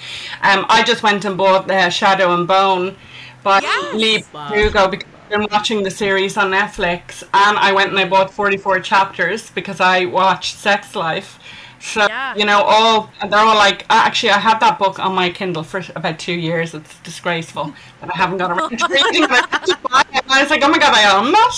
um, 0.43 0.66
I 0.68 0.82
just 0.82 1.03
went 1.03 1.24
and 1.24 1.37
bought 1.37 1.70
uh, 1.70 1.91
Shadow 1.91 2.35
and 2.35 2.47
Bone 2.49 2.97
by 3.43 3.61
Yes. 3.61 3.95
Lee 3.95 4.24
Love. 4.32 4.53
Hugo 4.53 4.89
because 4.89 5.09
I've 5.24 5.30
been 5.30 5.47
watching 5.53 5.82
the 5.85 5.91
series 5.91 6.37
on 6.37 6.51
Netflix. 6.51 7.22
And 7.32 7.57
I 7.59 7.72
went 7.72 7.91
and 7.91 7.99
I 7.99 8.09
bought 8.09 8.32
44 8.32 8.80
chapters 8.80 9.51
because 9.51 9.80
I 9.80 10.07
watched 10.07 10.57
Sex 10.57 10.97
Life. 10.97 11.39
So 11.85 12.07
Yeah. 12.09 12.35
you 12.35 12.47
know, 12.47 12.62
all 12.62 13.11
they're 13.28 13.39
all 13.39 13.55
like. 13.57 13.85
Actually, 13.91 14.30
I 14.30 14.39
had 14.39 14.59
that 14.61 14.78
book 14.78 14.99
on 14.99 15.14
my 15.14 15.28
Kindle 15.30 15.62
for 15.62 15.82
about 15.95 16.18
two 16.18 16.32
years. 16.32 16.72
It's 16.74 16.99
disgraceful 17.01 17.74
that 18.01 18.11
I 18.12 18.16
haven't 18.16 18.39
got 18.39 18.51
around 18.51 18.78
to 18.78 18.87
reading 18.91 19.24
it. 19.24 19.30
I 19.30 19.47
had 19.51 19.64
to 19.66 19.78
buy 19.91 20.01
it, 20.01 20.22
and 20.24 20.32
I 20.32 20.41
was 20.43 20.51
like, 20.51 20.62
oh 20.64 20.68
my 20.68 20.78
god, 20.78 20.95
I 20.95 21.05
own 21.16 21.32
that. 21.32 21.55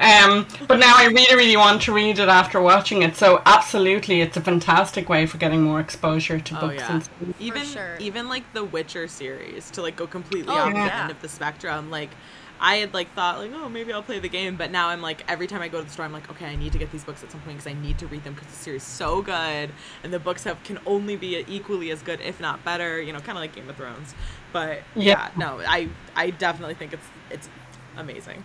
Um, 0.00 0.46
but 0.66 0.78
now 0.78 0.94
I 0.96 1.04
really, 1.06 1.36
really 1.36 1.56
want 1.56 1.80
to 1.82 1.92
read 1.92 2.18
it 2.18 2.28
after 2.28 2.60
watching 2.60 3.02
it. 3.02 3.14
So 3.14 3.40
absolutely, 3.46 4.20
it's 4.20 4.36
a 4.36 4.40
fantastic 4.40 5.08
way 5.08 5.26
for 5.26 5.38
getting 5.38 5.62
more 5.62 5.78
exposure 5.80 6.40
to 6.40 6.56
Oh 6.58 6.60
books. 6.62 6.82
yeah. 6.82 6.92
And. 7.20 7.34
Even 7.38 7.62
sure. 7.64 7.96
even 8.00 8.28
like 8.28 8.52
the 8.54 8.64
Witcher 8.64 9.06
series 9.06 9.70
to 9.72 9.82
like 9.82 9.94
go 9.94 10.06
completely 10.08 10.52
Oh, 10.54 10.58
opposite 10.58 10.76
yeah. 10.78 11.02
end 11.02 11.10
of 11.12 11.22
the 11.22 11.28
spectrum. 11.28 11.88
Like 11.88 12.10
I 12.62 12.76
had 12.76 12.94
like 12.94 13.12
thought 13.14 13.38
like 13.40 13.50
oh 13.54 13.68
maybe 13.68 13.92
I'll 13.92 14.02
play 14.04 14.20
the 14.20 14.28
game, 14.28 14.56
but 14.56 14.70
now 14.70 14.88
I'm 14.88 15.02
like 15.02 15.24
every 15.30 15.46
time 15.48 15.60
I 15.62 15.68
go 15.68 15.80
to 15.80 15.84
the 15.84 15.90
store 15.90 16.04
I'm 16.06 16.12
like 16.12 16.30
okay 16.30 16.46
I 16.46 16.56
need 16.56 16.72
to 16.72 16.78
get 16.78 16.92
these 16.92 17.04
books 17.04 17.22
at 17.24 17.30
some 17.32 17.40
point 17.42 17.58
because 17.58 17.70
I 17.70 17.74
need 17.78 17.98
to 17.98 18.06
read 18.06 18.24
them 18.24 18.34
because 18.34 18.48
the 18.48 18.56
series 18.56 18.82
is 18.82 18.88
so 18.88 19.20
good 19.22 19.74
and 20.04 20.12
the 20.12 20.20
books 20.20 20.44
have 20.44 20.62
can 20.64 20.78
only 20.86 21.16
be 21.16 21.44
equally 21.48 21.90
as 21.90 22.02
good 22.02 22.20
if 22.22 22.40
not 22.40 22.64
better. 22.64 23.02
You 23.02 23.12
know, 23.12 23.20
kind 23.20 23.36
of 23.36 23.42
like 23.42 23.54
Game 23.54 23.68
of 23.68 23.76
Thrones. 23.76 24.14
But 24.52 24.84
yeah, 24.96 25.16
Yeah. 25.16 25.30
no, 25.36 25.60
I 25.66 25.90
I 26.16 26.30
definitely 26.30 26.74
think 26.74 26.92
it's 26.92 27.10
it's 27.30 27.48
amazing. 27.96 28.44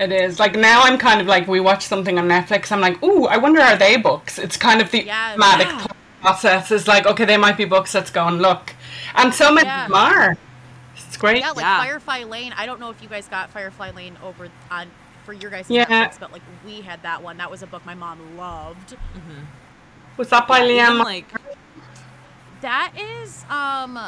It 0.00 0.10
is 0.12 0.40
like 0.40 0.54
now 0.56 0.82
I'm 0.82 0.98
kind 0.98 1.20
of 1.20 1.26
like 1.26 1.46
we 1.46 1.60
watch 1.60 1.84
something 1.86 2.18
on 2.18 2.28
Netflix. 2.28 2.72
I'm 2.72 2.80
like, 2.80 3.02
ooh, 3.02 3.26
I 3.26 3.36
wonder 3.36 3.60
are 3.60 3.76
they 3.76 3.96
books? 3.96 4.38
It's 4.38 4.56
kind 4.56 4.80
of 4.80 4.90
the 4.90 5.04
Yeah, 5.04 5.36
automatic 5.38 5.68
yeah. 5.68 5.86
process. 6.20 6.70
Is 6.70 6.88
like, 6.88 7.06
okay, 7.06 7.24
they 7.24 7.36
might 7.36 7.56
be 7.56 7.64
books. 7.64 7.94
Let's 7.94 8.10
go 8.10 8.26
and 8.26 8.40
look. 8.40 8.74
And 9.14 9.34
so 9.34 9.52
many 9.52 9.68
Yeah. 9.68 9.84
of 9.86 9.92
them 9.92 9.94
are. 9.96 10.36
It's 11.12 11.18
great. 11.18 11.40
Yeah, 11.40 11.50
like 11.50 11.60
Yeah. 11.60 11.78
Firefly 11.84 12.24
Lane. 12.24 12.54
I 12.56 12.64
don't 12.64 12.80
know 12.80 12.88
if 12.88 13.02
you 13.02 13.08
guys 13.08 13.28
got 13.28 13.50
Firefly 13.50 13.90
Lane 13.90 14.16
over 14.24 14.48
on 14.70 14.90
for 15.26 15.34
your 15.34 15.50
guys' 15.50 15.68
Yeah. 15.68 15.84
Netflix, 15.84 16.18
but 16.18 16.32
like 16.32 16.40
we 16.64 16.80
had 16.80 17.02
that 17.02 17.22
one. 17.22 17.36
That 17.36 17.50
was 17.50 17.62
a 17.62 17.66
book 17.66 17.84
my 17.84 17.94
mom 17.94 18.38
loved. 18.38 18.96
Was 20.16 20.30
that 20.30 20.48
by 20.48 20.64
Even, 20.64 20.76
Leanne? 20.78 21.04
like 21.04 21.26
That 22.62 22.94
is 22.98 23.44
um 23.50 23.98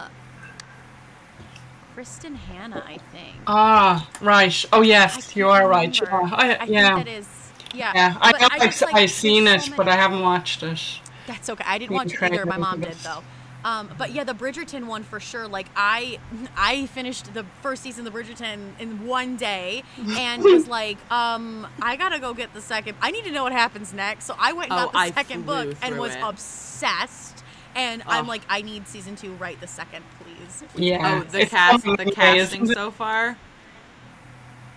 Kristin 1.95 2.37
Hannah, 2.37 2.83
I 2.87 2.97
think. 3.13 3.37
Ah, 3.47 4.09
right. 4.23 4.65
Oh 4.73 4.81
yes, 4.81 5.37
you 5.37 5.47
are 5.51 5.69
right. 5.69 6.01
remember. 6.01 6.27
Yeah, 6.27 6.35
I, 6.35 6.55
I 6.55 6.65
yeah. 6.65 6.95
think 6.95 7.07
that 7.07 7.13
is 7.13 7.29
yeah. 7.75 7.93
yeah. 7.95 8.17
I 8.19 8.33
But 8.33 8.41
know 8.41 8.49
I've, 8.51 8.63
just, 8.63 8.81
like, 8.81 8.95
I've 8.95 9.11
seen 9.11 9.45
there's 9.45 9.67
it, 9.67 9.71
so 9.73 9.77
but 9.77 9.89
I 9.89 9.97
haven't 9.97 10.23
watched 10.23 10.63
it. 10.63 10.81
That's 11.27 11.51
okay. 11.51 11.65
I 11.67 11.77
didn't 11.77 11.91
Being 11.91 11.99
watch 11.99 12.15
it 12.15 12.23
either. 12.23 12.47
My 12.47 12.57
mom 12.57 12.81
did 12.81 12.95
though. 12.95 13.23
Um, 13.65 13.91
but 13.97 14.13
yeah, 14.13 14.25
the 14.25 14.35
Bridgerton 14.35 14.87
one 14.87 15.03
for 15.03 15.19
sure. 15.19 15.49
Like 15.49 15.67
I, 15.75 16.19
I 16.57 16.87
finished 16.87 17.33
the 17.33 17.45
first 17.63 17.83
season 17.83 18.07
of 18.07 18.13
the 18.13 18.19
Bridgerton 18.19 18.79
in 18.79 19.07
one 19.07 19.37
day, 19.37 19.83
and 20.19 20.43
was 20.45 20.69
like, 20.69 20.99
um, 21.11 21.67
I 21.81 21.97
gotta 21.97 22.19
go 22.21 22.35
get 22.35 22.53
the 22.53 22.61
second. 22.61 22.97
I 23.01 23.11
need 23.11 23.25
to 23.25 23.31
know 23.33 23.43
what 23.43 23.53
happens 23.53 23.93
next. 23.95 24.27
So 24.27 24.37
I 24.39 24.53
went 24.53 24.71
and 24.71 24.79
Oh, 24.81 24.85
got 24.85 24.93
the 24.93 24.99
I 24.99 25.11
second 25.13 25.47
book 25.47 25.75
and 25.83 25.99
was 25.99 26.15
it. 26.15 26.21
obsessed. 26.23 27.43
And 27.77 28.05
I'm 28.07 28.27
Oh. 28.27 28.29
like, 28.29 28.43
I 28.49 28.63
need 28.63 28.87
season 28.87 29.17
two 29.17 29.33
right 29.33 29.61
the 29.61 29.67
second, 29.67 30.05
please. 30.21 30.63
Yeah. 30.77 31.23
oh 31.27 31.31
the 31.31 31.41
It's 31.41 31.51
cast 31.51 31.85
the 31.85 31.97
to 31.97 32.11
casting 32.13 32.67
so 32.67 32.91
far. 32.93 33.37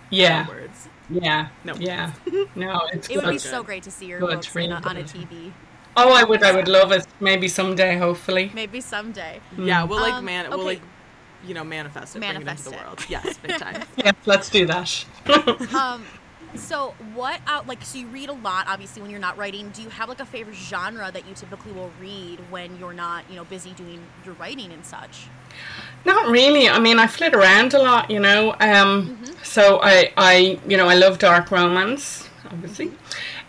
Yeah. 0.10 0.44
No 0.44 0.50
words. 0.54 0.90
Yeah. 1.10 1.48
No. 1.64 1.76
Yeah. 1.76 2.14
No, 2.56 2.88
it's 2.94 3.10
It 3.10 3.18
would 3.18 3.30
be 3.30 3.38
so 3.38 3.62
great 3.64 3.84
to 3.84 3.92
see 3.92 4.06
your 4.08 4.20
Good, 4.20 4.30
books 4.36 4.56
in 4.56 4.72
a, 4.72 4.76
really 4.76 4.86
on 4.86 4.98
a 4.98 5.04
good. 5.04 5.12
TV. 5.12 5.52
Oh, 5.98 6.14
I 6.14 6.24
would. 6.24 6.44
I 6.44 6.52
would 6.56 6.68
love 6.68 6.92
it. 6.92 7.06
Maybe 7.20 7.48
someday, 7.48 7.98
hopefully. 7.98 8.52
Maybe 8.54 8.82
someday. 8.82 9.42
Yeah, 9.58 9.84
we'll 9.84 10.00
like 10.00 10.14
Um, 10.14 10.26
man, 10.26 10.50
we'll 10.50 10.60
okay. 10.60 10.66
like, 10.78 10.82
you 11.44 11.54
know, 11.54 11.64
manifest 11.64 12.16
it, 12.16 12.20
Manifest 12.20 12.66
bring 12.66 12.76
it 12.76 12.78
into 12.78 12.80
it. 12.80 12.80
the 12.80 12.86
world. 12.86 13.06
Yes, 13.10 13.38
big 13.38 13.58
time. 13.58 13.84
Yes, 13.98 14.14
let's 14.26 14.50
do 14.50 14.66
that. 14.68 15.06
Um, 15.74 16.06
so 16.56 16.96
what 17.14 17.42
out 17.46 17.68
like 17.68 17.84
so 17.84 17.98
you 18.00 18.08
read 18.08 18.30
a 18.30 18.34
lot 18.34 18.68
obviously 18.70 19.02
when 19.02 19.12
you're 19.12 19.20
not 19.20 19.38
writing. 19.38 19.70
Do 19.72 19.82
you 19.82 19.90
have 19.90 20.08
like 20.08 20.22
a 20.22 20.26
favorite 20.26 20.56
genre 20.56 21.12
that 21.12 21.28
you 21.28 21.34
typically 21.36 21.74
will 21.74 21.92
read 22.00 22.40
when 22.50 22.80
you're 22.80 22.94
not 22.94 23.26
you 23.30 23.36
know 23.36 23.44
busy 23.44 23.72
doing 23.74 24.00
your 24.24 24.34
writing 24.36 24.72
and 24.72 24.86
such? 24.86 25.28
Not 26.06 26.30
really. 26.30 26.70
I 26.70 26.80
mean, 26.80 27.00
I 27.00 27.08
flit 27.08 27.34
around 27.36 27.74
a 27.74 27.80
lot, 27.80 28.10
you 28.10 28.20
know. 28.20 28.52
Um, 28.60 29.18
Mm-hmm. 29.18 29.34
So 29.44 29.80
I, 29.82 30.12
I, 30.18 30.60
you 30.68 30.78
know, 30.78 30.88
I 30.88 30.96
love 30.96 31.20
dark 31.20 31.52
romance, 31.52 32.28
obviously. 32.52 32.92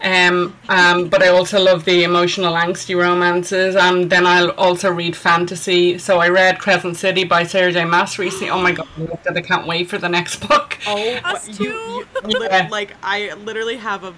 Um, 0.03 0.57
um, 0.69 1.09
but 1.09 1.23
I 1.23 1.29
also 1.29 1.61
love 1.61 1.85
the 1.85 2.05
emotional, 2.05 2.55
angsty 2.55 2.97
romances, 2.97 3.75
and 3.75 4.09
then 4.09 4.27
I'll 4.27 4.51
also 4.53 4.91
read 4.93 5.17
fantasy. 5.17 5.99
So 5.99 6.19
I 6.19 6.29
read 6.29 6.61
Crescent 6.61 6.97
City 6.97 7.25
by 7.25 7.43
Sarah 7.43 7.73
J. 7.73 7.85
Maas 7.85 8.19
recently. 8.19 8.49
Oh 8.51 8.61
my 8.63 8.73
god, 8.73 8.87
I 8.97 9.01
loved 9.01 9.27
it. 9.27 9.37
I 9.37 9.41
can't 9.43 9.67
wait 9.67 9.89
for 9.91 9.99
the 9.99 10.09
next 10.09 10.37
book. 10.49 10.79
Oh, 10.87 11.15
Us 11.25 11.49
too. 11.57 11.65
you- 11.65 12.07
Yeah. 12.29 12.69
like 12.71 12.95
I 13.03 13.33
literally 13.35 13.77
have 13.79 14.05
a 14.05 14.15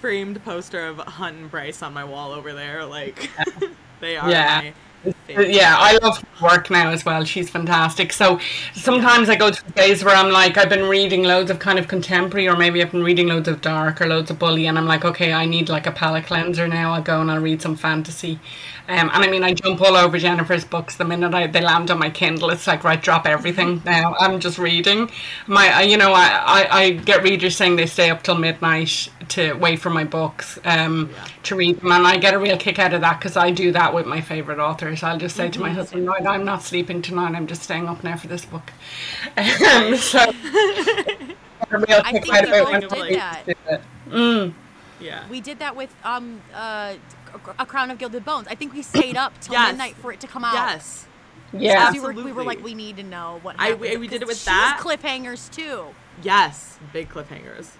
framed 0.00 0.42
poster 0.44 0.86
of 0.86 0.98
Hunt 0.98 1.36
and 1.36 1.50
Bryce 1.50 1.82
on 1.82 1.92
my 1.92 2.04
wall 2.04 2.32
over 2.32 2.52
there. 2.52 2.84
Like 2.84 3.28
they 4.00 4.16
are 4.16 4.30
Yeah. 4.30 4.60
my 4.60 4.60
But 4.60 4.62
favorite. 4.62 4.74
Uh, 5.06 5.40
yeah, 5.40 5.76
I 5.78 5.96
love 6.02 6.22
work 6.42 6.70
now 6.70 6.90
as 6.90 7.04
well. 7.04 7.24
She's 7.24 7.48
fantastic. 7.50 8.12
So 8.12 8.40
sometimes 8.74 9.28
I 9.28 9.36
go 9.36 9.52
through 9.52 9.70
days 9.72 10.02
where 10.04 10.14
I'm 10.16 10.30
like, 10.32 10.56
I've 10.56 10.68
been 10.68 10.88
reading 10.88 11.22
loads 11.22 11.50
of 11.50 11.58
kind 11.58 11.78
of 11.78 11.86
contemporary, 11.86 12.48
or 12.48 12.56
maybe 12.56 12.82
I've 12.82 12.90
been 12.90 13.04
reading 13.04 13.28
loads 13.28 13.46
of 13.48 13.60
dark 13.60 14.00
or 14.00 14.06
loads 14.06 14.30
of 14.30 14.38
bully, 14.38 14.66
and 14.66 14.76
I'm 14.78 14.86
like, 14.86 15.04
okay, 15.04 15.32
I 15.32 15.46
need 15.46 15.68
like 15.68 15.86
a 15.86 15.92
palate 15.92 16.26
cleanser 16.26 16.66
now. 16.66 16.94
I'll 16.94 17.02
go 17.02 17.20
and 17.20 17.30
I'll 17.30 17.40
read 17.40 17.62
some 17.62 17.76
fantasy. 17.76 18.40
Um, 18.88 19.10
and 19.12 19.22
I 19.22 19.28
mean, 19.28 19.44
I 19.44 19.52
jump 19.52 19.82
all 19.82 19.96
over 19.96 20.18
Jennifer's 20.18 20.64
books 20.64 20.96
the 20.96 21.04
minute 21.04 21.34
I, 21.34 21.46
they 21.46 21.60
land 21.60 21.90
on 21.90 21.98
my 21.98 22.08
Kindle. 22.08 22.48
It's 22.48 22.66
like, 22.66 22.84
right, 22.84 23.00
drop 23.00 23.26
everything 23.26 23.82
now. 23.84 24.14
I'm 24.18 24.40
just 24.40 24.58
reading. 24.58 25.10
My, 25.46 25.68
I, 25.68 25.82
you 25.82 25.98
know, 25.98 26.12
I, 26.14 26.26
I, 26.26 26.78
I 26.78 26.90
get 26.92 27.22
readers 27.22 27.54
saying 27.54 27.76
they 27.76 27.84
stay 27.84 28.08
up 28.08 28.22
till 28.22 28.36
midnight 28.36 29.10
to 29.28 29.52
wait 29.54 29.78
for 29.80 29.90
my 29.90 30.04
books 30.04 30.58
um, 30.64 31.10
to 31.42 31.54
read 31.54 31.80
them, 31.80 31.92
and 31.92 32.06
I 32.06 32.16
get 32.16 32.32
a 32.32 32.38
real 32.38 32.56
kick 32.56 32.78
out 32.78 32.94
of 32.94 33.02
that 33.02 33.18
because 33.20 33.36
I 33.36 33.50
do 33.50 33.72
that 33.72 33.92
with 33.92 34.06
my 34.06 34.22
favorite 34.22 34.58
authors. 34.58 35.02
I'll 35.02 35.18
just 35.18 35.36
say 35.36 35.50
to 35.50 35.60
my 35.60 35.70
husband, 35.70 36.06
"No, 36.06 36.14
I'm 36.14 36.46
not 36.46 36.62
sleeping 36.62 37.02
tonight. 37.02 37.34
I'm 37.34 37.46
just 37.46 37.62
staying 37.62 37.88
up 37.88 38.02
now 38.02 38.16
for 38.16 38.28
this 38.28 38.44
book." 38.44 38.72
Um, 39.36 39.96
so, 39.96 40.18
a 41.70 41.78
real 41.78 42.00
I 42.04 42.12
kick 42.12 42.22
think 42.22 42.34
out 42.34 42.44
we 42.44 42.50
of 42.50 42.50
both 42.50 42.82
it 42.82 42.90
when 42.90 43.02
did 43.02 43.56
that. 43.66 43.82
Mm, 44.08 44.54
yeah. 45.00 45.28
We 45.28 45.40
did 45.40 45.58
that 45.58 45.76
with 45.76 45.94
um 46.04 46.40
uh 46.54 46.94
a 47.58 47.66
crown 47.66 47.90
of 47.90 47.98
gilded 47.98 48.24
bones. 48.24 48.46
I 48.48 48.54
think 48.54 48.72
we 48.72 48.82
stayed 48.82 49.16
up 49.16 49.38
till 49.40 49.54
Yes. 49.54 49.72
midnight 49.72 49.96
for 49.96 50.12
it 50.12 50.20
to 50.20 50.26
come 50.26 50.44
out. 50.44 50.54
Yes. 50.54 51.06
yeah, 51.52 51.90
Because 51.90 51.94
we 51.94 52.00
were, 52.00 52.24
we 52.24 52.32
were 52.32 52.44
like, 52.44 52.62
we 52.62 52.74
need 52.74 52.96
to 52.98 53.02
know 53.02 53.38
what 53.42 53.56
I- 53.58 53.64
happened. 53.68 53.80
we- 53.80 53.96
we 53.96 54.08
did 54.08 54.22
it 54.22 54.28
with 54.28 54.44
that. 54.44 54.78
Cliffhangers 54.82 55.50
too. 55.50 55.86
Yes. 56.22 56.78
Big 56.92 57.08
cliffhangers. 57.08 57.70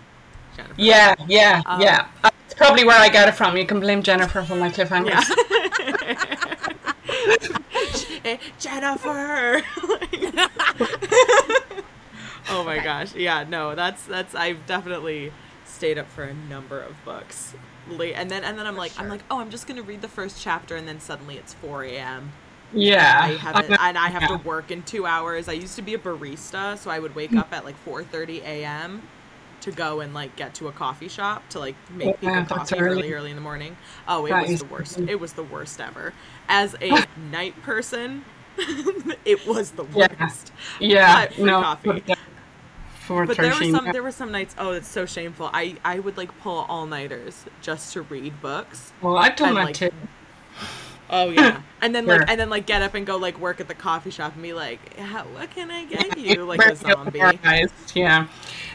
Jennifer. 0.56 0.74
yeah, 0.76 1.14
yeah, 1.28 1.62
Um, 1.66 1.80
yeah. 1.80 2.06
It's 2.46 2.54
probably 2.54 2.84
where 2.84 2.98
I 2.98 3.08
get 3.08 3.28
it 3.28 3.32
from. 3.32 3.56
You 3.56 3.66
can 3.66 3.78
blame 3.80 4.02
Jennifer 4.02 4.42
for 4.42 4.56
my 4.56 4.70
cliffhangers. 4.70 5.24
Eh, 8.24 8.36
Jennifer. 8.58 9.62
oh 12.50 12.64
my 12.64 12.78
gosh. 12.82 13.14
Yeah, 13.14 13.44
no, 13.48 13.74
that's 13.74 14.02
that's 14.04 14.34
I've 14.34 14.64
definitely 14.66 15.32
stayed 15.64 15.98
up 15.98 16.08
for 16.08 16.24
a 16.24 16.34
number 16.34 16.80
of 16.80 17.02
books. 17.04 17.54
Late 17.88 18.14
and 18.14 18.30
then 18.30 18.44
and 18.44 18.58
then 18.58 18.66
I'm 18.66 18.76
like 18.76 18.92
I'm 18.96 19.08
like, 19.08 19.24
oh 19.30 19.40
I'm 19.40 19.50
just 19.50 19.66
gonna 19.66 19.82
read 19.82 20.02
the 20.02 20.08
first 20.08 20.40
chapter 20.40 20.76
and 20.76 20.86
then 20.88 21.00
suddenly 21.00 21.36
it's 21.38 21.54
four 21.54 21.84
AM. 21.84 22.34
Yeah, 22.72 23.18
I 23.18 23.36
haven't 23.36 23.76
and 23.78 23.98
I 23.98 24.08
have 24.10 24.22
yeah. 24.22 24.28
to 24.28 24.36
work 24.36 24.70
in 24.70 24.82
two 24.82 25.06
hours. 25.06 25.48
I 25.48 25.52
used 25.54 25.76
to 25.76 25.82
be 25.82 25.94
a 25.94 25.98
barista, 25.98 26.78
so 26.78 26.90
I 26.90 26.98
would 26.98 27.14
wake 27.14 27.36
up 27.36 27.52
at 27.52 27.64
like 27.64 27.78
four 27.78 28.04
thirty 28.04 28.42
AM 28.42 29.10
to 29.60 29.72
go 29.72 30.00
and 30.00 30.14
like 30.14 30.36
get 30.36 30.54
to 30.56 30.68
a 30.68 30.72
coffee 30.72 31.08
shop 31.08 31.48
to 31.50 31.58
like 31.60 31.78
make 31.88 32.16
Yeah, 32.20 32.42
people 32.42 32.44
that's 32.44 32.70
coffee 32.70 32.80
really 32.80 33.12
early. 33.12 33.12
early 33.12 33.30
in 33.30 33.36
the 33.36 33.42
morning. 33.42 33.78
Oh, 34.06 34.26
it 34.26 34.36
That 34.36 34.40
was 34.40 34.56
the 34.56 34.64
worst. 34.64 34.98
early. 34.98 35.08
It 35.08 35.20
was 35.20 35.34
the 35.34 35.44
worst 35.44 35.80
ever. 35.80 36.14
As 36.48 36.76
a 36.80 37.06
night 37.16 37.60
person, 37.62 38.24
it 39.24 39.46
was 39.46 39.72
the 39.72 39.84
worst. 39.84 40.52
Yeah, 40.80 41.22
But 41.26 41.34
for 41.34 41.46
no, 41.46 41.52
coffee. 41.52 42.04
For 43.08 43.24
But 43.24 43.38
there 43.38 43.54
were 43.54 43.64
some 43.64 43.86
there 43.90 44.02
were 44.02 44.12
some 44.12 44.30
nights. 44.30 44.54
Oh, 44.58 44.72
it's 44.72 44.86
so 44.86 45.06
shameful. 45.06 45.48
I 45.54 45.76
I 45.82 45.98
would 45.98 46.18
like 46.18 46.38
pull 46.40 46.66
all 46.68 46.84
nighters 46.84 47.46
just 47.62 47.94
to 47.94 48.02
read 48.02 48.42
books. 48.42 48.92
Well, 49.00 49.16
I've 49.16 49.34
done 49.34 49.54
that 49.54 49.64
like, 49.64 49.74
too. 49.74 49.90
Oh 51.08 51.30
yeah, 51.30 51.62
and 51.80 51.94
then 51.94 52.04
like 52.04 52.28
and 52.28 52.38
then 52.38 52.50
like 52.50 52.66
get 52.66 52.82
up 52.82 52.92
and 52.92 53.06
go 53.06 53.16
like 53.16 53.40
work 53.40 53.60
at 53.60 53.68
the 53.68 53.74
coffee 53.74 54.10
shop 54.10 54.34
and 54.34 54.42
be 54.42 54.52
like, 54.52 54.94
what 55.32 55.50
can 55.50 55.70
I 55.70 55.86
get 55.86 56.18
you? 56.18 56.44
Like 56.44 56.60
a 56.60 56.76
zombie. 56.76 57.20
Yeah. 57.94 58.26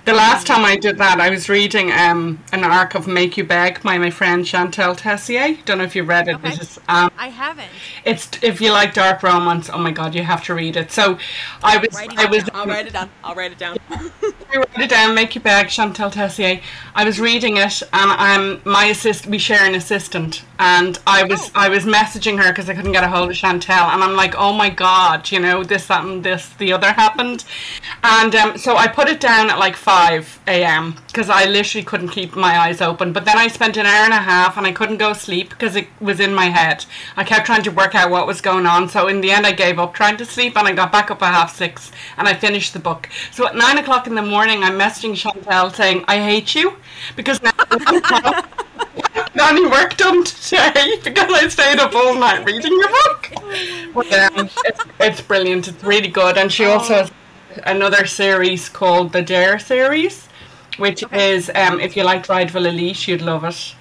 The 0.06 0.12
last 0.14 0.46
time 0.46 0.66
I 0.66 0.76
did 0.76 0.98
that, 0.98 1.22
I 1.22 1.30
was 1.30 1.48
reading 1.48 1.90
um, 1.94 2.44
an 2.52 2.66
arc 2.66 2.94
of 2.94 3.08
Make 3.08 3.38
You 3.38 3.46
Beg 3.46 3.82
by 3.84 3.98
my 3.98 4.10
friend 4.10 4.46
Chantal 4.46 4.96
Tessier. 4.96 5.58
Don't 5.64 5.78
know 5.78 5.86
if 5.86 5.96
you 5.96 6.04
read 6.04 6.28
it. 6.28 6.36
Okay. 6.36 6.58
Um, 6.90 7.10
I 7.18 7.30
haven't. 7.30 7.70
it's 8.04 8.30
if 8.42 8.60
you 8.60 8.74
like 8.74 8.94
dark 8.94 9.24
romance. 9.24 9.70
Oh 9.72 9.78
my 9.78 9.92
god, 9.92 10.14
you 10.14 10.24
have 10.24 10.44
to 10.46 10.56
read 10.56 10.76
it. 10.76 10.92
So, 10.92 11.18
I 11.64 11.78
was. 11.78 11.96
I 11.96 12.26
was. 12.26 12.44
Down. 12.44 12.52
I'll 12.54 12.66
write 12.66 12.88
it 12.88 12.92
down. 12.92 13.10
I'll 13.24 13.36
write 13.36 13.54
it 13.54 13.58
down. 13.58 13.78
I 13.90 14.58
wrote 14.58 14.68
it 14.78 14.90
down. 14.90 15.16
Make 15.16 15.36
You 15.36 15.42
Beg, 15.42 15.70
Chantal 15.70 16.12
Tessier. 16.12 16.60
I 16.96 17.06
was 17.06 17.22
reading 17.22 17.56
it, 17.56 17.82
and 17.94 18.12
um, 18.12 18.62
my 18.66 18.86
assist 18.88 19.26
we 19.26 19.38
share 19.38 19.64
an 19.66 19.74
assistant, 19.74 20.44
and 20.60 21.00
I 21.08 21.24
was 21.24 21.44
Oh. 21.44 21.52
I 21.56 21.70
was 21.70 21.86
messaging 21.86 22.42
her 22.44 22.52
because 22.52 22.70
I 22.70 22.74
couldn't 22.74 22.92
get 22.92 23.06
a 23.06 23.08
hold 23.08 23.30
of 23.30 23.38
Chantel, 23.38 23.94
and 23.94 24.04
I'm 24.04 24.16
like, 24.16 24.36
oh 24.38 24.52
my 24.52 24.70
god, 24.70 25.32
you 25.32 25.40
know, 25.40 25.64
this, 25.64 25.88
that, 25.88 26.04
and 26.04 26.24
this, 26.24 26.50
the 26.50 26.74
other 26.74 26.92
happened, 26.92 27.46
and 28.04 28.36
um, 28.36 28.58
so 28.58 28.76
I 28.76 28.88
put 28.88 29.08
it 29.08 29.20
down 29.20 29.50
at 29.50 29.58
like 29.60 29.76
five 29.78 29.93
a.m. 30.48 30.96
because 31.08 31.30
I 31.30 31.46
literally 31.46 31.86
couldn't 31.86 32.10
keep 32.10 32.36
my 32.36 32.58
eyes 32.58 32.82
open. 32.82 33.14
But 33.14 33.26
then 33.26 33.38
I 33.38 33.48
spent 33.48 33.78
an 33.78 33.86
hour 33.86 34.06
and 34.06 34.14
a 34.14 34.18
half, 34.18 34.58
and 34.58 34.66
I 34.66 34.72
couldn't 34.72 34.98
go 34.98 35.14
sleep 35.14 35.50
because 35.50 35.76
it 35.76 35.88
was 36.00 36.20
in 36.20 36.34
my 36.34 36.46
head. 36.46 36.86
I 37.16 37.24
kept 37.24 37.46
trying 37.46 37.64
to 37.64 37.72
work 37.72 37.96
out 37.96 38.12
what 38.12 38.28
was 38.28 38.42
going 38.42 38.66
on, 38.66 38.90
so 38.90 39.08
in 39.08 39.22
the 39.22 39.32
end, 39.32 39.46
I 39.46 39.52
gave 39.52 39.80
up 39.80 39.94
trying 39.94 40.18
to 40.18 40.26
sleep, 40.26 40.58
and 40.58 40.68
I 40.68 40.74
got 40.74 40.92
back 40.92 41.12
up 41.12 41.22
at 41.22 41.34
half 41.34 41.56
six, 41.56 41.92
and 42.18 42.28
I 42.28 42.34
finished 42.34 42.74
the 42.74 42.80
book. 42.80 43.10
So 43.32 43.48
at 43.48 43.56
nine 43.56 43.78
o'clock 43.78 44.08
in 44.08 44.16
the 44.16 44.22
morning, 44.22 44.64
I'm 44.64 44.78
messaging 44.78 45.16
Chantel 45.16 45.74
saying, 45.74 46.06
"I 46.08 46.18
hate 46.18 46.56
you," 46.56 46.78
because 47.16 47.42
now. 47.42 47.52
any 49.44 49.68
work 49.68 49.98
done 49.98 50.24
today 50.24 51.00
because 51.04 51.32
I 51.32 51.48
stayed 51.48 51.80
up 51.80 51.94
all 51.96 52.16
night 52.16 52.46
reading 52.46 52.72
your 52.72 52.90
book. 52.90 53.32
But, 53.94 54.12
um, 54.12 54.50
it's, 54.66 54.84
it's 55.00 55.22
brilliant. 55.22 55.68
It's 55.68 55.84
really 55.84 56.08
good. 56.08 56.36
And 56.36 56.52
she 56.52 56.66
also 56.66 56.96
has 56.96 57.12
another 57.66 58.06
series 58.06 58.70
called 58.70 59.12
the 59.14 59.22
Dare 59.22 59.60
series, 59.60 60.28
which 60.78 61.04
is 61.12 61.50
um, 61.56 61.80
if 61.80 61.96
you 61.96 62.04
liked 62.04 62.28
Rydeville 62.28 62.68
Elite, 62.68 63.08
you'd 63.08 63.22
love 63.22 63.44
it. 63.44 63.76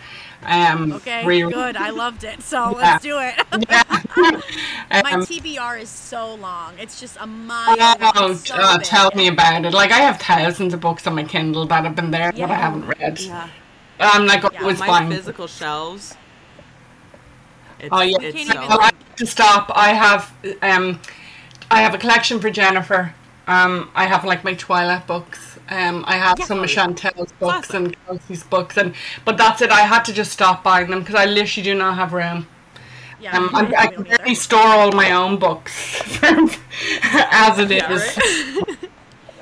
Um, 0.45 0.93
Okay, 0.95 1.25
really- 1.25 1.53
good. 1.53 1.77
I 1.77 1.91
loved 1.91 2.25
it. 2.25 2.43
So 2.43 2.71
Yeah. 2.71 2.77
let's 2.77 3.03
do 3.03 3.19
it. 3.21 3.35
Yeah. 3.71 3.83
My 5.03 5.13
Um, 5.13 5.23
TBR 5.23 5.81
is 5.81 5.89
so 5.89 6.35
long. 6.35 6.75
It's 6.79 7.01
just 7.01 7.17
a 7.21 7.27
mile. 7.27 7.77
Oh, 8.15 8.35
so 8.35 8.57
big. 8.77 8.83
tell 8.85 9.11
me 9.15 9.29
about 9.29 9.65
it. 9.65 9.73
Like 9.73 9.91
I 9.91 9.99
have 10.01 10.21
thousands 10.21 10.75
of 10.75 10.81
books 10.81 11.07
on 11.07 11.15
my 11.15 11.25
Kindle 11.25 11.65
that 11.67 11.85
have 11.85 11.97
been 11.97 12.11
there 12.11 12.31
that 12.33 12.51
I 12.51 12.55
haven't 12.55 12.87
read. 12.87 13.21
Yeah. 13.21 13.49
I'm 14.01 14.27
like 14.27 14.43
Yeah, 14.43 14.61
always 14.61 14.81
my 14.81 14.87
buying. 14.87 15.11
physical 15.11 15.47
shelves. 15.47 16.15
It's, 17.79 17.89
Oh 17.91 18.03
yeah. 18.03 18.19
it's 18.21 18.37
can't 18.37 18.49
so- 18.49 18.55
even, 18.55 18.69
Well, 18.69 18.81
I 18.81 18.85
have 18.87 19.17
to 19.17 19.27
stop. 19.27 19.71
I 19.75 19.93
have 19.95 20.33
um, 20.61 21.01
I 21.71 21.81
have 21.83 21.95
a 21.95 21.99
collection 21.99 22.39
for 22.41 22.51
Jennifer. 22.51 23.15
Um, 23.47 23.91
I 23.95 24.07
have 24.07 24.25
like 24.25 24.45
my 24.45 24.55
Twilight 24.55 25.07
books. 25.07 25.59
Um, 25.69 26.05
I 26.07 26.17
have 26.17 26.39
Yeah. 26.39 26.45
some 26.47 26.61
of 26.61 26.71
Chantel's 26.71 27.33
books 27.33 27.71
awesome. 27.71 27.87
and 27.87 27.97
Kelsey's 28.07 28.45
books, 28.45 28.77
and 28.77 28.95
but 29.25 29.37
that's 29.37 29.63
it. 29.63 29.71
I 29.71 29.81
had 29.83 30.05
to 30.05 30.13
just 30.13 30.33
stop 30.33 30.63
buying 30.63 30.91
them 30.91 31.01
because 31.01 31.15
I 31.15 31.25
literally 31.27 31.65
do 31.65 31.75
not 31.75 31.97
have 31.97 32.13
room. 32.13 32.47
Yeah, 33.21 33.37
Um, 33.37 33.51
I 33.55 33.73
I, 33.79 33.87
can 33.89 34.03
barely 34.03 34.35
store 34.35 34.67
all 34.67 34.93
my 34.93 35.13
own 35.13 35.39
books 35.39 36.01
as 36.23 37.59
it 37.59 37.71
is. 37.71 37.79
Yeah, 37.79 37.93
right? 37.95 38.79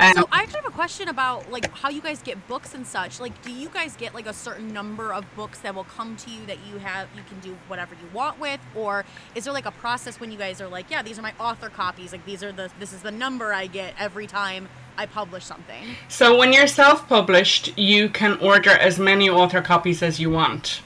Um, 0.03 0.15
So 0.15 0.29
I 0.33 0.43
actually 0.43 0.61
have 0.63 0.73
a 0.73 0.77
question 0.77 1.09
about 1.09 1.51
like 1.51 1.71
how 1.73 1.89
you 1.89 2.01
guys 2.01 2.23
get 2.23 2.47
books 2.49 2.75
and 2.75 2.87
such. 2.87 3.21
Like, 3.21 3.41
do 3.43 3.53
you 3.53 3.69
guys 3.69 3.97
get 3.97 4.15
like 4.15 4.27
a 4.27 4.33
certain 4.33 4.73
number 4.73 5.13
of 5.13 5.25
books 5.37 5.61
that 5.61 5.75
will 5.75 5.85
come 5.85 6.17
to 6.17 6.31
you 6.31 6.45
that 6.47 6.59
you 6.67 6.79
have 6.79 7.09
you 7.15 7.23
can 7.29 7.41
do 7.41 7.57
whatever 7.69 7.95
you 7.95 8.09
want 8.13 8.39
with, 8.41 8.61
or 8.75 9.05
is 9.35 9.45
there 9.45 9.53
like 9.53 9.67
a 9.67 9.73
process 9.73 10.21
when 10.21 10.31
you 10.33 10.39
guys 10.39 10.61
are 10.61 10.69
like, 10.69 10.91
yeah, 10.91 11.03
these 11.03 11.19
are 11.19 11.23
my 11.23 11.35
author 11.39 11.69
copies. 11.69 12.13
Like 12.13 12.25
these 12.27 12.43
are 12.43 12.53
the 12.53 12.71
this 12.79 12.93
is 12.93 13.03
the 13.03 13.13
number 13.13 13.53
I 13.53 13.67
get 13.67 13.95
every 13.99 14.27
time 14.27 14.69
I 14.97 15.07
publish 15.07 15.45
something. 15.45 15.97
So 16.09 16.37
when 16.37 16.53
you're 16.53 16.67
self-published, 16.67 17.79
you 17.79 18.09
can 18.09 18.39
order 18.41 18.71
as 18.71 18.99
many 18.99 19.31
author 19.31 19.63
copies 19.63 20.03
as 20.03 20.21
you 20.21 20.31
want. 20.31 20.83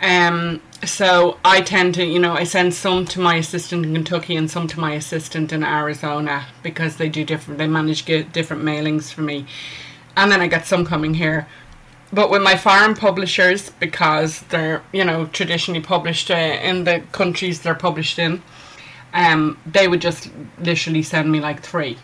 Um, 0.00 0.60
so 0.84 1.38
I 1.44 1.62
tend 1.62 1.94
to, 1.94 2.04
you 2.04 2.18
know, 2.18 2.34
I 2.34 2.44
send 2.44 2.74
some 2.74 3.06
to 3.06 3.20
my 3.20 3.36
assistant 3.36 3.86
in 3.86 3.94
Kentucky 3.94 4.36
and 4.36 4.50
some 4.50 4.68
to 4.68 4.80
my 4.80 4.92
assistant 4.92 5.52
in 5.52 5.64
Arizona 5.64 6.46
because 6.62 6.96
they 6.96 7.08
do 7.08 7.24
different. 7.24 7.58
They 7.58 7.66
manage 7.66 8.04
get 8.04 8.32
different 8.32 8.62
mailings 8.62 9.12
for 9.12 9.22
me, 9.22 9.46
and 10.16 10.30
then 10.30 10.40
I 10.40 10.48
get 10.48 10.66
some 10.66 10.84
coming 10.84 11.14
here. 11.14 11.46
But 12.12 12.30
with 12.30 12.42
my 12.42 12.56
foreign 12.56 12.94
publishers, 12.94 13.70
because 13.70 14.42
they're 14.42 14.82
you 14.92 15.04
know 15.04 15.26
traditionally 15.26 15.80
published 15.80 16.30
uh, 16.30 16.34
in 16.34 16.84
the 16.84 17.00
countries 17.12 17.62
they're 17.62 17.74
published 17.74 18.18
in, 18.18 18.42
um, 19.14 19.58
they 19.66 19.88
would 19.88 20.02
just 20.02 20.30
literally 20.58 21.02
send 21.02 21.32
me 21.32 21.40
like 21.40 21.62
three. 21.62 21.98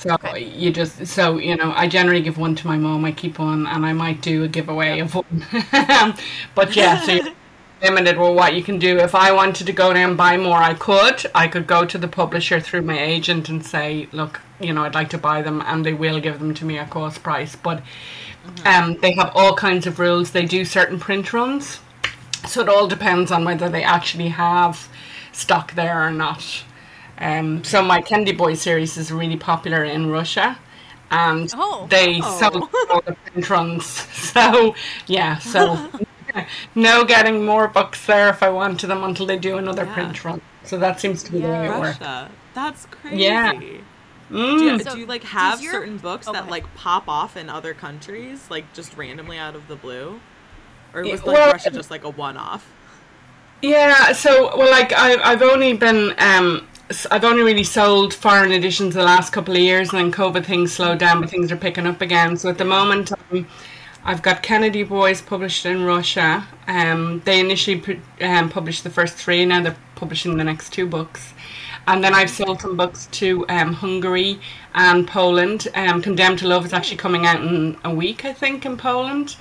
So 0.00 0.14
Okay. 0.14 0.44
you 0.46 0.72
just 0.72 1.06
so 1.06 1.36
you 1.36 1.56
know 1.56 1.74
I 1.76 1.86
generally 1.86 2.22
give 2.22 2.38
one 2.38 2.54
to 2.54 2.66
my 2.66 2.78
mom. 2.78 3.04
I 3.04 3.12
keep 3.12 3.38
one, 3.38 3.66
and 3.66 3.84
I 3.84 3.92
might 3.92 4.22
do 4.22 4.44
a 4.44 4.48
giveaway 4.48 4.98
of 5.00 5.14
one. 5.14 5.44
but 6.54 6.74
yeah, 6.74 7.02
so 7.02 7.12
you're 7.12 7.34
limited 7.82 8.18
with 8.18 8.34
what 8.34 8.54
you 8.54 8.62
can 8.62 8.78
do. 8.78 8.96
If 8.98 9.14
I 9.14 9.30
wanted 9.30 9.66
to 9.66 9.74
go 9.74 9.92
down 9.92 10.08
and 10.10 10.16
buy 10.16 10.38
more, 10.38 10.56
I 10.56 10.72
could. 10.72 11.26
I 11.34 11.48
could 11.48 11.66
go 11.66 11.84
to 11.84 11.98
the 11.98 12.08
publisher 12.08 12.60
through 12.60 12.80
my 12.80 12.98
agent 12.98 13.50
and 13.50 13.64
say, 13.64 14.08
look, 14.10 14.40
you 14.58 14.72
know, 14.72 14.84
I'd 14.84 14.94
like 14.94 15.10
to 15.10 15.18
buy 15.18 15.42
them, 15.42 15.62
and 15.66 15.84
they 15.84 15.92
will 15.92 16.18
give 16.18 16.38
them 16.38 16.54
to 16.54 16.64
me 16.64 16.78
at 16.78 16.88
cost 16.88 17.22
price. 17.22 17.54
But 17.54 17.82
um, 18.64 18.96
they 19.02 19.12
have 19.12 19.32
all 19.34 19.54
kinds 19.54 19.86
of 19.86 19.98
rules. 19.98 20.30
They 20.30 20.46
do 20.46 20.64
certain 20.64 20.98
print 20.98 21.30
runs, 21.34 21.80
so 22.46 22.62
it 22.62 22.70
all 22.70 22.88
depends 22.88 23.30
on 23.30 23.44
whether 23.44 23.68
they 23.68 23.84
actually 23.84 24.28
have 24.28 24.88
stock 25.32 25.74
there 25.74 26.02
or 26.02 26.10
not. 26.10 26.64
Um, 27.20 27.62
so 27.64 27.82
my 27.82 28.00
Kennedy 28.00 28.32
Boy 28.32 28.54
series 28.54 28.96
is 28.96 29.12
really 29.12 29.36
popular 29.36 29.84
in 29.84 30.10
Russia, 30.10 30.58
and 31.10 31.52
Oh. 31.56 31.86
they 31.90 32.20
Oh. 32.22 32.38
sell 32.38 32.70
all 32.90 33.02
the 33.02 33.12
print 33.14 33.50
runs. 33.50 33.86
So 34.30 34.74
yeah, 35.06 35.38
so 35.38 35.88
no 36.76 37.04
getting 37.04 37.44
more 37.44 37.66
books 37.66 38.06
there 38.06 38.28
if 38.28 38.42
I 38.44 38.48
wanted 38.48 38.86
them 38.86 39.02
until 39.02 39.26
they 39.26 39.36
do 39.38 39.58
another 39.58 39.84
Yeah. 39.84 39.94
print 39.94 40.24
run. 40.24 40.40
So 40.64 40.78
that 40.78 41.00
seems 41.00 41.22
to 41.24 41.32
be 41.32 41.40
the 41.40 41.48
way 41.48 41.66
it 41.66 41.70
works. 41.70 42.00
Russia. 42.00 42.30
That's 42.54 42.86
crazy. 42.90 43.16
Yeah. 43.24 43.52
Do 43.54 43.64
you, 43.66 43.84
Mm. 44.30 44.84
So 44.84 44.92
do 44.94 45.00
you 45.00 45.06
like 45.06 45.24
have 45.24 45.60
your- 45.60 45.72
certain 45.72 45.96
books 45.98 46.28
Oh, 46.28 46.32
that 46.32 46.42
ahead. 46.42 46.50
like 46.52 46.74
pop 46.76 47.08
off 47.08 47.36
in 47.36 47.50
other 47.50 47.74
countries, 47.74 48.46
like 48.48 48.72
just 48.72 48.96
randomly 48.96 49.36
out 49.38 49.56
of 49.56 49.66
the 49.66 49.74
blue? 49.74 50.20
Or 50.94 51.02
was 51.02 51.24
like 51.24 51.36
well, 51.36 51.50
Russia 51.50 51.70
just 51.72 51.90
like 51.90 52.04
a 52.04 52.10
one 52.10 52.36
off? 52.36 52.64
Yeah, 53.60 54.12
so 54.12 54.56
well, 54.56 54.70
like 54.70 54.92
I, 54.92 55.16
I've 55.20 55.42
only 55.42 55.72
been, 55.72 56.14
um, 56.18 56.64
s- 56.69 56.69
I've 57.10 57.24
only 57.24 57.42
really 57.42 57.64
sold 57.64 58.12
foreign 58.12 58.50
editions 58.52 58.94
the 58.94 59.04
last 59.04 59.32
couple 59.32 59.54
of 59.54 59.60
years, 59.60 59.92
and 59.92 59.98
then 59.98 60.12
COVID 60.12 60.44
things 60.44 60.72
slowed 60.72 60.98
down, 60.98 61.20
but 61.20 61.30
things 61.30 61.52
are 61.52 61.56
picking 61.56 61.86
up 61.86 62.00
again. 62.00 62.36
So 62.36 62.48
at 62.48 62.58
the 62.58 62.64
moment, 62.64 63.12
um, 63.30 63.46
I've 64.04 64.22
got 64.22 64.42
Kennedy 64.42 64.82
Boys 64.82 65.20
published 65.22 65.66
in 65.66 65.84
Russia. 65.84 66.46
Um, 66.66 67.22
they 67.24 67.38
initially 67.38 68.00
um, 68.20 68.48
published 68.48 68.82
the 68.82 68.90
first 68.90 69.14
three, 69.14 69.44
now 69.44 69.62
they're 69.62 69.76
publishing 69.94 70.36
the 70.36 70.44
next 70.44 70.72
two 70.72 70.86
books. 70.86 71.32
And 71.86 72.04
then 72.04 72.14
I've 72.14 72.30
sold 72.30 72.60
some 72.60 72.76
books 72.76 73.06
to 73.12 73.46
um, 73.48 73.72
Hungary 73.72 74.40
and 74.74 75.06
Poland. 75.06 75.68
Um, 75.74 76.02
Condemned 76.02 76.40
to 76.40 76.48
Love 76.48 76.66
is 76.66 76.72
actually 76.72 76.98
coming 76.98 77.26
out 77.26 77.40
in 77.42 77.76
a 77.84 77.94
week, 77.94 78.24
I 78.24 78.32
think, 78.32 78.66
in 78.66 78.76
Poland. 78.76 79.36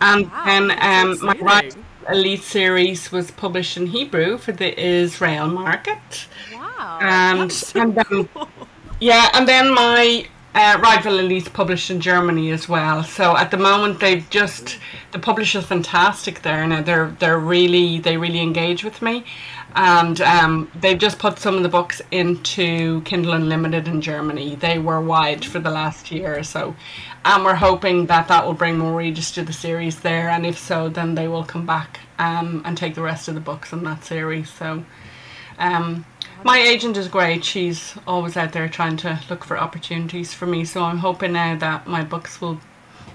And 0.00 0.30
Wow, 0.30 0.44
then 0.44 0.70
um, 0.72 1.24
my 1.24 1.32
exciting. 1.32 1.84
Elite 2.08 2.42
series 2.42 3.10
was 3.10 3.30
published 3.30 3.76
in 3.76 3.86
Hebrew 3.88 4.38
for 4.38 4.52
the 4.52 4.78
Israel 4.80 5.48
market. 5.48 6.26
Wow. 6.52 6.98
And, 7.00 7.52
so 7.52 7.80
and 7.80 7.94
then, 7.94 8.28
yeah, 9.00 9.30
and 9.34 9.48
then 9.48 9.72
my 9.72 10.26
uh, 10.54 10.78
Rydeville 10.78 11.18
Elite 11.18 11.52
published 11.52 11.90
in 11.90 12.00
Germany 12.00 12.50
as 12.50 12.68
well. 12.68 13.02
So 13.02 13.36
at 13.36 13.50
the 13.50 13.56
moment, 13.56 14.00
they've 14.00 14.28
just 14.30 14.78
the 15.12 15.18
publisher's 15.18 15.66
fantastic 15.66 16.42
there. 16.42 16.66
Now 16.66 16.82
they're 16.82 17.14
they're 17.18 17.38
really 17.38 17.98
they 17.98 18.16
really 18.16 18.40
engage 18.40 18.84
with 18.84 19.02
me, 19.02 19.24
and 19.74 20.20
um, 20.20 20.70
they've 20.80 20.98
just 20.98 21.18
put 21.18 21.38
some 21.38 21.56
of 21.56 21.62
the 21.62 21.68
books 21.68 22.00
into 22.10 23.00
Kindle 23.02 23.32
Unlimited 23.32 23.88
in 23.88 24.00
Germany. 24.00 24.54
They 24.54 24.78
were 24.78 25.00
wide 25.00 25.44
for 25.44 25.58
the 25.58 25.70
last 25.70 26.10
year 26.10 26.38
or 26.38 26.42
so, 26.42 26.74
and 27.24 27.44
we're 27.44 27.54
hoping 27.54 28.06
that 28.06 28.28
that 28.28 28.46
will 28.46 28.54
bring 28.54 28.78
more 28.78 28.96
readers 28.96 29.32
to 29.32 29.42
the 29.42 29.52
series 29.52 30.00
there. 30.00 30.28
And 30.28 30.46
if 30.46 30.58
so, 30.58 30.88
then 30.88 31.14
they 31.14 31.28
will 31.28 31.44
come 31.44 31.66
back 31.66 32.00
um, 32.18 32.62
and 32.64 32.76
take 32.76 32.94
the 32.94 33.02
rest 33.02 33.28
of 33.28 33.34
the 33.34 33.40
books 33.40 33.72
in 33.72 33.84
that 33.84 34.04
series. 34.04 34.50
So. 34.50 34.84
Um, 35.56 36.04
my 36.42 36.58
agent 36.58 36.96
is 36.96 37.08
great. 37.08 37.44
She's 37.44 37.94
always 38.06 38.36
out 38.36 38.52
there 38.52 38.68
trying 38.68 38.98
to 38.98 39.18
look 39.30 39.44
for 39.44 39.56
opportunities 39.56 40.34
for 40.34 40.46
me. 40.46 40.64
So 40.64 40.82
I'm 40.82 40.98
hoping 40.98 41.32
now 41.32 41.56
that 41.56 41.86
my 41.86 42.04
books 42.04 42.40
will 42.40 42.60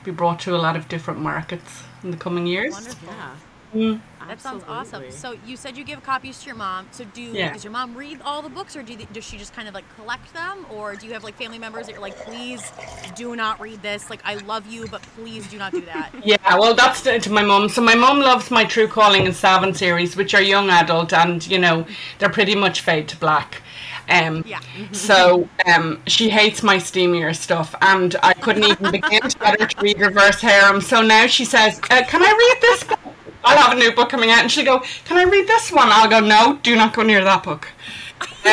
be 0.03 0.12
brought 0.12 0.39
to 0.41 0.55
a 0.55 0.57
lot 0.57 0.76
of 0.76 0.88
different 0.88 1.20
markets 1.20 1.84
in 2.03 2.12
the 2.12 2.18
coming 2.18 2.47
years. 2.47 2.74
Wonderful. 2.74 3.10
Yeah. 3.14 3.36
Mm. 3.76 4.01
That 4.30 4.42
sounds 4.42 4.64
awesome. 4.68 5.10
So 5.12 5.36
you 5.46 5.58
said 5.58 5.76
you 5.76 5.84
give 5.84 6.04
copies 6.04 6.40
to 6.42 6.46
your 6.46 6.56
mom. 6.56 6.88
So 6.92 7.04
do 7.04 7.22
Yeah. 7.22 7.52
does 7.52 7.64
your 7.64 7.74
mom 7.74 7.96
read 7.96 8.22
all 8.24 8.42
the 8.44 8.50
books, 8.50 8.76
or 8.76 8.84
do 8.84 8.96
they, 8.96 9.06
does 9.12 9.24
she 9.24 9.38
just 9.38 9.56
kind 9.56 9.68
of 9.68 9.74
like 9.74 9.86
collect 9.96 10.32
them, 10.34 10.68
or 10.70 10.96
do 10.96 11.08
you 11.08 11.14
have 11.14 11.24
like 11.24 11.36
family 11.36 11.58
members 11.58 11.88
that 11.88 11.94
you're 11.94 12.02
like, 12.02 12.16
please 12.18 12.72
do 13.16 13.36
not 13.36 13.60
read 13.60 13.82
this. 13.82 14.10
Like 14.10 14.22
I 14.24 14.36
love 14.36 14.68
you, 14.68 14.88
but 14.88 15.02
please 15.16 15.48
do 15.48 15.58
not 15.58 15.72
do 15.74 15.82
that. 15.82 16.12
Yeah, 16.24 16.38
well, 16.58 16.76
that's 16.76 17.02
to, 17.04 17.20
to 17.20 17.32
my 17.32 17.42
mom. 17.42 17.70
So 17.70 17.82
my 17.82 17.96
mom 17.96 18.20
loves 18.20 18.52
my 18.52 18.64
True 18.66 18.88
Calling 18.88 19.26
and 19.26 19.34
Saven 19.34 19.76
series, 19.76 20.16
which 20.16 20.36
are 20.36 20.42
young 20.42 20.70
adult, 20.70 21.12
and 21.12 21.46
you 21.48 21.58
know 21.58 21.88
they're 22.20 22.30
pretty 22.30 22.54
much 22.56 22.82
fade 22.82 23.08
to 23.10 23.18
black. 23.18 23.64
Um, 24.10 24.44
Yeah. 24.46 24.60
So 24.92 25.48
um, 25.66 26.02
she 26.08 26.30
hates 26.30 26.62
my 26.62 26.76
steamier 26.78 27.36
stuff, 27.36 27.74
and 27.82 28.16
I 28.22 28.34
couldn't 28.34 28.64
even 28.64 28.92
begin 28.92 29.22
to 29.22 29.40
get 29.40 29.60
her 29.60 29.68
to 29.68 29.82
read 29.82 30.00
Reverse 30.00 30.42
Harem. 30.42 30.82
So 30.82 31.02
now 31.02 31.26
she 31.28 31.46
says, 31.46 31.80
uh, 31.90 32.04
"Can 32.08 32.22
I 32.22 32.32
read 32.32 32.62
this 32.62 32.84
book?" 32.84 33.00
I'll 33.44 33.58
have 33.58 33.72
a 33.78 33.80
new 33.80 33.92
book 33.94 34.10
coming 34.10 34.30
out, 34.32 34.40
and 34.42 34.52
she'll 34.52 34.66
go, 34.66 34.80
"Can 35.06 35.18
I 35.18 35.24
read 35.24 35.48
this 35.48 35.72
one?" 35.72 35.88
I'll 35.92 36.10
go, 36.10 36.20
"No, 36.20 36.60
do 36.64 36.76
not 36.76 36.94
go 36.94 37.04
near 37.04 37.24
that 37.24 37.44
book." 37.44 37.68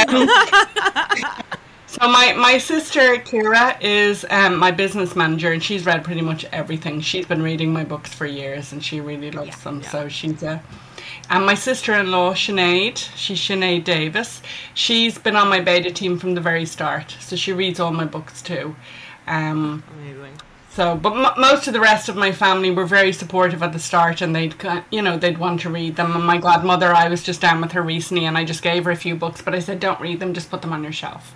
Um, 0.08 0.28
so 1.86 2.08
my 2.08 2.32
my 2.34 2.58
sister 2.58 3.16
Kira 3.18 3.76
is 3.80 4.24
um, 4.30 4.56
my 4.56 4.70
business 4.70 5.16
manager, 5.16 5.52
and 5.52 5.62
she's 5.62 5.84
read 5.86 6.04
pretty 6.04 6.20
much 6.22 6.44
everything. 6.52 7.00
She's 7.00 7.26
been 7.26 7.42
reading 7.42 7.72
my 7.72 7.84
books 7.84 8.12
for 8.14 8.26
years, 8.26 8.72
and 8.72 8.84
she 8.84 9.00
really 9.00 9.30
loves 9.30 9.48
Yeah, 9.48 9.56
them. 9.64 9.80
yeah. 9.82 9.88
So 9.90 10.08
she's 10.08 10.42
a 10.42 10.62
And 11.30 11.44
my 11.44 11.54
sister-in-law, 11.54 12.34
Sinead, 12.34 12.96
she's 13.16 13.40
Sinead 13.40 13.84
Davis. 13.84 14.40
She's 14.74 15.18
been 15.18 15.34
on 15.36 15.48
my 15.48 15.60
beta 15.60 15.90
team 15.90 16.18
from 16.18 16.34
the 16.34 16.40
very 16.40 16.64
start, 16.66 17.16
so 17.20 17.34
she 17.36 17.52
reads 17.52 17.80
all 17.80 17.92
my 17.92 18.04
books 18.04 18.42
too. 18.42 18.76
Um, 19.26 19.82
Amazing. 19.92 20.40
So, 20.76 20.94
but 20.94 21.12
m- 21.14 21.40
most 21.40 21.66
of 21.66 21.72
the 21.72 21.80
rest 21.80 22.08
of 22.10 22.16
my 22.16 22.30
family 22.32 22.70
were 22.70 22.84
very 22.84 23.12
supportive 23.12 23.62
at 23.62 23.72
the 23.72 23.78
start, 23.78 24.20
and 24.20 24.36
they'd, 24.36 24.54
you 24.90 25.00
know, 25.02 25.16
they'd 25.16 25.38
want 25.38 25.60
to 25.62 25.70
read 25.70 25.96
them. 25.96 26.14
And 26.14 26.24
my 26.24 26.36
godmother, 26.38 26.92
I 26.94 27.08
was 27.08 27.22
just 27.22 27.40
down 27.40 27.60
with 27.62 27.72
her 27.72 27.82
recently, 27.82 28.26
and 28.26 28.36
I 28.36 28.44
just 28.44 28.62
gave 28.62 28.84
her 28.84 28.90
a 28.90 28.96
few 28.96 29.16
books, 29.16 29.40
but 29.40 29.54
I 29.54 29.58
said, 29.58 29.80
don't 29.80 30.00
read 30.00 30.20
them, 30.20 30.34
just 30.34 30.50
put 30.50 30.60
them 30.62 30.72
on 30.74 30.82
your 30.82 30.92
shelf. 30.92 31.34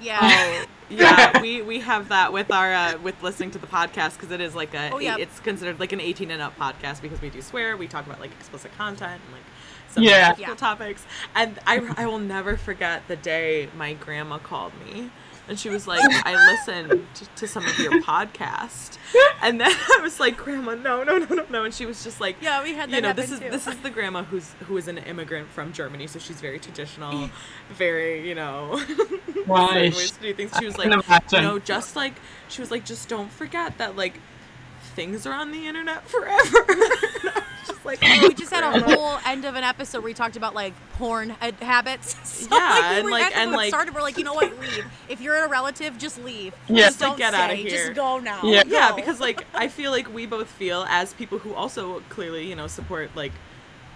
Yeah. 0.00 0.18
Oh, 0.22 0.64
yeah, 0.90 1.40
we 1.40 1.62
we 1.62 1.80
have 1.80 2.08
that 2.08 2.32
with 2.32 2.50
our 2.50 2.72
uh, 2.72 2.98
with 2.98 3.22
listening 3.22 3.50
to 3.52 3.58
the 3.58 3.66
podcast 3.68 4.14
because 4.14 4.30
it 4.32 4.40
is 4.40 4.54
like 4.54 4.72
a 4.74 4.90
Oh, 4.92 4.98
yeah. 4.98 5.16
it's 5.18 5.38
considered 5.40 5.78
like 5.78 5.92
an 5.92 6.00
18 6.00 6.30
and 6.32 6.40
up 6.42 6.58
podcast 6.58 7.00
because 7.02 7.20
we 7.20 7.28
do 7.30 7.40
swear, 7.42 7.76
we 7.76 7.86
talk 7.86 8.06
about 8.06 8.18
like 8.18 8.32
explicit 8.32 8.72
content 8.76 9.20
and 9.26 9.32
like 9.34 9.42
some 9.90 10.02
Yeah. 10.02 10.30
difficult 10.30 10.48
Yeah. 10.48 10.54
topics. 10.68 11.04
And 11.36 11.58
I 11.66 11.92
I 11.96 12.06
will 12.06 12.18
never 12.18 12.56
forget 12.56 13.06
the 13.08 13.16
day 13.16 13.68
my 13.76 13.92
grandma 13.92 14.38
called 14.38 14.72
me 14.84 15.10
and 15.50 15.58
she 15.58 15.68
was 15.68 15.86
like, 15.86 16.00
I 16.24 16.34
listened 16.52 17.04
to 17.36 17.46
some 17.46 17.66
of 17.66 17.78
your 17.78 18.00
podcast, 18.00 18.96
and 19.42 19.60
then 19.60 19.70
I 19.98 19.98
was 20.00 20.18
like, 20.18 20.38
Grandma, 20.38 20.76
no, 20.76 21.02
no, 21.04 21.18
no, 21.18 21.34
no, 21.34 21.44
no, 21.50 21.64
and 21.64 21.74
she 21.74 21.84
was 21.84 22.02
just 22.02 22.20
like, 22.20 22.36
Yeah, 22.40 22.62
we 22.62 22.74
had 22.74 22.90
that 22.90 22.96
you 22.96 23.02
know, 23.02 23.12
this 23.12 23.30
is 23.30 23.40
too. 23.40 23.50
this 23.50 23.66
is 23.66 23.76
the 23.78 23.90
grandma 23.90 24.22
who's 24.22 24.52
who 24.66 24.76
is 24.78 24.88
an 24.88 24.96
immigrant 24.98 25.48
from 25.48 25.72
Germany, 25.74 26.06
so 26.06 26.18
she's 26.18 26.40
very 26.40 26.58
traditional, 26.58 27.28
very 27.70 28.26
you 28.26 28.34
know, 28.34 28.78
certain 28.86 29.44
Right. 29.46 29.92
ways 29.94 30.12
to 30.12 30.20
do 30.22 30.32
things. 30.32 30.52
She 30.58 30.64
was 30.64 30.78
like, 30.78 30.90
can 30.90 31.20
you 31.32 31.40
know, 31.42 31.58
just 31.58 31.96
like 31.96 32.14
she 32.48 32.62
was 32.62 32.70
like, 32.70 32.84
just 32.86 33.08
don't 33.08 33.30
forget 33.30 33.76
that 33.78 33.96
like 33.96 34.14
things 34.94 35.26
are 35.26 35.34
on 35.34 35.52
the 35.52 35.66
internet 35.66 36.08
forever. 36.08 36.66
A 38.74 38.80
whole 38.96 39.18
end 39.26 39.44
of 39.44 39.54
an 39.56 39.64
episode 39.64 39.98
where 39.98 40.06
we 40.06 40.14
talked 40.14 40.36
about 40.36 40.54
like 40.54 40.74
porn 40.94 41.30
ha- 41.30 41.50
habits. 41.60 42.16
So, 42.24 42.56
Yeah, 42.56 42.90
we 42.92 42.96
and, 42.96 43.04
were- 43.04 43.10
like- 43.10 43.36
and, 43.36 43.50
what 43.50 43.56
like- 43.58 43.68
started. 43.68 43.94
We're 43.94 44.02
like, 44.02 44.16
you 44.18 44.24
know 44.24 44.34
what? 44.34 44.58
Leave. 44.60 44.84
If 45.08 45.20
you're 45.20 45.36
a 45.44 45.48
relative, 45.48 45.98
just 45.98 46.22
leave. 46.24 46.54
Yeah. 46.68 46.86
Just 46.86 46.98
don't 47.00 47.16
Get 47.18 47.32
stay. 47.34 47.42
outta 47.42 47.54
here. 47.54 47.70
Just 47.70 47.94
go 47.94 48.18
now. 48.18 48.40
Yeah. 48.44 48.62
yeah 48.66 48.92
because 48.94 49.20
like 49.20 49.44
i 49.54 49.68
feel 49.68 49.90
like 49.90 50.12
we 50.12 50.26
both 50.26 50.48
feel 50.48 50.84
as 50.88 51.12
people 51.14 51.38
who 51.38 51.54
also 51.54 52.00
clearly 52.08 52.48
you 52.48 52.56
know 52.56 52.66
support 52.66 53.10
like 53.14 53.32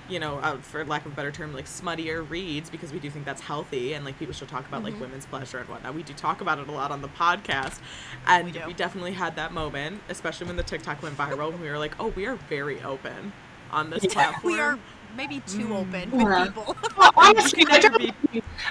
you 0.09 0.19
know 0.19 0.37
uh, 0.39 0.57
for 0.59 0.85
lack 0.85 1.07
of 1.07 1.13
a 1.13 1.15
better 1.15 1.31
term 1.31 1.53
like 1.55 1.65
smuttier 1.65 2.29
reads 2.29 2.69
because 2.69 2.93
we 2.93 2.99
do 2.99 3.09
think 3.11 3.25
that's 3.25 3.41
healthy 3.41 3.95
and 3.95 4.05
like 4.05 4.19
people 4.19 4.35
should 4.35 4.49
talk 4.49 4.67
about 4.69 4.83
Mm-hmm. 4.83 4.93
like 4.93 5.01
women's 5.01 5.25
pleasure 5.27 5.59
and 5.59 5.69
whatnot 5.69 5.95
we 5.95 6.03
do 6.03 6.13
talk 6.13 6.41
about 6.43 6.59
it 6.59 6.69
a 6.69 6.73
lot 6.73 6.91
on 6.91 7.01
the 7.03 7.09
podcast 7.09 7.79
and 8.27 8.45
We 8.47 8.53
do. 8.53 8.73
definitely 8.75 9.13
had 9.13 9.37
that 9.37 9.53
moment 9.53 10.01
especially 10.11 10.47
when 10.47 10.57
the 10.57 10.63
tiktok 10.63 11.03
went 11.03 11.17
viral 11.17 11.51
and 11.53 11.61
we 11.61 11.69
were 11.71 11.79
like 11.79 11.95
oh 11.99 12.09
we 12.09 12.27
are 12.27 12.37
very 12.37 12.83
open 12.83 13.33
on 13.75 13.91
this 13.91 14.07
platform 14.07 14.53
we 14.55 14.61
are 14.61 14.79
maybe 15.17 15.41
too 15.47 15.73
open 15.77 16.11
with 16.11 16.23
Yeah. 16.23 16.47
people. 16.47 16.77
Well, 16.99 17.13
honestly, 17.17 17.65
I 17.71 17.79
don't, 17.79 18.15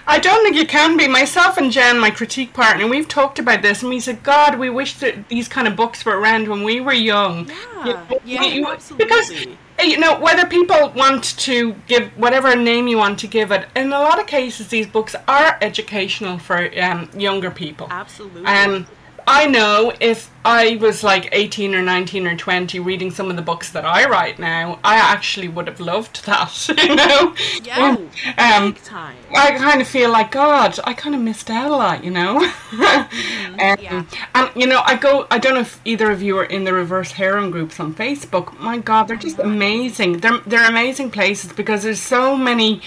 I 0.08 0.20
don't 0.20 0.44
think 0.44 0.58
you 0.58 0.66
can 0.68 0.98
be. 0.98 1.08
Myself 1.08 1.56
and 1.56 1.72
Jen, 1.72 1.98
my 2.00 2.10
critique 2.12 2.54
partner, 2.54 2.86
we've 2.86 3.08
talked 3.08 3.40
about 3.40 3.62
this, 3.62 3.82
and 3.82 3.90
we 3.90 4.02
said, 4.02 4.24
God, 4.24 4.60
we 4.60 4.70
wish 4.70 4.96
that 4.96 5.30
these 5.30 5.48
kind 5.48 5.70
of 5.70 5.78
books 5.78 6.04
were 6.06 6.20
around 6.20 6.50
when 6.50 6.64
we 6.64 6.82
were 6.82 6.92
young. 6.92 7.48
Yeah. 7.48 7.86
You 7.86 7.94
know, 7.94 8.20
Yeah, 8.26 8.44
you- 8.44 8.68
absolutely. 8.68 9.06
Because, 9.06 9.32
uh, 9.80 9.84
you 9.84 9.98
know, 10.00 10.20
whether 10.20 10.46
people 10.46 10.90
want 10.94 11.24
to 11.40 11.74
give 11.88 12.10
whatever 12.18 12.54
name 12.58 12.90
you 12.90 12.98
want 12.98 13.20
to 13.20 13.28
give 13.28 13.54
it, 13.54 13.66
in 13.78 13.94
a 13.94 14.00
lot 14.02 14.20
of 14.20 14.28
cases, 14.28 14.68
these 14.68 14.86
books 14.88 15.16
are 15.30 15.58
educational 15.62 16.40
for 16.40 16.70
um, 16.82 17.10
younger 17.18 17.52
people. 17.52 17.88
absolutely 17.90 18.46
Um, 18.46 18.86
I 19.28 19.48
know 19.48 19.94
if 20.00 20.30
I 20.46 20.76
was 20.78 21.04
like 21.04 21.30
18 21.32 21.74
or 21.74 21.82
19 21.82 22.28
or 22.28 22.36
20 22.36 22.80
reading 22.80 23.12
some 23.12 23.30
of 23.30 23.36
the 23.36 23.42
books 23.42 23.72
that 23.72 23.86
I 23.86 24.08
write 24.10 24.40
now, 24.40 24.80
I 24.84 24.96
actually 24.96 25.48
would 25.48 25.68
have 25.68 25.80
loved 25.80 26.26
that, 26.26 26.68
you 26.84 26.96
know? 26.96 27.36
Yeah. 27.64 27.96
Um, 28.38 28.74
big 28.74 28.84
time 28.84 29.16
I 29.36 29.52
kind 29.58 29.82
of 29.82 29.88
feel 29.88 30.12
like 30.12 30.32
God. 30.32 30.80
I 30.84 30.94
kind 30.94 31.16
of 31.16 31.22
missed 31.22 31.50
out 31.50 31.72
a 31.72 31.76
lot, 31.76 32.04
you 32.04 32.12
know. 32.12 32.38
um, 32.72 33.08
Yeah. 33.60 34.06
And 34.36 34.50
you 34.56 34.68
know, 34.68 34.82
I 34.86 34.96
go. 34.96 35.28
I 35.32 35.40
don't 35.40 35.56
know 35.56 35.62
if 35.62 35.80
either 35.86 36.12
of 36.12 36.22
you 36.22 36.38
are 36.38 36.46
in 36.46 36.64
the 36.64 36.74
reverse 36.74 37.12
harem 37.12 37.50
groups 37.52 37.80
on 37.80 37.94
Facebook. 37.94 38.58
My 38.60 38.78
God, 38.78 39.08
they're 39.08 39.18
just 39.18 39.40
amazing. 39.40 40.20
They're 40.20 40.40
they're 40.46 40.70
amazing 40.70 41.12
places 41.12 41.52
because 41.54 41.84
there's 41.84 42.02
so 42.02 42.36
many 42.36 42.82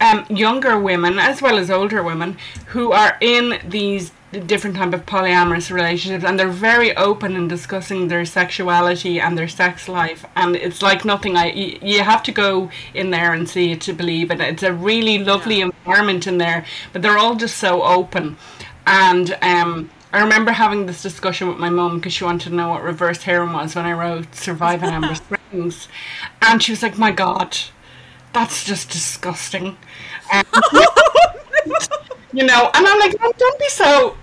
um, 0.00 0.26
younger 0.28 0.78
women 0.78 1.18
as 1.18 1.40
well 1.40 1.58
as 1.58 1.70
older 1.70 2.02
women 2.02 2.36
who 2.66 2.92
are 2.92 3.16
in 3.20 3.60
these 3.66 4.12
different 4.40 4.76
type 4.76 4.92
of 4.92 5.06
polyamorous 5.06 5.70
relationships 5.70 6.24
and 6.24 6.38
they're 6.38 6.48
very 6.48 6.96
open 6.96 7.34
in 7.36 7.48
discussing 7.48 8.08
their 8.08 8.24
sexuality 8.24 9.18
and 9.20 9.36
their 9.38 9.48
sex 9.48 9.88
life 9.88 10.24
and 10.36 10.56
it's 10.56 10.82
like 10.82 11.04
nothing 11.04 11.36
i 11.36 11.46
you, 11.52 11.78
you 11.82 12.02
have 12.02 12.22
to 12.22 12.32
go 12.32 12.70
in 12.94 13.10
there 13.10 13.32
and 13.32 13.48
see 13.48 13.72
it 13.72 13.80
to 13.80 13.92
believe 13.92 14.30
it 14.30 14.40
it's 14.40 14.62
a 14.62 14.72
really 14.72 15.18
lovely 15.18 15.58
Yeah. 15.58 15.66
environment 15.66 16.26
in 16.26 16.38
there 16.38 16.64
but 16.92 17.02
they're 17.02 17.18
all 17.18 17.34
just 17.36 17.56
so 17.58 17.82
open 17.82 18.36
and 18.86 19.36
um 19.42 19.90
I 20.12 20.20
remember 20.22 20.52
having 20.52 20.86
this 20.86 21.02
discussion 21.02 21.48
with 21.48 21.58
my 21.58 21.68
mum 21.68 21.96
because 21.98 22.14
she 22.14 22.24
wanted 22.24 22.48
to 22.48 22.54
know 22.54 22.70
what 22.70 22.82
reverse 22.82 23.22
harem 23.24 23.52
was 23.52 23.74
when 23.74 23.84
I 23.84 23.92
wrote 23.92 24.34
Surviving 24.34 24.88
Amber 24.88 25.14
Springs. 25.50 25.88
And 26.40 26.62
she 26.62 26.72
was 26.72 26.82
like, 26.82 26.96
My 26.96 27.10
God, 27.10 27.58
that's 28.32 28.64
just 28.64 28.88
disgusting. 28.90 29.76
Um, 30.32 30.44
you 32.32 32.44
know, 32.44 32.70
and 32.74 32.86
I'm 32.86 32.98
like, 32.98 33.14
oh, 33.20 33.32
don't 33.36 33.58
be 33.58 33.68
so, 33.68 34.16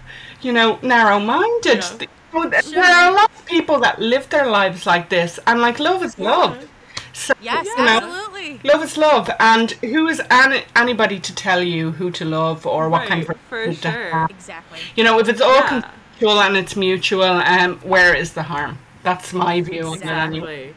you 0.43 0.51
know, 0.53 0.79
narrow 0.81 1.19
minded. 1.19 1.79
Yeah. 1.79 1.97
There 2.33 2.83
are 2.83 3.11
a 3.11 3.15
lot 3.15 3.29
of 3.37 3.45
people 3.45 3.79
that 3.81 3.99
live 3.99 4.29
their 4.29 4.49
lives 4.49 4.85
like 4.85 5.09
this, 5.09 5.39
and 5.45 5.61
like, 5.61 5.79
love 5.79 6.03
is 6.03 6.17
love. 6.17 6.67
So, 7.13 7.33
Yes, 7.41 7.65
you 7.65 7.85
know, 7.85 7.99
absolutely. 8.01 8.59
Love 8.63 8.83
is 8.83 8.97
love, 8.97 9.29
and 9.39 9.71
who 9.71 10.07
is 10.07 10.21
any, 10.31 10.63
anybody 10.75 11.19
to 11.19 11.35
tell 11.35 11.61
you 11.61 11.91
who 11.91 12.09
to 12.11 12.25
love 12.25 12.65
or 12.65 12.89
what 12.89 13.07
kind 13.07 13.21
of 13.21 13.29
Right, 13.29 13.37
for 13.49 13.55
relationship 13.57 13.81
to 13.81 13.91
sure. 13.91 14.11
have? 14.11 14.29
Exactly. 14.31 14.79
You 14.95 15.03
know, 15.03 15.19
if 15.19 15.29
it's 15.29 15.41
all 15.41 15.53
Yeah. 15.53 15.81
consensual 15.81 16.41
and 16.41 16.57
it's 16.57 16.75
mutual, 16.75 17.23
um, 17.23 17.77
where 17.83 18.15
is 18.15 18.33
the 18.33 18.43
harm? 18.43 18.79
That's 19.03 19.31
my 19.33 19.61
view 19.61 19.85
on 19.87 19.93
it 19.95 20.05
anyway. 20.05 20.69
exactly 20.69 20.75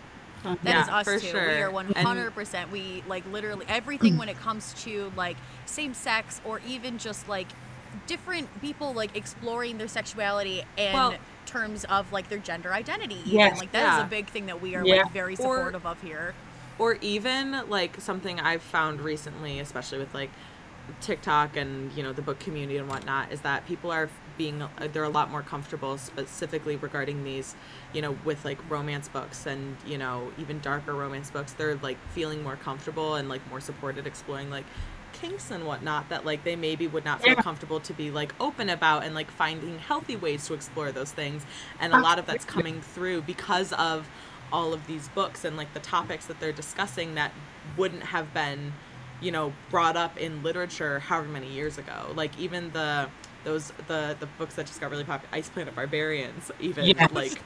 That 0.63 0.83
is 0.83 0.89
Yeah, 0.89 0.97
us 0.97 1.05
for 1.05 1.19
too. 1.19 1.27
sure. 1.27 1.49
We 1.49 1.63
are 1.63 1.71
100%. 1.71 2.71
We 2.71 3.03
like 3.09 3.25
literally 3.33 3.67
everything 3.69 4.17
when 4.17 4.29
it 4.29 4.39
comes 4.39 4.75
to 4.85 5.13
like 5.17 5.37
same 5.65 5.95
sex 5.95 6.41
or 6.45 6.61
even 6.67 6.99
just 6.99 7.29
like 7.29 7.49
different 8.07 8.61
people 8.61 8.93
like 8.93 9.17
exploring 9.17 9.79
their 9.79 9.89
sexuality 9.89 10.65
in 10.77 10.93
Well- 10.93 11.15
terms 11.47 11.85
of 11.85 12.13
like 12.13 12.29
their 12.29 12.39
gender 12.39 12.73
identity. 12.75 13.21
Even. 13.25 13.33
Yes. 13.33 13.61
Like 13.61 13.71
that 13.73 13.81
is 13.95 13.99
Yeah. 14.01 14.07
a 14.07 14.09
big 14.09 14.27
thing 14.27 14.47
that 14.47 14.61
we 14.61 14.75
are 14.75 14.85
Yeah. 14.85 15.03
like 15.03 15.13
very 15.13 15.35
Or- 15.35 15.57
supportive 15.57 15.87
of 15.87 16.03
here. 16.03 16.35
or 16.79 16.95
even 17.01 17.63
like 17.71 18.01
something 18.01 18.39
I've 18.41 18.63
found 18.63 19.01
recently, 19.01 19.61
especially 19.61 19.99
with 19.99 20.13
like 20.13 20.31
TikTok 21.01 21.57
and 21.57 21.91
you 21.93 22.03
know 22.03 22.13
the 22.13 22.23
book 22.23 22.39
community 22.39 22.77
and 22.77 22.89
whatnot, 22.89 23.33
is 23.33 23.41
that 23.41 23.67
people 23.67 23.91
are 23.91 24.09
being 24.37 24.61
uh, 24.63 24.69
they're 24.93 25.05
a 25.05 25.09
lot 25.09 25.31
more 25.31 25.43
comfortable 25.43 25.97
specifically 25.99 26.77
regarding 26.77 27.25
these, 27.25 27.55
you 27.93 28.03
know, 28.03 28.17
with 28.25 28.45
like 28.45 28.59
romance 28.69 29.09
books 29.09 29.47
and 29.47 29.77
you 29.87 29.99
know 29.99 30.31
even 30.39 30.61
darker 30.61 30.95
romance 30.95 31.31
books. 31.31 31.53
They're 31.53 31.77
like 31.77 31.97
feeling 32.13 32.43
more 32.43 32.57
comfortable 32.57 33.15
and 33.15 33.29
like 33.29 33.41
more 33.51 33.61
supported 33.61 34.07
exploring 34.07 34.51
like 34.51 34.67
kinks 35.21 35.51
and 35.51 35.67
whatnot 35.67 36.09
that 36.11 36.25
like 36.25 36.45
they 36.45 36.57
maybe 36.57 36.87
would 36.87 37.05
not 37.05 37.21
feel 37.21 37.37
Yeah. 37.37 37.43
comfortable 37.43 37.81
to 37.81 37.93
be 37.95 38.11
like 38.11 38.35
open 38.41 38.69
about 38.69 39.05
and 39.05 39.15
like 39.15 39.31
finding 39.31 39.79
healthy 39.79 40.17
ways 40.17 40.47
to 40.47 40.55
explore 40.55 40.93
those 40.93 41.13
things 41.13 41.45
and 41.81 41.93
a 41.93 41.97
lot 41.99 42.19
of 42.19 42.27
that's 42.27 42.45
coming 42.45 42.81
through 42.81 43.23
because 43.23 43.73
of 43.75 44.09
all 44.53 44.73
of 44.73 44.87
these 44.87 45.09
books 45.09 45.45
and 45.45 45.57
like 45.57 45.73
the 45.75 45.81
topics 45.81 46.27
that 46.27 46.39
they're 46.41 46.53
discussing 46.53 47.15
that 47.15 47.33
wouldn't 47.77 48.03
have 48.05 48.33
been 48.35 48.73
you 49.21 49.31
know 49.33 49.53
brought 49.71 49.97
up 49.97 50.17
in 50.19 50.43
literature 50.43 50.99
however 51.01 51.29
many 51.29 51.49
years 51.51 51.79
ago 51.79 52.13
like 52.15 52.39
even 52.39 52.71
the 52.73 53.09
those 53.45 53.73
the 53.89 54.17
the 54.21 54.27
books 54.39 54.55
that 54.57 54.67
just 54.67 54.81
got 54.81 54.91
really 54.91 55.05
popular 55.05 55.29
ice 55.35 55.49
planet 55.49 55.75
barbarians 55.75 56.51
even 56.61 56.97
Yes. 56.99 57.11
like 57.13 57.41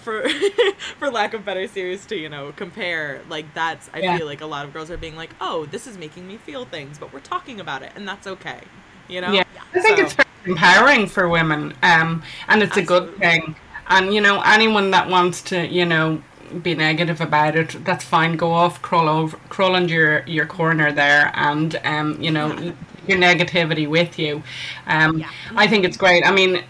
for 0.00 0.28
for 0.98 1.10
lack 1.10 1.34
of 1.34 1.44
better 1.44 1.66
series 1.68 2.06
to 2.06 2.16
you 2.16 2.28
know 2.28 2.52
compare 2.56 3.20
like 3.28 3.52
that's 3.54 3.90
i 3.94 3.98
Yeah. 4.00 4.16
feel 4.16 4.26
like 4.26 4.40
a 4.40 4.46
lot 4.46 4.64
of 4.66 4.72
girls 4.72 4.90
are 4.90 4.96
being 4.96 5.16
like 5.16 5.30
oh 5.40 5.66
this 5.66 5.86
is 5.86 5.98
making 5.98 6.26
me 6.26 6.36
feel 6.36 6.64
things 6.64 6.98
but 6.98 7.12
we're 7.12 7.20
talking 7.20 7.60
about 7.60 7.82
it 7.82 7.92
and 7.94 8.06
that's 8.08 8.26
okay 8.26 8.60
you 9.08 9.20
know 9.20 9.32
Yeah, 9.32 9.44
I 9.74 9.80
think 9.80 9.98
So- 9.98 10.04
it's 10.04 10.14
very 10.14 10.26
empowering 10.46 11.06
for 11.06 11.28
women, 11.28 11.74
um, 11.82 12.22
and 12.48 12.62
it's 12.62 12.76
a 12.76 12.82
good 12.82 13.16
thing. 13.18 13.54
And 13.88 14.14
you 14.14 14.20
know, 14.20 14.40
anyone 14.40 14.90
that 14.92 15.08
wants 15.08 15.42
to, 15.42 15.66
you 15.66 15.84
know, 15.84 16.22
be 16.62 16.74
negative 16.74 17.20
about 17.20 17.56
it, 17.56 17.84
that's 17.84 18.04
fine. 18.04 18.36
Go 18.36 18.52
off, 18.52 18.80
crawl 18.82 19.08
over, 19.08 19.36
crawl 19.48 19.74
under 19.76 19.92
your, 19.92 20.22
your 20.26 20.46
corner 20.46 20.92
there, 20.92 21.30
and 21.34 21.78
um, 21.84 22.16
you 22.22 22.30
know, 22.30 22.72
your 23.06 23.18
negativity 23.18 23.88
with 23.88 24.18
you. 24.18 24.42
Um, 24.86 25.18
Yeah. 25.18 25.28
I 25.56 25.66
think 25.66 25.84
it's 25.84 25.96
great. 25.96 26.24
I 26.26 26.30
mean. 26.32 26.62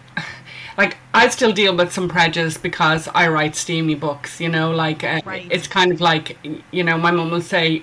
Like 0.79 0.97
I 1.13 1.29
still 1.29 1.53
deal 1.53 1.77
with 1.77 1.93
some 1.93 2.09
prejudice 2.09 2.57
because 2.59 3.09
I 3.15 3.29
write 3.29 3.55
steamy 3.57 3.95
books, 3.95 4.41
you 4.41 4.49
know. 4.49 4.71
Like 4.71 5.05
uh, 5.05 5.21
Right. 5.25 5.47
it's 5.51 5.67
kind 5.67 5.93
of 5.93 6.01
like, 6.01 6.39
you 6.71 6.85
know, 6.85 6.97
my 6.99 7.11
mum 7.11 7.31
will 7.31 7.41
say, 7.43 7.83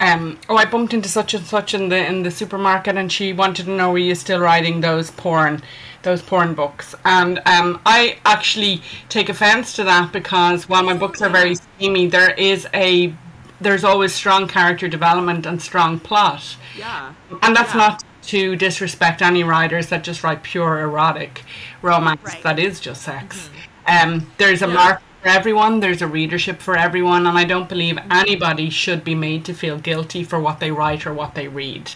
um, 0.00 0.38
oh, 0.48 0.56
I 0.56 0.64
bumped 0.64 0.94
into 0.94 1.08
such 1.08 1.34
and 1.34 1.44
such 1.44 1.74
in 1.74 1.88
the 1.88 2.04
in 2.06 2.22
the 2.22 2.30
supermarket, 2.30 2.96
and 2.96 3.10
she 3.10 3.32
wanted 3.32 3.66
to 3.66 3.70
know 3.72 3.90
were 3.92 3.98
you 3.98 4.14
still 4.14 4.40
writing 4.40 4.80
those 4.80 5.10
porn, 5.10 5.62
those 6.02 6.22
porn 6.22 6.54
books? 6.54 6.94
And 7.04 7.40
um, 7.46 7.80
I 7.84 8.18
actually 8.24 8.80
take 9.08 9.28
offence 9.28 9.72
to 9.74 9.84
that 9.84 10.12
because 10.12 10.68
while 10.68 10.82
my 10.84 10.94
books 10.94 11.20
are 11.20 11.28
very 11.30 11.56
steamy, 11.56 12.06
there 12.06 12.32
is 12.34 12.66
a 12.74 13.12
there's 13.60 13.82
always 13.82 14.14
strong 14.14 14.46
character 14.46 14.86
development 14.86 15.44
and 15.44 15.60
strong 15.60 15.98
plot. 15.98 16.56
Yeah. 16.76 17.12
And 17.42 17.56
that's 17.56 17.72
Yeah. 17.74 17.78
not 17.78 18.04
to 18.28 18.56
disrespect 18.56 19.22
any 19.22 19.42
writers 19.42 19.86
that 19.88 20.04
just 20.04 20.22
write 20.22 20.42
pure 20.42 20.80
erotic 20.80 21.42
romance 21.82 22.20
Right. 22.22 22.42
that 22.42 22.58
is 22.58 22.78
just 22.78 23.02
sex. 23.02 23.48
Um, 23.86 24.30
there's 24.36 24.60
a 24.62 24.66
Yeah. 24.68 24.74
market 24.74 25.02
for 25.22 25.28
everyone, 25.28 25.80
there's 25.80 26.00
a 26.00 26.06
readership 26.06 26.60
for 26.60 26.76
everyone, 26.76 27.26
and 27.26 27.36
I 27.36 27.44
don't 27.44 27.68
believe 27.68 27.98
anybody 28.10 28.70
should 28.70 29.02
be 29.02 29.16
made 29.16 29.44
to 29.46 29.52
feel 29.54 29.78
guilty 29.78 30.22
for 30.22 30.38
what 30.38 30.60
they 30.60 30.70
write 30.70 31.06
or 31.06 31.12
what 31.12 31.34
they 31.34 31.48
read. 31.48 31.90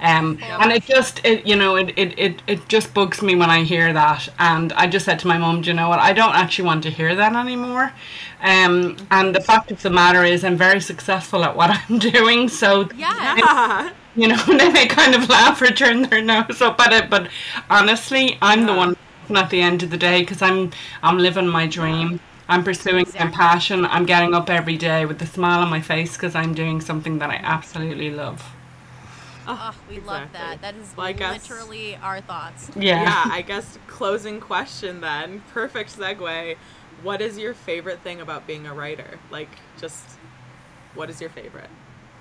Um, 0.00 0.38
and 0.58 0.72
it 0.72 0.84
just, 0.84 1.24
it, 1.24 1.46
you 1.46 1.54
know, 1.54 1.76
it, 1.76 1.96
it, 1.96 2.18
it, 2.18 2.42
it 2.48 2.68
just 2.68 2.92
bugs 2.92 3.22
me 3.22 3.36
when 3.36 3.48
I 3.48 3.62
hear 3.62 3.92
that. 3.92 4.28
And 4.40 4.72
I 4.72 4.88
just 4.88 5.04
said 5.04 5.20
to 5.20 5.28
my 5.28 5.38
mum, 5.38 5.60
do 5.62 5.68
you 5.70 5.74
know 5.74 5.88
what? 5.88 6.00
I 6.00 6.12
don't 6.12 6.34
actually 6.34 6.66
want 6.66 6.82
to 6.82 6.90
hear 6.90 7.14
that 7.14 7.34
anymore. 7.36 7.92
Um, 8.42 8.96
and 9.10 9.34
the 9.34 9.40
fact 9.40 9.70
of 9.70 9.80
the 9.82 9.90
matter 9.90 10.24
is, 10.24 10.44
I'm 10.44 10.56
very 10.56 10.80
successful 10.80 11.44
at 11.44 11.56
what 11.56 11.70
I'm 11.88 11.98
doing, 11.98 12.48
so 12.48 12.88
Yeah. 12.96 13.36
Yeah. 13.36 13.90
you 14.16 14.28
know, 14.28 14.36
then 14.46 14.72
they 14.72 14.86
kind 14.86 15.14
of 15.14 15.28
laugh 15.28 15.60
or 15.62 15.66
turn 15.68 16.02
their 16.02 16.22
nose 16.22 16.60
up 16.60 16.80
at 16.80 16.92
it. 16.92 17.08
But 17.10 17.28
honestly, 17.70 18.38
I'm 18.42 18.66
the 18.66 18.74
one 18.74 18.96
at 19.34 19.50
the 19.50 19.60
end 19.60 19.82
of 19.82 19.90
the 19.90 19.96
day 19.96 20.20
because 20.20 20.42
I'm 20.42 20.70
I'm 21.02 21.18
living 21.18 21.48
my 21.48 21.66
dream. 21.66 22.20
I'm 22.48 22.62
pursuing 22.62 23.06
my 23.18 23.26
passion. 23.28 23.84
I'm 23.86 24.04
getting 24.04 24.34
up 24.34 24.50
every 24.50 24.76
day 24.76 25.06
with 25.06 25.20
a 25.22 25.26
smile 25.26 25.60
on 25.60 25.70
my 25.70 25.80
face 25.80 26.12
because 26.16 26.34
I'm 26.34 26.52
doing 26.54 26.80
something 26.80 27.18
that 27.18 27.30
I 27.30 27.36
absolutely 27.36 28.10
love. 28.10 28.42
Oh, 29.46 29.74
we 29.90 30.00
love 30.00 30.28
that. 30.32 30.60
That 30.62 30.74
is 30.74 30.94
Well, 30.96 31.06
I 31.06 31.12
guess- 31.12 31.48
literally 31.50 31.96
our 31.96 32.20
thoughts. 32.20 32.70
Yeah. 32.76 33.02
yeah, 33.02 33.24
I 33.32 33.42
guess 33.42 33.78
closing 33.86 34.40
question 34.40 35.00
then. 35.00 35.42
Perfect 35.52 35.98
segue. 35.98 36.56
What 37.02 37.20
is 37.20 37.38
your 37.38 37.52
favorite 37.54 38.00
thing 38.00 38.20
about 38.20 38.46
being 38.46 38.66
a 38.66 38.74
writer? 38.74 39.18
Like, 39.30 39.50
just 39.78 40.04
what 40.94 41.10
is 41.10 41.20
your 41.20 41.30
favorite? 41.30 41.68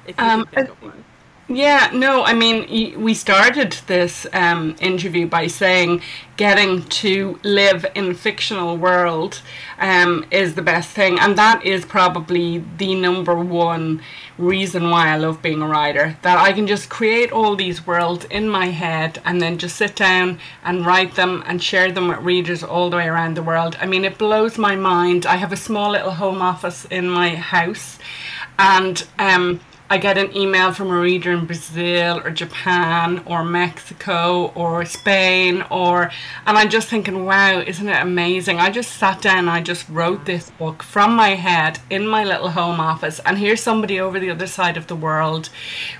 If 0.06 0.18
you 0.18 0.24
Um, 0.26 0.46
can 0.46 0.66
think 0.66 0.70
of 0.70 0.82
one. 0.82 1.04
Yeah, 1.50 1.92
no, 1.94 2.24
I 2.24 2.34
mean, 2.34 3.02
we 3.02 3.14
started 3.14 3.74
this 3.86 4.26
um, 4.32 4.78
interview 4.80 5.28
by 5.28 5.48
saying 5.48 6.02
getting 6.38 6.84
to 6.84 7.38
live 7.44 7.86
in 7.96 8.12
a 8.12 8.14
fictional 8.14 8.78
world 8.78 9.42
um, 9.78 10.26
is 10.32 10.56
the 10.56 10.62
best 10.62 10.92
thing, 10.92 11.20
and 11.20 11.38
that 11.38 11.66
is 11.66 11.84
probably 11.84 12.64
the 12.78 12.96
number 12.96 13.36
one 13.36 14.02
reason 14.38 14.90
why 14.90 15.10
I 15.10 15.18
love 15.18 15.42
being 15.42 15.62
a 15.62 15.68
writer. 15.68 16.18
That 16.22 16.38
I 16.38 16.54
can 16.54 16.66
just 16.66 16.90
create 16.90 17.34
all 17.34 17.58
these 17.58 17.86
worlds 17.86 18.24
in 18.32 18.48
my 18.48 18.68
head 18.68 19.22
and 19.26 19.42
then 19.42 19.58
just 19.58 19.76
sit 19.76 19.98
down 19.98 20.40
and 20.64 20.86
write 20.86 21.16
them 21.16 21.44
and 21.46 21.62
share 21.62 21.92
them 21.92 22.08
with 22.08 22.20
readers 22.20 22.64
all 22.64 22.90
the 22.90 22.96
way 22.98 23.08
around 23.08 23.36
the 23.36 23.44
world. 23.44 23.78
I 23.82 23.86
mean, 23.86 24.06
it 24.06 24.18
blows 24.18 24.58
my 24.58 24.78
mind. 24.78 25.26
I 25.26 25.36
have 25.36 25.52
a 25.52 25.58
small 25.58 25.92
little 25.92 26.12
home 26.12 26.42
office 26.42 26.86
in 26.86 27.10
my 27.10 27.36
house, 27.36 28.00
and 28.58 29.06
um, 29.20 29.60
I 29.94 29.98
get 29.98 30.18
an 30.18 30.36
email 30.36 30.74
from 30.74 30.90
a 30.90 31.00
reader 31.00 31.32
in 31.34 31.46
Brazil 31.46 32.20
or 32.26 32.32
Japan 32.32 33.22
or 33.28 33.44
Mexico 33.44 34.52
or 34.56 34.84
Spain 34.86 35.64
or 35.70 36.10
and 36.48 36.58
I'm 36.58 36.72
just 36.72 36.88
thinking, 36.88 37.26
wow, 37.26 37.60
isn't 37.60 37.88
it 37.88 38.02
amazing? 38.02 38.58
I 38.58 38.72
just 38.72 38.94
sat 38.94 39.22
down 39.22 39.38
and 39.38 39.50
I 39.52 39.62
just 39.62 39.88
wrote 39.88 40.26
this 40.26 40.50
book 40.50 40.82
from 40.82 41.16
my 41.16 41.36
head 41.36 41.78
in 41.92 42.08
my 42.08 42.24
little 42.24 42.50
home 42.50 42.80
office 42.80 43.20
and 43.20 43.38
here's 43.38 43.62
somebody 43.62 44.00
over 44.00 44.20
the 44.20 44.32
other 44.32 44.48
side 44.48 44.78
of 44.78 44.88
the 44.88 44.96
world 44.96 45.50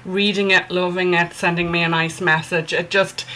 reading 0.04 0.50
it, 0.50 0.72
loving 0.72 1.14
it, 1.14 1.34
sending 1.34 1.72
me 1.72 1.84
a 1.84 1.88
nice 1.88 2.20
message. 2.20 2.74
It 2.74 2.90
just 2.90 3.28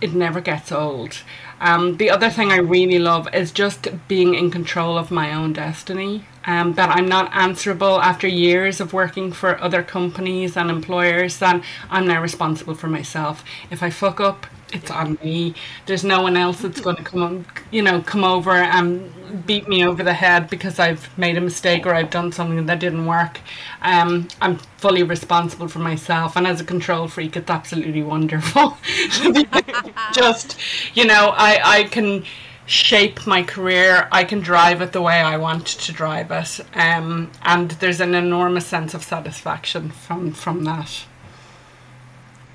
it 0.00 0.12
never 0.12 0.40
gets 0.40 0.72
old. 0.72 1.22
Um, 1.60 1.98
the 1.98 2.10
other 2.10 2.30
thing 2.30 2.50
I 2.50 2.56
really 2.56 2.98
love 2.98 3.32
is 3.32 3.52
just 3.52 3.86
being 4.08 4.34
in 4.34 4.50
control 4.50 4.98
of 4.98 5.12
my 5.12 5.32
own 5.32 5.52
destiny. 5.52 6.24
Um, 6.46 6.72
that 6.74 6.88
I'm 6.88 7.06
not 7.06 7.30
answerable 7.34 8.00
after 8.00 8.26
years 8.26 8.80
of 8.80 8.94
working 8.94 9.30
for 9.30 9.60
other 9.60 9.82
companies 9.82 10.56
and 10.56 10.70
employers. 10.70 11.38
That 11.38 11.62
I'm 11.90 12.06
now 12.06 12.22
responsible 12.22 12.74
for 12.74 12.88
myself. 12.88 13.44
If 13.70 13.82
I 13.82 13.90
fuck 13.90 14.20
up, 14.20 14.46
it's 14.72 14.90
on 14.90 15.18
me. 15.22 15.54
There's 15.86 16.04
no 16.04 16.22
one 16.22 16.36
else 16.36 16.60
that's 16.60 16.80
going 16.80 16.96
to 16.96 17.02
come, 17.02 17.22
on, 17.22 17.46
you 17.70 17.82
know, 17.82 18.00
come 18.00 18.24
over 18.24 18.52
and 18.52 19.12
beat 19.46 19.68
me 19.68 19.84
over 19.84 20.02
the 20.02 20.14
head 20.14 20.48
because 20.48 20.78
I've 20.78 21.16
made 21.18 21.36
a 21.36 21.40
mistake 21.40 21.86
or 21.86 21.94
I've 21.94 22.10
done 22.10 22.32
something 22.32 22.66
that 22.66 22.80
didn't 22.80 23.06
work. 23.06 23.40
Um, 23.82 24.28
I'm 24.40 24.56
fully 24.78 25.02
responsible 25.02 25.68
for 25.68 25.78
myself, 25.80 26.36
and 26.36 26.46
as 26.46 26.60
a 26.60 26.64
control 26.64 27.08
freak, 27.08 27.36
it's 27.36 27.50
absolutely 27.50 28.02
wonderful. 28.02 28.78
Just, 30.12 30.58
you 30.94 31.04
know, 31.04 31.32
I 31.36 31.60
I 31.64 31.84
can 31.84 32.24
shape 32.70 33.26
my 33.26 33.42
career. 33.42 34.08
I 34.12 34.22
can 34.24 34.40
drive 34.40 34.80
it 34.80 34.92
the 34.92 35.02
way 35.02 35.20
I 35.20 35.36
want 35.36 35.66
to 35.66 35.92
drive 35.92 36.30
it, 36.30 36.60
um, 36.74 37.30
and 37.42 37.72
there's 37.72 38.00
an 38.00 38.14
enormous 38.14 38.66
sense 38.66 38.94
of 38.94 39.02
satisfaction 39.02 39.90
from 39.90 40.32
from 40.32 40.64
that. 40.64 41.04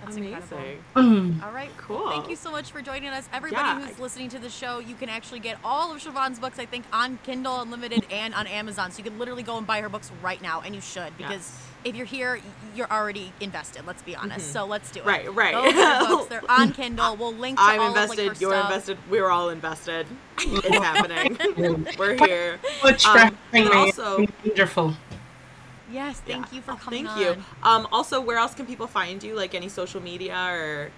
That's 0.04 0.18
incredible. 0.18 0.58
Amazing. 0.96 1.42
All 1.44 1.52
right, 1.52 1.72
Cool. 1.78 2.10
Thank 2.12 2.30
you 2.30 2.36
so 2.36 2.52
much 2.52 2.72
for 2.72 2.80
joining 2.82 3.10
us. 3.10 3.28
Everybody 3.34 3.82
Yeah. 3.82 3.88
who's 3.88 4.00
listening 4.00 4.30
to 4.30 4.40
the 4.40 4.50
show, 4.52 4.78
you 4.78 4.94
can 4.96 5.10
actually 5.10 5.40
get 5.40 5.58
all 5.64 5.92
of 5.92 6.00
Siobhan's 6.02 6.38
books, 6.40 6.60
I 6.60 6.66
think, 6.68 6.86
on 6.94 7.18
Kindle 7.24 7.62
Unlimited 7.62 8.06
and 8.12 8.34
on 8.36 8.46
Amazon. 8.46 8.92
So 8.92 9.00
you 9.00 9.04
can 9.04 9.18
literally 9.18 9.42
go 9.44 9.58
and 9.58 9.66
buy 9.66 9.82
her 9.82 9.90
books 9.90 10.12
right 10.22 10.42
now, 10.42 10.62
and 10.62 10.76
you 10.76 10.82
should 10.82 11.18
because 11.18 11.32
Yes. 11.52 11.65
If 11.86 11.96
you're 11.96 12.06
here, 12.06 12.40
you're 12.76 12.92
already 12.92 13.32
invested. 13.40 13.86
Let's 13.86 14.02
be 14.02 14.16
honest. 14.16 14.52
So 14.52 14.66
let's 14.66 14.92
do 14.92 15.00
it. 15.02 15.06
Right, 15.06 15.34
right. 15.34 15.54
Go 15.54 16.08
books. 16.18 16.26
They're 16.30 16.52
on 16.52 16.74
Kindle. 16.74 17.16
We'll 17.16 17.34
link 17.34 17.58
to 17.58 17.64
I'm 17.64 17.80
all 17.80 17.88
invested. 17.90 18.20
Of, 18.20 18.26
like, 18.28 18.38
her 18.38 18.42
you're 18.42 18.52
stuff. 18.52 18.66
invested. 18.72 18.98
We're 19.10 19.30
all 19.30 19.50
invested. 19.50 20.08
It's 20.40 20.68
happening. 20.78 21.38
We're 21.98 22.16
here. 22.18 22.60
Much 22.84 23.06
Um, 23.06 23.18
having 23.18 23.38
and 23.54 23.70
me. 23.70 23.76
also- 23.76 24.26
wonderful. 24.44 24.96
Yes, 25.92 26.20
thank 26.26 26.48
Yeah. 26.52 26.56
you 26.56 26.62
for 26.62 26.72
Oh, 26.72 26.76
coming 26.78 27.06
Thank 27.06 27.16
on. 27.18 27.22
you. 27.22 27.44
Um, 27.64 27.88
also, 27.92 28.20
where 28.20 28.38
else 28.38 28.54
can 28.56 28.66
people 28.66 28.88
find 28.88 29.24
you? 29.24 29.36
Like 29.36 29.54
any 29.56 29.70
social 29.70 30.02
media 30.02 30.36
or 30.36 30.92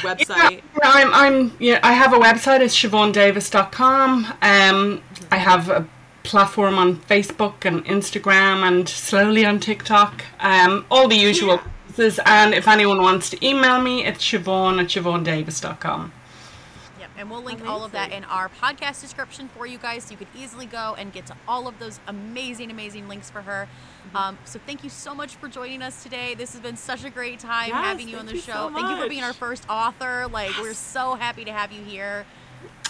website? 0.00 0.52
Yeah, 0.52 0.60
I'm, 0.82 1.14
I'm, 1.14 1.52
yeah, 1.60 1.78
I 1.82 1.92
have 1.92 2.12
a 2.14 2.16
website, 2.18 2.60
it's 2.60 2.74
siobhandavis.com. 2.74 4.24
Um, 4.42 5.02
I 5.30 5.36
have 5.36 5.68
a 5.68 5.86
platform 6.24 6.78
on 6.78 6.96
Facebook 6.96 7.64
and 7.64 7.84
Instagram 7.84 8.66
and 8.66 8.88
slowly 8.88 9.46
on 9.46 9.60
TikTok. 9.60 10.24
Um, 10.40 10.84
all 10.90 11.06
the 11.06 11.16
usual 11.16 11.56
Yeah. 11.56 11.62
places. 11.94 12.18
And 12.26 12.54
if 12.54 12.66
anyone 12.66 13.00
wants 13.02 13.30
to 13.30 13.46
email 13.46 13.80
me, 13.80 14.04
it's 14.04 14.24
siobhan 14.24 14.80
at 14.80 14.86
siobhandavis.com. 14.88 16.12
Yep, 16.98 17.10
and 17.18 17.30
we'll 17.30 17.42
link 17.42 17.64
all 17.68 17.84
of 17.84 17.92
that 17.92 18.10
in 18.12 18.24
our 18.24 18.48
podcast 18.48 19.00
description 19.02 19.48
for 19.54 19.66
you 19.66 19.78
guys 19.78 20.04
so 20.04 20.12
you 20.12 20.16
can 20.16 20.26
easily 20.36 20.66
go 20.66 20.94
and 20.98 21.12
get 21.12 21.26
to 21.26 21.36
all 21.46 21.68
of 21.68 21.78
those 21.78 22.00
amazing, 22.08 22.70
amazing 22.70 23.06
links 23.06 23.30
for 23.30 23.42
her. 23.42 23.68
Mm-hmm. 24.08 24.16
Um, 24.16 24.38
so 24.44 24.58
thank 24.66 24.82
you 24.82 24.90
so 24.90 25.14
much 25.14 25.36
for 25.36 25.48
joining 25.48 25.82
us 25.82 26.02
today. 26.02 26.34
This 26.34 26.52
has 26.52 26.60
been 26.62 26.76
such 26.76 27.04
a 27.04 27.10
great 27.10 27.38
time 27.38 27.68
Yes, 27.68 27.84
having 27.84 28.08
you 28.08 28.16
on 28.16 28.26
the 28.26 28.34
you 28.34 28.40
show. 28.40 28.52
so 28.52 28.70
thank 28.74 28.88
you 28.88 28.96
for 28.96 29.08
being 29.08 29.22
our 29.24 29.32
first 29.34 29.64
author. 29.68 30.26
Like, 30.28 30.50
we're 30.60 30.72
so 30.74 31.14
happy 31.16 31.44
to 31.44 31.52
have 31.52 31.70
you 31.70 31.82
here. 31.82 32.24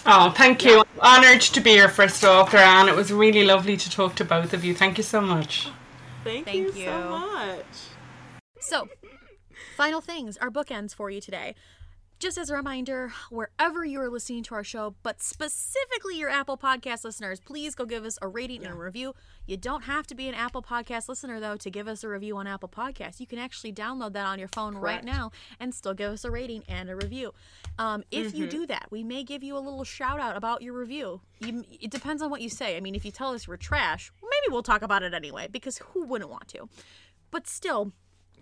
Oh, 0.07 0.31
thank 0.37 0.65
you. 0.65 0.85
I'm 1.01 1.25
honoured 1.25 1.41
to 1.41 1.61
be 1.61 1.73
your 1.73 1.89
first 1.89 2.23
author, 2.25 2.59
and 2.59 2.89
it 2.89 2.95
was 2.95 3.11
really 3.11 3.45
lovely 3.45 3.77
to 3.77 3.91
talk 3.91 4.15
to 4.17 4.25
both 4.25 4.53
of 4.53 4.63
you. 4.63 4.75
Thank 4.75 4.99
you 4.99 5.05
so 5.05 5.21
much. 5.21 5.69
Thank, 6.23 6.45
Thank 6.45 6.59
you, 6.59 6.73
you. 6.73 6.85
so 6.85 7.09
much. 7.09 7.65
So, 8.61 8.89
final 9.77 10.03
things, 10.03 10.37
our 10.39 10.51
bookends 10.51 10.95
for 10.95 11.11
you 11.11 11.21
today. 11.23 11.55
Just 12.21 12.39
as 12.39 12.49
a 12.49 12.55
reminder, 12.55 13.13
wherever 13.29 13.85
you 13.85 14.01
are 14.01 14.09
listening 14.09 14.43
to 14.45 14.55
our 14.55 14.65
show, 14.65 14.95
but 15.03 15.21
specifically 15.21 16.17
your 16.17 16.31
Apple 16.31 16.57
Podcast 16.57 17.05
listeners, 17.05 17.39
please 17.41 17.75
go 17.75 17.85
give 17.85 18.05
us 18.05 18.19
a 18.23 18.29
rating 18.29 18.65
and 18.65 18.73
a 18.73 18.77
review. 18.77 19.15
You 19.47 19.57
don't 19.59 19.83
have 19.83 20.07
to 20.07 20.15
be 20.15 20.29
an 20.29 20.35
Apple 20.35 20.63
Podcast 20.63 21.09
listener, 21.09 21.39
though, 21.39 21.57
to 21.57 21.71
give 21.71 21.87
us 21.87 22.03
a 22.03 22.09
review 22.09 22.37
on 22.39 22.47
Apple 22.47 22.69
Podcasts. 22.69 23.21
You 23.21 23.27
can 23.27 23.39
actually 23.39 23.73
download 23.75 24.15
that 24.15 24.27
on 24.27 24.39
your 24.39 24.49
phone 24.49 24.77
right 24.77 25.05
now 25.05 25.33
and 25.61 25.75
still 25.75 25.93
give 25.93 26.13
us 26.13 26.25
a 26.25 26.31
rating 26.31 26.63
and 26.67 26.89
a 26.89 26.97
review. 26.97 27.35
Um, 27.79 28.05
if 28.11 28.35
you 28.35 28.47
do 28.47 28.67
that, 28.69 28.87
we 28.91 29.05
may 29.05 29.25
give 29.25 29.43
you 29.43 29.57
a 29.57 29.61
little 29.61 29.85
shout 29.85 30.21
out 30.21 30.37
about 30.37 30.63
your 30.63 30.73
review. 30.73 31.21
You, 31.41 31.65
it 31.69 31.91
depends 31.91 32.23
on 32.23 32.31
what 32.31 32.41
you 32.41 32.49
say. 32.49 32.77
I 32.77 32.81
mean, 32.81 32.95
if 32.95 33.05
you 33.05 33.11
tell 33.11 33.35
us 33.35 33.47
we're 33.47 33.57
trash, 33.57 34.11
maybe 34.23 34.53
we'll 34.53 34.63
talk 34.63 34.83
about 34.83 35.03
it 35.03 35.13
anyway, 35.13 35.49
because 35.51 35.79
who 35.79 36.07
wouldn't 36.07 36.31
want 36.31 36.49
to? 36.49 36.69
But 37.31 37.49
still, 37.49 37.93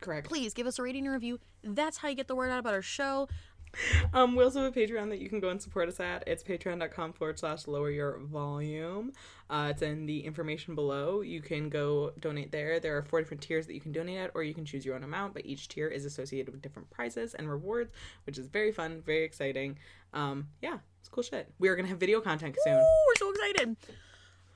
Correct. 0.01 0.29
please 0.29 0.53
give 0.53 0.67
us 0.67 0.79
a 0.79 0.83
rating 0.83 1.07
and 1.07 1.15
review. 1.15 1.39
That's 1.65 1.97
how 1.99 2.09
you 2.09 2.15
get 2.15 2.29
the 2.29 2.35
word 2.35 2.51
out 2.51 2.59
about 2.59 2.75
our 2.75 2.83
show. 2.83 3.29
Um, 4.15 4.37
we 4.37 4.45
also 4.45 4.63
have 4.63 4.77
a 4.77 4.79
Patreon 4.79 5.09
that 5.09 5.21
you 5.21 5.29
can 5.29 5.41
go 5.41 5.49
and 5.49 5.61
support 5.61 5.89
us 5.89 5.99
at. 5.99 6.25
It's 6.27 6.43
patreon.com 6.43 7.15
forward 7.15 7.39
slash 7.39 7.67
lower 7.67 7.91
your 7.91 8.19
volume. 8.19 9.13
Uh, 9.49 9.69
it's 9.71 9.81
in 9.81 10.05
the 10.05 10.21
information 10.21 10.75
below. 10.75 11.23
You 11.23 11.41
can 11.41 11.69
go 11.69 12.13
donate 12.21 12.53
there. 12.53 12.79
There 12.79 12.97
are 12.97 13.03
four 13.03 13.21
different 13.21 13.43
tiers 13.43 13.67
that 13.67 13.75
you 13.75 13.81
can 13.81 13.93
donate 13.93 14.19
at, 14.19 14.31
or 14.35 14.43
you 14.43 14.55
can 14.55 14.65
choose 14.65 14.85
your 14.85 14.95
own 14.95 15.05
amount, 15.05 15.35
but 15.35 15.47
each 15.47 15.69
tier 15.69 15.89
is 15.89 16.05
associated 16.05 16.53
with 16.53 16.61
different 16.61 16.91
prizes 16.91 17.35
and 17.35 17.49
rewards, 17.49 17.93
which 18.25 18.39
is 18.39 18.49
very 18.49 18.73
fun, 18.73 19.03
very 19.05 19.25
exciting. 19.25 19.79
Um, 20.13 20.49
yeah, 20.61 20.79
it's 21.01 21.09
cool 21.09 21.23
shit. 21.23 21.51
We 21.59 21.69
are 21.69 21.75
going 21.75 21.87
to 21.87 21.91
have 21.91 22.01
video 22.01 22.21
content 22.21 22.57
soon. 22.65 22.75
Ooh, 22.75 23.07
we're 23.07 23.17
so 23.17 23.31
excited. 23.31 23.77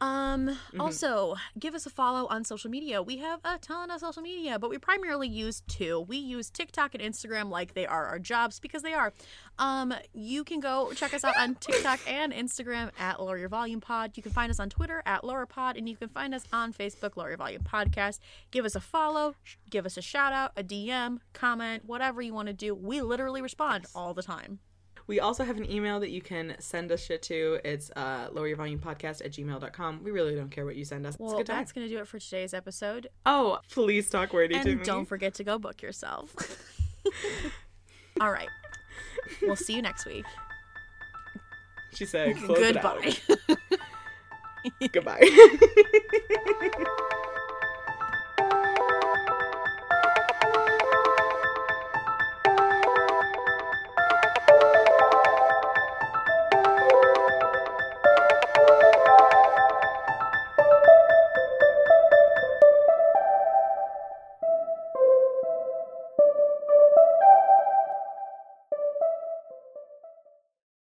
Um, 0.00 0.58
also 0.78 1.36
give 1.58 1.74
us 1.74 1.86
a 1.86 1.90
follow 1.90 2.26
on 2.26 2.44
social 2.44 2.70
media. 2.70 3.02
We 3.02 3.16
have 3.18 3.40
a 3.44 3.56
ton 3.58 3.90
of 3.90 4.00
social 4.00 4.22
media, 4.22 4.58
but 4.58 4.68
we 4.68 4.76
primarily 4.76 5.28
use 5.28 5.62
two. 5.68 6.00
We 6.00 6.18
use 6.18 6.50
TikTok 6.50 6.94
and 6.94 7.02
Instagram 7.02 7.50
like 7.50 7.72
they 7.72 7.86
are 7.86 8.04
our 8.06 8.18
jobs 8.18 8.60
because 8.60 8.82
they 8.82 8.92
are. 8.92 9.14
Um, 9.58 9.94
you 10.12 10.44
can 10.44 10.60
go 10.60 10.92
check 10.94 11.14
us 11.14 11.24
out 11.24 11.36
on 11.38 11.54
TikTok 11.54 12.00
and 12.06 12.32
Instagram 12.32 12.90
at 12.98 13.20
Lower 13.20 13.38
Your 13.38 13.48
Volume 13.48 13.80
Pod. 13.80 14.12
You 14.16 14.22
can 14.22 14.32
find 14.32 14.50
us 14.50 14.60
on 14.60 14.68
Twitter 14.68 15.02
at 15.06 15.24
Lower 15.24 15.46
Pod, 15.46 15.78
and 15.78 15.88
you 15.88 15.96
can 15.96 16.08
find 16.08 16.34
us 16.34 16.44
on 16.52 16.74
Facebook, 16.74 17.16
Lower 17.16 17.28
Your 17.28 17.38
Volume 17.38 17.62
Podcast. 17.62 18.18
Give 18.50 18.66
us 18.66 18.74
a 18.74 18.80
follow, 18.80 19.34
give 19.70 19.86
us 19.86 19.96
a 19.96 20.02
shout 20.02 20.34
out, 20.34 20.52
a 20.58 20.62
DM, 20.62 21.20
comment, 21.32 21.84
whatever 21.86 22.20
you 22.20 22.34
want 22.34 22.48
to 22.48 22.54
do. 22.54 22.74
We 22.74 23.00
literally 23.00 23.40
respond 23.40 23.86
all 23.94 24.12
the 24.12 24.22
time. 24.22 24.58
We 25.06 25.20
also 25.20 25.44
have 25.44 25.56
an 25.56 25.70
email 25.70 26.00
that 26.00 26.10
you 26.10 26.20
can 26.20 26.56
send 26.58 26.90
us 26.90 27.04
shit 27.04 27.22
to. 27.22 27.58
It's 27.64 27.90
uh, 27.94 28.28
lower 28.32 28.48
your 28.48 28.56
volume 28.56 28.80
podcast 28.80 29.24
at 29.24 29.32
gmail.com. 29.32 30.02
We 30.02 30.10
really 30.10 30.34
don't 30.34 30.50
care 30.50 30.64
what 30.64 30.74
you 30.76 30.84
send 30.84 31.06
us. 31.06 31.16
Well, 31.18 31.44
that's 31.44 31.70
going 31.72 31.86
to 31.86 31.92
do 31.92 32.00
it 32.00 32.08
for 32.08 32.18
today's 32.18 32.52
episode. 32.52 33.08
Oh, 33.24 33.58
please 33.70 34.10
talk 34.10 34.32
wordy 34.32 34.54
to 34.54 34.60
And 34.68 34.78
me. 34.80 34.84
don't 34.84 35.04
forget 35.04 35.34
to 35.34 35.44
go 35.44 35.58
book 35.58 35.80
yourself. 35.80 36.34
All 38.20 38.32
right. 38.32 38.48
We'll 39.42 39.54
see 39.56 39.74
you 39.74 39.82
next 39.82 40.06
week. 40.06 40.24
She 41.94 42.04
said, 42.04 42.36
close 42.38 42.58
it 42.58 42.76
out. 42.84 43.02
Goodbye. 44.92 45.20
Goodbye. 45.22 47.06